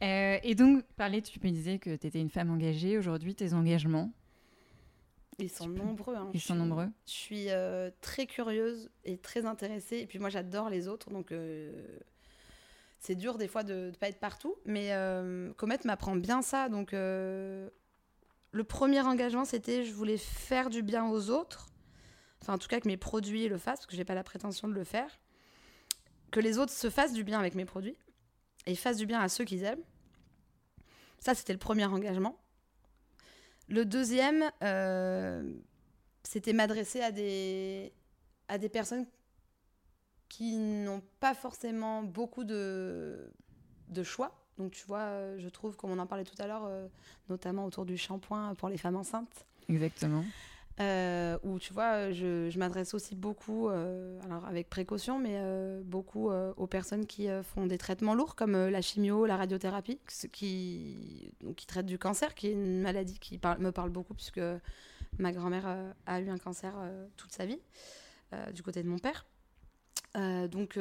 Euh, 0.02 0.38
et 0.42 0.54
donc, 0.54 0.84
parler, 0.96 1.22
tu 1.22 1.38
me 1.42 1.50
disais 1.50 1.78
que 1.78 1.96
tu 1.96 2.06
étais 2.06 2.20
une 2.20 2.30
femme 2.30 2.50
engagée. 2.50 2.98
Aujourd'hui, 2.98 3.34
tes 3.34 3.54
engagements 3.54 4.12
Ils 5.38 5.50
sont 5.50 5.68
nombreux. 5.68 6.16
Hein. 6.16 6.30
Ils 6.34 6.40
sont 6.40 6.54
nombreux. 6.54 6.88
Je 7.06 7.12
suis 7.12 7.50
euh, 7.50 7.90
très 8.00 8.26
curieuse 8.26 8.90
et 9.04 9.18
très 9.18 9.46
intéressée. 9.46 9.98
Et 9.98 10.06
puis 10.06 10.18
moi, 10.18 10.30
j'adore 10.30 10.70
les 10.70 10.88
autres. 10.88 11.10
Donc, 11.10 11.32
euh, 11.32 11.72
c'est 12.98 13.14
dur 13.14 13.38
des 13.38 13.48
fois 13.48 13.62
de 13.62 13.86
ne 13.86 13.90
pas 13.90 14.08
être 14.08 14.20
partout. 14.20 14.54
Mais 14.64 14.90
Comet 15.56 15.78
m'apprend 15.84 16.16
bien 16.16 16.42
ça. 16.42 16.68
Donc, 16.68 16.92
le 16.92 17.70
premier 18.66 19.00
engagement, 19.00 19.44
c'était 19.44 19.84
je 19.84 19.92
voulais 19.92 20.16
faire 20.16 20.70
du 20.70 20.82
bien 20.82 21.08
aux 21.08 21.30
autres. 21.30 21.68
Enfin, 22.40 22.54
en 22.54 22.58
tout 22.58 22.68
cas, 22.68 22.78
que 22.78 22.88
mes 22.88 22.98
produits 22.98 23.48
le 23.48 23.56
fassent, 23.56 23.80
parce 23.80 23.86
que 23.86 23.92
je 23.92 23.98
n'ai 23.98 24.04
pas 24.04 24.14
la 24.14 24.24
prétention 24.24 24.68
de 24.68 24.74
le 24.74 24.84
faire. 24.84 25.18
Que 26.30 26.40
les 26.40 26.58
autres 26.58 26.72
se 26.72 26.90
fassent 26.90 27.12
du 27.12 27.24
bien 27.24 27.38
avec 27.38 27.54
mes 27.54 27.64
produits 27.64 27.96
et 28.66 28.74
fassent 28.74 28.96
du 28.96 29.06
bien 29.06 29.20
à 29.20 29.28
ceux 29.28 29.44
qu'ils 29.44 29.64
aiment. 29.64 29.82
Ça, 31.18 31.34
c'était 31.34 31.52
le 31.52 31.58
premier 31.58 31.86
engagement. 31.86 32.38
Le 33.68 33.84
deuxième, 33.84 34.50
euh, 34.62 35.54
c'était 36.22 36.52
m'adresser 36.52 37.00
à 37.00 37.12
des, 37.12 37.92
à 38.48 38.58
des 38.58 38.68
personnes 38.68 39.06
qui 40.28 40.56
n'ont 40.56 41.02
pas 41.20 41.34
forcément 41.34 42.02
beaucoup 42.02 42.44
de, 42.44 43.32
de 43.88 44.02
choix. 44.02 44.38
Donc, 44.58 44.72
tu 44.72 44.84
vois, 44.86 45.00
euh, 45.00 45.38
je 45.38 45.48
trouve, 45.48 45.76
comme 45.76 45.90
on 45.90 45.98
en 45.98 46.06
parlait 46.06 46.24
tout 46.24 46.40
à 46.40 46.46
l'heure, 46.46 46.64
euh, 46.66 46.86
notamment 47.28 47.64
autour 47.64 47.84
du 47.84 47.96
shampoing 47.96 48.54
pour 48.54 48.68
les 48.68 48.76
femmes 48.76 48.96
enceintes. 48.96 49.46
Exactement. 49.68 50.24
Euh, 50.80 51.38
où 51.44 51.60
tu 51.60 51.72
vois, 51.72 52.10
je, 52.10 52.58
m'adresse 52.58 52.94
aussi 52.94 53.14
beaucoup, 53.14 53.68
euh, 53.68 54.18
alors 54.24 54.44
avec 54.44 54.68
précaution, 54.68 55.20
mais 55.20 55.34
euh, 55.36 55.80
beaucoup 55.84 56.30
aux 56.30 56.66
personnes 56.66 57.06
qui 57.06 57.28
font 57.42 57.66
des 57.66 57.78
traitements 57.78 58.14
lourds 58.14 58.34
comme 58.34 58.56
la 58.56 58.82
chimio, 58.82 59.24
la 59.26 59.36
radiothérapie, 59.36 60.00
qui, 60.32 61.32
qui 61.56 61.66
traitent 61.66 61.86
du 61.86 61.98
cancer, 61.98 62.34
qui 62.34 62.48
est 62.48 62.52
une 62.52 62.80
maladie 62.80 63.18
qui 63.18 63.40
me 63.58 63.70
parle 63.70 63.90
beaucoup 63.90 64.14
puisque 64.14 64.40
ma 65.18 65.30
grand-mère 65.30 65.94
a 66.06 66.20
eu 66.20 66.28
un 66.28 66.38
cancer 66.38 66.74
toute 67.16 67.32
sa 67.32 67.46
vie, 67.46 67.60
du 68.52 68.62
côté 68.62 68.82
de 68.82 68.88
mon 68.88 68.98
père. 68.98 69.26
donc, 70.48 70.76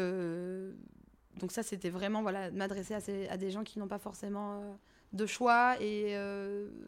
donc 1.37 1.51
ça, 1.51 1.61
c'était 1.61 1.91
vraiment 1.91 2.23
voilà, 2.23 2.49
m'adresser 2.49 2.95
à, 2.95 3.31
à, 3.31 3.37
des 3.37 3.51
gens 3.51 3.63
qui 3.63 3.77
n'ont 3.77 3.87
pas 3.87 3.99
forcément 3.99 4.79
de 5.11 5.25
choix 5.27 5.75
et 5.79 6.17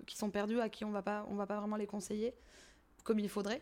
qui 0.07 0.17
sont 0.17 0.31
perdus, 0.31 0.59
à 0.59 0.69
qui 0.69 0.85
on 0.85 0.89
on 0.89 0.91
va 0.91 1.03
pas 1.03 1.59
vraiment 1.59 1.75
les 1.75 1.87
conseiller 1.87 2.33
comme 3.05 3.19
il 3.19 3.29
faudrait, 3.29 3.61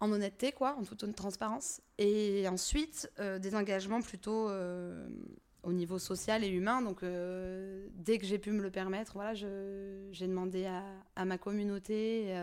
en 0.00 0.10
honnêteté, 0.10 0.50
quoi, 0.50 0.76
en 0.76 0.82
toute 0.82 1.14
transparence. 1.14 1.80
Et 1.98 2.48
ensuite, 2.48 3.10
euh, 3.20 3.38
des 3.38 3.54
engagements 3.54 4.00
plutôt 4.00 4.48
euh, 4.48 5.08
au 5.62 5.72
niveau 5.72 5.98
social 5.98 6.42
et 6.42 6.48
humain. 6.48 6.82
Donc, 6.82 7.02
euh, 7.02 7.86
dès 7.94 8.18
que 8.18 8.26
j'ai 8.26 8.38
pu 8.38 8.50
me 8.50 8.62
le 8.62 8.70
permettre, 8.70 9.12
voilà, 9.12 9.34
j'ai 9.34 10.26
demandé 10.26 10.66
à, 10.66 10.82
à, 11.14 11.24
ma 11.24 11.38
communauté 11.38 12.34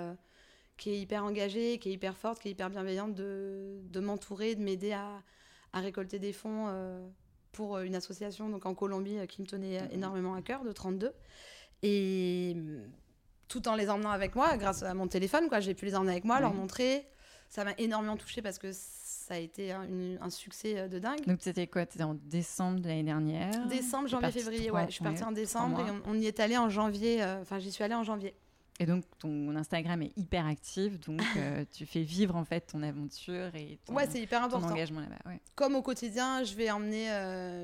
qui 0.78 0.92
est 0.92 1.00
hyper 1.00 1.24
engagée, 1.24 1.80
qui 1.80 1.90
est 1.90 1.94
hyper 1.94 2.18
forte, 2.18 2.42
qui 2.42 2.50
est 2.50 2.52
hyper 2.52 2.70
bienveillante, 2.70 3.16
de, 3.16 3.82
de 3.84 4.00
m'entourer, 4.00 4.56
de 4.56 4.62
m'aider 4.62 4.92
à, 4.92 5.24
à, 5.74 5.80
récolter 5.80 6.20
des 6.20 6.34
fonds 6.34 6.70
pour 7.54 7.80
une 7.80 7.96
association 7.96 8.50
donc 8.50 8.66
en 8.66 8.76
Colombie 8.76 9.26
qui 9.30 9.42
me 9.42 9.48
tenait 9.48 9.82
mmh. 9.82 9.92
énormément 9.94 10.36
à 10.36 10.42
cœur, 10.42 10.66
de 10.66 10.74
32. 10.74 11.14
Et 11.84 12.58
tout 13.48 13.68
en 13.68 13.76
les 13.76 13.90
emmenant 13.90 14.12
avec 14.12 14.36
moi 14.36 14.58
grâce 14.58 14.84
à 14.84 14.94
mon 14.94 15.08
téléphone. 15.08 15.48
Quoi. 15.50 15.60
J'ai 15.60 15.74
pu 15.74 15.86
les 15.86 15.96
emmener 15.96 16.12
avec 16.12 16.26
moi, 16.26 16.40
leur 16.40 16.54
montrer. 16.54 17.08
Ça 17.50 17.64
m'a 17.64 17.74
énormément 17.78 18.18
touchée 18.18 18.42
parce 18.42 18.58
que 18.58 18.72
ça 18.74 19.34
a 19.34 19.38
été 19.38 19.72
un, 19.72 20.30
succès 20.30 20.78
euh, 20.78 20.88
de 20.88 21.00
dingue. 21.00 21.26
Donc 21.26 21.40
c'était 21.42 21.68
quoi? 21.68 21.86
C'était 21.90 22.04
en 22.04 22.14
décembre 22.14 22.80
de 22.80 22.88
l'année 22.88 23.04
dernière? 23.04 23.68
Décembre, 23.68 24.08
janvier, 24.08 24.32
février. 24.32 24.72
Ouais, 24.72 24.86
je 24.88 24.94
suis 24.94 25.04
partie 25.04 25.24
en 25.24 25.32
décembre 25.32 25.80
et 25.80 25.92
on, 26.06 26.16
y 26.16 26.28
est 26.28 26.40
allé 26.40 26.58
en 26.58 26.70
janvier. 26.70 27.24
Euh, 27.24 27.42
enfin, 27.42 27.60
j'y 27.60 27.72
suis 27.72 27.84
allée 27.84 27.96
en 27.96 28.04
janvier. 28.04 28.36
Et 28.78 28.86
donc 28.86 29.06
ton 29.20 29.56
Instagram 29.56 30.02
est 30.02 30.12
hyper 30.18 30.46
actif, 30.46 31.00
donc 31.00 31.22
euh, 31.38 31.64
tu 31.72 31.86
fais 31.86 32.02
vivre 32.02 32.36
en 32.36 32.44
fait 32.44 32.60
ton 32.60 32.84
aventure 32.84 33.56
et 33.56 33.80
ton, 33.86 33.96
ouais, 33.96 34.06
c'est 34.10 34.20
hyper 34.20 34.44
important. 34.44 34.68
engagement 34.68 35.00
là-bas. 35.00 35.30
Ouais. 35.32 35.40
Comme 35.56 35.76
au 35.76 35.82
quotidien, 35.82 36.44
je 36.44 36.54
vais 36.56 36.70
emmener, 36.70 37.08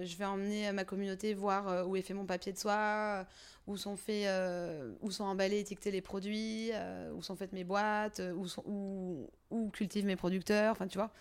je 0.06 0.16
vais 0.16 0.24
emmener 0.24 0.72
ma 0.72 0.86
communauté 0.86 1.34
voir 1.34 1.86
où 1.86 1.98
est 1.98 2.02
fait 2.02 2.14
mon 2.14 2.26
papier 2.26 2.54
de 2.54 2.58
soie, 2.58 3.26
où 3.68 3.78
sont 3.78 3.96
faits, 3.96 4.26
euh, 4.26 4.94
où 5.02 5.12
sont 5.12 5.24
emballés, 5.24 5.60
étiquetés 5.60 5.92
les 5.92 6.02
produits, 6.02 6.72
euh, 6.74 7.12
où 7.14 7.22
sont 7.22 7.36
faites 7.36 7.54
mes 7.54 7.64
boîtes, 7.64 8.20
euh, 8.20 8.34
où, 8.34 8.48
sont, 8.48 8.64
où, 8.66 9.30
où 9.50 9.70
cultivent 9.70 10.06
mes 10.06 10.16
producteurs. 10.16 10.72
Enfin, 10.72 10.88
tu 10.88 10.98
vois, 10.98 11.12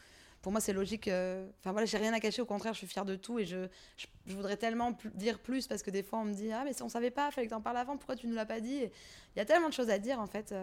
pour 0.40 0.52
moi, 0.52 0.60
c'est 0.60 0.72
logique. 0.72 1.08
Enfin, 1.08 1.72
voilà, 1.72 1.84
j'ai 1.84 1.98
rien 1.98 2.12
à 2.14 2.20
cacher. 2.20 2.40
Au 2.40 2.46
contraire, 2.46 2.72
je 2.72 2.78
suis 2.78 2.86
fière 2.86 3.04
de 3.04 3.14
tout 3.14 3.38
et 3.38 3.44
je, 3.44 3.68
je, 3.96 4.34
voudrais 4.34 4.56
tellement 4.56 4.96
dire 5.14 5.38
plus 5.38 5.66
parce 5.66 5.82
que 5.82 5.90
des 5.90 6.02
fois, 6.02 6.20
on 6.20 6.24
me 6.24 6.32
dit 6.32 6.50
Ah, 6.50 6.62
mais 6.64 6.72
si 6.72 6.82
on 6.82 6.88
savait 6.88 7.10
pas, 7.10 7.30
fallait 7.30 7.46
que 7.46 7.52
t'en 7.52 7.60
parles 7.60 7.76
avant, 7.76 7.98
pourquoi 7.98 8.16
tu 8.16 8.26
ne 8.26 8.34
l'as 8.34 8.46
pas 8.46 8.60
dit? 8.60 8.84
Il 9.36 9.38
y 9.38 9.40
a 9.40 9.44
tellement 9.44 9.68
de 9.68 9.74
choses 9.74 9.90
à 9.90 9.98
dire, 9.98 10.18
en 10.18 10.26
fait, 10.26 10.54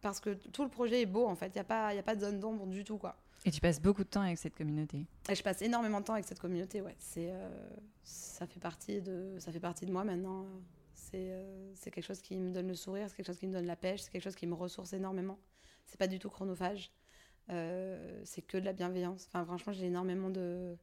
parce 0.00 0.20
que 0.20 0.30
tout 0.30 0.62
le 0.62 0.70
projet 0.70 1.02
est 1.02 1.06
beau, 1.06 1.26
en 1.26 1.36
fait. 1.36 1.48
Il 1.48 1.54
n'y 1.54 1.60
a, 1.60 1.64
pas, 1.64 1.92
y 1.92 1.98
a 1.98 2.02
pas 2.02 2.16
de 2.16 2.22
zone 2.22 2.40
d'ombre 2.40 2.66
du 2.66 2.84
tout, 2.84 2.96
quoi. 2.96 3.16
Et 3.44 3.50
tu 3.50 3.60
passes 3.60 3.80
beaucoup 3.80 4.02
de 4.02 4.08
temps 4.08 4.22
avec 4.22 4.38
cette 4.38 4.56
communauté. 4.56 5.04
Et 5.28 5.34
je 5.34 5.42
passe 5.42 5.62
énormément 5.62 6.00
de 6.00 6.06
temps 6.06 6.14
avec 6.14 6.24
cette 6.24 6.40
communauté, 6.40 6.80
ouais. 6.80 6.96
C'est, 6.98 7.30
ça, 8.02 8.46
fait 8.46 8.60
partie 8.60 9.02
de, 9.02 9.36
ça 9.38 9.52
fait 9.52 9.60
partie 9.60 9.84
de 9.84 9.92
moi 9.92 10.04
maintenant. 10.04 10.46
Euh, 11.14 11.72
c'est 11.74 11.90
quelque 11.90 12.04
chose 12.04 12.20
qui 12.20 12.36
me 12.38 12.50
donne 12.50 12.68
le 12.68 12.74
sourire, 12.74 13.06
c'est 13.08 13.16
quelque 13.16 13.26
chose 13.26 13.38
qui 13.38 13.46
me 13.46 13.52
donne 13.52 13.66
la 13.66 13.76
pêche, 13.76 14.00
c'est 14.02 14.10
quelque 14.10 14.24
chose 14.24 14.36
qui 14.36 14.46
me 14.46 14.54
ressource 14.54 14.92
énormément. 14.92 15.38
C'est 15.86 15.98
pas 15.98 16.06
du 16.06 16.18
tout 16.18 16.28
chronophage. 16.28 16.92
Euh, 17.50 18.20
c'est 18.24 18.42
que 18.42 18.58
de 18.58 18.64
la 18.64 18.74
bienveillance. 18.74 19.26
Enfin, 19.28 19.44
franchement, 19.44 19.72
j'ai 19.72 19.86
énormément 19.86 20.30
de. 20.30 20.76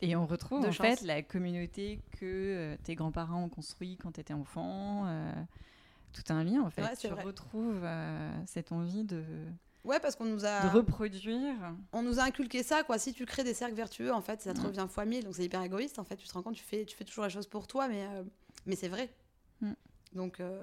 Et 0.00 0.14
on 0.16 0.26
retrouve 0.26 0.64
en 0.64 0.72
fait 0.72 1.02
la 1.02 1.22
communauté 1.22 2.00
que 2.12 2.24
euh, 2.24 2.76
tes 2.82 2.94
grands-parents 2.94 3.44
ont 3.44 3.48
construit 3.48 3.96
quand 3.96 4.12
tu 4.12 4.20
étais 4.20 4.34
enfant. 4.34 5.06
tout 6.12 6.32
un 6.32 6.44
lien 6.44 6.62
en 6.62 6.70
fait. 6.70 6.96
tu 6.96 7.08
retrouves 7.08 7.86
cette 8.46 8.72
envie 8.72 9.04
de. 9.04 9.24
Ouais, 9.84 10.00
parce 10.00 10.16
qu'on 10.16 10.24
nous 10.24 10.44
a. 10.44 10.68
De 10.68 10.74
reproduire. 10.74 11.54
On 11.92 12.02
nous 12.02 12.18
a 12.18 12.24
inculqué 12.24 12.62
ça, 12.62 12.82
quoi. 12.82 12.98
Si 12.98 13.12
tu 13.12 13.24
crées 13.24 13.44
des 13.44 13.54
cercles 13.54 13.76
vertueux, 13.76 14.12
en 14.12 14.20
fait, 14.20 14.40
ça 14.40 14.52
te 14.52 14.60
revient 14.60 14.86
fois 14.88 15.04
mille. 15.04 15.22
Donc 15.24 15.36
c'est 15.36 15.44
hyper 15.44 15.62
égoïste, 15.62 15.98
en 15.98 16.04
fait. 16.04 16.16
Tu 16.16 16.26
te 16.26 16.32
rends 16.32 16.42
compte, 16.42 16.56
tu 16.56 16.64
fais, 16.64 16.84
tu 16.84 16.96
fais 16.96 17.04
toujours 17.04 17.24
la 17.24 17.30
chose 17.30 17.46
pour 17.46 17.66
toi, 17.66 17.86
mais, 17.88 18.04
mais 18.64 18.74
c'est 18.74 18.88
vrai. 18.88 19.10
Donc, 20.12 20.40
euh, 20.40 20.62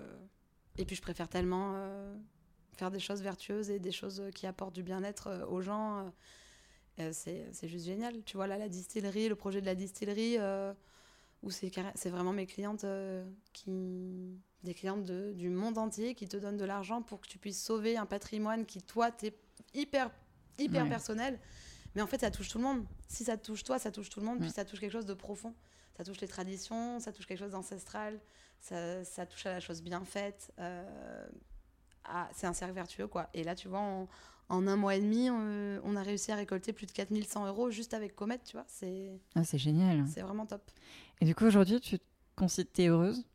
et 0.78 0.86
puis 0.86 0.96
je 0.96 1.02
préfère 1.02 1.28
tellement 1.28 1.74
euh, 1.76 2.16
faire 2.74 2.91
des 2.91 3.00
choses 3.00 3.22
vertueuses 3.22 3.70
et 3.70 3.80
des 3.80 3.91
choses 3.91 4.24
qui 4.34 4.48
apportent 4.48 4.76
du 4.76 4.84
bien-être 4.84 5.28
euh, 5.28 5.46
aux 5.46 5.62
gens. 5.62 6.12
c'est 7.12 7.68
juste 7.68 7.86
génial. 7.86 8.24
Tu 8.24 8.38
vois, 8.38 8.48
là, 8.48 8.58
la 8.58 8.70
distillerie, 8.70 9.30
le 9.30 9.36
projet 9.36 9.62
de 9.62 9.66
la 9.66 9.76
distillerie, 9.76 10.38
où 11.41 11.52
c'est 11.52 12.10
vraiment 12.10 12.34
mes 12.34 12.46
clientes 12.46 12.86
qui. 13.52 14.39
des 14.64 14.74
clientes 14.74 15.04
de, 15.04 15.34
du 15.34 15.50
monde 15.50 15.78
entier 15.78 16.16
qui 16.16 16.28
te 16.28 16.38
donnent 16.38 16.58
de 16.58 16.66
l'argent 16.66 17.02
pour 17.02 17.20
que 17.22 17.28
tu 17.28 17.38
puisses 17.38 17.62
sauver 17.62 17.98
un 17.98 18.06
patrimoine 18.06 18.66
qui, 18.66 18.82
toi, 18.82 19.12
t'es 19.12 19.34
hyper, 19.74 20.12
hyper 20.58 20.88
personnel. 20.88 21.39
Mais 21.96 22.02
en 22.02 22.08
fait, 22.08 22.22
ça 22.22 22.32
touche 22.32 22.50
tout 22.50 22.58
le 22.58 22.64
monde. 22.64 22.86
Si 23.08 23.24
ça 23.24 23.38
touche 23.38 23.64
toi, 23.64 23.78
ça 23.78 23.91
touche 23.91 24.10
tout 24.10 24.20
le 24.20 24.26
monde, 24.26 24.39
puis 24.39 24.50
ça 24.50 24.66
touche 24.66 24.80
quelque 24.80 24.91
chose 24.91 25.06
de 25.06 25.14
profond. 25.14 25.54
Ça 25.98 26.04
touche 26.04 26.22
les 26.22 26.28
traditions, 26.28 27.00
ça 27.00 27.12
touche 27.12 27.28
quelque 27.28 27.39
chose 27.39 27.52
d'ancestral 27.52 28.20
ça, 28.64 29.26
touche 29.26 29.46
à 29.46 29.52
la 29.52 29.60
chose 29.60 29.82
bien 29.82 30.04
faite. 30.06 30.52
Euh, 30.60 31.28
c'est 32.34 32.48
un 32.48 32.54
cercle 32.54 32.74
vertueux, 32.74 33.08
quoi. 33.08 33.30
Et 33.34 33.44
là, 33.44 33.56
tu 33.56 33.68
vois, 33.68 33.80
en, 33.80 34.08
un 34.50 34.76
mois 34.76 34.96
et 34.96 35.02
demi, 35.02 35.30
on, 35.30 35.96
a 35.96 36.02
réussi 36.02 36.32
à 36.32 36.36
récolter 36.36 36.74
plus 36.74 36.86
de 36.86 36.91
4100 36.91 37.48
euros 37.48 37.72
juste 37.72 37.94
avec 37.94 38.16
Comet, 38.16 38.39
tu 38.46 38.54
vois. 38.54 38.66
C'est 38.68 39.20
ah, 39.36 39.44
génial. 39.54 40.06
C'est 40.08 40.22
vraiment 40.22 40.46
top. 40.46 40.62
Et 41.22 41.26
du 41.26 41.36
coup, 41.36 41.46
aujourd'hui, 41.46 41.80
tu 41.80 42.00
te 42.00 42.06
considères 42.36 42.94
heureuse? 42.94 43.26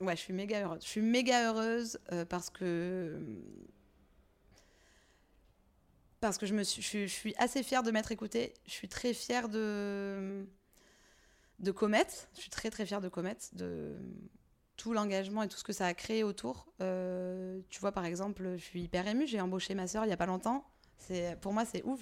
Ouais, 0.00 0.16
je 0.16 0.20
suis 0.22 0.32
méga 0.32 0.62
heureuse. 0.64 0.82
Je 0.82 0.88
suis 0.88 1.00
méga 1.00 1.50
heureuse 1.50 1.98
euh, 2.12 2.24
parce 2.24 2.50
que 2.50 3.20
parce 6.20 6.38
que 6.38 6.46
je 6.46 6.54
me 6.54 6.62
suis, 6.62 6.82
je, 6.82 7.06
suis 7.06 7.34
assez 7.36 7.62
fière 7.62 7.82
de 7.82 7.90
m'être 7.90 8.10
écoutée. 8.10 8.54
Je 8.66 8.72
suis 8.72 8.88
très 8.88 9.12
fière 9.12 9.48
de 9.48 10.46
de 11.58 11.70
Comet. 11.70 12.06
Je 12.34 12.40
suis 12.40 12.50
très 12.50 12.70
très 12.70 12.86
fière 12.86 13.00
de 13.00 13.08
Comet, 13.08 13.36
de 13.52 13.94
tout 14.76 14.92
l'engagement 14.92 15.42
et 15.42 15.48
tout 15.48 15.56
ce 15.56 15.64
que 15.64 15.72
ça 15.72 15.86
a 15.86 15.94
créé 15.94 16.24
autour. 16.24 16.66
Euh, 16.80 17.60
tu 17.70 17.80
vois, 17.80 17.92
par 17.92 18.04
exemple, 18.04 18.54
je 18.56 18.62
suis 18.62 18.82
hyper 18.82 19.06
émue. 19.06 19.26
J'ai 19.26 19.40
embauché 19.40 19.74
ma 19.74 19.86
sœur 19.86 20.04
il 20.04 20.08
n'y 20.08 20.12
a 20.12 20.16
pas 20.16 20.26
longtemps. 20.26 20.64
C'est 20.98 21.38
pour 21.40 21.52
moi 21.52 21.64
c'est 21.64 21.82
ouf. 21.84 22.00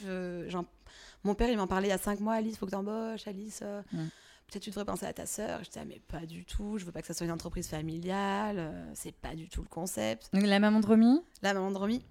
mon 1.25 1.35
père 1.35 1.51
il 1.51 1.57
m'en 1.57 1.67
parlait 1.67 1.89
il 1.89 1.91
y 1.91 1.95
a 1.95 1.99
cinq 1.99 2.21
mois. 2.21 2.35
Alice, 2.35 2.57
faut 2.57 2.67
que 2.67 2.71
t'embauches. 2.71 3.27
Alice, 3.27 3.61
peut-être 3.61 4.63
tu 4.63 4.71
devrais 4.71 4.85
penser 4.85 5.07
à 5.07 5.13
ta 5.13 5.27
sœur. 5.27 5.65
Je 5.65 5.69
disais 5.69 5.81
ah, 5.83 5.87
mais 5.87 6.01
pas 6.01 6.25
du 6.25 6.45
tout. 6.45 6.79
Je 6.79 6.85
veux 6.85 6.93
pas 6.93 7.01
que 7.01 7.07
ça 7.09 7.15
soit 7.15 7.27
une 7.27 7.33
entreprise 7.33 7.69
familiale. 7.69 8.91
c'est 8.95 9.15
pas 9.15 9.35
du 9.35 9.49
tout 9.49 9.63
le 9.63 9.69
concept. 9.69 10.29
la 10.33 10.61
maman 10.61 10.81
de 10.81 10.87
Romy? 10.87 11.21
La 11.43 11.55
maman 11.55 11.71
de 11.71 11.79
Romy. 11.79 12.05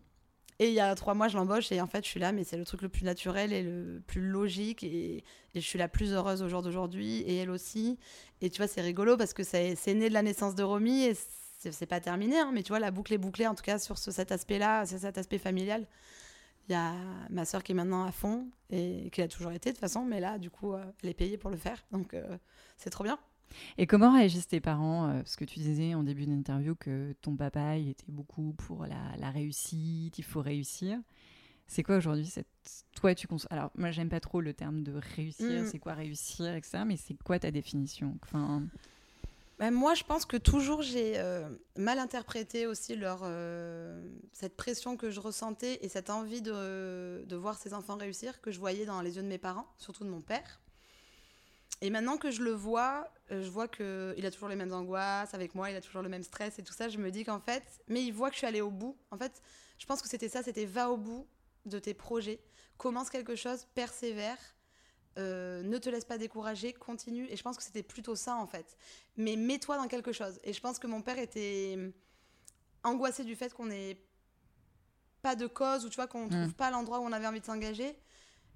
Et 0.60 0.68
il 0.68 0.74
y 0.74 0.80
a 0.80 0.93
trois 0.95 1.14
mois, 1.14 1.28
je 1.28 1.38
l'embauche 1.38 1.72
et 1.72 1.82
en 1.82 1.88
fait, 1.88 2.04
je 2.04 2.10
suis 2.10 2.20
là, 2.20 2.32
mais 2.32 2.43
c'est 2.43 2.58
le 2.58 2.66
truc 2.66 2.82
le 2.82 2.89
plus 2.89 3.04
naturel 3.04 3.52
et 3.52 3.64
le 3.64 4.02
plus 4.06 4.22
logique. 4.22 4.84
Et, 4.84 5.24
je 5.56 5.60
suis 5.60 5.80
la 5.80 5.88
plus 5.88 6.14
heureuse 6.14 6.41
au 6.41 6.49
jour 6.49 6.62
d'aujourd'hui 6.62 7.22
et 7.22 7.38
elle 7.38 7.49
aussi. 7.49 7.97
Et 8.41 8.49
tu 8.49 8.58
vois, 8.58 8.68
c'est 8.68 8.82
rigolo 8.82 9.18
parce 9.18 9.34
que 9.34 9.43
c'est 9.43 9.76
né 9.88 10.08
de 10.08 10.14
la 10.14 10.22
naissance 10.22 10.56
de 10.56 10.64
Romy 10.64 11.06
et 11.06 11.18
c'est 11.58 11.86
pas 11.86 11.99
terminé, 11.99 12.39
hein, 12.39 12.52
mais 12.54 12.64
tu 12.64 12.70
vois, 12.70 12.80
la 12.80 12.89
boucle 12.89 13.14
est 13.14 13.18
bouclée 13.18 13.47
en 13.47 13.54
tout 13.54 13.64
cas 13.64 13.78
sur 13.78 13.97
cet 13.97 14.32
aspect-là, 14.32 14.86
cet 14.86 15.18
aspect 15.18 15.38
familial. 15.38 15.88
Il 16.70 16.74
y 16.74 16.76
a 16.76 16.93
ma 17.30 17.45
soeur 17.45 17.64
qui 17.64 17.72
est 17.72 17.76
maintenant 17.76 18.06
à 18.06 18.12
fond 18.12 18.47
et 18.70 19.10
qui 19.12 19.22
a 19.22 19.28
toujours 19.28 19.52
été 19.52 19.72
de 19.72 19.76
toute 19.76 19.82
façon, 19.82 20.06
mais 20.06 20.20
là, 20.20 20.38
du 20.38 20.49
coup, 20.49 20.74
euh, 20.74 20.84
elle 21.04 21.10
est 21.10 21.14
payée 21.14 21.38
pour 21.38 21.49
le 21.49 21.58
faire. 21.58 21.84
Donc, 21.91 22.14
euh, 22.14 22.38
c'est 22.78 22.89
trop 22.89 23.04
bien. 23.04 23.20
Et 23.78 23.88
comment 23.88 24.14
réagissent 24.14 24.47
tes 24.47 24.62
parents 24.62 25.10
euh, 25.10 25.18
Parce 25.18 25.36
que 25.36 25.45
tu 25.45 25.60
disais 25.60 25.93
en 25.93 26.04
début 26.04 26.26
d'interview 26.26 26.76
que 26.76 27.14
ton 27.22 27.36
papa, 27.36 27.78
il 27.78 27.89
était 27.89 28.12
beaucoup 28.12 28.54
pour 28.54 28.86
la, 28.86 29.30
réussite, 29.30 30.18
il 30.18 30.24
faut 30.24 30.41
réussir. 30.41 30.99
C'est 31.68 31.84
quoi 31.84 31.97
aujourd'hui 31.97 32.26
cette... 32.26 32.47
Toi, 32.95 33.16
tu 33.16 33.28
Alors, 33.49 33.72
moi, 33.76 33.91
j'aime 33.91 34.10
pas 34.10 34.20
trop 34.20 34.41
le 34.41 34.54
terme 34.54 34.84
de 34.84 34.93
réussir. 35.16 35.64
Mm. 35.64 35.68
C'est 35.68 35.80
quoi 35.80 35.93
réussir, 35.93 36.54
etc. 36.54 36.84
Mais 36.86 36.97
c'est 36.97 37.16
quoi 37.24 37.39
ta 37.39 37.52
définition? 37.52 38.18
Enfin... 38.24 38.64
Bah, 39.58 39.70
moi, 39.70 39.93
je 39.93 40.04
pense 40.04 40.26
que 40.26 40.38
toujours 40.38 40.82
j'ai 40.82 41.20
euh, 41.20 41.47
mal 41.78 41.99
interprété 41.99 42.66
aussi 42.66 42.95
leur, 42.95 43.22
euh, 43.24 44.04
cette 44.34 44.58
pression 44.58 44.97
que 44.97 45.12
je 45.12 45.20
ressentais 45.20 45.78
et 45.84 45.88
cette 45.88 46.10
envie 46.10 46.41
de, 46.41 47.24
de 47.28 47.36
voir 47.36 47.58
ses 47.58 47.76
enfants 47.76 47.95
réussir 47.95 48.41
que 48.41 48.49
je 48.49 48.60
voyais 48.60 48.88
dans 48.88 49.02
les 49.02 49.18
yeux 49.18 49.22
de 49.22 49.28
mes 49.28 49.38
parents, 49.38 49.68
surtout 49.78 50.04
de 50.04 50.10
mon 50.10 50.20
père. 50.22 50.60
Et 51.82 51.90
maintenant 51.90 52.18
que 52.18 52.30
je 52.30 52.44
le 52.44 52.52
vois, 52.52 53.12
euh, 53.32 53.42
je 53.42 53.50
vois 53.50 53.68
qu'il 53.68 54.26
a 54.26 54.32
toujours 54.32 54.50
les 54.50 54.56
mêmes 54.56 54.72
angoisses 54.72 55.34
avec 55.34 55.56
moi, 55.56 55.72
il 55.72 55.76
a 55.76 55.82
toujours 55.82 56.04
le 56.04 56.10
même 56.10 56.24
stress 56.24 56.60
et 56.60 56.64
tout 56.64 56.74
ça. 56.74 56.90
Je 56.90 57.00
me 57.00 57.10
dis 57.10 57.24
qu'en 57.24 57.40
fait, 57.40 57.64
mais 57.88 58.04
il 58.04 58.12
voit 58.12 58.30
que 58.30 58.36
je 58.36 58.40
suis 58.40 58.48
allée 58.48 58.62
au 58.62 58.70
bout. 58.70 58.96
En 59.10 59.18
fait, 59.18 59.42
je 59.80 59.86
pense 59.88 60.02
que 60.02 60.08
c'était 60.08 60.30
ça, 60.30 60.44
c'était 60.44 60.66
va 60.66 60.92
au 60.92 60.98
bout 60.98 61.28
de 61.66 61.80
tes 61.80 61.96
projets, 61.96 62.40
commence 62.78 63.10
quelque 63.10 63.36
chose, 63.36 63.66
persévère, 63.74 64.38
euh, 65.18 65.64
ne 65.64 65.78
te 65.80 65.90
laisse 65.90 66.06
pas 66.06 66.20
décourager, 66.20 66.72
continue. 66.72 67.28
Et 67.30 67.36
je 67.36 67.42
pense 67.42 67.58
que 67.58 67.64
c'était 67.64 67.84
plutôt 67.84 68.16
ça 68.16 68.36
en 68.36 68.46
fait. 68.46 68.78
Mais 69.18 69.36
mets-toi 69.36 69.78
dans 69.78 69.88
quelque 69.88 70.12
chose. 70.12 70.40
Et 70.44 70.54
je 70.54 70.62
pense 70.62 70.78
que 70.78 70.88
mon 70.88 71.02
père 71.02 71.18
était 71.18 71.78
angoissé 72.84 73.24
du 73.24 73.36
fait 73.36 73.54
qu'on 73.54 73.66
n'ait 73.66 73.98
pas 75.24 75.36
de 75.36 75.48
cause 75.48 75.86
ou 75.86 75.90
tu 75.90 75.96
vois 75.96 76.08
qu'on 76.08 76.28
ne 76.28 76.36
mmh. 76.36 76.42
trouve 76.42 76.54
pas 76.54 76.70
l'endroit 76.70 77.00
où 77.00 77.04
on 77.04 77.12
avait 77.12 77.28
envie 77.28 77.42
de 77.42 77.46
s'engager. 77.46 77.98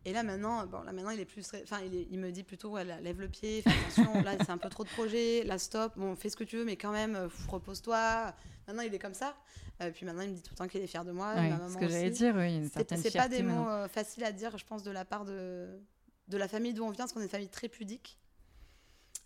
Et 0.08 0.14
là 0.14 0.22
maintenant, 0.22 0.68
bon, 0.68 0.82
là 0.82 0.92
maintenant 0.92 1.10
il 1.10 1.20
est 1.20 1.26
plus, 1.26 1.44
enfin 1.64 1.80
il, 1.84 2.08
il, 2.12 2.20
me 2.20 2.32
dit 2.32 2.44
plutôt 2.44 2.70
ouais, 2.70 2.84
lève 2.84 3.20
le 3.20 3.28
pied, 3.28 3.64
fais 3.64 3.72
attention, 3.72 4.22
là 4.22 4.34
c'est 4.40 4.52
un 4.52 4.60
peu 4.60 4.70
trop 4.70 4.84
de 4.84 4.90
projets, 4.90 5.44
là 5.44 5.58
stop, 5.58 5.94
bon 5.98 6.16
fais 6.16 6.30
ce 6.30 6.36
que 6.36 6.44
tu 6.44 6.58
veux, 6.58 6.66
mais 6.66 6.78
quand 6.78 6.92
même 6.92 7.16
euh, 7.16 7.28
repose-toi. 7.50 8.34
Maintenant 8.68 8.84
il 8.84 8.94
est 8.94 9.00
comme 9.00 9.16
ça. 9.16 9.36
Euh, 9.82 9.90
puis 9.92 10.06
maintenant 10.06 10.22
il 10.22 10.30
me 10.30 10.36
dit 10.36 10.44
tout 10.44 10.52
le 10.54 10.58
temps 10.58 10.68
qu'il 10.68 10.82
est 10.82 10.88
fier 10.88 11.04
de 11.04 11.12
moi. 11.12 11.34
Oui, 11.36 11.50
ce 11.70 11.78
que 11.78 11.90
j'allais 11.90 12.12
dire, 12.12 12.36
oui, 12.36 12.70
C'est 12.72 13.18
pas 13.18 13.28
des 13.28 13.42
mots 13.42 13.68
euh, 13.68 13.88
faciles 13.88 14.24
à 14.24 14.32
dire, 14.32 14.56
je 14.58 14.66
pense, 14.66 14.84
de 14.84 14.92
la 14.92 15.06
part 15.06 15.26
de, 15.26 15.80
de 16.28 16.38
la 16.38 16.48
famille 16.48 16.74
d'où 16.74 16.84
on 16.84 16.92
vient, 16.92 17.06
parce 17.06 17.14
qu'on 17.14 17.22
est 17.22 17.24
une 17.24 17.30
famille 17.30 17.50
très 17.50 17.68
pudique. 17.68 18.20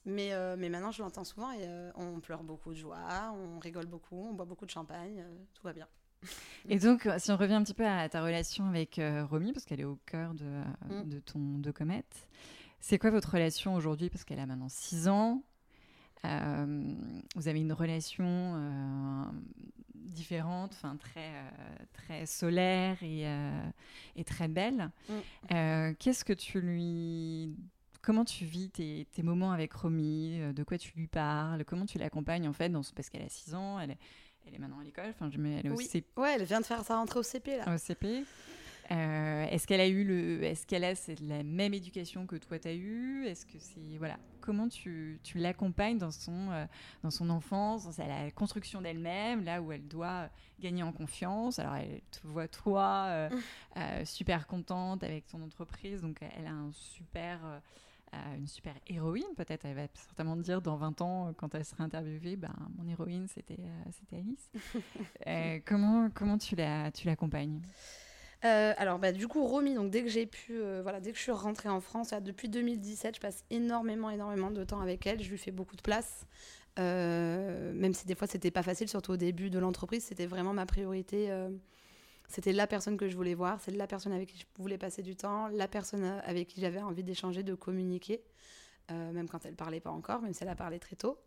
Mais, 0.06 0.32
mais 0.58 0.70
maintenant 0.70 0.92
je 0.92 1.04
l'entends 1.04 1.26
souvent 1.26 1.52
et 1.52 1.68
on 1.96 2.22
pleure 2.22 2.42
beaucoup 2.42 2.72
de 2.72 2.78
joie, 2.80 3.36
on 3.36 3.60
rigole 3.60 3.86
beaucoup, 3.86 4.30
on 4.30 4.34
boit 4.34 4.46
beaucoup 4.46 4.66
de 4.66 4.72
champagne, 4.72 5.26
tout 5.54 5.62
va 5.64 5.74
bien. 5.74 5.88
Et 6.68 6.80
donc, 6.80 7.06
euh, 7.06 7.16
si 7.18 7.32
on 7.32 7.38
revient 7.38 7.54
un 7.54 7.64
petit 7.64 7.74
peu 7.74 7.86
à 7.86 8.08
ta 8.10 8.22
relation 8.22 8.66
avec 8.68 9.00
euh, 9.00 9.26
Romy, 9.26 9.54
parce 9.54 9.66
qu'elle 9.66 9.80
est 9.80 9.86
au 9.86 10.00
cœur 10.06 10.34
de, 10.34 10.46
euh, 10.46 11.04
mm. 11.04 11.10
de 11.10 11.20
ton 11.20 11.58
de 11.60 11.72
comète, 11.72 12.28
c'est 12.80 12.98
quoi 12.98 13.10
votre 13.10 13.32
relation 13.34 13.76
aujourd'hui? 13.76 14.10
Parce 14.10 14.24
qu'elle 14.24 14.40
a 14.40 14.46
maintenant 14.46 14.70
6 14.70 15.08
ans. 15.08 15.44
vous 16.24 17.48
avez 17.48 17.60
une 17.60 17.74
relation 17.74 18.56
différente, 19.94 20.72
enfin 20.74 20.96
très, 20.96 21.32
très 21.94 22.26
solaire 22.26 23.02
et, 23.04 23.26
et 24.16 24.24
très 24.24 24.48
belle. 24.48 24.92
Mm. 25.10 25.94
Qu'est-ce 26.00 26.24
que 26.24 26.34
tu 26.34 26.62
lui 26.62 27.54
comment 28.02 28.24
tu 28.24 28.46
vis 28.46 28.70
tes, 28.70 29.08
tes, 29.12 29.24
moments 29.24 29.52
avec 29.52 29.74
Romy? 29.74 30.40
De 30.54 30.64
quoi 30.64 30.78
tu 30.78 30.94
lui 30.96 31.08
parles? 31.08 31.66
Comment 31.66 31.86
tu 31.86 31.98
l'accompagnes 31.98 32.48
en 32.48 32.54
fait 32.54 32.70
dans 32.70 32.82
ce... 32.82 32.94
Parce 32.94 33.10
qu'elle 33.10 33.24
a 33.24 33.30
6 33.30 33.56
ans, 33.56 33.78
elle 33.78 33.98
elle 34.50 34.56
est 34.56 34.60
maintenant 34.60 34.80
à 34.80 34.84
l'école. 34.84 35.10
Enfin, 35.10 35.30
je 35.32 35.40
elle 35.40 35.66
est 35.66 35.70
oui. 35.70 35.88
Ouais, 36.18 36.34
elle 36.36 36.44
vient 36.44 36.60
de 36.60 36.66
faire 36.66 36.84
sa 36.84 36.98
rentrée 36.98 37.20
au 37.20 37.24
CP 37.24 37.58
là. 37.58 37.74
Au 37.74 37.78
CP. 37.78 38.26
Euh, 38.92 39.46
est-ce 39.46 39.68
qu'elle 39.68 39.82
a 39.82 39.88
eu 39.88 40.04
le, 40.04 40.44
est-ce 40.44 40.66
qu'elle 40.66 40.84
a 40.84 40.94
la 41.22 41.44
même 41.44 41.76
éducation 41.76 42.26
que 42.26 42.36
toi 42.38 42.58
t'as 42.58 42.74
eu? 42.74 43.24
Est-ce 43.28 43.46
que 43.46 43.60
c'est 43.60 43.98
voilà, 44.00 44.18
comment 44.42 44.68
tu, 44.68 45.20
tu 45.22 45.38
l'accompagnes 45.38 46.00
dans 46.00 46.10
son 46.10 46.50
euh, 46.52 46.66
dans 47.04 47.12
son 47.12 47.30
enfance, 47.30 47.84
dans 47.86 48.08
la 48.08 48.32
construction 48.32 48.82
d'elle-même, 48.82 49.44
là 49.44 49.62
où 49.62 49.72
elle 49.72 49.88
doit 49.88 50.30
gagner 50.60 50.82
en 50.82 50.92
confiance? 50.92 51.60
Alors 51.60 51.76
elle 51.76 52.02
te 52.10 52.26
voit 52.26 52.48
toi 52.48 53.30
euh, 53.78 54.06
super 54.06 54.48
contente 54.48 55.04
avec 55.04 55.28
ton 55.28 55.44
entreprise, 55.44 56.02
donc 56.02 56.22
elle 56.22 56.48
a 56.48 56.54
un 56.54 56.72
super 56.72 57.40
une 58.38 58.48
super 58.48 58.74
héroïne, 58.88 59.34
peut-être. 59.36 59.66
Elle 59.66 59.76
va 59.76 59.88
certainement 59.94 60.36
dire 60.36 60.62
dans 60.62 60.76
20 60.76 61.02
ans, 61.02 61.34
quand 61.38 61.56
elle 61.56 61.66
sera 61.66 61.84
interviewée, 61.84 62.36
ben, 62.36 62.54
mon 62.78 62.88
héroïne, 62.88 63.28
c'était 63.28 63.60
euh, 63.60 63.92
c'était 63.92 64.18
Alice. 64.18 64.50
Euh, 65.28 65.60
comment, 65.66 66.10
comment 66.14 66.38
tu 66.38 66.56
l'accompagnes? 66.56 67.62
Euh, 68.46 68.74
alors 68.78 69.00
bah, 69.00 69.12
du 69.12 69.28
coup 69.28 69.46
Romy 69.46 69.76
donc 69.76 69.92
dès 69.92 70.02
que 70.02 70.08
j'ai 70.08 70.26
pu 70.26 70.60
voilà 70.82 71.02
dès 71.02 71.12
que 71.12 71.18
je 71.18 71.22
suis 71.22 71.32
rentrée 71.32 71.70
en 71.70 71.82
France 71.82 72.14
depuis 72.22 72.48
2017 72.48 73.16
je 73.16 73.20
passe 73.20 73.44
énormément 73.50 74.10
énormément 74.10 74.50
de 74.50 74.64
temps 74.64 74.80
avec 74.80 75.06
elle 75.06 75.22
je 75.22 75.30
lui 75.30 75.38
fais 75.38 75.52
beaucoup 75.52 75.76
de 75.76 75.82
place 75.82 76.26
même 76.78 77.94
si 77.94 78.06
des 78.08 78.16
fois 78.16 78.28
c'était 78.28 78.52
pas 78.52 78.64
facile 78.64 78.88
surtout 78.88 79.12
au 79.12 79.18
début 79.18 79.50
de 79.50 79.60
l'entreprise 79.60 80.06
c'était 80.06 80.26
vraiment 80.26 80.54
ma 80.54 80.66
priorité 80.66 81.30
c'était 82.30 82.54
la 82.54 82.68
personne 82.68 82.96
que 82.96 83.10
je 83.10 83.16
voulais 83.16 83.34
voir, 83.34 83.60
c'est 83.60 83.72
la 83.72 83.88
personne 83.88 84.14
avec 84.14 84.30
qui 84.30 84.38
je 84.38 84.46
voulais 84.62 84.78
passer 84.78 85.02
du 85.02 85.16
temps, 85.16 85.48
la 85.48 85.68
personne 85.68 86.04
avec 86.24 86.48
qui 86.48 86.62
j'avais 86.62 86.80
envie 86.80 87.04
d'échanger, 87.04 87.42
de 87.42 87.56
communiquer, 87.56 88.24
euh, 88.92 89.12
même 89.12 89.28
quand 89.28 89.46
elle 89.46 89.56
parlait 89.56 89.80
pas 89.80 89.90
encore, 89.90 90.22
même 90.22 90.32
si 90.32 90.44
elle 90.44 90.50
a 90.50 90.56
parlé 90.56 90.78
très 90.78 90.96
tôt. 90.96 91.18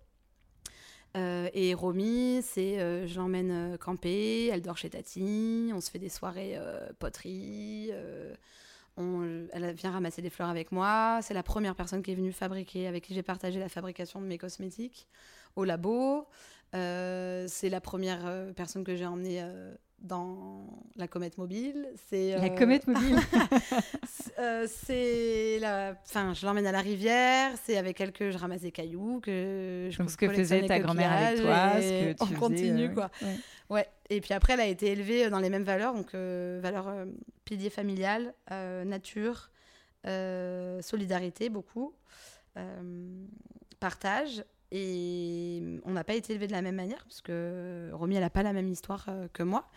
Euh, 1.16 1.50
et 1.54 1.74
Romy, 1.74 2.40
c'est 2.42 2.78
euh, 2.78 3.08
je 3.08 3.16
l'emmène 3.16 3.76
camper, 3.78 4.46
elle 4.46 4.62
dort 4.62 4.78
chez 4.78 4.90
Tati, 4.90 5.72
on 5.74 5.80
se 5.80 5.90
fait 5.90 5.98
des 5.98 6.08
soirées 6.08 6.56
poterie, 7.00 7.90
elle 8.96 9.74
vient 9.74 9.90
ramasser 9.90 10.22
des 10.22 10.30
fleurs 10.30 10.50
avec 10.50 10.70
moi. 10.70 11.18
C'est 11.20 11.34
la 11.34 11.42
première 11.42 11.74
personne 11.74 12.04
qui 12.04 12.12
est 12.12 12.16
venue 12.16 12.32
fabriquer, 12.32 12.86
avec 12.86 13.02
qui 13.02 13.12
j'ai 13.12 13.24
partagé 13.24 13.58
la 13.58 13.68
fabrication 13.68 14.20
de 14.20 14.26
mes 14.26 14.38
cosmétiques 14.38 15.08
au 15.56 15.64
labo. 15.64 16.28
c'est 16.72 17.68
la 17.68 17.80
première 17.80 18.54
personne 18.54 18.84
que 18.84 18.94
j'ai 18.94 19.06
emmenée 19.06 19.44
dans 20.02 20.66
la 20.96 21.08
comète 21.08 21.38
mobile. 21.38 21.88
C'est 22.08 22.32
la 22.36 22.44
euh, 22.44 22.48
comète 22.56 22.86
mobile. 22.86 23.16
Euh, 24.38 24.66
c'est 24.66 25.58
la. 25.60 25.94
Enfin, 26.06 26.32
je 26.32 26.46
l'emmène 26.46 26.66
à 26.66 26.72
la 26.72 26.80
rivière. 26.80 27.52
C'est 27.62 27.76
avec 27.76 28.00
elle 28.00 28.12
que 28.12 28.30
je 28.30 28.38
ramasse 28.38 28.62
des 28.62 28.72
cailloux, 28.72 29.20
que 29.20 29.88
je. 29.90 29.98
Donc 29.98 30.10
ce 30.10 30.16
que 30.16 30.28
faisait 30.28 30.66
ta 30.66 30.80
grand-mère 30.80 31.12
avec 31.12 31.40
toi, 31.42 31.72
ce 31.76 32.12
que 32.12 32.24
tu 32.24 32.34
on 32.34 32.38
continue 32.38 32.88
euh, 32.88 32.94
quoi. 32.94 33.10
Ouais. 33.68 33.86
Et 34.08 34.20
puis 34.22 34.32
après, 34.32 34.54
elle 34.54 34.60
a 34.60 34.66
été 34.66 34.90
élevée 34.90 35.28
dans 35.28 35.38
les 35.38 35.50
mêmes 35.50 35.64
valeurs, 35.64 35.92
donc 35.92 36.14
valeurs 36.14 36.92
pilier 37.44 37.68
familial, 37.68 38.34
nature, 38.50 39.50
solidarité 40.80 41.50
beaucoup, 41.50 41.94
partage. 43.78 44.44
Et 44.74 45.62
on 45.84 45.92
n'a 45.92 46.02
pas 46.02 46.14
été 46.14 46.32
élevés 46.32 46.46
de 46.46 46.52
la 46.52 46.62
même 46.62 46.76
manière, 46.76 47.04
parce 47.04 47.20
que 47.20 47.90
Romy, 47.92 48.14
elle 48.14 48.22
n'a 48.22 48.30
pas 48.30 48.42
la 48.42 48.54
même 48.54 48.68
histoire 48.68 49.04
euh, 49.08 49.28
que 49.34 49.42
moi. 49.42 49.68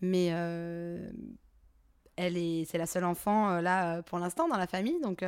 Mais 0.00 0.28
euh, 0.30 1.10
elle 2.14 2.36
est, 2.36 2.64
c'est 2.64 2.78
la 2.78 2.86
seule 2.86 3.04
enfant, 3.04 3.50
euh, 3.50 3.60
là, 3.60 4.02
pour 4.02 4.20
l'instant, 4.20 4.46
dans 4.46 4.56
la 4.56 4.68
famille. 4.68 5.00
Donc, 5.00 5.24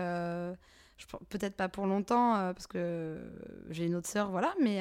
peut-être 1.29 1.57
pas 1.57 1.69
pour 1.69 1.87
longtemps, 1.87 2.35
parce 2.55 2.69
que 2.69 3.19
j'ai 3.71 3.87
une 3.87 3.97
autre 3.97 4.09
sœur, 4.09 4.31
voilà. 4.31 4.55
Mais, 4.63 4.81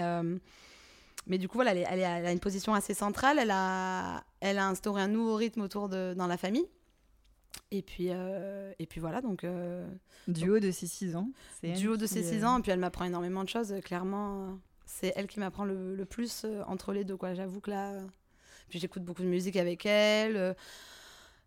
mais 1.25 1.39
du 1.39 1.47
coup, 1.47 1.57
voilà, 1.57 1.73
elle, 1.73 1.99
elle, 1.99 2.25
a 2.27 2.31
une 2.31 2.39
position 2.39 2.75
assez 2.75 2.93
centrale. 2.93 3.39
Elle 3.39 3.51
a, 3.51 4.23
elle 4.41 4.59
a 4.59 4.67
instauré 4.67 5.01
un 5.01 5.07
nouveau 5.07 5.35
rythme 5.35 5.61
autour 5.61 5.89
de, 5.89 6.13
dans 6.15 6.27
la 6.27 6.37
famille. 6.37 6.67
Et 7.71 7.81
puis, 7.81 8.07
euh, 8.09 8.71
et 8.79 8.85
puis 8.85 8.99
voilà, 8.99 9.21
donc... 9.21 9.43
Euh, 9.43 9.87
du 10.27 10.49
haut 10.49 10.59
de 10.59 10.71
ses 10.71 10.87
6 10.87 11.15
ans. 11.15 11.29
Du 11.63 11.87
haut 11.87 11.97
de 11.97 12.05
ses 12.05 12.23
6 12.23 12.45
ans, 12.45 12.59
et 12.59 12.61
puis 12.61 12.71
elle 12.71 12.79
m'apprend 12.79 13.05
énormément 13.05 13.43
de 13.43 13.49
choses, 13.49 13.73
clairement. 13.83 14.57
C'est 14.85 15.13
elle 15.15 15.27
qui 15.27 15.39
m'apprend 15.39 15.65
le, 15.65 15.95
le, 15.95 16.05
plus 16.05 16.43
euh, 16.45 16.63
entre 16.67 16.93
les 16.93 17.03
deux, 17.03 17.17
quoi. 17.17 17.33
J'avoue 17.33 17.59
que 17.59 17.71
là... 17.71 17.99
Puis 18.69 18.79
j'écoute 18.79 19.03
beaucoup 19.03 19.21
de 19.21 19.27
musique 19.27 19.57
avec 19.57 19.85
elle. 19.85 20.55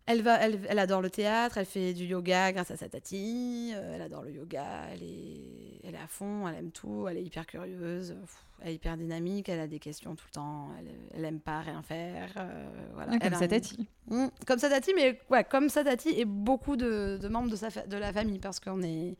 Elle, 0.05 0.23
va, 0.23 0.39
elle, 0.43 0.59
elle, 0.67 0.79
adore 0.79 1.01
le 1.03 1.11
théâtre, 1.11 1.59
elle 1.59 1.67
fait 1.67 1.93
du 1.93 2.05
yoga 2.05 2.51
grâce 2.51 2.71
à 2.71 2.77
sa 2.77 2.89
tati, 2.89 3.71
euh, 3.75 3.93
elle 3.95 4.01
adore 4.01 4.23
le 4.23 4.31
yoga, 4.31 4.87
elle 4.91 5.03
est, 5.03 5.79
elle 5.83 5.93
est 5.93 5.99
à 6.03 6.07
fond, 6.07 6.47
elle 6.47 6.55
aime 6.55 6.71
tout, 6.71 7.07
elle 7.07 7.17
est 7.17 7.23
hyper 7.23 7.45
curieuse, 7.45 8.15
elle 8.61 8.69
est 8.69 8.73
hyper 8.75 8.97
dynamique, 8.97 9.49
elle 9.49 9.59
a 9.59 9.67
des 9.67 9.77
questions 9.77 10.15
tout 10.15 10.25
le 10.29 10.33
temps, 10.33 10.69
elle, 10.79 10.87
elle 11.13 11.25
aime 11.25 11.39
pas 11.39 11.59
rien 11.59 11.83
faire. 11.83 12.31
Euh, 12.37 12.67
voilà. 12.95 13.11
Ah, 13.13 13.19
comme 13.19 13.33
elle 13.33 13.37
sa 13.37 13.47
tati. 13.47 13.87
Mm, 14.07 14.25
comme 14.47 14.57
sa 14.57 14.69
tati, 14.69 14.93
mais 14.95 15.19
ouais, 15.29 15.43
comme 15.43 15.69
sa 15.69 15.83
tati 15.83 16.09
et 16.09 16.25
beaucoup 16.25 16.75
de, 16.75 17.19
de 17.21 17.27
membres 17.27 17.51
de, 17.51 17.55
sa 17.55 17.69
fa- 17.69 17.85
de 17.85 17.97
la 17.97 18.11
famille, 18.11 18.39
parce 18.39 18.59
qu'on 18.59 18.81
est, 18.81 19.15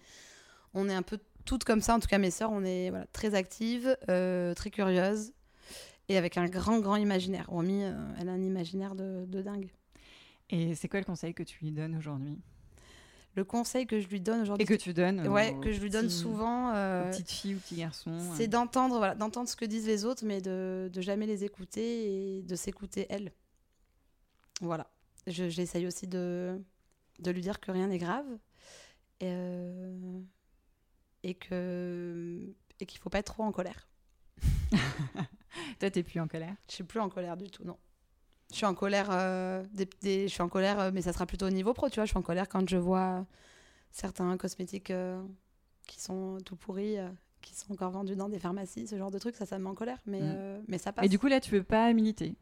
on 0.73 0.89
est 0.89 0.95
un 0.95 1.03
peu 1.03 1.19
toutes 1.45 1.65
comme 1.65 1.81
ça, 1.81 1.93
en 1.93 1.99
tout 1.99 2.07
cas 2.07 2.17
mes 2.17 2.31
sœurs, 2.31 2.51
on 2.51 2.63
est 2.63 2.89
voilà, 2.89 3.05
très 3.13 3.35
actives, 3.35 3.95
euh, 4.09 4.55
très 4.55 4.71
curieuses, 4.71 5.33
et 6.07 6.17
avec 6.17 6.35
un 6.37 6.47
grand, 6.47 6.79
grand 6.79 6.95
imaginaire. 6.95 7.45
Romy, 7.47 7.83
euh, 7.83 7.91
elle 8.19 8.29
a 8.29 8.31
un 8.31 8.41
imaginaire 8.41 8.95
de, 8.95 9.25
de 9.27 9.41
dingue. 9.43 9.69
Et 10.49 10.75
c'est 10.75 10.87
quoi 10.87 10.99
le 10.99 11.05
conseil 11.05 11.33
que 11.33 11.43
tu 11.43 11.59
lui 11.63 11.71
donnes 11.71 11.95
aujourd'hui? 11.95 12.37
Le 13.35 13.43
conseil 13.43 13.85
que 13.85 13.99
je 13.99 14.07
lui 14.07 14.19
donne 14.19 14.39
Et 14.39 14.41
aujourd'hui, 14.41 14.65
que 14.65 14.73
tu 14.73 14.93
donnes 14.93 15.27
ouais, 15.27 15.53
aux 15.55 15.59
que 15.61 15.71
je 15.71 15.79
lui 15.79 15.89
donne 15.91 16.07
petits- 16.07 16.15
souvent, 16.17 16.71
aux 16.71 16.75
euh, 16.75 17.09
petites 17.11 17.29
filles 17.29 17.55
ou 17.55 17.59
petits 17.59 17.75
garçons 17.75 18.17
c'est 18.35 18.45
euh, 18.45 18.47
d'entendre 18.47 18.97
voilà, 18.97 19.13
d'entendre 19.15 19.47
ce 19.47 19.55
que 19.55 19.65
disent 19.65 19.85
les 19.87 20.03
autres, 20.03 20.25
mais 20.25 20.41
de, 20.41 20.89
de 20.91 21.01
jamais 21.01 21.27
les 21.27 21.43
écouter 21.43 22.37
et 22.39 22.41
de 22.41 22.55
s'écouter 22.55 23.05
elle. 23.09 23.31
Voilà. 24.61 24.89
Je- 25.27 25.47
J'essaye 25.49 25.85
aussi 25.85 26.07
de, 26.07 26.59
de 27.19 27.31
lui 27.31 27.41
dire 27.41 27.59
que 27.59 27.71
rien 27.71 27.87
n'est 27.87 27.99
grave 27.99 28.25
et, 29.19 29.27
euh, 29.29 30.19
et 31.23 31.35
que 31.35 32.51
et 32.79 32.85
qu'il 32.87 32.99
faut 32.99 33.09
pas 33.09 33.19
être 33.19 33.33
trop 33.33 33.43
en 33.43 33.51
colère. 33.51 33.87
Toi, 35.79 35.91
t'es 35.91 36.03
plus 36.03 36.19
en 36.19 36.27
colère? 36.27 36.55
Je 36.67 36.75
suis 36.75 36.83
plus 36.83 36.99
en 36.99 37.09
colère 37.09 37.37
du 37.37 37.49
tout, 37.51 37.63
non. 37.63 37.77
Je 38.51 38.55
suis 38.57 38.65
en 38.65 38.73
colère, 38.73 39.09
euh, 39.11 39.63
des, 39.73 39.87
des- 40.01 40.27
je 40.27 40.33
suis 40.33 40.41
en 40.41 40.49
colère, 40.49 40.79
euh, 40.79 40.91
mais 40.93 41.01
ça 41.01 41.13
sera 41.13 41.25
plutôt 41.25 41.45
au 41.45 41.51
niveau 41.51 41.73
pro, 41.73 41.89
tu 41.89 41.95
vois. 41.95 42.05
Je 42.05 42.09
suis 42.09 42.17
en 42.17 42.21
colère 42.23 42.49
quand 42.49 42.67
je 42.67 42.77
vois 42.77 43.25
certains 43.91 44.37
cosmétiques 44.37 44.91
euh, 44.91 45.21
qui 45.87 45.99
sont 46.01 46.37
tout 46.45 46.55
pourris, 46.55 46.97
euh, 46.97 47.07
qui 47.41 47.53
sont 47.55 47.71
encore 47.73 47.91
vendus 47.91 48.15
dans 48.15 48.27
des 48.29 48.39
pharmacies, 48.39 48.87
ce 48.87 48.97
genre 48.97 49.11
de 49.11 49.19
trucs, 49.19 49.35
ça, 49.35 49.45
ça 49.45 49.57
me 49.59 49.63
met 49.65 49.69
en 49.69 49.75
colère, 49.75 49.99
mais, 50.05 50.19
Mm. 50.21 50.63
mais 50.67 50.77
ça 50.77 50.91
passe. 50.91 51.05
Et 51.05 51.09
du 51.09 51.19
coup, 51.19 51.27
là, 51.27 51.39
tu 51.39 51.51
veux 51.51 51.63
pas 51.63 51.91
militer 51.93 52.35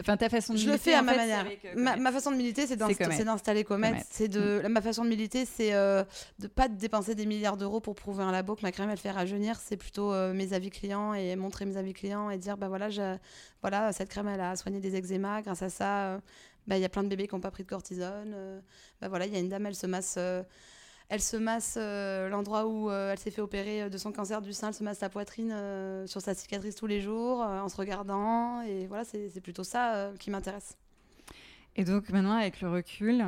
Enfin, 0.00 0.16
ta 0.16 0.30
façon 0.30 0.54
de 0.54 0.58
je 0.58 0.64
le 0.64 0.70
militer, 0.72 0.90
fais 0.92 0.96
à 0.96 1.02
ma 1.02 1.12
fait, 1.12 1.18
manière. 1.18 1.40
avec, 1.40 1.64
euh, 1.66 1.74
ma, 1.76 2.12
façon 2.12 2.30
de 2.30 2.36
militer, 2.36 2.66
c'est 2.66 2.76
d'installer 3.24 3.62
Comet. 3.64 4.02
C'est 4.10 4.28
de 4.28 4.66
ma 4.66 4.80
façon 4.80 5.04
de 5.04 5.08
militer, 5.10 5.44
c'est 5.44 5.74
euh, 5.74 6.02
de 6.38 6.46
pas 6.48 6.68
dépenser 6.68 7.14
des 7.14 7.26
milliards 7.26 7.58
d'euros 7.58 7.80
pour 7.80 7.94
prouver 7.94 8.22
un 8.24 8.32
labo 8.32 8.54
que 8.56 8.62
ma 8.62 8.72
crème 8.72 8.88
elle 8.88 8.96
fait 8.98 9.10
rajeunir. 9.10 9.60
C'est 9.60 9.76
plutôt 9.76 10.12
euh, 10.14 10.32
mes 10.32 10.54
avis 10.54 10.70
clients 10.70 11.12
et 11.12 11.36
montrer 11.36 11.66
mes 11.66 11.76
avis 11.76 11.92
clients 11.92 12.30
et 12.30 12.38
dire 12.38 12.56
bah 12.56 12.68
voilà, 12.68 12.88
je- 12.88 13.18
voilà 13.60 13.92
cette 13.92 14.08
crème 14.08 14.28
elle 14.28 14.40
a 14.40 14.56
soigné 14.56 14.80
des 14.80 14.96
eczémas. 14.96 15.42
Grâce 15.42 15.60
à 15.62 15.68
ça, 15.68 16.04
euh, 16.14 16.18
bah, 16.66 16.78
il 16.78 16.80
y 16.80 16.86
a 16.86 16.88
plein 16.88 17.02
de 17.02 17.08
bébés 17.08 17.28
qui 17.28 17.34
n'ont 17.34 17.40
pas 17.42 17.50
pris 17.50 17.62
de 17.64 17.68
cortisone. 17.68 18.34
bah 19.00 19.08
voilà, 19.08 19.26
il 19.26 19.32
y 19.34 19.36
a 19.36 19.40
une 19.40 19.50
dame, 19.50 19.66
elle 19.66 19.74
se 19.74 19.86
masse. 19.86 20.16
Elle 21.08 21.20
se 21.20 21.36
masse 21.36 21.76
euh, 21.78 22.28
l'endroit 22.28 22.66
où 22.66 22.90
euh, 22.90 23.12
elle 23.12 23.18
s'est 23.18 23.30
fait 23.30 23.42
opérer 23.42 23.82
euh, 23.82 23.88
de 23.88 23.98
son 23.98 24.12
cancer 24.12 24.40
du 24.42 24.52
sein, 24.52 24.68
elle 24.68 24.74
se 24.74 24.84
masse 24.84 25.00
la 25.00 25.08
poitrine 25.08 25.52
euh, 25.52 26.06
sur 26.06 26.20
sa 26.20 26.34
cicatrice 26.34 26.74
tous 26.74 26.86
les 26.86 27.00
jours 27.00 27.40
en 27.40 27.68
se 27.68 27.76
regardant. 27.76 28.62
Et 28.62 28.86
voilà, 28.86 29.04
c'est 29.04 29.40
plutôt 29.40 29.64
ça 29.64 30.10
qui 30.18 30.30
m'intéresse. 30.30 30.76
Et 31.76 31.84
donc, 31.84 32.10
maintenant, 32.10 32.36
avec 32.36 32.60
le 32.60 32.70
recul, 32.70 33.24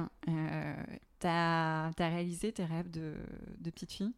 t'as 1.18 1.88
as 1.88 2.08
réalisé 2.08 2.52
tes 2.52 2.64
rêves 2.64 2.90
de, 2.90 3.14
de 3.58 3.70
petite 3.70 3.92
fille? 3.92 4.12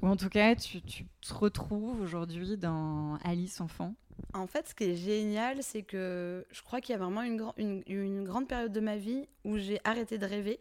Ou 0.00 0.08
en 0.08 0.16
tout 0.16 0.28
cas, 0.28 0.56
tu, 0.56 0.80
tu 0.82 1.04
te 1.20 1.32
retrouves 1.32 2.00
aujourd'hui 2.00 2.56
dans 2.56 3.18
Alice 3.24 3.60
enfant? 3.60 3.94
En 4.34 4.48
fait, 4.48 4.68
ce 4.68 4.74
qui 4.74 4.84
est 4.84 4.96
génial, 4.96 5.62
c'est 5.62 5.82
que 5.82 6.44
je 6.50 6.62
crois 6.62 6.80
qu'il 6.80 6.92
y 6.92 6.96
a 6.96 6.98
vraiment 6.98 7.22
une- 7.22 7.82
une 7.86 8.24
grande 8.24 8.48
période 8.48 8.72
de 8.72 8.80
ma 8.80 8.96
vie 8.96 9.28
où 9.44 9.58
j'ai 9.58 9.78
arrêté 9.84 10.18
de 10.18 10.26
rêver. 10.26 10.58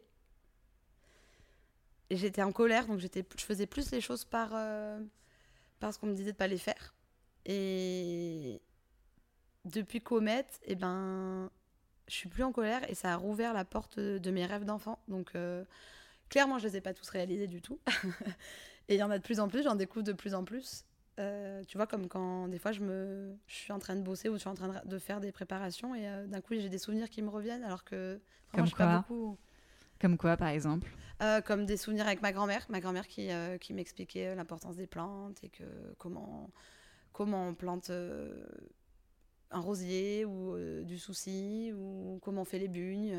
Et 2.12 2.18
j'étais 2.18 2.44
en 2.44 2.52
colère, 2.52 2.88
donc 2.88 3.00
j'étais, 3.00 3.24
je 3.38 3.46
faisais 3.46 3.66
plus 3.66 3.90
les 3.92 4.02
choses 4.02 4.26
par, 4.26 4.50
euh, 4.54 5.00
parce 5.80 5.98
qu'on 5.98 6.08
me 6.08 6.14
disait 6.14 6.34
de 6.34 6.38
pas 6.38 6.48
les 6.48 6.58
faire. 6.58 6.94
Et 7.46 8.62
depuis 9.64 10.02
Comet, 10.02 10.46
eh 10.64 10.76
ben, 10.76 11.50
je 12.10 12.14
suis 12.14 12.28
plus 12.28 12.44
en 12.44 12.52
colère 12.52 12.82
et 12.90 12.96
ça 12.96 13.14
a 13.14 13.16
rouvert 13.16 13.54
la 13.54 13.64
porte 13.64 13.98
de, 13.98 14.30
mes 14.32 14.46
rêves 14.46 14.66
d'enfant. 14.66 15.00
Donc, 15.08 15.32
euh, 15.36 15.64
clairement, 16.28 16.60
je 16.60 16.68
les 16.68 16.76
ai 16.76 16.82
pas 16.82 16.94
tous 16.94 17.08
réalisés 17.08 17.48
du 17.48 17.62
tout. 17.62 17.80
et 18.90 18.96
il 18.96 18.98
y 18.98 19.04
en 19.04 19.10
a 19.10 19.18
de 19.18 19.24
plus 19.24 19.40
en 19.40 19.48
plus, 19.48 19.64
j'en 19.64 19.76
découvre 19.76 20.04
de 20.04 20.12
plus 20.12 20.34
en 20.34 20.44
plus. 20.44 20.84
Euh, 21.18 21.64
tu 21.64 21.78
vois, 21.78 21.88
comme 21.88 22.10
quand 22.10 22.50
des 22.50 22.60
fois 22.60 22.74
je, 22.74 22.82
me, 22.82 23.34
je 23.48 23.56
suis 23.56 23.72
en 23.72 23.80
train 23.80 23.96
de 23.96 24.02
bosser 24.02 24.28
ou 24.28 24.34
je 24.34 24.40
suis 24.40 24.50
en 24.50 24.56
train 24.56 24.82
de, 24.84 25.00
faire 25.00 25.22
des 25.22 25.32
préparations 25.32 25.96
et 25.96 26.10
euh, 26.10 26.28
d'un 26.28 26.42
coup 26.42 26.56
j'ai 26.56 26.68
des 26.68 26.78
souvenirs 26.78 27.10
qui 27.10 27.22
me 27.22 27.30
reviennent 27.30 27.64
alors 27.64 27.86
que 27.86 28.20
Comme 28.52 28.66
vraiment, 28.66 28.66
je 28.66 28.76
pas 28.76 28.98
beaucoup. 28.98 29.38
Comme 30.02 30.18
quoi, 30.18 30.36
par 30.36 30.48
exemple 30.48 30.90
Euh, 31.22 31.42
comme 31.42 31.68
des 31.68 31.78
souvenirs 31.78 32.08
avec 32.08 32.24
ma 32.24 32.32
grand-mère, 32.32 32.66
ma 32.70 32.80
grand-mère 32.80 33.08
qui, 33.08 33.32
euh, 33.32 33.60
qui 33.60 33.76
m'expliquait 33.76 34.30
euh, 34.30 34.36
l'importance 34.36 34.76
des 34.76 34.88
plantes 34.88 35.38
et 35.44 35.50
que 35.50 35.64
comment, 36.00 36.50
comment 37.14 37.50
on 37.50 37.54
plante 37.54 37.92
un 39.52 39.60
rosier 39.60 40.26
ou 40.26 40.56
du 40.84 40.98
souci 40.98 41.72
ou 41.76 42.20
comment 42.24 42.42
on 42.42 42.46
fait 42.46 42.58
les 42.58 42.68
bugnes. 42.68 43.16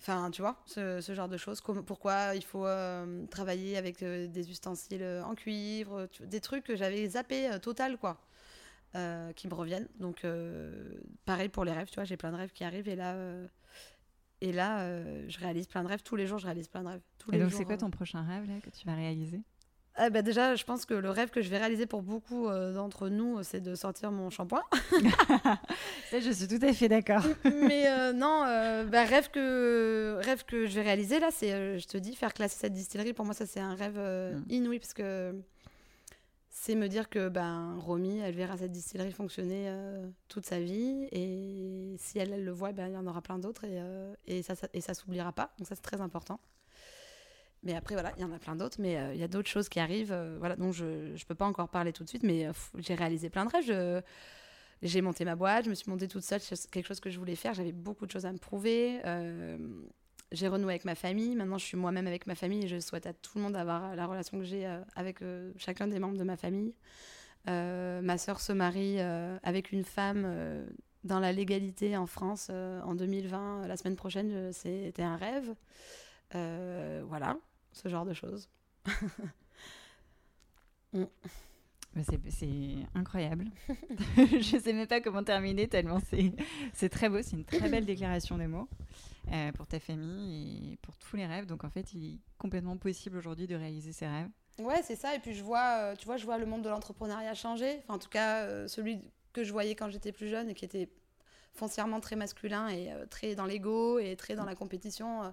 Enfin, 0.00 0.30
tu 0.30 0.42
vois, 0.42 0.62
ce, 0.66 1.00
ce 1.00 1.12
genre 1.14 1.28
de 1.28 1.36
choses. 1.36 1.60
Pourquoi 1.60 2.36
il 2.36 2.44
faut 2.44 2.66
travailler 3.30 3.76
avec 3.76 4.04
des 4.04 4.50
ustensiles 4.50 5.04
en 5.24 5.34
cuivre, 5.34 6.08
des 6.20 6.40
trucs 6.40 6.62
que 6.64 6.76
j'avais 6.76 7.08
zappé 7.08 7.50
total, 7.60 7.96
quoi, 7.96 8.20
qui 9.34 9.48
me 9.48 9.54
reviennent. 9.54 9.88
Donc, 9.98 10.26
pareil 11.24 11.48
pour 11.48 11.64
les 11.64 11.72
rêves, 11.72 11.88
tu 11.88 11.96
vois, 11.96 12.04
j'ai 12.04 12.16
plein 12.16 12.30
de 12.30 12.36
rêves 12.36 12.52
qui 12.52 12.62
arrivent 12.62 12.88
et 12.88 12.96
là, 12.96 13.16
et 14.42 14.52
là 14.52 14.80
euh, 14.80 15.24
je 15.28 15.38
réalise 15.38 15.66
plein 15.66 15.82
de 15.82 15.88
rêves. 15.88 16.02
Tous 16.02 16.16
les 16.16 16.26
jours, 16.26 16.38
je 16.38 16.46
réalise 16.46 16.68
plein 16.68 16.82
de 16.82 16.88
rêves. 16.88 17.00
Tous 17.18 17.30
Et 17.30 17.36
les 17.36 17.42
donc, 17.42 17.52
c'est 17.52 17.64
quoi 17.64 17.74
euh. 17.74 17.78
ton 17.78 17.90
prochain 17.90 18.22
rêve 18.22 18.46
là, 18.48 18.54
que 18.62 18.70
tu 18.70 18.86
vas 18.86 18.94
réaliser? 18.94 19.40
Ah 19.94 20.08
bah 20.08 20.22
déjà, 20.22 20.54
je 20.54 20.64
pense 20.64 20.86
que 20.86 20.94
le 20.94 21.10
rêve 21.10 21.28
que 21.28 21.42
je 21.42 21.50
vais 21.50 21.58
réaliser 21.58 21.84
pour 21.86 22.02
beaucoup 22.02 22.48
euh, 22.48 22.72
d'entre 22.72 23.10
nous, 23.10 23.38
euh, 23.38 23.42
c'est 23.42 23.60
de 23.60 23.74
sortir 23.74 24.10
mon 24.10 24.30
shampoing. 24.30 24.62
Je 26.12 26.30
suis 26.30 26.48
tout 26.48 26.64
à 26.64 26.72
fait 26.72 26.88
d'accord. 26.88 27.22
Mais 27.44 27.86
euh, 27.88 28.12
non, 28.14 28.44
euh, 28.46 28.84
bah, 28.84 29.04
rêve, 29.04 29.28
que, 29.30 30.18
rêve 30.22 30.44
que 30.44 30.66
je 30.66 30.74
vais 30.76 30.82
réaliser 30.82 31.20
là, 31.20 31.28
c'est, 31.30 31.52
euh, 31.52 31.78
je 31.78 31.86
te 31.86 31.98
dis, 31.98 32.14
faire 32.14 32.32
classer 32.32 32.58
cette 32.58 32.72
distillerie. 32.72 33.12
Pour 33.12 33.24
moi, 33.24 33.34
ça, 33.34 33.46
c'est 33.46 33.60
un 33.60 33.74
rêve 33.74 33.96
euh, 33.98 34.32
Mm. 34.32 34.44
inouï 34.50 34.78
parce 34.78 34.94
que 34.94 35.34
c'est 36.54 36.74
me 36.74 36.86
dire 36.86 37.08
que 37.08 37.30
ben, 37.30 37.78
Romy, 37.78 38.18
elle 38.18 38.34
verra 38.34 38.58
cette 38.58 38.72
distillerie 38.72 39.10
fonctionner 39.10 39.70
euh, 39.70 40.06
toute 40.28 40.44
sa 40.44 40.60
vie. 40.60 41.08
Et 41.10 41.96
si 41.98 42.18
elle, 42.18 42.44
le 42.44 42.52
voit, 42.52 42.72
ben, 42.72 42.88
il 42.88 42.92
y 42.92 42.96
en 42.96 43.06
aura 43.06 43.22
plein 43.22 43.38
d'autres 43.38 43.64
et, 43.64 43.80
euh, 43.80 44.14
et 44.26 44.42
ça, 44.42 44.54
ça, 44.54 44.68
et 44.74 44.82
ça 44.82 44.92
s'oubliera 44.92 45.32
pas. 45.32 45.54
Donc, 45.58 45.66
ça, 45.66 45.74
c'est 45.74 45.82
très 45.82 46.02
important. 46.02 46.38
Mais 47.62 47.74
après, 47.74 47.94
voilà, 47.94 48.12
il 48.18 48.22
y 48.22 48.24
en 48.24 48.32
a 48.32 48.38
plein 48.38 48.54
d'autres, 48.54 48.76
mais 48.80 48.98
euh, 48.98 49.14
il 49.14 49.20
y 49.20 49.22
a 49.22 49.28
d'autres 49.28 49.48
choses 49.48 49.70
qui 49.70 49.80
arrivent. 49.80 50.14
voilà, 50.38 50.56
donc 50.56 50.74
je 50.74 50.84
ne 50.84 51.24
peux 51.26 51.34
pas 51.34 51.46
encore 51.46 51.70
parler 51.70 51.92
tout 51.92 52.04
de 52.04 52.08
suite, 52.08 52.22
mais 52.22 52.48
j'ai 52.76 52.94
réalisé 52.94 53.30
plein 53.30 53.46
de 53.46 53.50
rêves. 53.50 54.02
J'ai 54.82 55.00
monté 55.00 55.24
ma 55.24 55.36
boîte, 55.36 55.64
je 55.64 55.70
me 55.70 55.74
suis 55.74 55.90
montée 55.90 56.08
toute 56.08 56.24
seule, 56.24 56.40
c'est 56.40 56.70
quelque 56.70 56.86
chose 56.86 57.00
que 57.00 57.08
je 57.08 57.18
voulais 57.18 57.36
faire. 57.36 57.54
J'avais 57.54 57.72
beaucoup 57.72 58.04
de 58.04 58.10
choses 58.10 58.26
à 58.26 58.32
me 58.32 58.38
prouver. 58.38 59.00
J'ai 60.32 60.48
renoué 60.48 60.72
avec 60.72 60.84
ma 60.84 60.94
famille. 60.94 61.34
Maintenant, 61.36 61.58
je 61.58 61.64
suis 61.64 61.76
moi-même 61.76 62.06
avec 62.06 62.26
ma 62.26 62.34
famille 62.34 62.64
et 62.64 62.68
je 62.68 62.80
souhaite 62.80 63.06
à 63.06 63.12
tout 63.12 63.32
le 63.36 63.42
monde 63.42 63.52
d'avoir 63.52 63.94
la 63.94 64.06
relation 64.06 64.38
que 64.38 64.44
j'ai 64.44 64.66
euh, 64.66 64.80
avec 64.96 65.22
euh, 65.22 65.52
chacun 65.56 65.86
des 65.86 65.98
membres 65.98 66.18
de 66.18 66.24
ma 66.24 66.36
famille. 66.36 66.74
Euh, 67.48 68.00
ma 68.02 68.18
sœur 68.18 68.40
se 68.40 68.52
marie 68.52 69.00
avec 69.00 69.72
une 69.72 69.84
femme 69.84 70.26
dans 71.04 71.18
la 71.18 71.32
légalité 71.32 71.96
en 71.96 72.06
France 72.06 72.50
en 72.50 72.94
2020. 72.94 73.66
La 73.66 73.76
semaine 73.76 73.96
prochaine, 73.96 74.52
c'était 74.52 75.02
un 75.02 75.16
rêve. 75.16 75.54
Voilà, 76.32 77.36
ce 77.72 77.88
genre 77.88 78.04
de 78.04 78.14
choses. 78.14 78.48
C'est- 82.30 82.76
incroyable. 82.94 83.46
je 84.16 84.58
sais 84.62 84.72
même 84.72 84.86
pas 84.86 85.00
comment 85.00 85.22
terminer 85.22 85.68
tellement 85.68 86.00
c'est 86.08 86.32
c'est 86.72 86.88
très 86.88 87.08
beau. 87.08 87.18
C'est 87.22 87.36
une 87.36 87.44
très 87.44 87.68
belle 87.68 87.84
déclaration 87.84 88.38
des 88.38 88.46
mots 88.46 88.68
euh, 89.30 89.52
pour 89.52 89.66
ta 89.66 89.78
famille 89.78 90.72
et 90.72 90.76
pour 90.78 90.96
tous 90.96 91.16
les 91.16 91.26
rêves. 91.26 91.46
Donc 91.46 91.64
en 91.64 91.70
fait, 91.70 91.92
il 91.94 92.14
est 92.14 92.18
complètement 92.38 92.76
possible 92.76 93.16
aujourd'hui 93.16 93.46
de 93.46 93.54
réaliser 93.54 93.92
ses 93.92 94.06
rêves. 94.06 94.28
Ouais, 94.58 94.82
c'est 94.82 94.96
ça. 94.96 95.14
Et 95.14 95.18
puis 95.18 95.34
je 95.34 95.42
vois, 95.42 95.78
euh, 95.78 95.96
tu 95.96 96.06
vois, 96.06 96.16
je 96.16 96.24
vois 96.24 96.38
le 96.38 96.46
monde 96.46 96.62
de 96.62 96.68
l'entrepreneuriat 96.68 97.34
changer. 97.34 97.80
Enfin, 97.84 97.94
en 97.94 97.98
tout 97.98 98.08
cas, 98.08 98.42
euh, 98.42 98.66
celui 98.68 99.00
que 99.32 99.44
je 99.44 99.52
voyais 99.52 99.74
quand 99.74 99.88
j'étais 99.88 100.12
plus 100.12 100.28
jeune 100.28 100.50
et 100.50 100.54
qui 100.54 100.64
était 100.64 100.88
foncièrement 101.54 102.00
très 102.00 102.16
masculin 102.16 102.68
et 102.68 102.90
très 103.10 103.34
dans 103.34 103.46
l'ego 103.46 103.98
et 103.98 104.16
très 104.16 104.34
dans 104.34 104.44
la 104.44 104.54
compétition. 104.54 105.32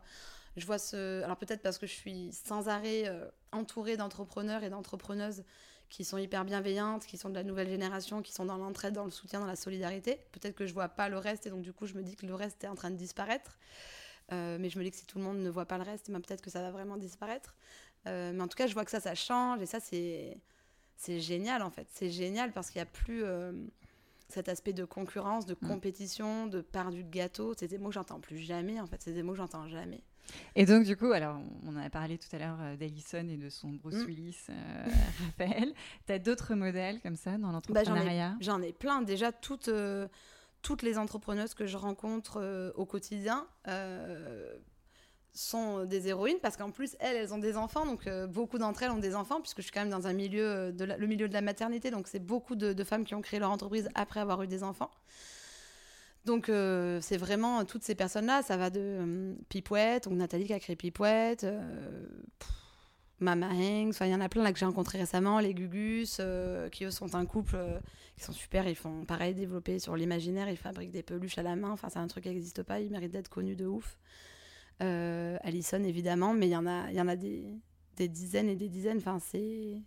je 0.57 0.65
vois 0.65 0.77
ce. 0.77 1.23
Alors 1.23 1.37
peut-être 1.37 1.61
parce 1.61 1.77
que 1.77 1.87
je 1.87 1.93
suis 1.93 2.31
sans 2.31 2.67
arrêt 2.67 3.05
entourée 3.51 3.97
d'entrepreneurs 3.97 4.63
et 4.63 4.69
d'entrepreneuses 4.69 5.43
qui 5.89 6.05
sont 6.05 6.17
hyper 6.17 6.45
bienveillantes, 6.45 7.05
qui 7.05 7.17
sont 7.17 7.29
de 7.29 7.35
la 7.35 7.43
nouvelle 7.43 7.69
génération, 7.69 8.21
qui 8.21 8.31
sont 8.31 8.45
dans 8.45 8.57
l'entraide, 8.57 8.93
dans 8.93 9.05
le 9.05 9.11
soutien, 9.11 9.39
dans 9.39 9.45
la 9.47 9.55
solidarité. 9.55 10.19
Peut-être 10.31 10.55
que 10.55 10.65
je 10.67 10.73
vois 10.73 10.87
pas 10.89 11.09
le 11.09 11.17
reste 11.17 11.47
et 11.47 11.49
donc 11.49 11.61
du 11.63 11.73
coup 11.73 11.85
je 11.87 11.95
me 11.95 12.03
dis 12.03 12.15
que 12.15 12.25
le 12.25 12.35
reste 12.35 12.63
est 12.63 12.67
en 12.67 12.75
train 12.75 12.91
de 12.91 12.95
disparaître. 12.95 13.57
Euh, 14.31 14.57
mais 14.59 14.69
je 14.69 14.77
me 14.77 14.83
dis 14.83 14.91
que 14.91 14.97
si 14.97 15.05
tout 15.07 15.17
le 15.17 15.23
monde 15.23 15.39
ne 15.39 15.49
voit 15.49 15.65
pas 15.65 15.77
le 15.77 15.83
reste, 15.83 16.11
ben, 16.11 16.21
peut-être 16.21 16.41
que 16.41 16.51
ça 16.51 16.61
va 16.61 16.69
vraiment 16.69 16.97
disparaître. 16.97 17.55
Euh, 18.07 18.31
mais 18.33 18.41
en 18.43 18.47
tout 18.47 18.55
cas, 18.55 18.67
je 18.67 18.73
vois 18.73 18.85
que 18.85 18.91
ça, 18.91 18.99
ça 18.99 19.15
change 19.15 19.61
et 19.61 19.65
ça, 19.65 19.79
c'est 19.79 20.37
c'est 20.95 21.19
génial 21.19 21.61
en 21.63 21.71
fait. 21.71 21.87
C'est 21.91 22.11
génial 22.11 22.51
parce 22.51 22.69
qu'il 22.69 22.79
y 22.79 22.81
a 22.81 22.85
plus. 22.85 23.23
euh, 23.23 23.51
cet 24.31 24.47
aspect 24.47 24.73
de 24.73 24.85
concurrence, 24.85 25.47
de 25.47 25.55
Mm. 25.59 25.67
compétition, 25.67 26.45
de 26.45 26.61
part 26.61 26.91
du 26.91 27.03
gâteau. 27.03 27.55
C'est 27.57 27.67
des 27.67 27.79
mots 27.79 27.87
que 27.89 27.95
j'entends 27.95 28.19
plus 28.19 28.37
jamais, 28.37 28.79
en 28.79 28.85
fait. 28.85 29.01
C'est 29.01 29.11
des 29.13 29.23
mots 29.23 29.31
que 29.31 29.39
j'entends 29.39 29.67
jamais. 29.67 30.03
Et 30.55 30.65
donc, 30.65 30.84
du 30.86 30.95
coup, 30.97 31.11
alors, 31.11 31.39
on 31.65 31.75
a 31.77 31.89
parlé 31.89 32.17
tout 32.17 32.27
à 32.34 32.39
l'heure 32.39 32.57
euh, 32.61 32.75
d'Alison 32.75 33.27
et 33.30 33.38
de 33.38 33.49
son 33.49 33.69
Bruce 33.69 33.95
Mm. 34.03 34.05
Willis, 34.05 34.38
euh, 34.49 34.53
Raphaël. 35.25 35.73
Tu 36.07 36.13
as 36.13 36.19
d'autres 36.19 36.55
modèles 36.55 36.99
comme 37.01 37.15
ça 37.15 37.38
dans 37.38 37.51
Bah, 37.51 37.84
j'en 37.84 37.95
ai, 37.95 37.99
l'entrepreneuriat? 37.99 38.36
j'en 38.41 38.61
ai 38.61 38.73
plein. 38.73 39.01
Déjà, 39.01 39.32
toutes, 39.32 39.67
euh, 39.69 40.07
toutes 40.61 40.82
les 40.84 40.97
entrepreneuses 40.97 41.53
que 41.53 41.65
je 41.67 41.77
rencontre 41.77 42.39
euh, 42.41 42.71
au 42.75 42.86
quotidien 42.86 43.47
sont 45.32 45.86
des 45.86 46.07
héroïnes 46.07 46.39
parce 46.41 46.57
qu'en 46.57 46.71
plus, 46.71 46.95
elles, 46.99 47.15
elles 47.15 47.34
ont 47.34 47.38
des 47.38 47.55
enfants. 47.55 47.86
Donc, 47.86 48.09
beaucoup 48.30 48.57
d'entre 48.57 48.84
elles 48.84 48.91
ont 48.91 48.97
des 48.97 49.15
enfants 49.15 49.39
puisque 49.41 49.57
je 49.57 49.63
suis 49.63 49.71
quand 49.71 49.82
même 49.82 49.89
dans 49.91 50.07
un 50.07 50.13
milieu, 50.13 50.73
de 50.73 50.84
la- 50.86 50.97
le 50.97 51.07
milieu 51.07 51.27
de 51.30 51.34
la 51.34 51.41
maternité. 51.41 51.91
Donc, 51.91 52.07
c'est 52.07 52.19
beaucoup 52.19 52.55
de, 52.55 52.73
de 52.73 52.84
femmes 52.84 53.05
qui 53.05 53.13
ont 53.15 53.21
créé 53.21 53.39
leur 53.39 53.51
entreprise 53.51 53.88
après 53.95 54.19
avoir 54.19 54.41
eu 54.41 54.47
des 54.47 54.63
enfants. 54.63 54.89
Donc, 56.26 56.49
euh, 56.49 56.99
c'est 57.01 57.17
vraiment 57.17 57.63
toutes 57.65 57.84
ces 57.84 57.95
personnes-là. 57.95 58.41
Ça 58.43 58.57
va 58.57 58.70
de 58.70 58.80
euh, 58.80 59.34
Pipouette, 59.47 60.05
donc 60.05 60.13
Nathalie 60.13 60.45
qui 60.45 60.53
a 60.53 60.59
créé 60.59 60.76
Pipouette, 60.76 61.43
euh, 61.43 62.07
Mama 63.20 63.47
Hanks. 63.47 63.95
Il 64.01 64.07
y 64.07 64.15
en 64.15 64.22
a 64.22 64.30
plein 64.30 64.43
là 64.43 64.51
que 64.51 64.59
j'ai 64.59 64.65
rencontrés 64.65 64.99
récemment. 64.99 65.39
Les 65.39 65.53
Gugus, 65.53 66.22
qui 66.72 66.86
eux 66.86 66.91
sont 66.91 67.15
un 67.15 67.26
couple 67.26 67.57
qui 68.17 68.24
sont 68.24 68.34
super. 68.34 68.67
Ils 68.67 68.76
font 68.76 69.05
pareil, 69.05 69.34
développer 69.34 69.80
sur 69.80 69.95
l'imaginaire. 69.95 70.49
Ils 70.49 70.57
fabriquent 70.57 70.91
des 70.91 71.03
peluches 71.03 71.38
à 71.38 71.43
la 71.43 71.55
main. 71.55 71.72
Enfin, 71.72 71.89
c'est 71.89 71.99
un 71.99 72.07
truc 72.07 72.24
qui 72.24 72.30
n'existe 72.30 72.63
pas. 72.63 72.80
Ils 72.80 72.91
méritent 72.91 73.11
d'être 73.11 73.30
connus 73.30 73.55
de 73.55 73.65
ouf. 73.65 73.97
Allison, 74.80 75.84
évidemment, 75.84 76.34
mais 76.34 76.47
il 76.47 76.51
y 76.51 76.55
en 76.55 76.65
a, 76.65 76.91
y 76.91 77.01
en 77.01 77.07
a 77.07 77.15
des, 77.15 77.59
dizaines 77.97 78.49
et 78.49 78.55
des 78.55 78.70
dizaines. 78.70 78.97
Enfin, 78.97 79.20
c'est. 79.20 79.82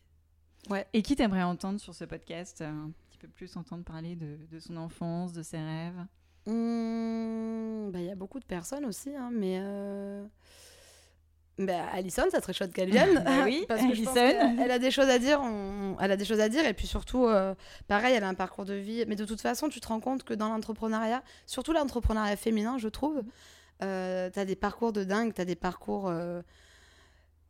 Et 0.92 1.02
qui 1.02 1.16
t'aimerais 1.16 1.42
entendre 1.42 1.80
sur 1.80 1.94
ce 1.94 2.04
podcast 2.04 2.62
Un 2.62 2.92
petit 3.10 3.18
peu 3.18 3.28
plus 3.28 3.56
entendre 3.56 3.84
parler 3.84 4.16
de 4.16 4.58
son 4.58 4.76
enfance, 4.76 5.32
de 5.32 5.42
ses 5.42 5.58
rêves? 5.58 6.06
Mmh, 6.46 7.90
bah, 7.92 7.98
Il 8.00 8.06
y 8.06 8.10
a 8.10 8.14
beaucoup 8.14 8.40
de 8.40 8.44
personnes 8.44 8.84
aussi, 8.84 9.10
hein, 9.14 9.30
mais. 9.32 9.58
Euh... 9.60 10.24
Bah, 11.58 11.84
Alison, 11.92 12.24
ça 12.30 12.40
serait 12.40 12.54
chouette 12.54 12.72
qu'elle 12.72 12.90
vienne. 12.92 13.22
Bah 13.24 13.44
oui, 13.44 13.64
parce 13.68 13.82
que 13.82 13.94
je 13.94 14.02
pense 14.04 14.16
elle 14.16 14.70
a 14.70 14.78
des 14.78 14.90
choses 14.90 15.08
à 15.08 15.18
dire. 15.18 15.40
on- 15.42 15.96
Elle 16.00 16.10
a 16.10 16.16
des 16.16 16.24
choses 16.24 16.40
à 16.40 16.48
dire. 16.48 16.64
Et 16.66 16.72
puis 16.74 16.86
surtout, 16.86 17.26
euh, 17.26 17.54
pareil, 17.88 18.14
elle 18.14 18.24
a 18.24 18.28
un 18.28 18.34
parcours 18.34 18.64
de 18.64 18.74
vie. 18.74 19.04
Mais 19.06 19.16
de 19.16 19.24
toute 19.24 19.40
façon, 19.40 19.68
tu 19.68 19.78
te 19.80 19.86
rends 19.88 20.00
compte 20.00 20.24
que 20.24 20.34
dans 20.34 20.48
l'entrepreneuriat, 20.48 21.22
surtout 21.46 21.72
l'entrepreneuriat 21.72 22.36
féminin, 22.36 22.78
je 22.78 22.88
trouve, 22.88 23.22
euh, 23.82 24.30
tu 24.30 24.38
as 24.38 24.44
des 24.46 24.56
parcours 24.56 24.92
de 24.92 25.04
dingue. 25.04 25.34
Tu 25.34 25.40
as 25.40 25.44
des 25.44 25.54
parcours. 25.56 26.08
euh, 26.08 26.40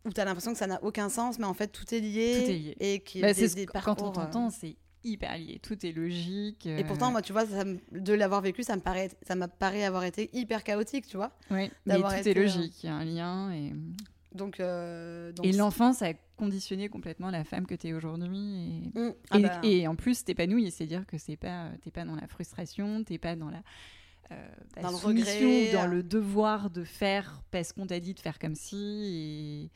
où 0.05 0.11
tu 0.13 0.21
as 0.21 0.25
l'impression 0.25 0.51
que 0.53 0.59
ça 0.59 0.67
n'a 0.67 0.83
aucun 0.83 1.09
sens, 1.09 1.39
mais 1.39 1.45
en 1.47 1.55
fait 1.55 1.69
tout 1.69 1.95
est 1.95 2.01
lié. 2.01 2.43
Tout 2.45 2.51
est 2.51 2.55
lié. 2.55 2.77
Et 2.81 2.99
qui 3.05 3.21
Bah, 3.21 3.33
des- 3.33 3.49
des 3.51 3.67
Quand 3.67 3.79
on 3.79 3.83
parcours, 3.95 4.09
euh, 4.09 4.13
t'entend, 4.25 4.51
c'est 4.51 4.75
hyper 5.05 5.37
lié. 5.37 5.59
Tout 5.63 5.85
est 5.85 5.93
logique. 5.93 6.67
Et 6.67 6.85
pourtant, 6.85 7.11
moi, 7.11 7.23
tu 7.23 7.33
vois, 7.33 7.47
ça 7.47 7.65
de 7.65 8.13
l'avoir 8.13 8.41
vécu, 8.41 8.63
ça 8.63 8.77
me 8.77 8.81
paraît, 8.81 9.11
ça 9.27 9.35
m'a 9.35 9.49
paraît 9.49 9.85
avoir 9.85 10.05
été 10.05 10.31
hyper 10.33 10.65
chaotique, 10.65 11.07
tu 11.07 11.17
vois. 11.17 11.33
oui, 11.51 11.71
mais 11.87 12.01
tout 12.01 12.07
été, 12.13 12.31
est 12.31 12.37
euh, 12.37 12.43
logique. 12.43 12.83
Il 12.83 12.87
y 12.87 12.89
a 12.89 12.95
un 12.95 13.05
lien. 13.05 13.53
Et, 13.53 13.73
Donc, 14.33 14.61
euh, 14.61 15.33
donc 15.33 15.47
et 15.47 15.53
l'enfance 15.53 16.03
a 16.03 16.13
conditionné 16.37 16.89
complètement 16.89 17.31
la 17.31 17.45
femme 17.45 17.67
que 17.67 17.75
tu 17.75 17.89
es 17.89 17.93
aujourd'hui. 17.93 18.91
Et... 18.95 18.99
Mm. 18.99 19.15
Ah 19.31 19.39
Et, 19.39 19.43
bah, 19.43 19.61
et 19.63 19.89
en 19.89 19.95
plus, 19.97 20.25
t'épanouis, 20.25 20.71
c'est-à-dire 20.71 21.07
que 21.07 21.19
c'est 21.19 21.37
pas, 21.37 21.71
t'es 21.83 21.91
pas 21.91 22.05
dans 22.05 22.17
la 22.17 22.27
frustration, 22.27 23.05
t'es 23.05 23.19
pas 23.19 23.37
dans 23.37 23.51
la, 23.51 23.63
euh, 24.33 24.49
Dans 24.81 24.91
le 24.91 24.97
soumission 24.97 25.49
regret. 25.49 25.69
ou 25.71 25.73
dans 25.73 25.87
le 25.87 26.03
devoir 26.03 26.71
de 26.71 26.85
faire 26.85 27.43
parce 27.51 27.73
qu'on 27.73 27.87
t'a 27.87 28.01
dit 28.01 28.15
de 28.15 28.21
faire 28.21 28.39
comme 28.39 28.55
si, 28.55 28.77
et 28.77 29.71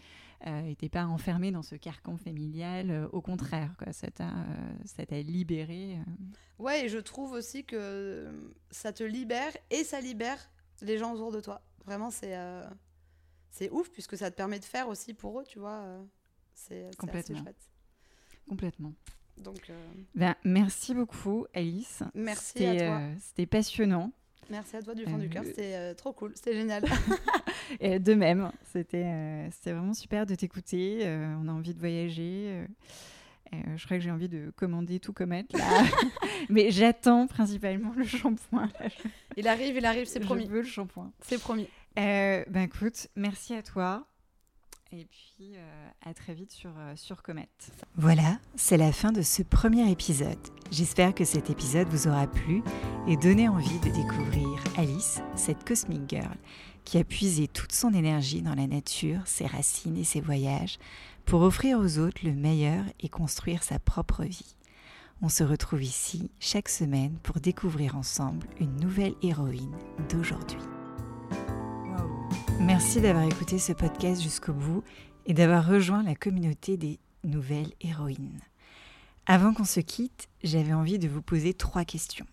euh, 0.46 0.66
et 0.66 0.76
t'es 0.76 0.88
pas 0.88 1.06
enfermé 1.06 1.50
dans 1.50 1.62
ce 1.62 1.74
carcan 1.76 2.16
familial. 2.16 2.90
euh, 2.90 3.08
au 3.12 3.20
contraire, 3.20 3.74
quoi, 3.78 3.92
ça 3.92 4.10
t'a, 4.10 4.28
euh, 4.28 4.72
ça 4.84 5.04
t'a 5.06 5.20
libéré. 5.22 5.96
euh. 5.98 6.62
Ouais, 6.62 6.84
et 6.86 6.88
je 6.88 6.98
trouve 6.98 7.32
aussi 7.32 7.64
que 7.64 8.52
ça 8.70 8.92
te 8.92 9.02
libère 9.04 9.52
et 9.70 9.84
ça 9.84 10.00
libère 10.00 10.50
les 10.82 10.98
gens 10.98 11.12
autour 11.14 11.32
de 11.32 11.40
toi. 11.40 11.60
Vraiment, 11.84 12.10
c'est 12.10 12.36
euh, 12.36 12.66
c'est 13.50 13.70
ouf 13.70 13.90
puisque 13.90 14.16
ça 14.16 14.30
te 14.30 14.36
permet 14.36 14.58
de 14.58 14.64
faire 14.64 14.88
aussi 14.88 15.14
pour 15.14 15.40
eux, 15.40 15.44
tu 15.48 15.58
vois. 15.58 15.80
euh, 15.80 16.02
C'est 16.54 16.86
assez 16.86 16.96
Complètement. 16.96 17.42
chouette. 17.42 17.70
complètement. 18.48 18.92
Donc, 19.38 19.68
euh, 19.68 19.86
Ben, 20.14 20.34
merci 20.44 20.94
beaucoup, 20.94 21.46
Alice. 21.52 22.02
Merci 22.14 22.64
à 22.66 22.74
toi. 22.76 22.98
euh, 23.00 23.14
c'était 23.20 23.44
passionnant. 23.46 24.10
Merci 24.50 24.76
à 24.76 24.82
toi 24.82 24.94
du 24.94 25.04
fond 25.04 25.18
du 25.18 25.26
Euh, 25.26 25.28
cœur. 25.28 25.44
C'était 25.44 25.74
euh, 25.74 25.94
trop 25.94 26.12
cool. 26.12 26.32
C'était 26.34 26.54
génial. 26.54 26.84
Et 27.80 27.98
de 27.98 28.14
même, 28.14 28.50
c'était 28.72 29.04
euh, 29.06 29.48
vraiment 29.64 29.94
super 29.94 30.26
de 30.26 30.34
t'écouter. 30.34 31.00
euh, 31.02 31.34
on 31.42 31.48
a 31.48 31.52
envie 31.52 31.74
de 31.74 31.78
voyager. 31.80 32.46
euh, 32.48 32.66
euh, 33.54 33.56
je 33.76 33.84
crois 33.84 33.96
que 33.96 34.02
j'ai 34.02 34.10
envie 34.10 34.28
de 34.28 34.50
commander 34.56 34.98
tout 35.00 35.12
comète 35.12 35.52
là. 35.52 35.82
Mais 36.48 36.70
j'attends 36.70 37.26
principalement 37.28 37.92
le 37.96 38.04
shampoing. 38.04 38.68
Je- 38.82 39.08
il 39.36 39.46
arrive, 39.48 39.76
il 39.76 39.84
arrive, 39.86 40.06
c'est 40.06 40.20
je 40.20 40.26
promis. 40.26 40.46
veux 40.46 40.62
le 40.62 40.66
shampoing. 40.66 41.12
C'est 41.20 41.38
promis. 41.40 41.68
Euh, 41.98 42.44
ben 42.48 42.62
écoute, 42.62 43.08
merci 43.16 43.54
à 43.54 43.62
toi. 43.62 44.06
Et 44.92 45.04
puis 45.04 45.56
euh, 45.56 45.88
à 46.04 46.14
très 46.14 46.32
vite 46.32 46.52
sur, 46.52 46.70
euh, 46.78 46.94
sur 46.94 47.22
Comet. 47.22 47.48
Voilà, 47.96 48.38
c'est 48.54 48.76
la 48.76 48.92
fin 48.92 49.10
de 49.10 49.22
ce 49.22 49.42
premier 49.42 49.90
épisode. 49.90 50.38
J'espère 50.70 51.14
que 51.14 51.24
cet 51.24 51.50
épisode 51.50 51.88
vous 51.88 52.06
aura 52.06 52.28
plu 52.28 52.62
et 53.08 53.16
donné 53.16 53.48
envie 53.48 53.80
de 53.80 53.90
découvrir 53.90 54.62
Alice, 54.76 55.20
cette 55.34 55.66
cosmic 55.66 56.08
girl, 56.08 56.36
qui 56.84 56.98
a 56.98 57.04
puisé 57.04 57.48
toute 57.48 57.72
son 57.72 57.92
énergie 57.94 58.42
dans 58.42 58.54
la 58.54 58.68
nature, 58.68 59.20
ses 59.24 59.46
racines 59.46 59.96
et 59.96 60.04
ses 60.04 60.20
voyages 60.20 60.78
pour 61.24 61.42
offrir 61.42 61.78
aux 61.78 61.98
autres 61.98 62.24
le 62.24 62.32
meilleur 62.32 62.84
et 63.00 63.08
construire 63.08 63.64
sa 63.64 63.80
propre 63.80 64.22
vie. 64.22 64.54
On 65.20 65.28
se 65.28 65.42
retrouve 65.42 65.82
ici 65.82 66.30
chaque 66.38 66.68
semaine 66.68 67.16
pour 67.22 67.40
découvrir 67.40 67.96
ensemble 67.96 68.46
une 68.60 68.76
nouvelle 68.76 69.14
héroïne 69.22 69.74
d'aujourd'hui. 70.10 70.58
Merci 72.60 73.00
d'avoir 73.00 73.24
écouté 73.24 73.58
ce 73.58 73.72
podcast 73.72 74.22
jusqu'au 74.22 74.52
bout 74.52 74.82
et 75.26 75.34
d'avoir 75.34 75.66
rejoint 75.66 76.02
la 76.02 76.14
communauté 76.14 76.76
des 76.76 76.98
nouvelles 77.24 77.72
héroïnes. 77.80 78.40
Avant 79.26 79.52
qu'on 79.52 79.64
se 79.64 79.80
quitte, 79.80 80.28
j'avais 80.42 80.72
envie 80.72 80.98
de 80.98 81.08
vous 81.08 81.22
poser 81.22 81.54
trois 81.54 81.84
questions. 81.84 82.26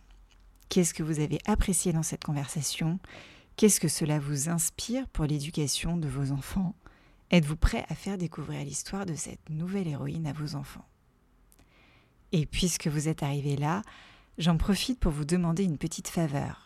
Qu'est-ce 0.69 0.93
que 0.93 1.03
vous 1.03 1.19
avez 1.19 1.39
apprécié 1.45 1.93
dans 1.93 2.03
cette 2.03 2.23
conversation? 2.23 2.99
Qu'est-ce 3.57 3.79
que 3.79 3.87
cela 3.87 4.19
vous 4.19 4.49
inspire 4.49 5.07
pour 5.09 5.25
l'éducation 5.25 5.97
de 5.97 6.07
vos 6.07 6.31
enfants? 6.31 6.73
Êtes-vous 7.29 7.57
prêt 7.57 7.85
à 7.89 7.95
faire 7.95 8.17
découvrir 8.17 8.63
l'histoire 8.63 9.05
de 9.05 9.15
cette 9.15 9.49
nouvelle 9.49 9.87
héroïne 9.87 10.27
à 10.27 10.33
vos 10.33 10.55
enfants? 10.55 10.87
Et 12.31 12.45
puisque 12.45 12.87
vous 12.87 13.07
êtes 13.07 13.23
arrivé 13.23 13.55
là, 13.55 13.81
j'en 14.37 14.57
profite 14.57 14.99
pour 14.99 15.11
vous 15.11 15.25
demander 15.25 15.63
une 15.63 15.77
petite 15.77 16.07
faveur. 16.07 16.62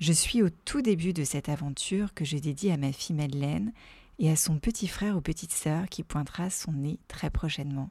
Je 0.00 0.14
suis 0.14 0.42
au 0.42 0.48
tout 0.48 0.80
début 0.80 1.12
de 1.12 1.24
cette 1.24 1.50
aventure 1.50 2.14
que 2.14 2.24
je 2.24 2.38
dédie 2.38 2.70
à 2.70 2.78
ma 2.78 2.90
fille 2.90 3.14
Madeleine 3.14 3.70
et 4.18 4.30
à 4.30 4.36
son 4.36 4.58
petit 4.58 4.88
frère 4.88 5.14
ou 5.14 5.20
petite 5.20 5.52
sœur 5.52 5.90
qui 5.90 6.02
pointera 6.02 6.48
son 6.48 6.72
nez 6.72 6.98
très 7.06 7.28
prochainement. 7.28 7.90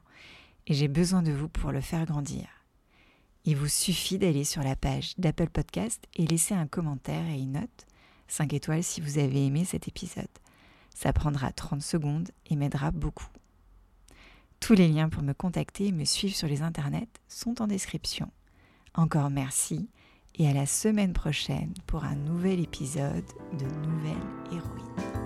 Et 0.66 0.74
j'ai 0.74 0.88
besoin 0.88 1.22
de 1.22 1.30
vous 1.30 1.48
pour 1.48 1.70
le 1.70 1.80
faire 1.80 2.06
grandir. 2.06 2.48
Il 3.44 3.56
vous 3.56 3.68
suffit 3.68 4.18
d'aller 4.18 4.42
sur 4.42 4.64
la 4.64 4.74
page 4.74 5.14
d'Apple 5.18 5.50
Podcast 5.50 6.04
et 6.16 6.26
laisser 6.26 6.52
un 6.52 6.66
commentaire 6.66 7.28
et 7.28 7.38
une 7.38 7.52
note, 7.52 7.86
5 8.26 8.54
étoiles 8.54 8.82
si 8.82 9.00
vous 9.00 9.18
avez 9.18 9.46
aimé 9.46 9.64
cet 9.64 9.86
épisode. 9.86 10.26
Ça 10.92 11.12
prendra 11.12 11.52
30 11.52 11.80
secondes 11.80 12.30
et 12.46 12.56
m'aidera 12.56 12.90
beaucoup. 12.90 13.28
Tous 14.58 14.74
les 14.74 14.88
liens 14.88 15.08
pour 15.08 15.22
me 15.22 15.32
contacter 15.32 15.86
et 15.86 15.92
me 15.92 16.04
suivre 16.04 16.34
sur 16.34 16.48
les 16.48 16.62
internets 16.62 17.06
sont 17.28 17.62
en 17.62 17.68
description. 17.68 18.32
Encore 18.94 19.30
merci 19.30 19.88
et 20.36 20.48
à 20.48 20.52
la 20.52 20.66
semaine 20.66 21.12
prochaine 21.12 21.74
pour 21.86 22.04
un 22.04 22.16
nouvel 22.16 22.60
épisode 22.60 23.24
de 23.58 23.64
Nouvelle 23.86 24.26
Héroïne. 24.52 25.19